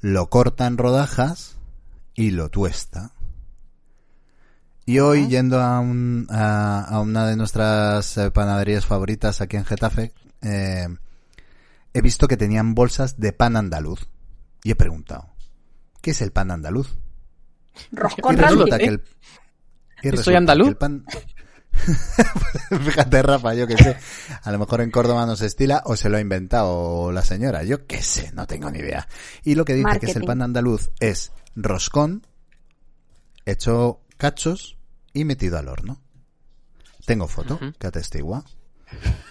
Lo 0.00 0.30
corta 0.30 0.66
en 0.66 0.78
rodajas 0.78 1.56
y 2.14 2.30
lo 2.30 2.48
tuesta. 2.48 3.10
Y 4.86 4.98
hoy, 4.98 5.28
yendo 5.28 5.60
a, 5.60 5.80
un- 5.80 6.26
a, 6.30 6.80
a 6.84 7.00
una 7.00 7.26
de 7.26 7.36
nuestras 7.36 8.16
eh, 8.16 8.30
panaderías 8.30 8.86
favoritas 8.86 9.40
aquí 9.40 9.56
en 9.56 9.64
Getafe, 9.64 10.12
eh, 10.42 10.88
he 11.92 12.00
visto 12.00 12.26
que 12.26 12.36
tenían 12.36 12.74
bolsas 12.74 13.18
de 13.20 13.32
pan 13.32 13.56
andaluz. 13.56 14.08
Y 14.62 14.70
he 14.70 14.76
preguntado, 14.76 15.34
¿qué 16.02 16.10
es 16.10 16.20
el 16.20 16.32
pan 16.32 16.50
andaluz? 16.50 16.96
Roscón 17.92 18.34
y 18.34 18.36
resulta 18.36 18.76
sé. 18.76 18.82
que 18.82 18.88
el... 18.88 19.02
y 20.02 20.16
¿Soy 20.16 20.34
andaluz? 20.34 20.66
que 20.66 20.70
el 20.70 20.76
pan... 20.76 21.04
Fíjate, 22.84 23.22
Rafa, 23.22 23.54
yo 23.54 23.66
qué 23.66 23.76
sé. 23.76 23.96
A 24.42 24.52
lo 24.52 24.58
mejor 24.58 24.80
en 24.80 24.90
Córdoba 24.90 25.24
no 25.24 25.36
se 25.36 25.46
estila 25.46 25.82
o 25.86 25.96
se 25.96 26.08
lo 26.08 26.18
ha 26.18 26.20
inventado 26.20 27.10
la 27.12 27.22
señora. 27.22 27.62
Yo 27.62 27.86
qué 27.86 28.02
sé, 28.02 28.32
no 28.32 28.46
tengo 28.46 28.70
ni 28.70 28.80
idea. 28.80 29.08
Y 29.44 29.54
lo 29.54 29.64
que 29.64 29.74
dice 29.74 29.98
que 29.98 30.06
es 30.06 30.16
el 30.16 30.24
pan 30.24 30.42
andaluz 30.42 30.90
es 31.00 31.32
roscón 31.54 32.26
hecho 33.46 34.00
cachos 34.16 34.78
y 35.12 35.24
metido 35.24 35.58
al 35.58 35.68
horno. 35.68 36.02
Tengo 37.06 37.26
foto 37.26 37.58
que 37.78 37.86
atestigua. 37.86 38.44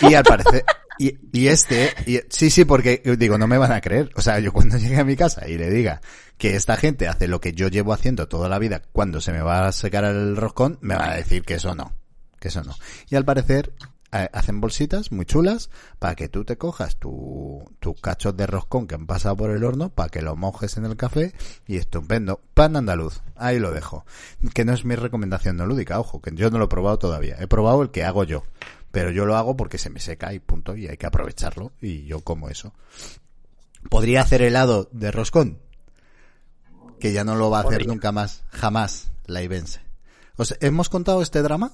Y 0.00 0.12
al 0.14 0.24
parecer, 0.24 0.64
y, 0.98 1.16
y 1.32 1.48
este, 1.48 1.92
y- 2.06 2.20
sí, 2.28 2.50
sí, 2.50 2.64
porque 2.64 3.02
digo, 3.18 3.38
no 3.38 3.46
me 3.46 3.58
van 3.58 3.72
a 3.72 3.80
creer. 3.80 4.10
O 4.16 4.20
sea, 4.22 4.38
yo 4.38 4.52
cuando 4.52 4.76
llegue 4.78 4.98
a 4.98 5.04
mi 5.04 5.16
casa 5.16 5.48
y 5.48 5.56
le 5.58 5.70
diga 5.70 6.00
que 6.38 6.56
esta 6.56 6.76
gente 6.76 7.08
hace 7.08 7.28
lo 7.28 7.40
que 7.40 7.52
yo 7.52 7.68
llevo 7.68 7.92
haciendo 7.92 8.28
toda 8.28 8.48
la 8.48 8.58
vida, 8.58 8.82
cuando 8.92 9.20
se 9.20 9.32
me 9.32 9.40
va 9.42 9.66
a 9.66 9.72
secar 9.72 10.04
el 10.04 10.36
roscón, 10.36 10.78
me 10.80 10.96
van 10.96 11.10
a 11.10 11.14
decir 11.16 11.42
que 11.44 11.54
eso 11.54 11.74
no, 11.74 11.92
que 12.40 12.48
eso 12.48 12.62
no. 12.62 12.74
Y 13.08 13.16
al 13.16 13.24
parecer, 13.24 13.72
eh, 14.12 14.28
hacen 14.32 14.60
bolsitas 14.60 15.10
muy 15.10 15.26
chulas 15.26 15.70
para 15.98 16.14
que 16.14 16.28
tú 16.28 16.44
te 16.44 16.56
cojas 16.56 16.96
tu, 16.98 17.64
tu 17.80 17.94
cachos 17.94 18.36
de 18.36 18.46
roscón 18.46 18.86
que 18.86 18.94
han 18.94 19.06
pasado 19.06 19.36
por 19.36 19.50
el 19.50 19.64
horno, 19.64 19.90
para 19.90 20.08
que 20.08 20.22
lo 20.22 20.36
mojes 20.36 20.76
en 20.76 20.84
el 20.84 20.96
café 20.96 21.32
y 21.66 21.76
estupendo. 21.76 22.40
Pan 22.54 22.76
andaluz, 22.76 23.22
ahí 23.36 23.58
lo 23.58 23.72
dejo. 23.72 24.04
Que 24.54 24.64
no 24.64 24.72
es 24.72 24.84
mi 24.84 24.94
recomendación 24.94 25.56
no 25.56 25.66
lúdica, 25.66 25.98
ojo, 25.98 26.20
que 26.22 26.30
yo 26.34 26.50
no 26.50 26.58
lo 26.58 26.66
he 26.66 26.68
probado 26.68 26.98
todavía. 26.98 27.36
He 27.40 27.46
probado 27.48 27.82
el 27.82 27.90
que 27.90 28.04
hago 28.04 28.22
yo. 28.24 28.44
Pero 28.94 29.10
yo 29.10 29.26
lo 29.26 29.36
hago 29.36 29.56
porque 29.56 29.76
se 29.76 29.90
me 29.90 30.00
seca 30.00 30.32
y 30.32 30.38
punto, 30.38 30.74
y 30.76 30.86
hay 30.88 30.96
que 30.96 31.04
aprovecharlo, 31.06 31.72
y 31.82 32.04
yo 32.06 32.20
como 32.22 32.48
eso. 32.48 32.72
¿Podría 33.90 34.22
hacer 34.22 34.40
helado 34.40 34.88
de 34.92 35.10
roscón? 35.10 35.58
Que 37.00 37.12
ya 37.12 37.24
no 37.24 37.34
lo 37.34 37.50
va 37.50 37.58
a 37.58 37.62
hacer 37.64 37.86
nunca 37.86 38.12
más, 38.12 38.44
jamás, 38.50 39.10
la 39.26 39.42
Ibense. 39.42 39.80
¿Os 40.36 40.56
hemos 40.60 40.88
contado 40.88 41.20
este 41.22 41.42
drama? 41.42 41.72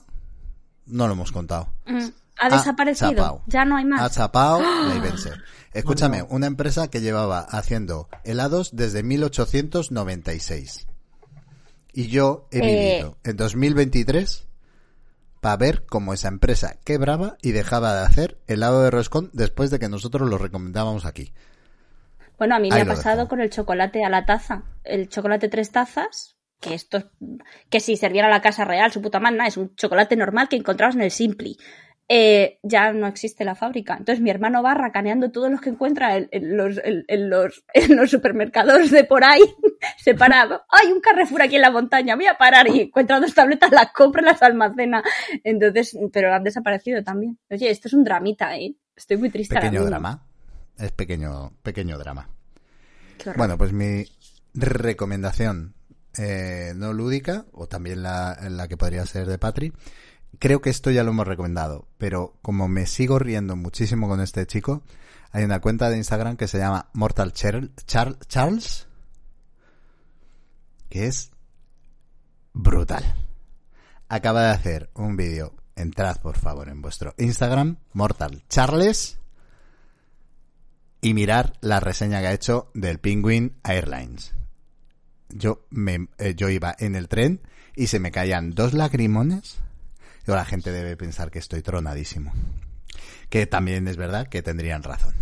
No 0.86 1.06
lo 1.06 1.12
hemos 1.12 1.30
contado. 1.30 1.72
Mm, 1.86 2.08
Ha 2.38 2.48
desaparecido. 2.50 3.10
chapao. 3.12 3.42
Ya 3.46 3.64
no 3.64 3.76
hay 3.76 3.84
Ha 3.84 3.88
más. 3.88 4.14
chapado 4.14 4.60
la 4.62 4.94
Ibense. 4.96 5.30
Escúchame, 5.72 6.22
una 6.22 6.46
empresa 6.46 6.88
que 6.88 7.00
llevaba 7.00 7.40
haciendo 7.40 8.08
helados 8.24 8.70
desde 8.74 9.02
1896. 9.04 10.86
Y 11.92 12.08
yo 12.08 12.48
he 12.50 12.58
Eh. 12.58 12.62
vivido 12.96 13.18
en 13.24 13.36
2023 13.36 14.46
para 15.40 15.56
ver 15.56 15.84
cómo 15.86 16.12
esa 16.12 16.28
empresa 16.28 16.76
quebraba 16.84 17.36
y 17.42 17.52
dejaba 17.52 17.94
de 17.94 18.06
hacer 18.06 18.38
helado 18.46 18.82
de 18.82 18.90
roscón 18.90 19.30
después 19.32 19.70
de 19.70 19.78
que 19.78 19.88
nosotros 19.88 20.28
lo 20.28 20.38
recomendábamos 20.38 21.06
aquí. 21.06 21.32
Bueno, 22.38 22.54
a 22.54 22.58
mí 22.58 22.68
me 22.70 22.80
ha 22.80 22.84
pasado 22.86 23.28
con 23.28 23.40
el 23.40 23.50
chocolate 23.50 24.04
a 24.04 24.08
la 24.08 24.24
taza. 24.24 24.64
El 24.84 25.08
chocolate 25.08 25.48
tres 25.48 25.72
tazas, 25.72 26.36
que 26.60 26.74
esto 26.74 26.98
es- 26.98 27.06
que 27.68 27.80
si 27.80 27.96
serviera 27.96 28.28
a 28.28 28.30
la 28.30 28.40
casa 28.42 28.64
real, 28.64 28.92
su 28.92 29.02
puta 29.02 29.20
madre, 29.20 29.46
es 29.46 29.56
un 29.56 29.74
chocolate 29.76 30.16
normal 30.16 30.48
que 30.48 30.56
encontrabas 30.56 30.94
en 30.94 31.02
el 31.02 31.10
Simpli. 31.10 31.58
Eh, 32.12 32.58
ya 32.64 32.92
no 32.92 33.06
existe 33.06 33.44
la 33.44 33.54
fábrica. 33.54 33.94
Entonces 33.96 34.20
mi 34.20 34.30
hermano 34.30 34.64
va 34.64 34.74
racaneando 34.74 35.30
todos 35.30 35.48
los 35.48 35.60
que 35.60 35.70
encuentra 35.70 36.16
en, 36.16 36.28
en 36.32 36.56
los, 36.56 36.78
en, 36.82 37.04
en 37.06 37.30
los, 37.30 37.64
en 37.72 37.94
los 37.94 38.10
supermercados 38.10 38.90
de 38.90 39.04
por 39.04 39.22
ahí. 39.22 39.42
Se 39.96 40.16
para, 40.16 40.42
hay 40.42 40.90
un 40.90 41.00
Carrefour 41.00 41.42
aquí 41.42 41.54
en 41.54 41.62
la 41.62 41.70
montaña, 41.70 42.16
voy 42.16 42.26
a 42.26 42.36
parar 42.36 42.66
y 42.66 42.80
encuentra 42.80 43.20
dos 43.20 43.32
tabletas, 43.32 43.70
las 43.70 43.92
compra 43.92 44.22
las 44.22 44.42
almacena. 44.42 45.04
Entonces, 45.44 45.96
pero 46.12 46.34
han 46.34 46.42
desaparecido 46.42 47.00
también. 47.04 47.38
Oye, 47.48 47.70
esto 47.70 47.86
es 47.86 47.94
un 47.94 48.02
dramita, 48.02 48.56
¿eh? 48.56 48.74
Estoy 48.96 49.16
muy 49.16 49.30
triste 49.30 49.54
Pequeño 49.54 49.84
drama. 49.84 50.26
Es 50.76 50.90
pequeño, 50.90 51.52
pequeño 51.62 51.96
drama. 51.96 52.28
Bueno, 53.36 53.56
pues 53.56 53.72
mi 53.72 54.04
recomendación 54.52 55.74
eh, 56.18 56.72
no 56.74 56.92
lúdica, 56.92 57.44
o 57.52 57.68
también 57.68 58.02
la, 58.02 58.36
la 58.50 58.66
que 58.66 58.76
podría 58.76 59.06
ser 59.06 59.28
de 59.28 59.38
Patri, 59.38 59.72
creo 60.38 60.60
que 60.60 60.70
esto 60.70 60.90
ya 60.90 61.02
lo 61.04 61.10
hemos 61.10 61.26
recomendado, 61.26 61.88
pero 61.98 62.36
como 62.42 62.68
me 62.68 62.86
sigo 62.86 63.18
riendo 63.18 63.56
muchísimo 63.56 64.08
con 64.08 64.20
este 64.20 64.46
chico, 64.46 64.82
hay 65.32 65.44
una 65.44 65.60
cuenta 65.60 65.90
de 65.90 65.96
Instagram 65.96 66.36
que 66.36 66.48
se 66.48 66.58
llama 66.58 66.88
Mortal 66.92 67.32
Char- 67.32 67.70
Char- 67.86 68.18
Charles, 68.26 68.86
que 70.88 71.06
es 71.06 71.30
brutal. 72.52 73.14
Acaba 74.08 74.42
de 74.42 74.50
hacer 74.50 74.90
un 74.94 75.16
vídeo, 75.16 75.54
entrad 75.76 76.16
por 76.20 76.36
favor 76.36 76.68
en 76.68 76.82
vuestro 76.82 77.14
Instagram, 77.18 77.76
Mortal 77.92 78.42
Charles, 78.48 79.18
y 81.00 81.14
mirar 81.14 81.54
la 81.60 81.80
reseña 81.80 82.20
que 82.20 82.26
ha 82.26 82.32
hecho 82.32 82.70
del 82.74 82.98
Penguin 82.98 83.56
Airlines. 83.64 84.34
Yo, 85.30 85.64
eh, 86.18 86.34
yo 86.34 86.48
iba 86.48 86.74
en 86.78 86.96
el 86.96 87.08
tren 87.08 87.40
y 87.76 87.86
se 87.86 88.00
me 88.00 88.10
caían 88.10 88.50
dos 88.50 88.74
lagrimones. 88.74 89.60
La 90.34 90.44
gente 90.44 90.72
debe 90.72 90.96
pensar 90.96 91.30
que 91.30 91.38
estoy 91.38 91.62
tronadísimo. 91.62 92.32
Que 93.28 93.46
también 93.46 93.86
es 93.88 93.96
verdad 93.96 94.28
que 94.28 94.42
tendrían 94.42 94.82
razón. 94.82 95.14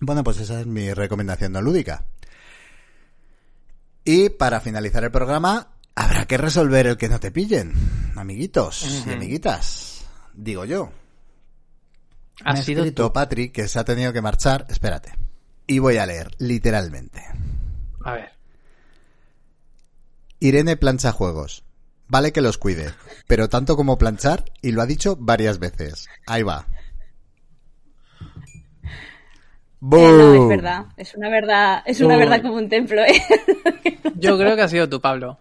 Bueno, 0.00 0.22
pues 0.22 0.38
esa 0.38 0.60
es 0.60 0.66
mi 0.66 0.92
recomendación 0.92 1.52
no 1.52 1.62
lúdica. 1.62 2.04
Y 4.04 4.30
para 4.30 4.60
finalizar 4.60 5.04
el 5.04 5.10
programa, 5.10 5.68
habrá 5.94 6.26
que 6.26 6.38
resolver 6.38 6.86
el 6.86 6.96
que 6.96 7.08
no 7.08 7.20
te 7.20 7.30
pillen, 7.30 7.74
amiguitos 8.16 9.04
y 9.06 9.10
amiguitas. 9.10 10.06
Digo 10.32 10.64
yo. 10.64 10.90
Ha 12.44 12.52
Me 12.52 12.62
sido 12.62 12.82
escrito 12.82 13.08
tú. 13.08 13.12
Patrick 13.12 13.52
que 13.52 13.68
se 13.68 13.78
ha 13.78 13.84
tenido 13.84 14.12
que 14.12 14.22
marchar. 14.22 14.66
Espérate. 14.68 15.12
Y 15.66 15.80
voy 15.80 15.98
a 15.98 16.06
leer, 16.06 16.30
literalmente. 16.38 17.22
A 18.04 18.12
ver. 18.12 18.32
Irene 20.40 20.76
plancha 20.76 21.12
juegos. 21.12 21.64
Vale 22.08 22.32
que 22.32 22.40
los 22.40 22.56
cuide, 22.58 22.92
pero 23.26 23.48
tanto 23.48 23.76
como 23.76 23.98
planchar, 23.98 24.44
y 24.62 24.72
lo 24.72 24.82
ha 24.82 24.86
dicho 24.86 25.16
varias 25.18 25.58
veces. 25.58 26.08
Ahí 26.26 26.42
va. 26.42 26.66
Eh, 29.80 29.86
no, 29.90 30.42
es 30.42 30.48
verdad. 30.48 30.86
Es 30.96 31.14
una 31.14 31.28
verdad, 31.28 31.82
es 31.86 32.00
una 32.00 32.16
verdad 32.16 32.42
como 32.42 32.54
un 32.54 32.68
templo, 32.68 33.02
¿eh? 33.02 33.22
Yo 34.16 34.36
creo 34.38 34.56
que 34.56 34.62
ha 34.62 34.68
sido 34.68 34.88
tú, 34.88 35.00
Pablo. 35.00 35.38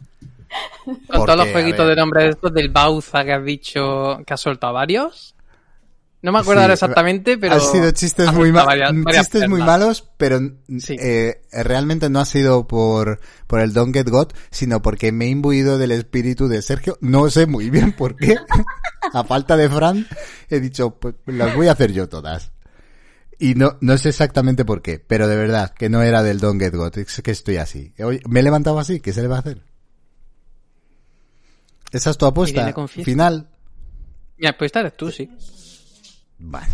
Con 0.86 0.98
¿Por 1.08 1.26
todos 1.26 1.38
los 1.38 1.48
qué? 1.48 1.54
Jueguitos 1.54 1.88
de 1.88 1.96
nombre 1.96 2.30
estos 2.30 2.54
del 2.54 2.70
Bauza 2.70 3.24
que 3.24 3.34
has 3.34 3.44
dicho 3.44 4.20
que 4.26 4.34
has 4.34 4.42
soltado 4.42 4.74
varios. 4.74 5.36
No 6.20 6.32
me 6.32 6.40
acuerdo 6.40 6.62
Sí, 6.62 6.64
ahora 6.64 6.74
exactamente, 6.74 7.38
pero. 7.38 7.54
Han 7.54 7.62
sido 7.62 7.92
chistes 7.92 8.34
muy, 8.34 8.48
soltado 8.50 8.54
ma- 8.54 8.66
varias- 8.66 9.04
varias 9.04 9.26
chistes 9.30 9.48
muy 9.50 9.62
malos, 9.62 10.10
pero 10.18 10.40
Sí. 10.80 10.96
eh, 11.00 11.42
realmente 11.52 12.10
no 12.10 12.20
ha 12.20 12.26
sido 12.26 12.68
por, 12.68 13.20
por 13.46 13.60
el 13.60 13.72
Don't 13.72 13.94
Get 13.94 14.10
Got, 14.10 14.34
sino 14.50 14.82
porque 14.82 15.12
me 15.12 15.26
he 15.26 15.30
imbuido 15.30 15.78
del 15.78 15.92
espíritu 15.92 16.48
de 16.48 16.62
Sergio. 16.64 16.98
No 17.02 17.30
sé 17.30 17.46
muy 17.46 17.70
bien 17.70 17.94
por 17.94 18.16
qué. 18.16 18.36
a 19.14 19.24
falta 19.26 19.56
de 19.56 19.70
Fran, 19.70 20.08
he 20.50 20.60
dicho, 20.60 20.92
pues 21.00 21.14
las 21.28 21.56
voy 21.56 21.68
a 21.68 21.74
hacer 21.74 21.94
yo 21.94 22.10
todas. 22.10 22.52
Y 23.40 23.54
no, 23.54 23.78
no 23.82 23.96
sé 24.00 24.10
exactamente 24.10 24.66
por 24.66 24.82
qué, 24.82 24.98
pero 24.98 25.28
de 25.28 25.36
verdad 25.36 25.72
que 25.72 25.88
no 25.88 26.02
era 26.02 26.24
del 26.24 26.40
Don't 26.40 26.60
Get 26.60 26.74
Got, 26.74 26.98
es 26.98 27.22
que 27.22 27.30
estoy 27.30 27.58
así. 27.58 27.94
Hoy 28.00 28.20
me 28.28 28.40
he 28.40 28.44
levantado 28.44 28.80
así, 28.80 29.00
¿qué 29.00 29.14
se 29.14 29.22
le 29.22 29.28
va 29.28 29.36
a 29.36 29.40
hacer? 29.42 29.62
Esa 31.92 32.10
es 32.10 32.18
tu 32.18 32.26
apuesta 32.26 32.74
final. 32.88 33.48
Mira, 34.38 34.58
pues 34.58 34.70
esta 34.70 34.80
eres 34.82 34.98
tú, 34.98 35.12
sí. 35.12 35.30
Vale. 36.40 36.68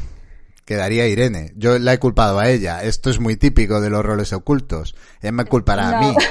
Quedaría 0.65 1.07
Irene. 1.07 1.51
Yo 1.55 1.77
la 1.77 1.93
he 1.93 1.99
culpado 1.99 2.39
a 2.39 2.49
ella. 2.49 2.83
Esto 2.83 3.09
es 3.09 3.19
muy 3.19 3.35
típico 3.35 3.81
de 3.81 3.89
los 3.89 4.03
roles 4.03 4.31
ocultos. 4.33 4.95
Ella 5.21 5.31
me 5.31 5.45
culpará 5.45 5.97
a 5.97 6.01
mí. 6.01 6.15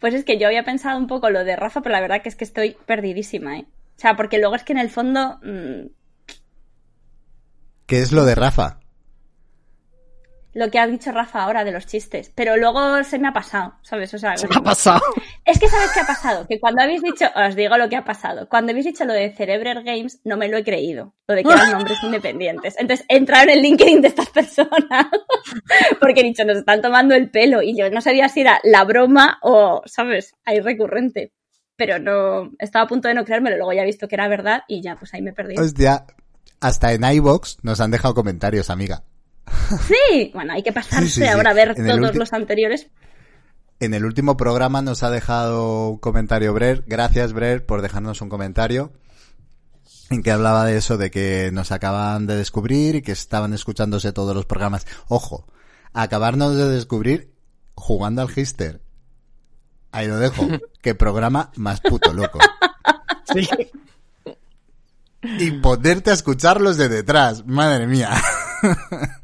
Pues 0.00 0.14
es 0.14 0.24
que 0.24 0.36
yo 0.36 0.48
había 0.48 0.64
pensado 0.64 0.98
un 0.98 1.06
poco 1.06 1.30
lo 1.30 1.44
de 1.44 1.54
Rafa, 1.54 1.80
pero 1.80 1.92
la 1.92 2.00
verdad 2.00 2.22
que 2.22 2.28
es 2.28 2.34
que 2.34 2.42
estoy 2.42 2.76
perdidísima, 2.86 3.58
¿eh? 3.58 3.66
O 3.96 4.00
sea, 4.00 4.16
porque 4.16 4.38
luego 4.38 4.56
es 4.56 4.64
que 4.64 4.72
en 4.72 4.80
el 4.80 4.90
fondo 4.90 5.38
mm, 5.44 5.86
¿Qué 7.92 8.00
es 8.00 8.10
lo 8.10 8.24
de 8.24 8.34
Rafa? 8.34 8.80
Lo 10.54 10.70
que 10.70 10.78
ha 10.78 10.86
dicho 10.86 11.12
Rafa 11.12 11.42
ahora 11.42 11.64
de 11.64 11.72
los 11.72 11.86
chistes, 11.86 12.30
pero 12.34 12.56
luego 12.56 13.02
se 13.04 13.18
me 13.18 13.28
ha 13.28 13.32
pasado, 13.32 13.74
¿sabes? 13.82 14.12
O 14.14 14.18
sea, 14.18 14.36
Se 14.36 14.48
me 14.48 14.56
ha 14.56 14.60
pasado. 14.62 15.00
es 15.44 15.58
que 15.58 15.68
¿sabes 15.68 15.90
qué 15.92 16.00
ha 16.00 16.06
pasado? 16.06 16.46
Que 16.46 16.60
cuando 16.60 16.82
habéis 16.82 17.02
dicho, 17.02 17.24
os 17.34 17.56
digo 17.56 17.76
lo 17.78 17.88
que 17.88 17.96
ha 17.96 18.04
pasado, 18.04 18.48
cuando 18.48 18.70
habéis 18.70 18.86
dicho 18.86 19.04
lo 19.04 19.12
de 19.14 19.30
Cerebrer 19.30 19.82
Games, 19.82 20.20
no 20.24 20.36
me 20.36 20.48
lo 20.48 20.58
he 20.58 20.64
creído, 20.64 21.14
lo 21.26 21.34
de 21.34 21.42
que 21.42 21.52
eran 21.52 21.70
nombres 21.72 21.98
independientes. 22.02 22.74
Entonces 22.78 23.06
he 23.08 23.16
entrado 23.16 23.44
en 23.44 23.50
el 23.50 23.62
LinkedIn 23.62 24.02
de 24.02 24.08
estas 24.08 24.28
personas, 24.30 25.06
porque 26.00 26.20
he 26.20 26.24
dicho, 26.24 26.44
nos 26.44 26.58
están 26.58 26.82
tomando 26.82 27.14
el 27.14 27.30
pelo, 27.30 27.62
y 27.62 27.76
yo 27.76 27.90
no 27.90 28.00
sabía 28.00 28.28
si 28.28 28.42
era 28.42 28.60
la 28.64 28.84
broma 28.84 29.38
o, 29.42 29.82
¿sabes? 29.86 30.34
Ahí 30.44 30.60
recurrente. 30.60 31.32
Pero 31.76 31.98
no, 31.98 32.50
estaba 32.58 32.84
a 32.84 32.88
punto 32.88 33.08
de 33.08 33.14
no 33.14 33.24
creérmelo, 33.24 33.56
luego 33.56 33.72
ya 33.72 33.82
he 33.82 33.86
visto 33.86 34.06
que 34.06 34.14
era 34.14 34.28
verdad 34.28 34.62
y 34.68 34.82
ya, 34.82 34.96
pues 34.96 35.14
ahí 35.14 35.22
me 35.22 35.32
perdí. 35.32 35.58
Hostia, 35.58 36.04
hasta 36.60 36.92
en 36.92 37.02
iVox 37.02 37.58
nos 37.62 37.80
han 37.80 37.90
dejado 37.90 38.14
comentarios, 38.14 38.68
amiga. 38.68 39.02
Sí, 39.86 40.30
bueno, 40.34 40.52
hay 40.52 40.62
que 40.62 40.72
pasarse 40.72 41.06
Sí, 41.06 41.12
sí, 41.12 41.20
sí. 41.22 41.26
ahora 41.26 41.50
a 41.50 41.54
ver 41.54 41.74
todos 41.74 42.14
los 42.14 42.32
anteriores. 42.32 42.88
En 43.80 43.94
el 43.94 44.04
último 44.04 44.36
programa 44.36 44.80
nos 44.82 45.02
ha 45.02 45.10
dejado 45.10 45.88
un 45.90 45.98
comentario 45.98 46.52
Brer. 46.54 46.84
Gracias, 46.86 47.32
Brer, 47.32 47.66
por 47.66 47.82
dejarnos 47.82 48.20
un 48.20 48.28
comentario. 48.28 48.92
En 50.10 50.22
que 50.22 50.30
hablaba 50.30 50.64
de 50.66 50.76
eso, 50.76 50.98
de 50.98 51.10
que 51.10 51.50
nos 51.52 51.72
acaban 51.72 52.26
de 52.26 52.36
descubrir 52.36 52.96
y 52.96 53.02
que 53.02 53.12
estaban 53.12 53.52
escuchándose 53.54 54.12
todos 54.12 54.36
los 54.36 54.44
programas. 54.46 54.86
Ojo, 55.08 55.46
acabarnos 55.94 56.54
de 56.54 56.68
descubrir 56.68 57.32
jugando 57.74 58.22
al 58.22 58.28
Gister. 58.28 58.82
Ahí 59.90 60.06
lo 60.06 60.18
dejo. 60.18 60.46
Qué 60.82 60.94
programa 60.94 61.50
más 61.56 61.80
puto 61.80 62.12
loco. 62.12 62.38
Sí. 63.32 63.48
Y 65.22 65.50
ponerte 65.52 66.10
a 66.10 66.14
escucharlos 66.14 66.76
de 66.76 66.88
detrás. 66.88 67.46
Madre 67.46 67.86
mía. 67.86 68.10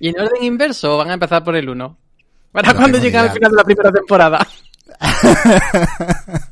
¿Y 0.00 0.08
en 0.08 0.18
orden 0.20 0.42
inverso 0.42 0.94
o 0.94 0.98
van 0.98 1.10
a 1.10 1.14
empezar 1.14 1.44
por 1.44 1.54
el 1.54 1.68
1? 1.68 1.98
¿Para 2.52 2.68
No 2.72 2.74
cuando 2.78 2.98
tengo 2.98 3.04
ni 3.04 3.04
llega 3.10 3.20
al 3.22 3.30
final 3.30 3.50
de 3.52 3.56
la 3.56 3.64
primera 3.64 3.92
temporada? 3.92 4.46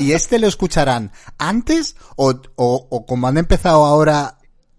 ¿Y 0.00 0.12
este 0.12 0.38
lo 0.38 0.46
escucharán 0.46 1.10
antes 1.38 1.96
o, 2.16 2.30
o, 2.56 2.86
o 2.90 3.06
como 3.06 3.26
han 3.28 3.36
empezado 3.38 3.84
ahora? 3.84 4.38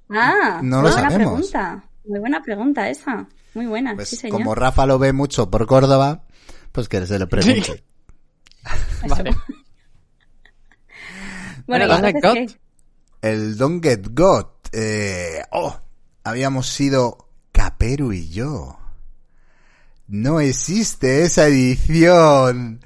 Ah, 0.10 0.60
No 0.64 0.82
muy 0.82 0.90
lo 0.90 0.96
buena 0.96 1.10
sabemos. 1.12 1.34
pregunta. 1.52 1.84
Muy 2.06 2.20
buena 2.20 2.42
pregunta 2.42 2.90
esa. 2.90 3.28
Muy 3.54 3.66
buena, 3.68 3.96
Pues 3.96 4.10
sí, 4.10 4.16
señor. 4.18 4.38
como 4.38 4.56
Rafa 4.56 4.86
lo 4.86 5.00
ve 5.00 5.14
mucho 5.14 5.50
por 5.50 5.66
Córdoba, 5.66 6.24
pues 6.72 6.88
que 6.90 7.06
se 7.06 7.18
lo 7.20 7.28
pregunte. 7.30 7.84
Vale. 9.08 9.36
Bueno, 11.68 11.86
¿y 11.86 11.88
Bueno, 11.88 12.08
entonces 12.08 12.22
Got. 12.22 12.34
qué? 13.22 13.28
El 13.32 13.58
Don't 13.58 13.84
Get 13.84 14.08
Got. 14.12 14.68
Eh, 14.72 15.42
oh, 15.52 15.76
habíamos 16.24 16.68
sido 16.68 17.25
Caperu 17.56 18.12
y 18.12 18.30
yo. 18.30 18.78
No 20.08 20.42
existe 20.42 21.24
esa 21.24 21.48
edición. 21.48 22.82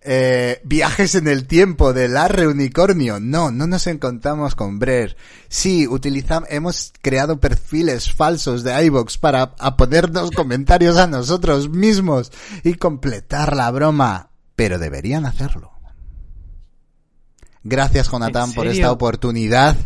Eh, 0.00 0.60
viajes 0.64 1.14
en 1.14 1.28
el 1.28 1.46
tiempo 1.46 1.92
del 1.92 2.16
Arre 2.16 2.48
Unicornio. 2.48 3.20
No, 3.20 3.50
no 3.50 3.66
nos 3.66 3.86
encontramos 3.86 4.54
con 4.54 4.78
Brer. 4.78 5.16
Sí, 5.48 5.86
utilizamos, 5.86 6.48
hemos 6.50 6.94
creado 7.02 7.38
perfiles 7.38 8.10
falsos 8.12 8.64
de 8.64 8.82
iVox 8.86 9.18
para 9.18 9.54
a 9.58 9.76
ponernos 9.76 10.30
comentarios 10.30 10.96
a 10.96 11.06
nosotros 11.06 11.68
mismos 11.68 12.32
y 12.64 12.74
completar 12.74 13.54
la 13.54 13.70
broma. 13.70 14.30
Pero 14.56 14.78
deberían 14.78 15.26
hacerlo. 15.26 15.70
Gracias, 17.62 18.10
Jonathan, 18.10 18.48
¿En 18.48 18.54
por 18.54 18.66
esta 18.68 18.90
oportunidad. 18.90 19.76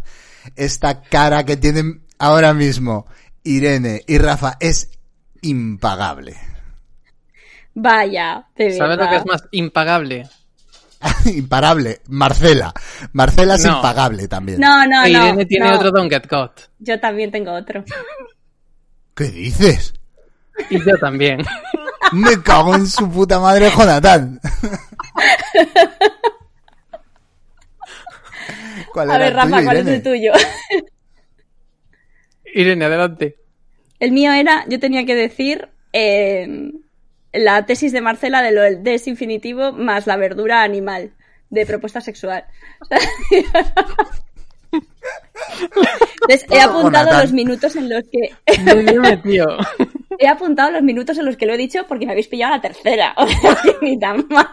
Esta 0.55 1.03
cara 1.03 1.45
que 1.45 1.57
tienen 1.57 2.07
ahora 2.19 2.55
mismo 2.55 3.07
Irene 3.45 4.03
y 4.07 4.19
Rafa 4.19 4.57
es 4.61 4.91
impagable. 5.43 6.37
Vaya, 7.75 8.47
de 8.57 8.77
¿Sabes 8.77 8.99
lo 8.99 9.09
que 9.09 9.17
es 9.17 9.27
más 9.27 9.45
impagable? 9.51 10.29
Imparable. 11.25 12.01
Marcela. 12.09 12.73
Marcela 13.13 13.55
es 13.57 13.65
No. 13.65 13.77
impagable 13.77 14.29
también. 14.29 14.61
No, 14.61 14.87
no, 14.87 15.03
no. 15.03 15.09
Irene 15.09 15.47
tiene 15.47 15.69
no. 15.69 15.77
otro 15.77 15.91
Don't 15.91 16.11
Get 16.13 16.29
Got. 16.31 16.61
Yo 16.79 17.01
también 17.01 17.31
tengo 17.33 17.53
otro. 17.53 17.85
¿Qué 19.15 19.25
dices? 19.25 19.95
Y 20.71 20.79
yo 20.79 20.97
también. 20.99 21.43
Me 22.13 22.41
cago 22.43 22.75
en 22.77 22.87
su 22.87 23.11
puta 23.11 23.41
madre, 23.41 23.71
Jonathan. 23.77 24.39
¿Cuál 28.93 29.11
A 29.11 29.17
era 29.17 29.25
ver, 29.25 29.29
el 29.33 29.35
Rafa, 29.37 29.49
tuyo, 29.57 29.65
¿cuál 29.65 29.77
es 29.79 29.87
el 29.87 30.03
tuyo? 30.03 30.33
Irene, 32.53 32.85
adelante. 32.85 33.37
El 33.99 34.13
mío 34.13 34.33
era, 34.33 34.65
yo 34.69 34.81
tenía 34.81 35.05
que 35.05 35.15
decir 35.15 35.69
eh, 35.93 36.73
la 37.33 37.65
tesis 37.67 37.93
de 37.93 38.01
Marcela 38.01 38.43
de 38.43 38.53
lo 38.53 38.63
del 38.63 38.83
desinfinitivo 38.83 39.73
más 39.73 40.07
la 40.07 40.17
verdura 40.17 40.63
animal 40.63 41.13
de 41.51 41.67
propuesta 41.67 42.01
sexual. 42.01 42.45
Entonces, 45.61 46.47
he 46.51 46.61
apuntado 46.61 47.21
los 47.21 47.33
minutos 47.33 47.77
en 47.77 47.89
los 47.89 48.05
que 48.11 48.35
Muy 48.63 48.85
bien 48.85 49.01
metido. 49.01 49.59
he 50.19 50.29
apuntado 50.29 50.71
los 50.71 50.83
minutos 50.83 51.19
en 51.19 51.27
los 51.27 51.37
que 51.37 51.47
lo 51.47 51.55
he 51.55 51.59
dicho 51.59 51.85
porque 51.87 52.07
me 52.07 52.13
habéis 52.13 52.29
pillado 52.29 52.55
la 52.55 52.61
tercera. 52.61 53.15
O 53.23 53.27
sea, 53.27 53.57
que 53.63 53.77
ni 53.83 53.99
tan 53.99 54.27
mal. 54.29 54.47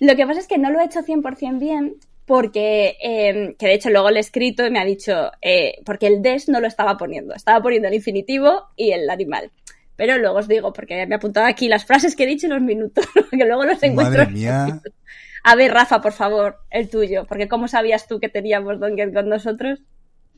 Lo 0.00 0.14
que 0.16 0.26
pasa 0.26 0.40
es 0.40 0.46
que 0.46 0.58
no 0.58 0.70
lo 0.70 0.80
he 0.80 0.84
hecho 0.84 1.00
100% 1.00 1.58
bien 1.58 1.96
porque, 2.26 2.96
eh, 3.00 3.54
que 3.58 3.66
de 3.66 3.74
hecho 3.74 3.88
luego 3.88 4.10
le 4.10 4.18
he 4.18 4.20
escrito 4.20 4.66
y 4.66 4.70
me 4.70 4.80
ha 4.80 4.84
dicho, 4.84 5.30
eh, 5.40 5.76
porque 5.84 6.08
el 6.08 6.22
des 6.22 6.48
no 6.48 6.60
lo 6.60 6.66
estaba 6.66 6.96
poniendo, 6.96 7.34
estaba 7.34 7.62
poniendo 7.62 7.88
el 7.88 7.94
infinitivo 7.94 8.64
y 8.76 8.90
el 8.90 9.08
animal. 9.08 9.50
Pero 9.94 10.18
luego 10.18 10.38
os 10.38 10.48
digo, 10.48 10.72
porque 10.72 11.06
me 11.06 11.14
he 11.14 11.16
apuntado 11.16 11.46
aquí 11.46 11.68
las 11.68 11.86
frases 11.86 12.14
que 12.14 12.24
he 12.24 12.26
dicho 12.26 12.46
y 12.46 12.50
los 12.50 12.60
minutos, 12.60 13.06
que 13.30 13.44
luego 13.44 13.64
los 13.64 13.82
encuentro. 13.82 14.24
Madre 14.24 14.32
mía. 14.32 14.80
A 15.44 15.54
ver, 15.54 15.72
Rafa, 15.72 16.00
por 16.00 16.12
favor, 16.12 16.58
el 16.70 16.90
tuyo, 16.90 17.24
porque 17.24 17.46
¿cómo 17.46 17.68
sabías 17.68 18.08
tú 18.08 18.18
que 18.18 18.28
teníamos 18.28 18.80
Donkey 18.80 19.12
con 19.12 19.28
nosotros? 19.28 19.78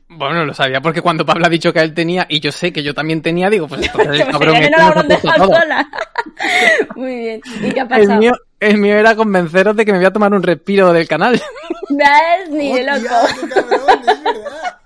Bueno, 0.07 0.45
lo 0.45 0.53
sabía 0.53 0.81
porque 0.81 1.01
cuando 1.01 1.25
Pablo 1.25 1.45
ha 1.45 1.49
dicho 1.49 1.73
que 1.73 1.79
él 1.79 1.93
tenía 1.95 2.25
y 2.29 2.39
yo 2.39 2.51
sé 2.51 2.71
que 2.71 2.83
yo 2.83 2.93
también 2.93 3.21
tenía, 3.23 3.49
digo, 3.49 3.67
pues 3.67 3.81
entonces 3.85 4.21
el 4.21 4.31
cabrón 4.31 4.55
este 4.55 4.69
no 4.69 4.83
habrán 4.83 5.07
dejado 5.07 5.45
sola. 5.45 5.89
Muy 6.95 7.15
bien. 7.15 7.41
¿Y 7.61 7.71
qué 7.71 7.79
ha 7.79 7.83
El 7.83 7.89
pasado? 7.89 8.19
mío, 8.19 8.33
el 8.59 8.77
mío 8.77 8.95
era 8.97 9.15
convenceros 9.15 9.75
de 9.75 9.85
que 9.85 9.91
me 9.91 9.99
voy 9.99 10.07
a 10.07 10.13
tomar 10.13 10.33
un 10.33 10.43
respiro 10.43 10.91
del 10.93 11.07
canal. 11.07 11.41
¿Ves? 11.89 12.49
Ni 12.49 12.73
de 12.73 12.83
loco. 12.83 13.15
Hostia, 13.23 13.41
qué 13.41 13.49
cabrón, 13.49 13.99
es 14.07 14.23
verdad. 14.23 14.75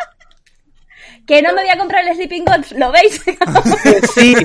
Que 1.26 1.42
no 1.42 1.54
me 1.54 1.62
voy 1.62 1.70
a 1.70 1.78
comprar 1.78 2.06
el 2.06 2.14
Sleeping 2.16 2.44
Gods, 2.44 2.74
¿lo 2.74 2.92
veis? 2.92 3.24
Sí. 4.14 4.36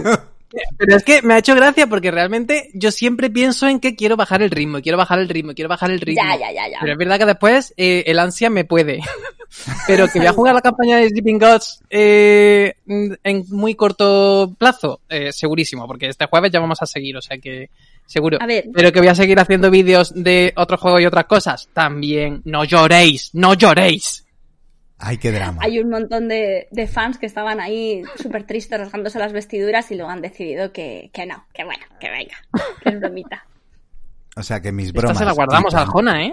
Pero 0.76 0.96
es 0.96 1.04
que 1.04 1.22
me 1.22 1.34
ha 1.34 1.38
hecho 1.38 1.54
gracia 1.54 1.86
porque 1.86 2.10
realmente 2.10 2.70
yo 2.74 2.90
siempre 2.90 3.30
pienso 3.30 3.68
en 3.68 3.80
que 3.80 3.94
quiero 3.94 4.16
bajar 4.16 4.42
el 4.42 4.50
ritmo, 4.50 4.80
quiero 4.80 4.96
bajar 4.96 5.18
el 5.18 5.28
ritmo, 5.28 5.54
quiero 5.54 5.68
bajar 5.68 5.90
el 5.90 6.00
ritmo. 6.00 6.22
ya, 6.22 6.38
ya, 6.38 6.52
ya, 6.52 6.68
ya. 6.68 6.78
Pero 6.80 6.92
es 6.92 6.98
verdad 6.98 7.18
que 7.18 7.26
después 7.26 7.74
eh, 7.76 8.04
el 8.06 8.18
ansia 8.18 8.50
me 8.50 8.64
puede. 8.64 9.00
Pero 9.86 10.08
que 10.08 10.18
voy 10.18 10.28
a 10.28 10.32
jugar 10.32 10.54
la 10.54 10.60
campaña 10.60 10.98
de 10.98 11.08
Sleeping 11.08 11.38
Gods 11.38 11.82
eh, 11.88 12.74
en 12.86 13.44
muy 13.48 13.74
corto 13.74 14.54
plazo, 14.58 15.00
eh, 15.08 15.32
segurísimo, 15.32 15.86
porque 15.86 16.08
este 16.08 16.26
jueves 16.26 16.52
ya 16.52 16.60
vamos 16.60 16.80
a 16.82 16.86
seguir, 16.86 17.16
o 17.16 17.22
sea 17.22 17.38
que 17.38 17.70
seguro. 18.06 18.38
A 18.40 18.46
ver. 18.46 18.66
Pero 18.72 18.92
que 18.92 19.00
voy 19.00 19.08
a 19.08 19.14
seguir 19.14 19.38
haciendo 19.40 19.70
vídeos 19.70 20.12
de 20.14 20.52
otros 20.56 20.80
juegos 20.80 21.00
y 21.00 21.06
otras 21.06 21.24
cosas, 21.24 21.68
también. 21.72 22.42
No 22.44 22.64
lloréis, 22.64 23.30
no 23.32 23.54
lloréis. 23.54 24.24
Ay, 24.98 25.18
qué 25.18 25.30
drama. 25.30 25.60
Hay 25.62 25.78
un 25.78 25.90
montón 25.90 26.28
de, 26.28 26.66
de 26.72 26.86
fans 26.88 27.18
que 27.18 27.26
estaban 27.26 27.60
ahí 27.60 28.02
súper 28.20 28.44
tristes 28.44 28.78
rasgándose 28.80 29.18
las 29.18 29.32
vestiduras 29.32 29.90
y 29.90 29.94
luego 29.94 30.10
han 30.10 30.22
decidido 30.22 30.72
que, 30.72 31.10
que 31.12 31.24
no, 31.26 31.46
que 31.54 31.64
bueno, 31.64 31.84
que 32.00 32.10
venga, 32.10 32.34
que 32.82 32.88
es 32.90 33.00
bromita. 33.00 33.46
O 34.36 34.42
sea 34.42 34.60
que 34.60 34.72
mis 34.72 34.88
Esta 34.88 35.00
bromas. 35.00 35.18
se 35.18 35.24
la 35.24 35.32
guardamos 35.32 35.74
a 35.74 35.86
Jona, 35.86 36.24
¿eh? 36.26 36.32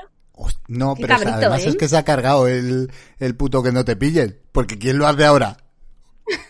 No, 0.68 0.96
Qué 0.96 1.02
pero 1.04 1.14
cabrito, 1.16 1.36
además 1.38 1.64
¿eh? 1.66 1.70
es 1.70 1.76
que 1.76 1.88
se 1.88 1.96
ha 1.98 2.04
cargado 2.04 2.48
el, 2.48 2.92
el 3.20 3.36
puto 3.36 3.64
que 3.64 3.72
no 3.72 3.86
te 3.86 3.96
pillen. 3.96 4.40
Porque 4.52 4.78
¿quién 4.78 4.98
lo 4.98 5.08
hace 5.08 5.26
ahora? 5.26 5.58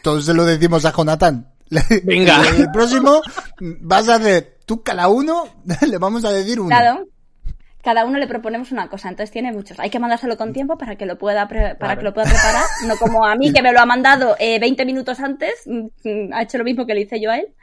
Todos 0.01 0.25
se 0.25 0.33
lo 0.33 0.45
decimos 0.45 0.85
a 0.85 0.93
Jonathan. 0.93 1.51
Venga. 2.03 2.41
El 2.57 2.71
próximo 2.71 3.21
vas 3.59 4.07
a 4.07 4.15
hacer 4.15 4.59
tú 4.65 4.81
cada 4.83 5.07
uno, 5.09 5.47
le 5.87 5.97
vamos 5.97 6.23
a 6.25 6.31
decir 6.31 6.59
uno. 6.59 6.69
Claro. 6.69 7.07
Cada 7.85 8.03
uno 8.03 8.17
le 8.17 8.25
proponemos 8.27 8.71
una 8.71 8.89
cosa, 8.89 9.09
entonces 9.09 9.29
tiene 9.31 9.51
muchos. 9.53 9.79
Hay 9.79 9.89
que 9.91 9.99
mandárselo 9.99 10.35
con 10.37 10.51
tiempo 10.53 10.75
para 10.77 10.95
que 10.95 11.05
lo 11.05 11.17
pueda 11.19 11.47
pre- 11.47 11.75
para 11.75 11.93
Claro. 11.93 11.99
que 11.99 12.03
lo 12.05 12.13
pueda 12.15 12.27
preparar, 12.27 12.65
no 12.87 12.97
como 12.97 13.23
a 13.25 13.35
mí 13.35 13.53
que 13.53 13.61
me 13.61 13.71
lo 13.71 13.79
ha 13.79 13.85
mandado 13.85 14.35
eh, 14.39 14.57
20 14.59 14.85
minutos 14.85 15.19
antes, 15.19 15.53
mm, 15.67 15.85
mm, 16.03 16.33
ha 16.33 16.41
hecho 16.41 16.57
lo 16.57 16.63
mismo 16.63 16.87
que 16.87 16.95
le 16.95 17.01
hice 17.01 17.21
yo 17.21 17.29
a 17.29 17.37
él 17.37 17.53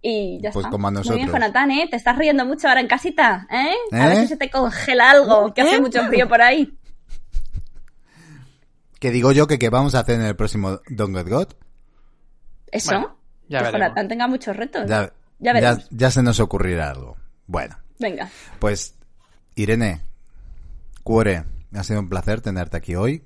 y 0.00 0.40
ya 0.42 0.50
Pues 0.50 0.64
está. 0.64 0.70
como 0.70 0.88
a 0.88 0.90
Muy 0.90 1.02
bien, 1.02 1.12
nosotros. 1.12 1.30
Jonathan, 1.32 1.70
¿eh? 1.72 1.88
Te 1.90 1.96
estás 1.96 2.16
riendo 2.16 2.46
mucho 2.46 2.68
ahora 2.68 2.80
en 2.80 2.86
casita, 2.88 3.46
¿eh? 3.50 3.74
A 3.92 4.06
¿Eh? 4.06 4.08
ver 4.08 4.16
si 4.22 4.28
se 4.28 4.36
te 4.38 4.48
congela 4.50 5.10
algo, 5.10 5.52
que 5.52 5.60
hace 5.60 5.78
mucho 5.80 6.02
frío 6.06 6.26
por 6.26 6.40
ahí. 6.40 6.72
Que 8.98 9.10
digo 9.10 9.32
yo 9.32 9.46
que 9.46 9.58
qué 9.58 9.68
vamos 9.68 9.94
a 9.94 10.00
hacer 10.00 10.14
en 10.20 10.26
el 10.26 10.36
próximo 10.36 10.80
Don't 10.88 11.14
Get 11.14 11.28
God. 11.28 11.48
Eso, 12.72 12.92
Bueno, 12.92 13.16
ya 13.48 13.62
que. 13.64 13.72
Jonathan 13.72 14.08
tenga 14.08 14.26
muchos 14.26 14.56
retos. 14.56 14.86
Ya, 14.88 15.12
Ya 15.38 15.52
veremos. 15.52 15.86
ya 15.90 16.10
se 16.10 16.22
nos 16.22 16.40
ocurrirá 16.40 16.90
algo. 16.90 17.16
Bueno, 17.46 17.76
Venga. 17.98 18.28
pues 18.58 18.94
Irene, 19.56 20.02
Cuore, 21.02 21.44
ha 21.74 21.82
sido 21.82 22.00
un 22.00 22.08
placer 22.08 22.40
tenerte 22.40 22.76
aquí 22.76 22.94
hoy. 22.94 23.22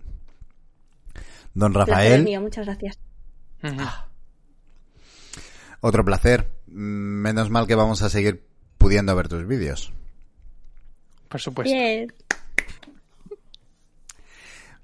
Don 1.52 1.72
Placer 1.72 1.94
Rafael, 1.94 2.24
mío, 2.24 2.40
muchas 2.40 2.64
gracias. 2.64 2.98
Ujú. 3.62 3.82
otro 5.80 6.04
placer. 6.04 6.48
Menos 6.66 7.50
mal 7.50 7.66
que 7.66 7.74
vamos 7.74 8.02
a 8.02 8.08
seguir 8.08 8.46
pudiendo 8.78 9.14
ver 9.16 9.28
tus 9.28 9.46
vídeos. 9.46 9.92
Por 11.28 11.40
supuesto. 11.40 11.74
Bien. 11.74 12.12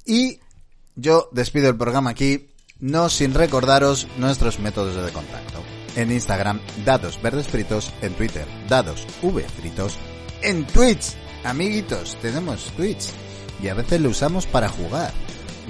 Y 0.04 0.40
yo 0.96 1.28
despido 1.32 1.68
el 1.68 1.76
programa 1.76 2.10
aquí, 2.10 2.50
no 2.80 3.08
sin 3.08 3.34
recordaros 3.34 4.08
nuestros 4.18 4.58
métodos 4.58 5.04
de 5.04 5.12
contacto. 5.12 5.62
En 5.94 6.10
Instagram, 6.12 6.60
dados 6.84 7.20
verdes 7.22 7.48
fritos, 7.48 7.92
en 8.02 8.14
Twitter, 8.14 8.46
dados 8.68 9.06
v 9.22 9.42
fritos, 9.48 9.96
en 10.42 10.66
Twitch, 10.66 11.16
amiguitos, 11.46 12.16
tenemos 12.20 12.72
Twitch 12.76 13.10
y 13.62 13.68
a 13.68 13.74
veces 13.74 14.00
lo 14.00 14.10
usamos 14.10 14.46
para 14.46 14.68
jugar. 14.68 15.12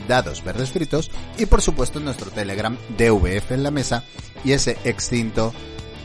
Dados 0.09 0.45
verdes 0.45 0.71
fritos 0.71 1.11
y 1.39 1.47
por 1.47 1.63
supuesto 1.63 2.01
nuestro 2.01 2.31
Telegram 2.31 2.77
DVF 2.97 3.53
en 3.53 3.63
la 3.63 3.71
mesa 3.71 4.05
y 4.45 4.53
ese 4.53 4.79
extinto 4.85 5.53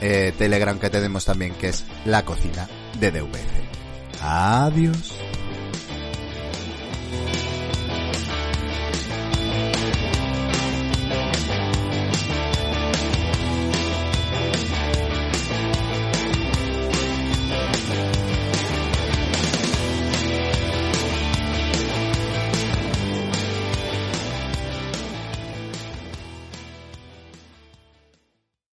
eh, 0.02 0.34
Telegram 0.38 0.80
que 0.80 0.90
tenemos 0.90 1.26
también 1.26 1.54
que 1.54 1.70
es 1.70 1.86
la 2.06 2.26
cocina 2.26 2.68
de 3.00 3.12
DVF. 3.12 4.22
Adiós. 4.22 5.14